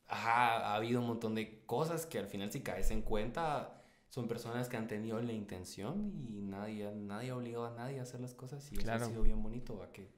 ajá, 0.07 0.57
ha 0.71 0.75
habido 0.75 1.01
un 1.01 1.07
montón 1.07 1.33
de 1.35 1.63
cosas 1.65 2.05
que 2.05 2.19
al 2.19 2.27
final 2.27 2.51
si 2.51 2.61
caes 2.61 2.91
en 2.91 3.01
cuenta 3.01 3.81
son 4.09 4.27
personas 4.27 4.69
que 4.69 4.77
han 4.77 4.87
tenido 4.87 5.19
la 5.21 5.33
intención 5.33 6.13
y 6.29 6.41
nadie, 6.41 6.91
nadie 6.95 7.31
ha 7.31 7.35
obligado 7.35 7.65
a 7.65 7.71
nadie 7.71 7.99
a 7.99 8.03
hacer 8.03 8.21
las 8.21 8.33
cosas 8.33 8.71
y 8.71 8.75
eso 8.75 8.83
Claro. 8.83 9.05
ha 9.05 9.07
sido 9.07 9.23
bien 9.23 9.41
bonito, 9.41 9.81
a 9.83 9.91
que 9.91 10.09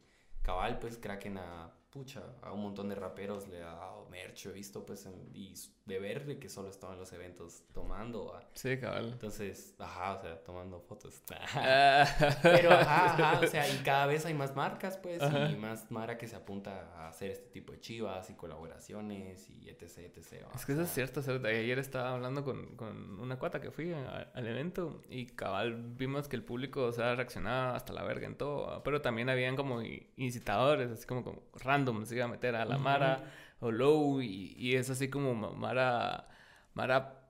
cabal, 0.43 0.79
pues 0.79 0.97
Kraken 0.97 1.37
a, 1.37 1.71
pucha, 1.89 2.21
a 2.41 2.51
un 2.51 2.61
montón 2.61 2.89
de 2.89 2.95
raperos 2.95 3.47
le 3.47 3.63
ha 3.63 3.73
dado 3.73 4.05
merch, 4.09 4.45
he 4.47 4.51
visto 4.51 4.85
pues, 4.85 5.05
en- 5.05 5.29
y 5.33 5.53
de 5.85 5.99
ver 5.99 6.25
de 6.25 6.37
que 6.37 6.49
solo 6.49 6.69
estaban 6.69 6.95
en 6.95 6.99
los 6.99 7.13
eventos 7.13 7.63
tomando, 7.73 8.27
va. 8.27 8.43
Sí, 8.53 8.77
cabal. 8.77 9.09
entonces, 9.13 9.73
ajá, 9.79 10.15
o 10.15 10.21
sea, 10.21 10.43
tomando 10.43 10.79
fotos. 10.81 11.23
Ah, 11.55 12.05
Pero 12.43 12.71
ajá, 12.71 13.05
ajá, 13.13 13.39
o 13.39 13.47
sea, 13.47 13.67
y 13.69 13.77
cada 13.79 14.05
vez 14.05 14.25
hay 14.25 14.33
más 14.33 14.55
marcas, 14.55 14.97
pues, 14.97 15.21
Ajá. 15.21 15.49
y 15.49 15.55
más 15.55 15.89
Mara 15.89 16.17
que 16.17 16.27
se 16.27 16.35
apunta 16.35 16.91
a 16.97 17.07
hacer 17.07 17.31
este 17.31 17.49
tipo 17.49 17.71
de 17.71 17.79
chivas 17.79 18.29
y 18.29 18.33
colaboraciones 18.33 19.49
y 19.49 19.69
etc, 19.69 19.99
etc. 19.99 20.45
¿va? 20.45 20.51
Es 20.55 20.65
que 20.65 20.73
O 20.73 20.75
eso 20.75 20.81
es 20.83 20.87
sea, 20.89 20.95
cierto, 20.95 21.21
cerote. 21.21 21.47
Ayer 21.47 21.79
estaba 21.79 22.13
hablando 22.13 22.43
con, 22.43 22.75
con 22.75 23.19
una 23.19 23.39
cuata 23.39 23.61
que 23.61 23.71
fui 23.71 23.93
a- 23.93 24.29
al 24.33 24.47
evento 24.47 25.03
y 25.09 25.25
cabal 25.27 25.75
vimos 25.95 26.27
que 26.27 26.35
el 26.35 26.43
público, 26.43 26.83
o 26.83 26.91
sea, 26.91 27.15
reaccionaba 27.15 27.75
hasta 27.75 27.93
la 27.93 28.03
verga 28.03 28.27
en 28.27 28.35
todo, 28.37 28.67
¿va? 28.67 28.83
pero 28.83 29.01
también 29.01 29.29
habían 29.29 29.55
como 29.55 29.81
incitadores, 30.17 30.91
así 30.91 31.05
como, 31.07 31.23
como 31.23 31.41
random, 31.55 31.76
se 32.05 32.15
iba 32.15 32.25
a 32.25 32.27
meter 32.27 32.55
a 32.55 32.65
la. 32.65 32.77
Mara 32.77 33.23
o 33.59 33.71
Low 33.71 34.21
y, 34.21 34.53
y 34.57 34.75
es 34.75 34.89
así 34.89 35.09
como 35.09 35.33
ma- 35.33 35.51
Mara, 35.51 36.27
Mara 36.73 37.21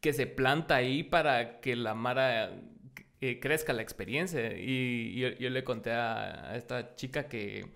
que 0.00 0.12
se 0.12 0.26
planta 0.26 0.76
ahí 0.76 1.02
para 1.02 1.60
que 1.60 1.76
la 1.76 1.94
Mara 1.94 2.50
eh, 3.20 3.40
crezca 3.40 3.72
la 3.72 3.82
experiencia 3.82 4.56
y 4.58 5.14
yo, 5.18 5.28
yo 5.30 5.50
le 5.50 5.64
conté 5.64 5.92
a, 5.92 6.50
a 6.50 6.56
esta 6.56 6.94
chica 6.96 7.28
que 7.28 7.66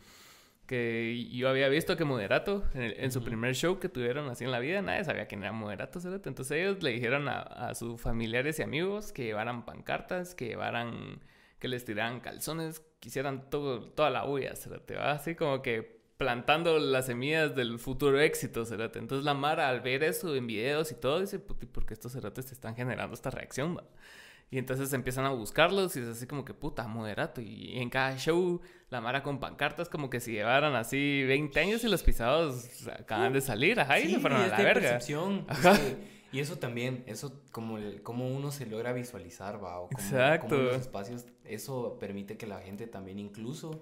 que 0.66 1.26
yo 1.32 1.48
había 1.48 1.70
visto 1.70 1.96
que 1.96 2.04
Moderato, 2.04 2.62
en, 2.74 2.82
el- 2.82 3.00
en 3.00 3.10
su 3.10 3.24
primer 3.24 3.54
show 3.54 3.78
que 3.78 3.88
tuvieron 3.88 4.28
así 4.28 4.44
en 4.44 4.50
la 4.50 4.58
vida, 4.58 4.82
nadie 4.82 5.02
sabía 5.02 5.26
quién 5.26 5.42
era 5.42 5.50
Moderato, 5.52 5.98
cerote. 5.98 6.28
Entonces 6.28 6.58
ellos 6.58 6.82
le 6.82 6.90
dijeron 6.90 7.26
a, 7.26 7.40
a 7.40 7.74
sus 7.74 7.98
familiares 7.98 8.58
y 8.58 8.62
amigos 8.62 9.10
que 9.10 9.24
llevaran 9.24 9.64
pancartas, 9.64 10.34
que 10.34 10.44
llevaran, 10.48 11.20
que 11.58 11.68
les 11.68 11.84
tiraran 11.84 12.20
calzones, 12.20 12.80
que 13.00 13.08
hicieran 13.08 13.50
todo, 13.50 13.80
toda 13.90 14.10
la 14.10 14.24
bulla, 14.24 14.54
cerote, 14.56 14.94
¿va? 14.96 15.12
Así 15.12 15.34
como 15.34 15.62
que 15.62 15.98
plantando 16.16 16.78
las 16.78 17.06
semillas 17.06 17.54
del 17.54 17.78
futuro 17.78 18.20
éxito, 18.20 18.64
cerote. 18.64 18.98
Entonces 18.98 19.24
la 19.24 19.34
Mara 19.34 19.68
al 19.68 19.80
ver 19.80 20.02
eso 20.02 20.34
en 20.34 20.46
videos 20.46 20.90
y 20.90 20.96
todo, 20.96 21.20
dice, 21.20 21.38
puti, 21.38 21.66
¿por 21.66 21.86
qué 21.86 21.94
estos 21.94 22.12
cerotes 22.12 22.46
te 22.46 22.54
están 22.54 22.74
generando 22.74 23.14
esta 23.14 23.30
reacción, 23.30 23.76
va? 23.76 23.84
Y 24.50 24.56
entonces 24.58 24.92
empiezan 24.94 25.26
a 25.26 25.30
buscarlos 25.30 25.94
y 25.96 26.00
es 26.00 26.06
así 26.08 26.26
como 26.26 26.42
que 26.44 26.54
puta, 26.54 26.88
moderato. 26.88 27.40
Y 27.42 27.78
en 27.78 27.90
cada 27.90 28.16
show, 28.16 28.62
la 28.88 29.00
Mara 29.02 29.22
con 29.22 29.38
pancartas 29.40 29.88
como 29.90 30.08
que 30.08 30.20
si 30.20 30.32
llevaran 30.32 30.74
así 30.74 31.22
20 31.24 31.60
años 31.60 31.84
y 31.84 31.88
los 31.88 32.02
pisados 32.02 32.66
acaban 32.98 33.32
de 33.34 33.42
salir, 33.42 33.78
ajá, 33.78 34.00
y 34.00 34.04
sí, 34.06 34.14
se 34.14 34.20
fueron 34.20 34.40
a 34.40 34.46
la 34.48 34.56
verga. 34.56 34.72
percepción, 34.72 35.46
es 35.50 35.66
Ajá. 35.66 35.76
que- 35.78 36.17
y 36.32 36.40
eso 36.40 36.58
también, 36.58 37.04
eso 37.06 37.42
como, 37.52 37.78
el- 37.78 38.02
como 38.02 38.28
uno 38.28 38.50
se 38.50 38.66
logra 38.66 38.92
visualizar, 38.92 39.62
va, 39.62 39.80
o 39.80 39.88
como, 39.88 39.98
Exacto. 40.02 40.48
como 40.48 40.62
los 40.62 40.76
espacios, 40.76 41.26
eso 41.44 41.96
permite 41.98 42.36
que 42.36 42.46
la 42.46 42.60
gente 42.60 42.86
también 42.86 43.18
incluso 43.18 43.80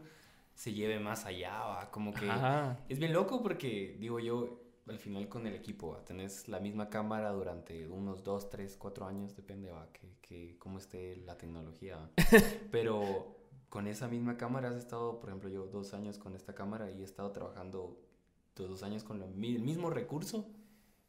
se 0.54 0.72
lleve 0.72 0.98
más 1.00 1.26
allá, 1.26 1.58
va, 1.64 1.90
como 1.90 2.14
que... 2.14 2.28
Ajá. 2.30 2.78
Es 2.88 2.98
bien 2.98 3.12
loco 3.12 3.42
porque, 3.42 3.96
digo 4.00 4.20
yo, 4.20 4.60
al 4.88 4.98
final 4.98 5.28
con 5.28 5.46
el 5.46 5.54
equipo, 5.54 5.90
¿va? 5.90 6.04
tenés 6.04 6.48
la 6.48 6.60
misma 6.60 6.88
cámara 6.88 7.32
durante 7.32 7.88
unos 7.88 8.22
2, 8.22 8.48
3, 8.50 8.76
4 8.78 9.06
años, 9.06 9.34
depende, 9.36 9.70
va, 9.70 9.88
que, 9.92 10.16
que 10.22 10.56
cómo 10.58 10.78
esté 10.78 11.16
la 11.16 11.36
tecnología. 11.36 11.96
¿va? 11.96 12.10
Pero 12.70 13.36
con 13.68 13.88
esa 13.88 14.06
misma 14.08 14.36
cámara 14.36 14.68
has 14.70 14.76
estado, 14.76 15.18
por 15.18 15.28
ejemplo, 15.28 15.50
yo 15.50 15.66
dos 15.66 15.92
años 15.92 16.18
con 16.18 16.34
esta 16.36 16.54
cámara 16.54 16.90
y 16.90 17.00
he 17.02 17.04
estado 17.04 17.32
trabajando 17.32 18.00
dos 18.54 18.82
años 18.82 19.04
con 19.04 19.18
lo 19.18 19.26
el 19.26 19.34
mismo 19.34 19.90
recurso, 19.90 20.48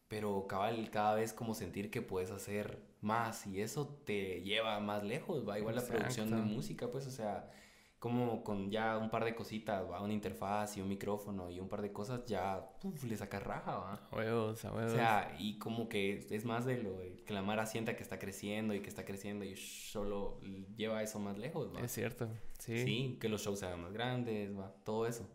pero 0.08 0.48
cabal, 0.48 0.90
cada 0.90 1.16
vez 1.16 1.34
como 1.34 1.54
sentir 1.54 1.92
que 1.92 2.02
puedes 2.02 2.32
hacer 2.32 2.82
más 3.02 3.46
y 3.46 3.62
eso 3.62 3.88
te 4.06 4.42
lleva 4.42 4.80
más 4.80 5.04
lejos, 5.04 5.48
va, 5.48 5.60
igual 5.60 5.76
la 5.76 5.86
producción 5.86 6.30
de 6.30 6.38
música, 6.38 6.90
pues, 6.90 7.08
o 7.08 7.12
sea, 7.12 7.52
como 8.00 8.44
con 8.44 8.70
ya 8.70 8.98
un 8.98 9.10
par 9.10 9.26
de 9.26 9.34
cositas, 9.34 9.90
va, 9.90 10.02
una 10.02 10.14
interfaz 10.14 10.78
y 10.78 10.82
un 10.82 10.88
micrófono 10.88 11.50
y 11.50 11.60
un 11.60 11.68
par 11.68 11.82
de 11.82 11.92
cosas, 11.92 12.26
ya 12.26 12.64
puf, 12.80 13.04
le 13.04 13.18
sacas 13.18 13.44
raja, 13.44 13.78
va. 13.78 13.94
A 14.12 14.16
huevos, 14.16 14.64
a 14.66 14.72
huevos. 14.72 14.94
O 14.94 14.96
sea, 14.96 15.36
y 15.40 15.58
como 15.58 15.90
que 15.90 16.26
es 16.30 16.46
más 16.46 16.66
de 16.66 16.82
lo 16.82 17.00
de 17.00 17.24
que 17.26 17.34
la 17.34 17.42
Mara 17.42 17.66
sienta 17.66 17.96
que 17.96 18.04
está 18.04 18.20
creciendo 18.20 18.74
y 18.74 18.82
que 18.82 18.90
está 18.90 19.04
creciendo 19.04 19.46
y 19.46 19.56
solo 19.56 20.40
lleva 20.76 21.02
eso 21.02 21.20
más 21.20 21.38
lejos, 21.38 21.74
va. 21.76 21.82
es 21.82 21.92
cierto, 21.92 22.30
sí. 22.60 22.84
Sí, 22.84 23.18
que 23.20 23.30
los 23.30 23.42
shows 23.42 23.60
se 23.60 23.66
hagan 23.66 23.82
más 23.82 23.94
grandes, 23.94 24.58
va, 24.58 24.74
todo 24.84 25.08
eso. 25.08 25.28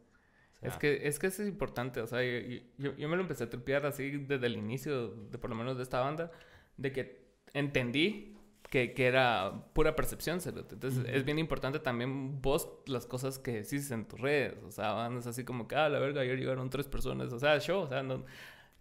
Es 0.63 0.77
que, 0.77 1.09
es 1.09 1.19
que 1.19 1.27
eso 1.27 1.43
es 1.43 1.49
importante, 1.49 2.01
o 2.01 2.07
sea, 2.07 2.23
yo, 2.23 2.63
yo, 2.79 2.97
yo 2.97 3.09
me 3.09 3.17
lo 3.17 3.23
empecé 3.23 3.45
a 3.45 3.51
tripear 3.51 3.85
así 3.85 4.11
desde 4.11 4.47
el 4.47 4.57
inicio, 4.57 5.09
de 5.09 5.37
por 5.37 5.51
lo 5.51 5.57
menos 5.57 5.77
de 5.77 5.83
esta 5.83 6.01
banda, 6.01 6.31
de 6.77 6.93
que 6.93 7.25
entendí 7.53 8.37
que, 8.71 8.95
que 8.95 9.07
era 9.07 9.67
pura 9.75 9.97
percepción, 9.97 10.41
cerote. 10.41 10.75
Entonces 10.77 11.05
es 11.09 11.25
bien 11.25 11.39
importante 11.39 11.81
también 11.81 12.41
vos 12.41 12.69
las 12.87 13.07
cosas 13.07 13.39
que 13.39 13.53
decís 13.63 13.91
en 13.91 14.07
tus 14.07 14.21
redes, 14.21 14.63
o 14.65 14.71
sea, 14.71 14.93
van 14.93 15.19
es 15.19 15.27
así 15.27 15.45
como 15.45 15.67
que, 15.67 15.75
ah, 15.75 15.89
la 15.89 15.99
verga, 15.99 16.21
ayer 16.21 16.39
llegaron 16.39 16.71
tres 16.71 16.87
personas, 16.87 17.33
o 17.33 17.39
sea, 17.39 17.59
show, 17.59 17.81
o 17.81 17.89
sea, 17.89 18.03
no... 18.03 18.25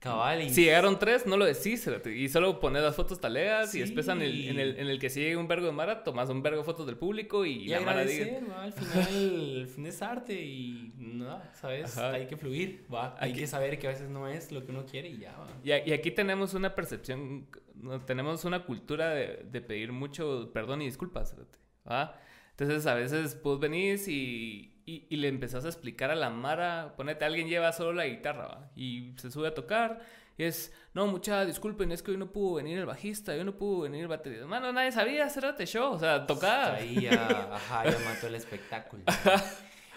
cabal 0.01 0.41
y 0.41 0.49
Si 0.49 0.63
llegaron 0.65 0.99
tres, 0.99 1.25
no 1.25 1.37
lo 1.37 1.45
decís, 1.45 1.87
y 2.13 2.27
solo 2.27 2.59
pones 2.59 2.81
las 2.81 2.95
fotos 2.95 3.21
taleas 3.21 3.73
y 3.75 3.79
después 3.79 4.07
en 4.09 4.21
el, 4.21 4.31
Sí. 4.33 4.47
en, 4.49 4.59
el, 4.59 4.77
en 4.79 4.87
el 4.87 4.99
que 4.99 5.09
sigue 5.09 5.37
un 5.37 5.47
vergo 5.47 5.67
de 5.67 5.71
Mara, 5.71 6.03
tomas 6.03 6.27
un 6.29 6.41
vergo 6.41 6.57
de 6.59 6.63
fotos 6.65 6.85
del 6.87 6.97
público 6.97 7.45
y, 7.45 7.51
Y 7.63 7.67
la 7.67 7.79
Mara 7.81 8.03
diga... 8.03 8.39
va, 8.49 8.63
al 8.63 8.73
final, 8.73 9.59
al 9.61 9.67
fin 9.67 9.85
es 9.85 10.01
arte 10.01 10.33
y 10.41 10.91
nada, 10.97 11.51
¿sabes? 11.53 11.97
Ajá. 11.97 12.11
Hay 12.13 12.25
que 12.27 12.35
fluir, 12.35 12.85
va. 12.93 13.15
Hay 13.19 13.31
Aquí- 13.31 13.39
que 13.41 13.47
saber 13.47 13.77
que 13.79 13.87
a 13.87 13.91
veces 13.91 14.09
no 14.09 14.27
es 14.27 14.51
lo 14.51 14.65
que 14.65 14.71
uno 14.71 14.85
quiere 14.85 15.07
y 15.09 15.19
ya, 15.19 15.37
va. 15.37 15.47
Y, 15.63 15.69
y 15.89 15.93
aquí 15.93 16.11
tenemos 16.11 16.53
una 16.55 16.73
percepción, 16.75 17.47
tenemos 18.07 18.43
una 18.43 18.65
cultura 18.65 19.11
de, 19.11 19.45
de 19.49 19.61
pedir 19.61 19.91
mucho 19.91 20.49
perdón 20.53 20.81
y 20.81 20.85
disculpas, 20.85 21.35
¿va? 21.89 22.19
Entonces 22.51 22.85
a 22.85 22.95
veces 22.95 23.41
vos 23.41 23.59
venís 23.59 24.07
y, 24.07 24.70
y, 24.85 25.07
y 25.09 25.17
le 25.17 25.27
empezás 25.27 25.65
a 25.65 25.67
explicar 25.67 26.11
a 26.11 26.15
la 26.15 26.29
Mara, 26.29 26.93
ponete, 26.97 27.25
alguien 27.25 27.47
lleva 27.47 27.71
solo 27.71 27.93
la 27.93 28.07
guitarra, 28.07 28.47
¿va? 28.47 28.71
Y 28.75 29.13
se 29.17 29.31
sube 29.31 29.47
a 29.47 29.53
tocar 29.53 30.01
y 30.37 30.43
es, 30.43 30.73
no, 30.93 31.07
mucha, 31.07 31.45
disculpen, 31.45 31.91
es 31.91 32.01
que 32.01 32.11
hoy 32.11 32.17
no 32.17 32.31
pudo 32.31 32.55
venir 32.55 32.79
el 32.79 32.85
bajista, 32.85 33.33
hoy 33.33 33.43
no 33.43 33.55
pudo 33.55 33.81
venir 33.81 34.01
el 34.01 34.07
baterista. 34.07 34.45
Mano, 34.45 34.71
nadie 34.71 34.91
sabía, 34.91 35.29
cerote, 35.29 35.65
show, 35.65 35.93
o 35.93 35.99
sea, 35.99 36.25
tocar. 36.25 36.75
Ahí 36.75 37.01
ya, 37.01 37.49
ajá, 37.53 37.83
ya 37.85 37.99
mató 37.99 38.27
el 38.27 38.35
espectáculo. 38.35 39.03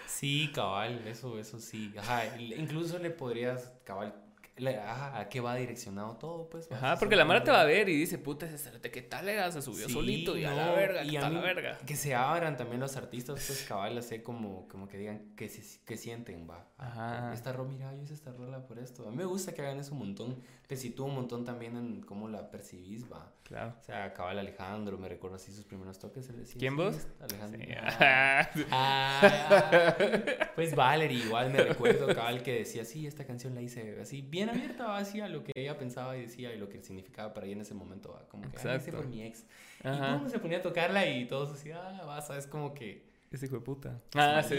Sí, 0.06 0.52
cabal, 0.54 1.02
eso, 1.08 1.38
eso 1.38 1.58
sí. 1.58 1.92
Ajá, 1.98 2.36
incluso 2.38 2.98
le 3.00 3.10
podrías, 3.10 3.72
cabal, 3.82 4.14
ajá, 4.56 5.18
a 5.18 5.28
qué 5.28 5.40
va 5.40 5.56
direccionado 5.56 6.16
todo, 6.16 6.48
pues. 6.48 6.70
Ajá, 6.70 6.96
porque 6.98 7.16
la 7.16 7.24
Mara 7.24 7.42
te 7.42 7.50
va 7.50 7.60
a 7.60 7.64
ver 7.64 7.88
y 7.88 7.96
dice, 7.96 8.18
puta, 8.18 8.46
ese 8.46 8.58
cerote, 8.58 8.90
¿qué 8.90 9.02
tal 9.02 9.28
era? 9.28 9.50
Se 9.50 9.60
subió 9.62 9.86
Sí, 9.86 9.92
solito 9.92 10.36
y 10.36 10.44
a 10.44 10.54
la 10.54 10.70
verga, 10.72 11.02
y 11.04 11.16
a 11.16 11.28
la 11.28 11.40
verga. 11.40 11.78
Que 11.86 11.96
se 11.96 12.14
abran 12.14 12.56
también 12.56 12.80
los 12.80 12.96
artistas, 12.96 13.42
pues 13.46 13.64
cabal, 13.68 13.98
así 13.98 14.20
como, 14.20 14.68
como 14.68 14.86
que 14.88 14.98
digan 14.98 15.34
que, 15.36 15.48
se- 15.48 15.80
que 15.84 15.96
sienten, 15.96 16.48
va. 16.48 16.68
Ajá. 16.78 17.32
Esta 17.34 17.52
rola, 17.52 17.70
mira, 17.70 17.94
yo 17.94 18.02
hice 18.02 18.14
esta 18.14 18.32
rola 18.32 18.64
por 18.66 18.78
esto. 18.78 19.06
A 19.08 19.10
mí 19.10 19.16
me 19.16 19.24
gusta 19.24 19.52
que 19.54 19.62
hagan 19.62 19.78
eso 19.80 19.92
un 19.92 19.98
montón. 19.98 20.40
Te 20.66 20.76
sitúa 20.76 21.06
un 21.06 21.14
montón 21.14 21.44
también 21.44 21.76
en 21.76 22.00
cómo 22.00 22.26
la 22.28 22.50
percibís, 22.50 23.10
va. 23.12 23.30
Claro. 23.42 23.74
O 23.78 23.84
sea, 23.84 24.14
cabal 24.14 24.38
Alejandro, 24.38 24.96
me 24.96 25.08
recuerdo 25.10 25.36
así 25.36 25.52
sus 25.52 25.66
primeros 25.66 25.98
toques. 25.98 26.26
Él 26.30 26.38
decía, 26.38 26.58
¿Quién 26.58 26.72
"Sí, 26.72 26.76
vos? 26.78 27.06
Alejandro. 27.20 27.60
Sí. 27.60 27.68
Ah. 27.76 28.48
Ah, 28.70 30.50
pues 30.54 30.74
Valerie, 30.74 31.18
igual 31.24 31.50
me 31.50 31.58
recuerdo 31.62 32.06
cabal 32.14 32.42
que 32.42 32.52
decía, 32.60 32.84
sí, 32.84 33.06
esta 33.06 33.26
canción 33.26 33.54
la 33.54 33.60
hice 33.60 33.98
así, 34.00 34.22
bien 34.22 34.48
abierta, 34.48 34.86
va, 34.86 34.98
así 34.98 35.20
a 35.20 35.28
lo 35.28 35.44
que 35.44 35.52
ella 35.54 35.76
pensaba 35.76 36.16
y 36.16 36.22
decía 36.22 36.52
y 36.54 36.58
lo 36.58 36.68
que 36.68 36.82
significaba 36.82 37.34
para 37.34 37.46
ella 37.46 37.56
en 37.56 37.60
ese 37.62 37.74
momento, 37.74 38.12
va, 38.12 38.26
como 38.28 38.50
que, 38.50 38.56
"Ah, 38.58 38.64
la 38.64 38.76
hice 38.76 38.92
por 38.92 39.06
mi 39.06 39.22
ex. 39.22 39.44
Y 39.84 39.88
Ajá. 39.88 40.18
pum, 40.18 40.28
se 40.30 40.38
ponía 40.38 40.58
a 40.58 40.62
tocarla 40.62 41.06
y 41.06 41.26
todos 41.26 41.52
así, 41.52 41.70
ah, 41.72 42.02
vas, 42.06 42.30
es 42.30 42.46
como 42.46 42.72
que... 42.72 43.06
Ese 43.30 43.46
hijo 43.46 43.56
de 43.56 43.60
puta. 43.62 44.00
Ah, 44.14 44.42
sí. 44.42 44.56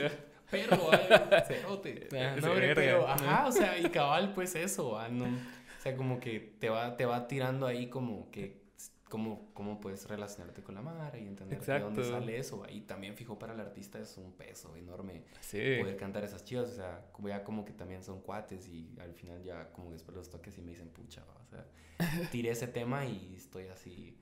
Perro, 0.52 0.92
cerote. 1.48 2.08
Ah, 2.16 2.36
no, 2.40 2.50
pero, 2.76 3.08
ajá, 3.08 3.48
o 3.48 3.52
sea, 3.52 3.80
y 3.80 3.90
cabal, 3.90 4.34
pues 4.34 4.54
eso, 4.56 5.00
ah, 5.00 5.08
no, 5.10 5.26
sea, 5.90 5.98
como 5.98 6.20
que 6.20 6.40
te 6.60 6.70
va, 6.70 6.98
te 6.98 7.06
va 7.06 7.28
tirando 7.28 7.66
ahí 7.68 7.90
como 7.90 8.30
que, 8.32 8.64
cómo, 9.10 9.52
cómo 9.54 9.80
puedes 9.80 10.08
relacionarte 10.10 10.64
con 10.64 10.76
la 10.76 10.82
Mara 10.82 11.18
y 11.18 11.28
entender 11.28 11.60
de 11.62 11.80
dónde 11.80 12.04
sale 12.04 12.38
eso, 12.38 12.64
y 12.70 12.82
también 12.82 13.16
fijo 13.16 13.38
para 13.40 13.54
el 13.54 13.60
artista 13.60 14.00
es 14.00 14.18
un 14.18 14.34
peso 14.34 14.76
enorme 14.76 15.24
Sí. 15.42 15.78
poder 15.80 15.96
cantar 15.96 16.24
esas 16.24 16.44
chivas, 16.44 16.70
o 16.72 16.76
sea, 16.76 17.08
como 17.12 17.30
ya 17.30 17.44
como 17.44 17.64
que 17.66 17.74
también 17.74 18.04
son 18.04 18.22
cuates 18.22 18.68
y 18.68 18.96
al 19.00 19.14
final 19.14 19.44
ya 19.44 19.72
como 19.72 19.92
después 19.92 20.16
los 20.18 20.30
toques 20.30 20.58
y 20.58 20.62
me 20.62 20.72
dicen, 20.72 20.90
pucha, 20.90 21.24
va, 21.26 21.36
o 21.42 21.46
sea, 21.46 21.66
tiré 22.32 22.50
ese 22.50 22.68
tema 22.68 23.06
y 23.06 23.36
estoy 23.36 23.68
así, 23.68 24.18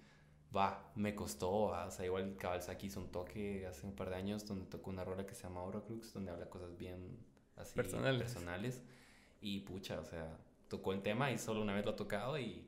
va, 0.56 0.92
me 0.96 1.16
costó, 1.16 1.70
va, 1.70 1.86
o 1.86 1.92
sea, 1.92 2.06
igual 2.06 2.36
Cabalsaki 2.38 2.88
hizo 2.88 3.00
un 3.00 3.10
toque 3.10 3.66
hace 3.66 3.86
un 3.88 3.96
par 3.96 4.10
de 4.10 4.18
años 4.18 4.46
donde 4.46 4.66
tocó 4.66 4.90
una 4.92 5.04
rola 5.04 5.26
que 5.26 5.34
se 5.34 5.44
llama 5.44 5.62
Crux 5.88 6.14
donde 6.14 6.30
habla 6.32 6.50
cosas 6.50 6.78
bien 6.78 7.18
así 7.56 7.74
Personales. 7.74 8.22
personales. 8.22 8.84
Y 9.42 9.62
pucha, 9.62 10.00
o 10.00 10.06
sea, 10.06 10.38
tocó 10.74 10.92
el 10.94 11.02
tema 11.04 11.30
y 11.32 11.38
solo 11.38 11.62
una 11.62 11.76
vez 11.76 11.86
lo 11.86 11.92
ha 11.92 11.96
tocado 11.96 12.40
y 12.40 12.66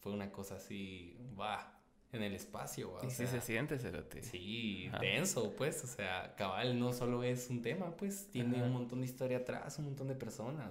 fue 0.00 0.12
una 0.12 0.30
cosa 0.30 0.56
así, 0.56 1.16
va, 1.40 1.80
en 2.12 2.22
el 2.22 2.34
espacio, 2.34 2.92
o 2.92 3.04
Y 3.06 3.08
sí 3.10 3.16
sea, 3.16 3.26
se 3.26 3.40
siente, 3.40 3.78
cerote. 3.78 4.22
Sí, 4.22 4.86
Ajá. 4.88 4.98
denso, 4.98 5.54
pues, 5.56 5.82
o 5.82 5.86
sea, 5.86 6.34
cabal 6.36 6.78
no 6.78 6.92
solo 6.92 7.22
es 7.22 7.48
un 7.48 7.62
tema, 7.62 7.96
pues, 7.96 8.28
tiene 8.30 8.56
Ajá. 8.58 8.66
un 8.66 8.72
montón 8.72 9.00
de 9.00 9.06
historia 9.06 9.38
atrás, 9.38 9.78
un 9.78 9.86
montón 9.86 10.08
de 10.08 10.14
personas. 10.14 10.70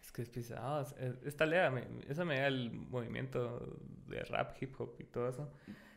Es 0.00 0.12
que 0.12 0.22
es 0.22 0.30
es- 0.36 1.22
Esta 1.24 1.44
lea, 1.44 1.70
me, 1.70 1.86
eso 2.08 2.24
me 2.24 2.38
da 2.38 2.46
el 2.46 2.70
movimiento 2.70 3.76
de 4.06 4.22
rap, 4.24 4.56
hip 4.62 4.80
hop 4.80 4.94
y 5.00 5.04
todo 5.04 5.28
eso. 5.28 5.50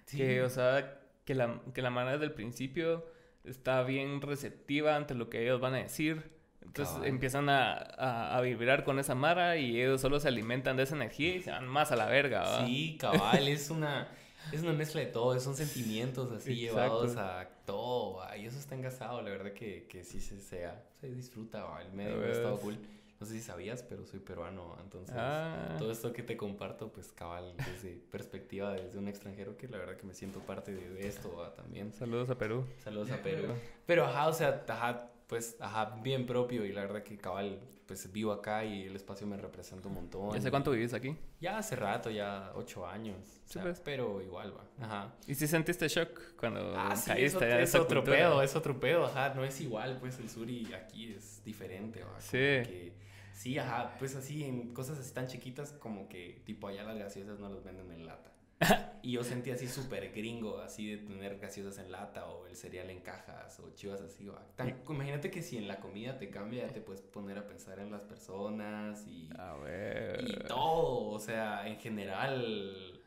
Que, 0.10 0.42
o 0.42 0.50
sea, 0.50 1.02
que 1.24 1.36
la, 1.36 1.62
que 1.74 1.84
la 1.84 1.92
manera 1.92 2.14
desde 2.14 2.26
el 2.26 2.34
principio 2.34 3.06
está 3.44 3.84
bien 3.84 4.22
receptiva 4.22 4.96
ante 4.96 5.14
lo 5.14 5.30
que 5.30 5.44
ellos 5.44 5.62
van 5.62 5.76
a 5.76 5.78
decir. 5.78 6.39
Entonces 6.70 7.08
empiezan 7.08 7.50
a, 7.50 7.74
a, 7.74 8.38
a 8.38 8.42
vibrar 8.42 8.84
con 8.84 9.00
esa 9.00 9.16
mara 9.16 9.58
y 9.58 9.82
ellos 9.82 10.00
solo 10.02 10.20
se 10.20 10.28
alimentan 10.28 10.78
de 10.78 10.84
esa 10.84 10.96
energía 10.96 11.36
y 11.36 11.42
se 11.42 11.52
van 11.52 11.68
más 11.68 11.92
a 11.92 11.96
la 11.96 12.06
verga. 12.06 12.66
Sí, 12.66 12.96
cabal, 13.00 13.48
es 13.48 13.70
una, 13.70 14.08
es 14.52 14.62
una 14.62 14.74
mezcla 14.74 15.02
de 15.02 15.08
todo, 15.08 15.40
son 15.40 15.56
sentimientos 15.56 16.32
así 16.32 16.66
Exacto. 16.66 17.06
llevados 17.06 17.18
a 17.18 17.50
todo, 17.66 18.22
y 18.38 18.46
eso 18.46 18.58
está 18.60 18.76
engasado, 18.76 19.22
la 19.22 19.30
verdad 19.32 19.52
que, 19.54 19.88
que 19.88 20.04
sí 20.04 20.22
se, 20.22 20.40
sea, 20.40 20.84
se 21.02 21.10
disfruta, 21.10 21.64
¿va? 21.64 21.82
el 21.82 21.92
medio 21.92 22.22
ha 22.24 22.28
estado 22.30 22.58
cool. 22.60 22.78
No 23.20 23.26
sé 23.26 23.34
si 23.34 23.42
sabías, 23.42 23.84
pero 23.84 24.06
soy 24.06 24.22
peruano, 24.22 24.78
entonces 24.82 25.14
Ah. 25.20 25.76
todo 25.78 25.92
esto 25.92 26.14
que 26.14 26.24
te 26.24 26.38
comparto, 26.38 26.90
pues 26.94 27.12
cabal, 27.12 27.54
desde 27.58 27.96
perspectiva 28.12 28.72
desde 28.74 28.98
un 28.98 29.10
extranjero, 29.10 29.58
que 29.58 29.68
la 29.68 29.78
verdad 29.78 29.98
que 29.98 30.06
me 30.08 30.14
siento 30.14 30.40
parte 30.40 30.74
de, 30.74 30.90
de 30.90 31.06
esto 31.06 31.30
también. 31.58 31.92
Saludos 31.92 32.30
a 32.30 32.38
Perú. 32.38 32.66
Saludos 32.82 33.12
a 33.12 33.18
Perú. 33.24 33.54
Pero 33.86 34.06
ajá, 34.06 34.30
o 34.30 34.34
sea, 34.34 34.64
ajá, 34.70 35.10
pues, 35.30 35.56
ajá, 35.62 35.98
bien 36.04 36.26
propio 36.26 36.66
y 36.66 36.74
la 36.74 36.82
verdad 36.82 37.04
que 37.04 37.18
cabal, 37.18 37.60
pues 37.88 38.12
vivo 38.12 38.32
acá 38.34 38.66
y 38.66 38.84
el 38.84 38.96
espacio 38.96 39.26
me 39.26 39.38
representa 39.38 39.88
un 39.88 39.94
montón. 39.94 40.36
¿Y 40.36 40.40
hace 40.40 40.50
cuánto 40.52 40.72
vivís 40.72 40.94
aquí? 40.94 41.16
Ya 41.40 41.58
hace 41.60 41.76
rato, 41.76 42.10
ya 42.10 42.52
ocho 42.56 42.86
años. 42.86 43.16
o 43.46 43.52
sea, 43.52 43.62
pues. 43.64 43.80
pero 43.80 44.22
igual 44.22 44.54
va. 44.58 44.86
Ajá. 44.86 45.14
¿Y 45.28 45.34
si 45.36 45.48
sentiste 45.48 45.88
shock 45.88 46.36
cuando 46.36 46.74
Ah, 46.78 46.96
sí, 46.96 47.08
caíste 47.12 47.38
es 47.48 47.54
en 47.54 47.60
es 47.62 47.70
esa 47.70 47.82
otro 47.82 48.02
cultura? 48.02 48.18
pedo, 48.18 48.42
es 48.44 48.56
otro 48.56 48.80
pedo, 48.80 49.06
ajá, 49.06 49.34
no 49.36 49.44
es 49.46 49.62
igual, 49.62 49.98
pues 50.00 50.20
el 50.20 50.30
sur 50.30 50.50
y 50.50 50.74
aquí 50.74 51.14
es 51.14 51.44
diferente, 51.46 52.04
va. 52.04 52.20
Sí. 52.20 52.32
que- 52.38 52.94
sí, 53.34 53.58
ajá, 53.58 53.96
pues 53.98 54.16
así 54.16 54.44
en 54.44 54.74
cosas 54.74 55.00
así 55.00 55.14
tan 55.14 55.28
chiquitas 55.28 55.72
como 55.74 56.10
que 56.10 56.42
tipo 56.46 56.68
allá 56.68 56.84
las 56.84 56.98
gaseosas 56.98 57.40
no 57.40 57.50
las 57.50 57.64
venden 57.64 57.92
en 57.92 58.06
lata. 58.06 58.32
y 59.02 59.14
yo 59.14 59.24
sentí 59.24 59.52
así 59.52 59.68
súper 59.68 60.12
gringo, 60.12 60.60
así 60.60 60.90
de 60.90 60.98
tener 60.98 61.40
gaseosas 61.40 61.78
en 61.80 61.92
lata 61.92 62.28
o 62.28 62.46
el 62.48 62.56
cereal 62.56 62.90
en 62.90 63.02
cajas 63.02 63.60
o 63.60 63.70
chivas 63.74 64.02
así. 64.02 64.28
Tan- 64.56 64.82
imagínate 64.90 65.32
que 65.32 65.42
si 65.42 65.58
en 65.58 65.68
la 65.68 65.80
comida 65.80 66.18
te 66.18 66.30
cambia, 66.30 66.68
ya 66.68 66.74
te 66.74 66.82
puedes 66.82 67.02
poner 67.02 67.38
a 67.38 67.48
pensar 67.48 67.80
en 67.80 67.92
las 67.92 68.04
personas 68.04 69.06
y 69.08 69.30
A 69.38 69.56
ver. 69.56 70.22
y 70.22 70.34
todo, 70.48 71.10
o 71.12 71.20
sea, 71.20 71.68
en 71.68 71.78
general 71.80 73.02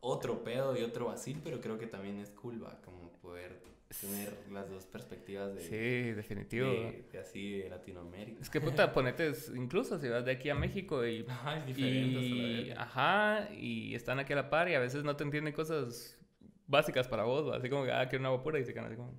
otro 0.00 0.44
pedo 0.44 0.76
y 0.76 0.82
otro 0.82 1.06
vacil, 1.06 1.40
pero 1.42 1.60
creo 1.60 1.78
que 1.78 1.86
también 1.86 2.18
es 2.18 2.30
cool, 2.30 2.62
va, 2.62 2.80
como 2.82 3.10
poder 3.20 3.60
tener 3.88 4.32
las 4.52 4.68
dos 4.68 4.84
perspectivas 4.86 5.54
de, 5.54 5.60
Sí, 5.62 6.12
definitivo. 6.12 6.68
de, 6.68 7.04
de 7.12 7.18
así 7.18 7.58
de 7.58 7.68
Latinoamérica. 7.70 8.40
Es 8.42 8.50
que 8.50 8.60
puta, 8.60 8.92
ponete, 8.92 9.32
incluso 9.54 9.98
si 9.98 10.08
vas 10.08 10.24
de 10.24 10.32
aquí 10.32 10.50
a 10.50 10.54
México 10.54 11.06
y 11.06 11.24
Ajá, 11.28 11.58
es 11.60 11.66
diferente. 11.66 12.20
Y, 12.20 12.70
ajá, 12.72 13.48
y 13.52 13.94
están 13.94 14.18
aquí 14.18 14.32
a 14.32 14.36
la 14.36 14.50
par 14.50 14.68
y 14.68 14.74
a 14.74 14.80
veces 14.80 15.04
no 15.04 15.16
te 15.16 15.24
entienden 15.24 15.54
cosas 15.54 16.18
básicas 16.66 17.06
para 17.06 17.22
vos, 17.24 17.48
¿va? 17.48 17.56
así 17.56 17.68
como 17.70 17.84
que, 17.84 17.92
ah, 17.92 18.08
quiero 18.08 18.22
una 18.22 18.28
agua 18.30 18.42
pura 18.42 18.58
y 18.58 18.64
se 18.64 18.72
quedan 18.72 18.86
así 18.86 18.96
como, 18.96 19.14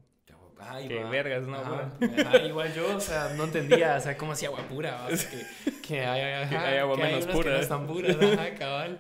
Ajá, 0.60 0.82
y 0.82 0.88
qué 0.88 1.04
va. 1.04 1.10
verga, 1.10 1.38
es 1.38 1.46
una 1.46 1.60
Ajá, 1.60 1.68
agua 1.68 1.92
ajá, 2.26 2.38
igual 2.46 2.74
yo, 2.74 2.96
o 2.96 3.00
sea, 3.00 3.34
no 3.36 3.44
entendía, 3.46 3.96
o 3.96 4.00
sea, 4.00 4.18
cómo 4.18 4.32
hacía 4.32 4.50
agua 4.50 4.62
pura, 4.68 4.96
va, 4.96 5.08
o 5.08 5.16
sea, 5.16 5.30
que, 5.30 5.82
que 5.82 6.06
hay, 6.06 6.44
ajá, 6.44 6.50
Que 6.50 6.58
hay 6.58 6.78
agua 6.78 6.96
que 6.98 7.04
menos 7.04 7.26
pura. 7.28 7.44
Que 7.44 7.50
no 7.58 7.62
están 7.62 7.88
puras, 7.88 8.18
ajá, 8.22 8.56
cabal. 8.56 9.00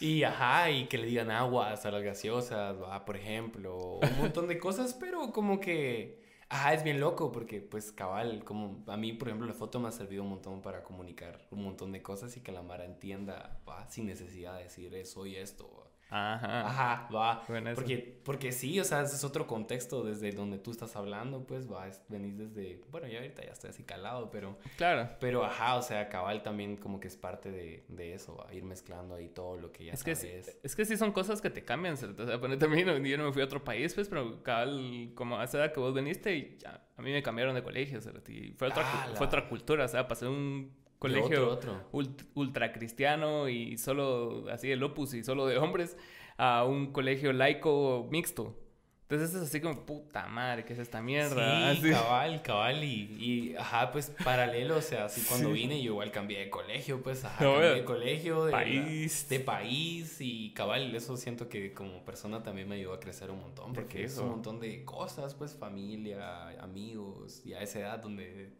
Y 0.00 0.22
ajá, 0.24 0.70
y 0.70 0.86
que 0.86 0.98
le 0.98 1.06
digan 1.06 1.30
aguas 1.30 1.86
a 1.86 1.90
las 1.90 2.02
gaseosas, 2.02 2.76
va, 2.80 3.04
por 3.04 3.16
ejemplo, 3.16 4.00
un 4.02 4.18
montón 4.18 4.46
de 4.48 4.58
cosas, 4.58 4.94
pero 4.94 5.32
como 5.32 5.58
que, 5.60 6.20
ajá, 6.48 6.74
es 6.74 6.82
bien 6.84 7.00
loco 7.00 7.32
porque, 7.32 7.60
pues, 7.60 7.92
cabal, 7.92 8.44
como 8.44 8.84
a 8.88 8.96
mí, 8.96 9.12
por 9.12 9.28
ejemplo, 9.28 9.46
la 9.46 9.54
foto 9.54 9.80
me 9.80 9.88
ha 9.88 9.92
servido 9.92 10.22
un 10.22 10.30
montón 10.30 10.60
para 10.60 10.82
comunicar 10.82 11.46
un 11.50 11.62
montón 11.64 11.92
de 11.92 12.02
cosas 12.02 12.36
y 12.36 12.40
que 12.42 12.52
la 12.52 12.62
Mara 12.62 12.84
entienda, 12.84 13.60
va, 13.68 13.88
sin 13.88 14.06
necesidad 14.06 14.56
de 14.56 14.64
decir, 14.64 14.94
eh, 14.94 15.04
soy 15.04 15.36
esto, 15.36 15.70
va. 15.78 15.85
Ajá. 16.08 16.66
Ajá, 16.68 17.08
va. 17.14 17.42
Bueno. 17.48 17.70
Porque, 17.74 18.20
porque 18.24 18.52
sí, 18.52 18.78
o 18.78 18.84
sea, 18.84 19.02
ese 19.02 19.16
es 19.16 19.24
otro 19.24 19.46
contexto 19.46 20.04
desde 20.04 20.30
donde 20.32 20.58
tú 20.58 20.70
estás 20.70 20.94
hablando, 20.96 21.44
pues, 21.46 21.70
va, 21.70 21.88
es- 21.88 22.00
venís 22.08 22.38
desde, 22.38 22.80
bueno, 22.90 23.08
ya 23.08 23.18
ahorita 23.18 23.44
ya 23.44 23.50
estoy 23.50 23.70
así 23.70 23.82
calado, 23.82 24.30
pero, 24.30 24.56
Claro. 24.76 25.08
pero 25.20 25.44
ajá, 25.44 25.74
o 25.76 25.82
sea, 25.82 26.08
cabal 26.08 26.42
también 26.42 26.76
como 26.76 27.00
que 27.00 27.08
es 27.08 27.16
parte 27.16 27.50
de, 27.50 27.84
de 27.88 28.14
eso, 28.14 28.36
va, 28.36 28.52
ir 28.54 28.62
mezclando 28.64 29.14
ahí 29.16 29.28
todo 29.28 29.56
lo 29.56 29.72
que 29.72 29.86
ya 29.86 29.92
Es 29.94 30.04
que, 30.04 30.14
sí, 30.14 30.28
sabes. 30.28 30.58
es 30.62 30.76
que 30.76 30.84
sí 30.84 30.96
son 30.96 31.10
cosas 31.12 31.40
que 31.40 31.50
te 31.50 31.64
cambian, 31.64 31.96
¿cierto? 31.96 32.22
O 32.22 32.26
sea, 32.26 32.36
no- 32.36 32.48
yo 33.06 33.18
no 33.18 33.24
me 33.24 33.32
fui 33.32 33.42
a 33.42 33.44
otro 33.44 33.64
país, 33.64 33.92
pues, 33.94 34.08
pero 34.08 34.42
cabal, 34.44 35.10
como 35.14 35.38
a 35.40 35.44
esa 35.44 35.58
edad 35.58 35.72
que 35.72 35.80
vos 35.80 35.92
viniste, 35.94 36.36
y 36.36 36.56
ya, 36.58 36.86
a 36.96 37.02
mí 37.02 37.10
me 37.12 37.22
cambiaron 37.22 37.54
de 37.54 37.62
colegio, 37.64 38.00
¿cierto? 38.00 38.30
Y 38.30 38.52
fue 38.56 38.68
otra, 38.68 38.82
la- 39.10 39.16
fue 39.16 39.26
otra 39.26 39.48
cultura, 39.48 39.84
o 39.84 39.88
sea, 39.88 40.06
pasé 40.06 40.26
un 40.28 40.72
colegio 41.14 41.50
otro, 41.50 41.74
otro. 41.76 41.90
ult- 41.92 42.24
ultra 42.34 42.72
cristiano 42.72 43.48
y 43.48 43.76
solo 43.78 44.46
así 44.50 44.70
el 44.70 44.82
opus 44.82 45.14
y 45.14 45.24
solo 45.24 45.46
de 45.46 45.58
hombres 45.58 45.96
a 46.38 46.64
un 46.64 46.92
colegio 46.92 47.32
laico 47.32 48.06
mixto. 48.10 48.54
Entonces 49.08 49.36
es 49.36 49.42
así 49.42 49.60
como, 49.60 49.86
puta 49.86 50.26
madre, 50.26 50.64
¿qué 50.64 50.72
es 50.72 50.80
esta 50.80 51.00
mierda? 51.00 51.72
Sí, 51.76 51.78
Así. 51.86 51.90
cabal, 51.92 52.42
cabal, 52.42 52.82
y, 52.82 53.02
y, 53.20 53.54
ajá, 53.56 53.92
pues 53.92 54.10
paralelo, 54.24 54.78
o 54.78 54.82
sea, 54.82 55.04
así 55.04 55.20
cuando 55.28 55.50
Sí. 55.50 55.54
vine 55.60 55.80
yo 55.80 55.92
igual 55.92 56.10
cambié 56.10 56.40
de 56.40 56.50
colegio, 56.50 57.00
pues, 57.04 57.24
ajá, 57.24 57.44
No, 57.44 57.52
cambié 57.52 57.70
de 57.70 57.84
colegio, 57.84 58.44
de 58.46 58.50
la- 58.50 58.58
país. 58.58 59.28
de 59.28 59.38
país, 59.38 60.16
y 60.20 60.50
cabal, 60.54 60.92
eso 60.92 61.16
siento 61.16 61.48
que 61.48 61.72
como 61.72 62.04
persona 62.04 62.42
también 62.42 62.68
me 62.68 62.74
ayudó 62.74 62.94
a 62.94 62.98
crecer 62.98 63.30
un 63.30 63.38
montón, 63.42 63.74
porque 63.74 64.02
es 64.02 64.18
un 64.18 64.28
montón 64.28 64.58
de 64.58 64.84
cosas, 64.84 65.36
pues, 65.36 65.54
familia, 65.54 66.48
amigos, 66.60 67.42
y 67.46 67.52
a 67.54 67.60
esa 67.60 67.78
edad 67.78 67.98
donde 68.00 68.50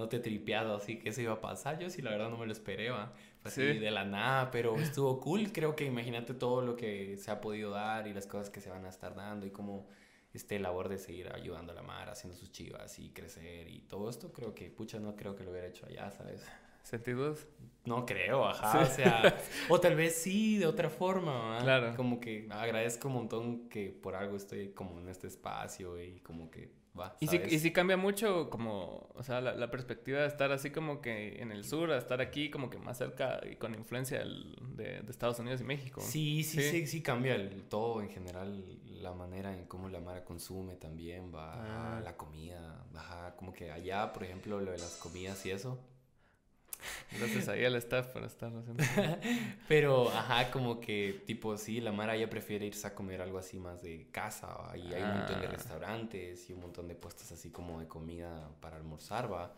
no 0.00 0.08
te 0.08 0.16
he 0.16 0.20
tripeado 0.20 0.74
así 0.74 0.98
que 0.98 1.10
eso 1.10 1.20
iba 1.20 1.34
a 1.34 1.40
pasar, 1.40 1.78
yo 1.78 1.88
sí 1.90 2.02
la 2.02 2.10
verdad 2.10 2.30
no 2.30 2.36
me 2.38 2.46
lo 2.46 2.52
esperé, 2.52 2.90
va. 2.90 3.12
Así 3.44 3.60
Sí. 3.72 3.78
de 3.78 3.90
la 3.90 4.04
nada, 4.04 4.50
pero 4.50 4.76
estuvo 4.78 5.20
cool, 5.20 5.52
creo 5.52 5.74
que 5.76 5.84
imagínate 5.86 6.34
todo 6.34 6.60
lo 6.62 6.76
que 6.76 7.16
se 7.16 7.30
ha 7.30 7.40
podido 7.40 7.70
dar 7.70 8.06
y 8.06 8.12
las 8.12 8.26
cosas 8.26 8.50
que 8.50 8.60
se 8.60 8.68
van 8.70 8.84
a 8.84 8.88
estar 8.88 9.14
dando 9.14 9.46
y 9.46 9.50
cómo 9.50 9.86
este 10.34 10.58
labor 10.58 10.88
de 10.88 10.98
seguir 10.98 11.32
ayudando 11.34 11.72
a 11.72 11.74
la 11.74 11.82
mar, 11.82 12.08
haciendo 12.08 12.36
sus 12.36 12.52
chivas 12.52 12.98
y 12.98 13.10
crecer 13.10 13.68
y 13.68 13.80
todo 13.82 14.08
esto, 14.10 14.32
creo 14.32 14.54
que, 14.54 14.70
pucha, 14.70 14.98
no 15.00 15.16
creo 15.16 15.34
que 15.36 15.42
lo 15.44 15.50
hubiera 15.52 15.66
hecho 15.68 15.86
allá, 15.86 16.10
¿sabes? 16.10 16.46
¿Sentís 16.82 17.16
vos? 17.16 17.46
No 17.84 18.04
creo, 18.06 18.46
ajá, 18.46 18.80
o 18.80 18.86
sea, 18.86 19.36
o 19.68 19.80
tal 19.80 19.96
vez 19.96 20.14
sí, 20.16 20.58
de 20.58 20.66
otra 20.66 20.88
forma. 20.90 21.58
Claro. 21.62 21.94
Como 21.96 22.20
que 22.20 22.46
agradezco 22.50 23.08
un 23.08 23.14
montón 23.14 23.68
que 23.68 23.90
por 23.90 24.14
algo 24.14 24.36
estoy 24.36 24.70
como 24.70 24.98
en 25.00 25.08
este 25.08 25.26
espacio 25.26 26.00
y 26.02 26.20
como 26.20 26.50
que 26.50 26.70
va, 26.98 27.16
Y 27.20 27.26
si, 27.28 27.36
y 27.36 27.58
si 27.58 27.72
cambia 27.72 27.96
mucho 27.96 28.50
como, 28.50 29.08
o 29.14 29.22
sea, 29.22 29.40
la, 29.40 29.54
la 29.54 29.70
perspectiva 29.70 30.20
de 30.20 30.26
estar 30.26 30.50
así 30.52 30.70
como 30.70 31.00
que 31.00 31.40
en 31.40 31.52
el 31.52 31.64
sur, 31.64 31.90
a 31.92 31.98
estar 31.98 32.20
aquí 32.20 32.50
como 32.50 32.68
que 32.70 32.78
más 32.78 32.98
cerca 32.98 33.40
y 33.50 33.56
con 33.56 33.74
influencia 33.74 34.18
del- 34.18 34.56
de, 34.76 35.00
de 35.02 35.10
Estados 35.10 35.38
Unidos 35.38 35.60
y 35.60 35.64
México. 35.64 36.00
Sí, 36.00 36.42
sí, 36.42 36.60
Sí. 36.62 36.70
sí, 36.70 36.86
sí, 36.86 37.02
cambia 37.02 37.34
el, 37.36 37.62
todo 37.64 38.00
en 38.00 38.08
general, 38.10 38.78
la 39.02 39.12
manera 39.14 39.52
en 39.54 39.64
cómo 39.66 39.88
la 39.88 40.00
Mara 40.00 40.24
consume 40.24 40.76
también, 40.76 41.32
va, 41.34 41.96
Ah. 41.96 42.00
la 42.00 42.16
comida, 42.16 42.84
ajá, 42.94 43.34
como 43.36 43.52
que 43.52 43.70
allá, 43.70 44.12
por 44.12 44.24
ejemplo, 44.24 44.60
lo 44.60 44.72
de 44.72 44.78
las 44.78 44.96
comidas 44.96 45.44
y 45.46 45.50
eso. 45.52 45.78
Gracias 47.18 47.48
ahí 47.48 47.64
al 47.64 47.74
staff 47.76 48.06
por 48.08 48.24
estar 48.24 48.52
haciendo. 48.54 48.82
Pero, 49.68 50.08
ajá, 50.10 50.50
como 50.50 50.80
que, 50.80 51.22
tipo, 51.26 51.56
sí, 51.56 51.80
la 51.80 51.92
Mara 51.92 52.16
ya 52.16 52.28
prefiere 52.30 52.66
irse 52.66 52.86
a 52.86 52.94
comer 52.94 53.20
algo 53.22 53.38
así 53.38 53.58
más 53.58 53.82
de 53.82 54.08
casa, 54.10 54.46
¿va? 54.48 54.76
y 54.76 54.92
hay 54.94 55.02
un 55.02 55.18
montón 55.18 55.40
de 55.40 55.46
Ah. 55.46 55.50
restaurantes 55.50 56.48
y 56.48 56.52
un 56.52 56.60
montón 56.60 56.88
de 56.88 56.94
puestos 56.94 57.30
así 57.32 57.50
como 57.50 57.80
de 57.80 57.86
comida 57.88 58.48
para 58.60 58.76
almorzar, 58.76 59.32
va. 59.32 59.54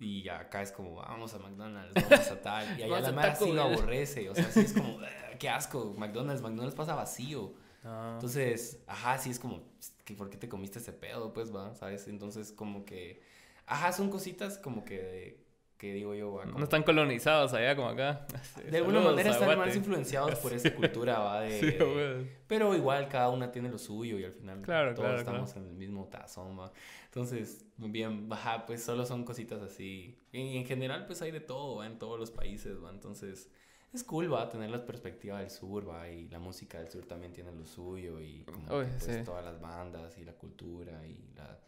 Y 0.00 0.28
acá 0.28 0.62
es 0.62 0.72
como, 0.72 0.96
vamos 0.96 1.32
a 1.34 1.38
McDonald's, 1.38 1.94
vamos 1.94 2.28
a 2.30 2.40
tal. 2.42 2.78
Y 2.78 2.82
allá 2.82 3.00
la 3.00 3.12
Mara 3.12 3.34
sí 3.36 3.52
lo 3.52 3.62
aborrece, 3.62 4.28
o 4.30 4.34
sea, 4.34 4.50
sí 4.50 4.60
es 4.60 4.72
como, 4.72 4.98
"Ah, 5.00 5.36
qué 5.38 5.48
asco, 5.48 5.94
McDonald's, 5.96 6.42
McDonald's 6.42 6.74
pasa 6.74 6.94
vacío. 6.94 7.54
Ah. 7.84 8.12
Entonces, 8.14 8.82
ajá, 8.86 9.18
sí 9.18 9.30
es 9.30 9.38
como, 9.38 9.62
¿que 10.04 10.14
¿por 10.14 10.30
qué 10.30 10.36
te 10.36 10.48
comiste 10.48 10.78
ese 10.78 10.92
pedo? 10.92 11.32
Pues, 11.32 11.54
va, 11.54 11.74
¿sabes? 11.74 12.06
Entonces, 12.08 12.52
como 12.52 12.84
que, 12.84 13.22
ajá, 13.66 13.92
son 13.92 14.08
cositas 14.10 14.58
como 14.58 14.84
que, 14.84 15.41
que 15.82 15.92
digo 15.92 16.14
yo, 16.14 16.32
va, 16.34 16.44
como- 16.44 16.58
no 16.58 16.64
están 16.64 16.84
colonizados 16.84 17.52
allá 17.54 17.74
como 17.74 17.88
acá. 17.88 18.24
de 18.70 18.76
alguna 18.76 19.00
manera 19.00 19.30
están 19.32 19.58
más 19.58 19.74
influenciados 19.74 20.38
por 20.38 20.52
esa 20.52 20.72
cultura, 20.76 21.18
va, 21.18 21.40
de, 21.40 21.58
Sí, 21.58 21.66
de- 21.66 22.30
pero 22.46 22.72
igual 22.76 23.08
cada 23.08 23.30
una 23.30 23.50
tiene 23.50 23.68
lo 23.68 23.78
suyo 23.78 24.16
y 24.16 24.24
al 24.24 24.32
final 24.32 24.62
Claro, 24.62 24.94
todos 24.94 25.06
claro, 25.08 25.18
estamos 25.18 25.56
en 25.56 25.66
el 25.66 25.74
mismo 25.74 26.06
tazón, 26.06 26.56
va. 26.56 26.70
Entonces, 27.06 27.66
bien, 27.78 28.28
ajá, 28.30 28.64
pues 28.64 28.84
solo 28.84 29.04
son 29.04 29.24
cositas 29.24 29.60
así. 29.60 30.16
Y 30.30 30.56
en 30.56 30.64
general, 30.66 31.04
pues 31.06 31.20
hay 31.20 31.32
de 31.32 31.40
todo, 31.40 31.78
va, 31.78 31.86
en 31.86 31.98
todos 31.98 32.16
los 32.16 32.30
países, 32.30 32.80
va. 32.80 32.90
Entonces, 32.90 33.50
es 33.92 34.04
cool, 34.04 34.32
va, 34.32 34.48
tener 34.48 34.70
la 34.70 34.86
perspectiva 34.86 35.40
del 35.40 35.50
sur, 35.50 35.88
va, 35.88 36.08
y 36.08 36.28
la 36.28 36.38
música 36.38 36.78
del 36.78 36.88
sur 36.90 37.04
también 37.06 37.32
tiene 37.32 37.50
lo 37.50 37.66
suyo 37.66 38.20
y 38.20 38.44
como 38.44 38.78
Uy, 38.78 38.86
pues, 38.86 39.02
sí. 39.02 39.24
todas 39.24 39.44
las 39.44 39.60
bandas 39.60 40.16
y 40.16 40.24
la 40.24 40.32
cultura 40.34 41.04
y 41.08 41.18
la, 41.36 41.58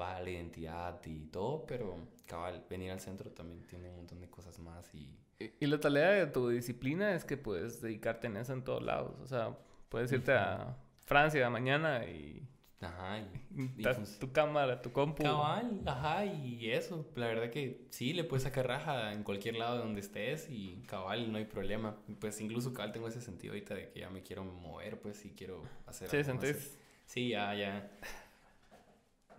va, 0.00 0.20
la 0.20 0.30
identidad 0.30 1.00
y 1.06 1.26
todo, 1.26 1.64
pero 1.66 1.96
cabal, 2.26 2.64
venir 2.68 2.90
al 2.90 3.00
centro 3.00 3.30
también 3.30 3.62
tiene 3.66 3.90
un 3.90 3.96
montón 3.96 4.20
de 4.20 4.28
cosas 4.28 4.58
más 4.58 4.92
y... 4.94 5.18
Y, 5.38 5.50
y 5.60 5.66
la 5.66 5.78
tarea 5.78 6.10
de 6.12 6.26
tu 6.28 6.48
disciplina 6.48 7.14
es 7.14 7.24
que 7.24 7.36
puedes 7.36 7.82
dedicarte 7.82 8.26
en 8.26 8.38
eso 8.38 8.52
en 8.54 8.64
todos 8.64 8.82
lados. 8.82 9.18
O 9.20 9.26
sea, 9.26 9.56
puedes 9.90 10.10
irte 10.12 10.32
a 10.32 10.76
Francia 11.04 11.48
mañana 11.50 12.04
y 12.06 12.42
Ajá, 12.80 13.18
y, 13.18 13.62
y 13.78 13.82
pues- 13.82 14.18
tu 14.18 14.32
cámara, 14.32 14.80
tu 14.82 14.92
compu. 14.92 15.22
Cabal, 15.22 15.80
ajá, 15.86 16.24
y 16.26 16.70
eso, 16.70 17.10
la 17.16 17.26
verdad 17.26 17.50
que 17.50 17.86
sí, 17.90 18.12
le 18.12 18.24
puedes 18.24 18.42
sacar 18.42 18.66
raja 18.66 19.12
en 19.12 19.22
cualquier 19.22 19.56
lado 19.56 19.78
donde 19.78 20.00
estés 20.00 20.48
y 20.50 20.82
cabal, 20.86 21.30
no 21.32 21.38
hay 21.38 21.46
problema. 21.46 21.96
Pues 22.20 22.40
incluso 22.40 22.72
cabal 22.74 22.92
tengo 22.92 23.08
ese 23.08 23.20
sentido 23.20 23.52
ahorita 23.54 23.74
de 23.74 23.90
que 23.90 24.00
ya 24.00 24.10
me 24.10 24.22
quiero 24.22 24.44
mover, 24.44 25.00
pues 25.00 25.16
sí 25.18 25.34
quiero 25.36 25.62
hacer 25.86 26.08
Sí, 26.08 26.16
algo 26.18 26.26
sentís. 26.42 26.78
Sí, 27.06 27.28
ya, 27.30 27.54
ya. 27.54 27.90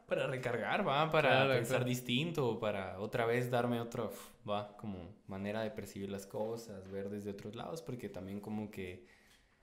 Para 0.07 0.25
recargar, 0.27 0.87
va, 0.87 1.11
para 1.11 1.29
Claro, 1.29 1.53
pensar 1.53 1.77
claro. 1.77 1.85
distinto, 1.89 2.59
para 2.59 2.99
otra 2.99 3.25
vez 3.25 3.51
darme 3.51 3.81
otra, 3.81 4.05
va, 4.49 4.75
como 4.77 5.15
manera 5.27 5.61
de 5.61 5.69
percibir 5.71 6.09
las 6.09 6.25
cosas, 6.25 6.89
ver 6.89 7.09
desde 7.09 7.31
otros 7.31 7.55
lados, 7.55 7.81
porque 7.81 8.07
también 8.09 8.39
como 8.39 8.71
que 8.71 9.05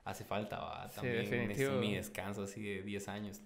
hace 0.04 0.22
falta, 0.24 0.58
va, 0.60 0.88
Sí, 0.90 0.96
también 0.96 1.16
necesito 1.48 1.72
definitivo. 1.72 1.80
mi 1.80 1.94
descanso 1.94 2.42
así 2.42 2.62
de 2.62 2.82
10 2.82 3.08
años. 3.08 3.40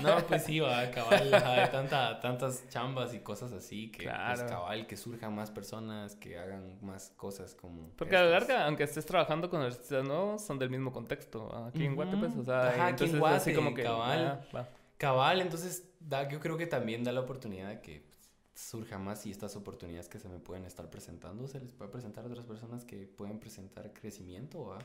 No, 0.00 0.16
pues 0.26 0.42
sí, 0.44 0.58
va, 0.58 0.90
cabal, 0.90 1.30
de 1.30 1.68
tanta, 1.70 2.18
tantas 2.20 2.68
chambas 2.68 3.14
y 3.14 3.20
cosas 3.20 3.52
así, 3.52 3.92
que 3.92 4.02
Claro. 4.02 4.40
pues 4.40 4.50
cabal, 4.50 4.86
que 4.88 4.96
surjan 4.96 5.32
más 5.34 5.52
personas, 5.52 6.16
que 6.16 6.38
hagan 6.38 6.78
más 6.84 7.10
cosas 7.16 7.54
como... 7.54 7.90
Porque 7.96 8.16
a 8.16 8.22
la 8.24 8.38
estas. 8.38 8.48
larga, 8.48 8.66
aunque 8.66 8.82
estés 8.82 9.06
trabajando 9.06 9.48
con 9.48 9.60
artistas 9.62 10.04
nuevos, 10.04 10.42
son 10.44 10.58
del 10.58 10.70
mismo 10.70 10.90
contexto. 10.92 11.54
Aquí 11.66 11.84
en 11.84 11.94
Guate, 11.94 12.16
pues, 12.16 12.34
o 12.36 12.42
sea, 12.42 12.70
Ajá, 12.70 12.86
aquí 12.88 13.04
en 13.04 13.10
entonces 13.10 13.22
así 13.36 13.54
como 13.54 13.74
que. 13.74 13.84
cabal. 13.84 14.26
ah, 14.26 14.46
va. 14.56 14.68
Cabal, 15.00 15.40
entonces 15.40 15.88
da, 15.98 16.28
yo 16.28 16.40
creo 16.40 16.58
que 16.58 16.66
también 16.66 17.02
da 17.02 17.10
la 17.10 17.20
oportunidad 17.20 17.70
de 17.70 17.80
que 17.80 18.00
pues, 18.06 18.28
surja 18.52 18.98
más 18.98 19.24
y 19.24 19.30
estas 19.30 19.56
oportunidades 19.56 20.10
que 20.10 20.18
se 20.18 20.28
me 20.28 20.38
pueden 20.38 20.66
estar 20.66 20.90
presentando 20.90 21.48
se 21.48 21.58
les 21.58 21.72
puede 21.72 21.90
presentar 21.90 22.24
a 22.24 22.26
otras 22.28 22.44
personas 22.44 22.84
que 22.84 23.06
pueden 23.06 23.40
presentar 23.40 23.94
crecimiento, 23.94 24.66
¿va? 24.66 24.78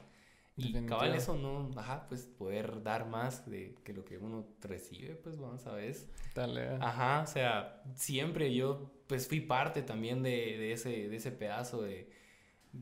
Y 0.55 0.71
cabal 0.85 1.13
eso 1.15 1.35
no, 1.35 1.69
ajá, 1.77 2.07
pues 2.07 2.27
poder 2.27 2.81
dar 2.81 3.05
más 3.07 3.45
de 3.45 3.75
que 3.83 3.91
lo 3.91 4.05
que 4.05 4.17
uno 4.17 4.47
recibe, 4.61 5.15
pues 5.15 5.37
vamos 5.37 5.67
a 5.67 5.73
ver. 5.73 5.97
Dale. 6.33 6.69
ah. 6.69 6.77
Ajá, 6.79 7.21
o 7.21 7.27
sea, 7.27 7.83
siempre 7.95 8.55
yo 8.55 8.89
pues 9.07 9.27
fui 9.27 9.41
parte 9.41 9.81
también 9.81 10.23
de, 10.23 10.29
de 10.29 10.71
ese, 10.71 11.09
de 11.09 11.15
ese 11.17 11.33
pedazo 11.33 11.81
de, 11.81 12.09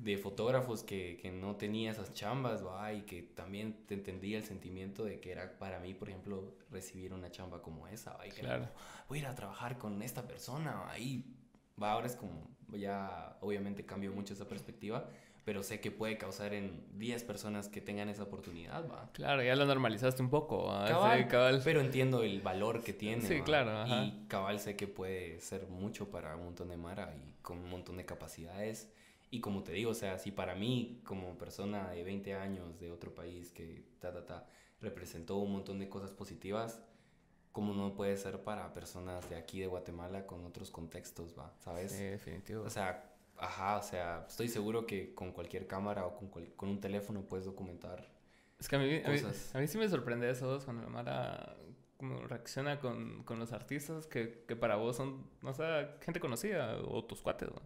de 0.02 0.18
fotógrafos 0.18 0.84
que, 0.84 1.18
que 1.22 1.32
no 1.32 1.56
tenía 1.56 1.92
esas 1.92 2.14
chambas, 2.14 2.66
¿va? 2.66 2.92
Y 2.94 3.04
que 3.04 3.22
también 3.22 3.86
te 3.86 3.94
entendía 3.94 4.38
el 4.38 4.44
sentimiento 4.44 5.04
de 5.06 5.20
que 5.20 5.32
era 5.32 5.58
para 5.60 5.80
mí, 5.80 5.94
por 5.94 6.10
ejemplo, 6.10 6.56
recibir 6.72 7.14
una 7.14 7.30
chamba 7.32 7.62
como 7.62 7.88
esa, 7.88 8.14
¿va? 8.14 8.26
Y 8.28 8.32
que 8.32 8.42
era 8.42 8.50
Claro. 8.58 8.64
como, 8.74 8.80
voy 9.10 9.18
a 9.20 9.22
ir 9.22 9.28
a 9.28 9.36
trabajar 9.36 9.78
con 9.78 10.02
esta 10.02 10.28
persona. 10.28 10.84
Y 11.00 11.24
va, 11.82 11.92
ahora 11.92 12.08
es 12.08 12.16
como, 12.16 12.48
ya 12.72 13.38
obviamente 13.42 13.86
cambió 13.86 14.12
mucho 14.12 14.34
esa 14.34 14.48
perspectiva, 14.48 15.08
pero 15.46 15.62
sé 15.62 15.80
que 15.80 15.92
puede 15.92 16.18
causar 16.18 16.54
en 16.54 16.86
10 16.98 17.24
personas 17.26 17.68
que 17.68 17.80
tengan 17.82 18.10
esa 18.10 18.24
oportunidad, 18.24 18.90
¿va? 18.90 19.10
Claro, 19.12 19.44
ya 19.44 19.56
lo 19.56 19.66
normalizaste 19.66 20.22
un 20.24 20.30
poco. 20.30 20.68
Cabal, 20.68 21.24
sí, 21.24 21.28
cabal. 21.28 21.62
Pero 21.64 21.82
entiendo 21.82 22.24
el 22.24 22.42
valor 22.42 22.82
que 22.82 22.94
tiene. 22.94 23.22
Sí, 23.22 23.40
¿va? 23.40 23.44
claro, 23.44 23.78
ajá. 23.78 24.06
Y 24.06 24.26
cabal 24.28 24.60
sé 24.60 24.76
que 24.76 24.88
puede 24.88 25.40
ser 25.42 25.68
mucho 25.68 26.10
para 26.10 26.36
un 26.36 26.46
montón 26.46 26.70
de 26.70 26.78
Mara 26.78 27.14
y 27.16 27.36
con 27.42 27.58
un 27.60 27.70
montón 27.70 27.98
de 27.98 28.06
capacidades. 28.06 28.90
Y 29.34 29.42
como 29.42 29.64
te 29.64 29.72
digo, 29.72 29.90
o 29.90 29.96
sea, 29.96 30.20
si 30.20 30.32
para 30.32 30.54
mí, 30.54 31.02
como 31.04 31.40
persona 31.40 31.90
de 31.90 32.04
20 32.04 32.36
años 32.36 32.80
de 32.80 32.92
otro 32.92 33.16
país 33.16 33.52
que 33.52 33.84
ta, 34.00 34.14
ta, 34.14 34.24
ta, 34.28 34.46
representó 34.80 35.38
un 35.38 35.54
montón 35.54 35.80
de 35.80 35.90
cosas 35.90 36.12
positivas, 36.12 36.84
¿cómo 37.52 37.74
no 37.74 37.96
puede 37.96 38.16
ser 38.16 38.44
para 38.44 38.72
personas 38.76 39.28
de 39.32 39.36
aquí 39.36 39.60
de 39.60 39.66
Guatemala 39.66 40.28
con 40.28 40.46
otros 40.46 40.70
contextos, 40.70 41.36
va? 41.36 41.52
¿Sabes? 41.62 41.94
Sí, 41.94 42.04
definitivo. 42.04 42.62
O 42.64 42.70
sea, 42.70 43.12
ajá, 43.40 43.78
o 43.80 43.82
sea, 43.82 44.26
estoy 44.30 44.50
seguro 44.50 44.86
que 44.86 45.16
con 45.16 45.32
cualquier 45.32 45.66
cámara 45.66 46.06
o 46.06 46.16
con, 46.16 46.28
cual- 46.28 46.54
con 46.56 46.70
un 46.70 46.80
teléfono 46.80 47.24
puedes 47.24 47.48
documentar. 47.48 48.08
Es 48.60 48.70
que 48.70 48.76
a 48.76 48.80
mí, 48.80 49.02
a 49.04 49.10
mí, 49.10 49.20
cosas. 49.20 49.56
a 49.56 49.60
mí 49.60 49.68
sí 49.68 49.80
me 49.80 49.90
sorprende 49.90 50.30
eso 50.30 50.62
cuando 50.64 50.84
la 50.84 50.90
Mara 50.90 51.58
como 52.04 52.28
reacciona 52.28 52.80
con, 52.80 53.24
con 53.24 53.40
los 53.40 53.54
artistas 53.54 54.08
que, 54.08 54.44
que 54.46 54.56
para 54.58 54.76
vos 54.76 54.98
son, 54.98 55.24
o 55.42 55.54
sea, 55.54 55.96
gente 56.02 56.20
conocida 56.20 56.78
o 56.86 57.04
tus 57.06 57.22
cuates. 57.22 57.48
¿no? 57.50 57.62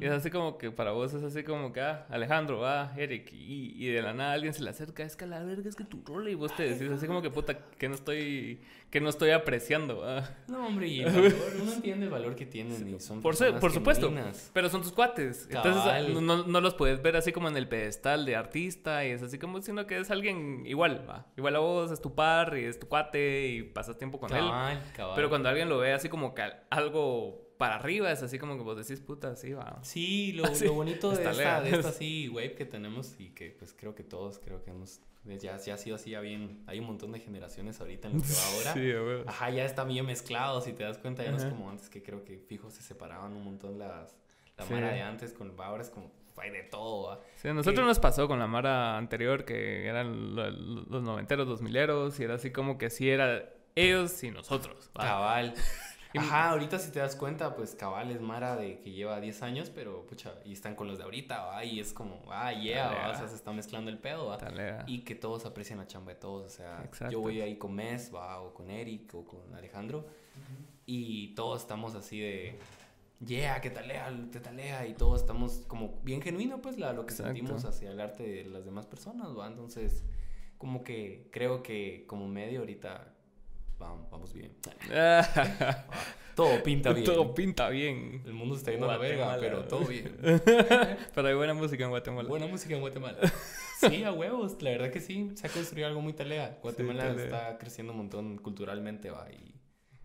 Y 0.00 0.04
es 0.04 0.12
así 0.12 0.30
como 0.30 0.56
que 0.56 0.70
para 0.70 0.92
vos 0.92 1.12
es 1.14 1.22
así 1.24 1.42
como 1.42 1.72
que, 1.72 1.80
ah, 1.80 2.06
Alejandro, 2.08 2.64
ah, 2.66 2.92
Eric, 2.96 3.32
y, 3.32 3.74
y 3.84 3.88
de 3.88 4.00
la 4.02 4.14
nada 4.14 4.32
alguien 4.34 4.54
se 4.54 4.62
le 4.62 4.70
acerca, 4.70 5.02
es 5.02 5.16
que 5.16 5.24
a 5.24 5.26
la 5.26 5.42
verga 5.42 5.68
es 5.68 5.74
que 5.74 5.84
tu 5.84 6.00
rol 6.04 6.28
y 6.28 6.34
vos 6.36 6.54
te 6.54 6.68
decís 6.68 6.90
así 6.92 7.06
como 7.08 7.22
que 7.22 7.30
puta, 7.30 7.58
que 7.76 7.88
no 7.88 7.96
estoy, 7.96 8.60
que 8.90 9.00
no 9.00 9.08
estoy 9.08 9.30
apreciando, 9.30 10.02
ah. 10.04 10.30
No, 10.46 10.66
hombre, 10.68 10.86
y 10.86 11.00
el 11.00 11.06
valor, 11.12 11.32
uno 11.60 11.72
entiende 11.72 12.06
el 12.06 12.12
valor 12.12 12.36
que 12.36 12.46
tienen 12.46 12.94
y 12.94 13.00
son 13.00 13.20
Por, 13.20 13.36
por 13.58 13.72
supuesto, 13.72 14.12
pero 14.52 14.68
son 14.68 14.82
tus 14.82 14.92
cuates. 14.92 15.46
Entonces 15.50 15.82
Cabal. 15.82 16.14
no, 16.14 16.20
no- 16.20 16.46
no 16.46 16.60
los 16.60 16.74
puedes 16.74 17.02
ver 17.02 17.16
así 17.16 17.32
como 17.32 17.48
en 17.48 17.56
el 17.56 17.66
pedestal 17.68 18.24
de 18.26 18.36
artista 18.36 19.04
y 19.04 19.10
es 19.10 19.22
así 19.22 19.38
como, 19.38 19.60
sino 19.60 19.86
que 19.88 19.98
es 19.98 20.10
alguien 20.12 20.64
igual, 20.66 21.04
va. 21.08 21.26
Igual 21.36 21.56
a 21.56 21.58
vos, 21.58 21.90
es 21.90 22.00
tu 22.00 22.14
par 22.14 22.56
y 22.58 22.64
es 22.64 22.78
tu 22.78 22.86
cuate 22.88 23.48
y 23.48 23.62
pasas 23.72 23.98
tiempo 23.98 24.18
con 24.20 24.32
él. 24.32 24.38
Cabal, 24.40 24.82
cabal. 24.94 25.14
Pero 25.16 25.28
cuando 25.28 25.48
alguien 25.48 25.68
lo 25.68 25.78
ve 25.78 25.92
así 25.92 26.08
como 26.08 26.34
que 26.34 26.42
algo 26.70 27.50
para 27.58 27.76
arriba, 27.76 28.10
es 28.10 28.22
así 28.22 28.38
como 28.38 28.56
que 28.56 28.62
vos 28.62 28.76
decís, 28.76 29.00
puta, 29.00 29.36
sí, 29.36 29.52
va. 29.52 29.78
Sí, 29.82 30.32
lo, 30.32 30.44
Sí, 30.54 30.64
lo 30.66 30.74
bonito 30.74 31.10
de 31.12 31.24
esta, 31.24 31.60
de 31.60 31.70
esta 31.70 31.92
sí, 31.92 32.28
wave 32.28 32.54
que 32.54 32.64
tenemos 32.64 33.18
y 33.20 33.30
que 33.30 33.50
pues 33.50 33.72
creo 33.72 33.94
que 33.94 34.02
todos, 34.02 34.38
creo 34.38 34.62
que 34.64 34.70
hemos, 34.70 35.00
ya, 35.24 35.56
ya 35.58 35.74
ha 35.74 35.78
sido 35.78 35.94
así, 35.96 36.10
ya 36.10 36.20
bien, 36.20 36.64
hay 36.66 36.80
un 36.80 36.86
montón 36.86 37.12
de 37.12 37.20
generaciones 37.20 37.80
ahorita 37.80 38.08
en 38.08 38.16
lo 38.18 38.22
que 38.22 38.28
va 38.32 38.46
ahora. 38.56 38.72
Sí, 38.74 38.80
huevo. 38.80 39.24
Ajá, 39.28 39.50
ya 39.50 39.64
está 39.64 39.84
bien 39.84 40.04
mezclado, 40.06 40.60
si 40.60 40.72
te 40.72 40.82
das 40.82 40.98
cuenta, 40.98 41.22
ya 41.22 41.30
no 41.30 41.36
es 41.36 41.44
Ajá. 41.44 41.52
como 41.52 41.70
antes 41.70 41.88
que 41.88 42.02
creo 42.02 42.24
que 42.24 42.38
fijo 42.38 42.68
se 42.70 42.82
separaban 42.82 43.32
un 43.34 43.44
montón 43.44 43.78
las, 43.78 44.16
la 44.58 44.64
Sí. 44.66 44.74
mara 44.74 44.92
de 44.92 45.02
antes 45.02 45.32
con 45.32 45.54
ahora 45.60 45.82
es 45.82 45.90
como, 45.90 46.10
hay 46.38 46.50
de 46.50 46.62
todo, 46.64 47.10
¿va? 47.10 47.20
Sí, 47.36 47.46
a 47.46 47.54
nosotros 47.54 47.84
que- 47.84 47.86
nos 47.86 48.00
pasó 48.00 48.26
con 48.26 48.40
la 48.40 48.48
Mara 48.48 48.96
anterior, 48.96 49.44
que 49.44 49.86
eran 49.86 50.34
lo- 50.34 50.50
lo- 50.50 50.82
los 50.88 51.02
noventeros, 51.04 51.46
dos 51.46 51.60
mileros, 51.62 52.18
y 52.18 52.24
era 52.24 52.34
así 52.34 52.50
como 52.50 52.78
que 52.78 52.90
sí 52.90 53.08
era 53.08 53.48
ellos 53.74 54.22
y 54.22 54.30
nosotros. 54.30 54.90
va. 54.98 55.04
Cabal. 55.04 55.54
Ajá, 56.18 56.50
ahorita 56.50 56.78
si 56.78 56.90
te 56.90 56.98
das 56.98 57.16
cuenta, 57.16 57.56
pues 57.56 57.74
cabal 57.74 58.10
es 58.10 58.20
Mara 58.20 58.56
de 58.56 58.80
que 58.80 58.90
lleva 58.92 59.18
10 59.20 59.42
años, 59.42 59.70
pero 59.70 60.04
pucha, 60.06 60.34
y 60.44 60.52
están 60.52 60.74
con 60.74 60.86
los 60.86 60.98
de 60.98 61.04
ahorita, 61.04 61.42
¿va? 61.44 61.64
Y 61.64 61.80
es 61.80 61.92
como, 61.92 62.20
ah, 62.28 62.52
yeah, 62.52 62.90
¿va? 62.90 63.10
o 63.10 63.14
sea, 63.16 63.28
se 63.28 63.34
está 63.34 63.52
mezclando 63.52 63.90
el 63.90 63.98
pedo, 63.98 64.26
¿va? 64.26 64.38
Y 64.86 65.00
que 65.04 65.14
todos 65.14 65.46
aprecian 65.46 65.78
la 65.78 65.86
chamba 65.86 66.12
de 66.12 66.18
todos, 66.18 66.44
o 66.44 66.50
sea, 66.50 66.82
Exacto. 66.84 67.12
yo 67.12 67.20
voy 67.20 67.40
ahí 67.40 67.56
con 67.56 67.74
Mes, 67.74 68.12
¿va? 68.14 68.40
O 68.40 68.52
con 68.52 68.70
Eric, 68.70 69.14
o 69.14 69.24
con 69.24 69.54
Alejandro, 69.54 70.06
y 70.84 71.34
todos 71.34 71.62
estamos 71.62 71.94
así 71.94 72.20
de, 72.20 72.58
yeah, 73.24 73.60
que 73.60 73.70
talea, 73.70 74.12
te 74.30 74.40
talea 74.40 74.86
y 74.86 74.94
todos 74.94 75.20
estamos 75.20 75.64
como 75.66 76.00
bien 76.02 76.20
genuino 76.20 76.60
pues 76.60 76.78
la, 76.78 76.92
lo 76.92 77.06
que 77.06 77.14
Exacto. 77.14 77.34
sentimos 77.34 77.64
hacia 77.64 77.90
el 77.90 78.00
arte 78.00 78.22
de 78.22 78.44
las 78.44 78.64
demás 78.64 78.86
personas, 78.86 79.28
¿va? 79.36 79.46
Entonces, 79.46 80.04
como 80.58 80.84
que 80.84 81.28
creo 81.32 81.62
que 81.62 82.04
como 82.06 82.28
medio 82.28 82.60
ahorita 82.60 83.11
vamos, 83.82 84.10
vamos 84.10 84.32
bien. 84.32 84.52
Todo 86.34 86.62
pinta 86.62 86.92
bien. 86.92 87.04
Todo 87.04 87.34
pinta 87.34 87.68
bien. 87.68 88.22
El 88.24 88.32
mundo 88.32 88.54
se 88.54 88.60
está 88.60 88.70
yendo 88.70 88.88
a 88.88 88.92
la 88.92 88.98
verga, 88.98 89.36
pero 89.38 89.64
todo 89.64 89.84
bien. 89.86 90.16
Pero 91.14 91.28
hay 91.28 91.34
buena 91.34 91.54
música 91.54 91.84
en 91.84 91.90
Guatemala. 91.90 92.28
Buena 92.28 92.46
música 92.46 92.74
en 92.74 92.80
Guatemala. 92.80 93.18
Sí, 93.82 94.04
a 94.04 94.12
huevos, 94.12 94.62
la 94.62 94.70
verdad 94.70 94.92
que 94.92 95.00
sí, 95.00 95.32
se 95.34 95.44
ha 95.44 95.50
construido 95.50 95.88
algo 95.88 96.00
muy 96.00 96.12
talea. 96.12 96.56
Guatemala 96.62 97.02
talea. 97.02 97.24
está 97.24 97.58
creciendo 97.58 97.92
un 97.92 97.98
montón 97.98 98.38
culturalmente, 98.38 99.10
va, 99.10 99.28
y, 99.32 99.60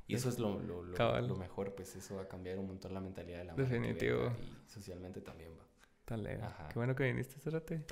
y 0.08 0.16
eso 0.16 0.30
es 0.30 0.40
lo, 0.40 0.58
lo, 0.58 0.82
lo, 0.82 0.95
Cabal. 0.95 1.28
lo 1.28 1.36
mejor, 1.36 1.76
pues 1.76 1.95
eso 1.95 2.16
va 2.16 2.24
a 2.24 2.28
cambiar 2.28 2.58
un 2.58 2.66
montón 2.66 2.95
la 2.95 3.02
mentalidad 3.02 3.38
de 3.38 3.44
la 3.45 3.54
Definitivo. 3.54 4.32
Y 4.41 4.68
socialmente 4.68 5.22
también 5.22 5.52
va. 5.52 5.64
Dale, 6.08 6.41
Ajá. 6.41 6.70
Qué 6.70 6.80
bueno 6.80 6.95
que 6.95 7.04
viniste, 7.04 7.40
Cerate. 7.40 7.86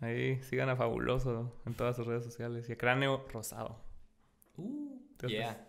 Ahí 0.00 0.42
sigan 0.42 0.68
a 0.68 0.76
Fabuloso 0.76 1.58
en 1.64 1.72
todas 1.72 1.96
sus 1.96 2.06
redes 2.06 2.24
sociales. 2.24 2.68
Y 2.68 2.72
a 2.72 2.76
Cráneo 2.76 3.24
Rosado. 3.32 3.80
Uh, 4.58 4.97
Entonces, 5.18 5.38
yeah. 5.38 5.67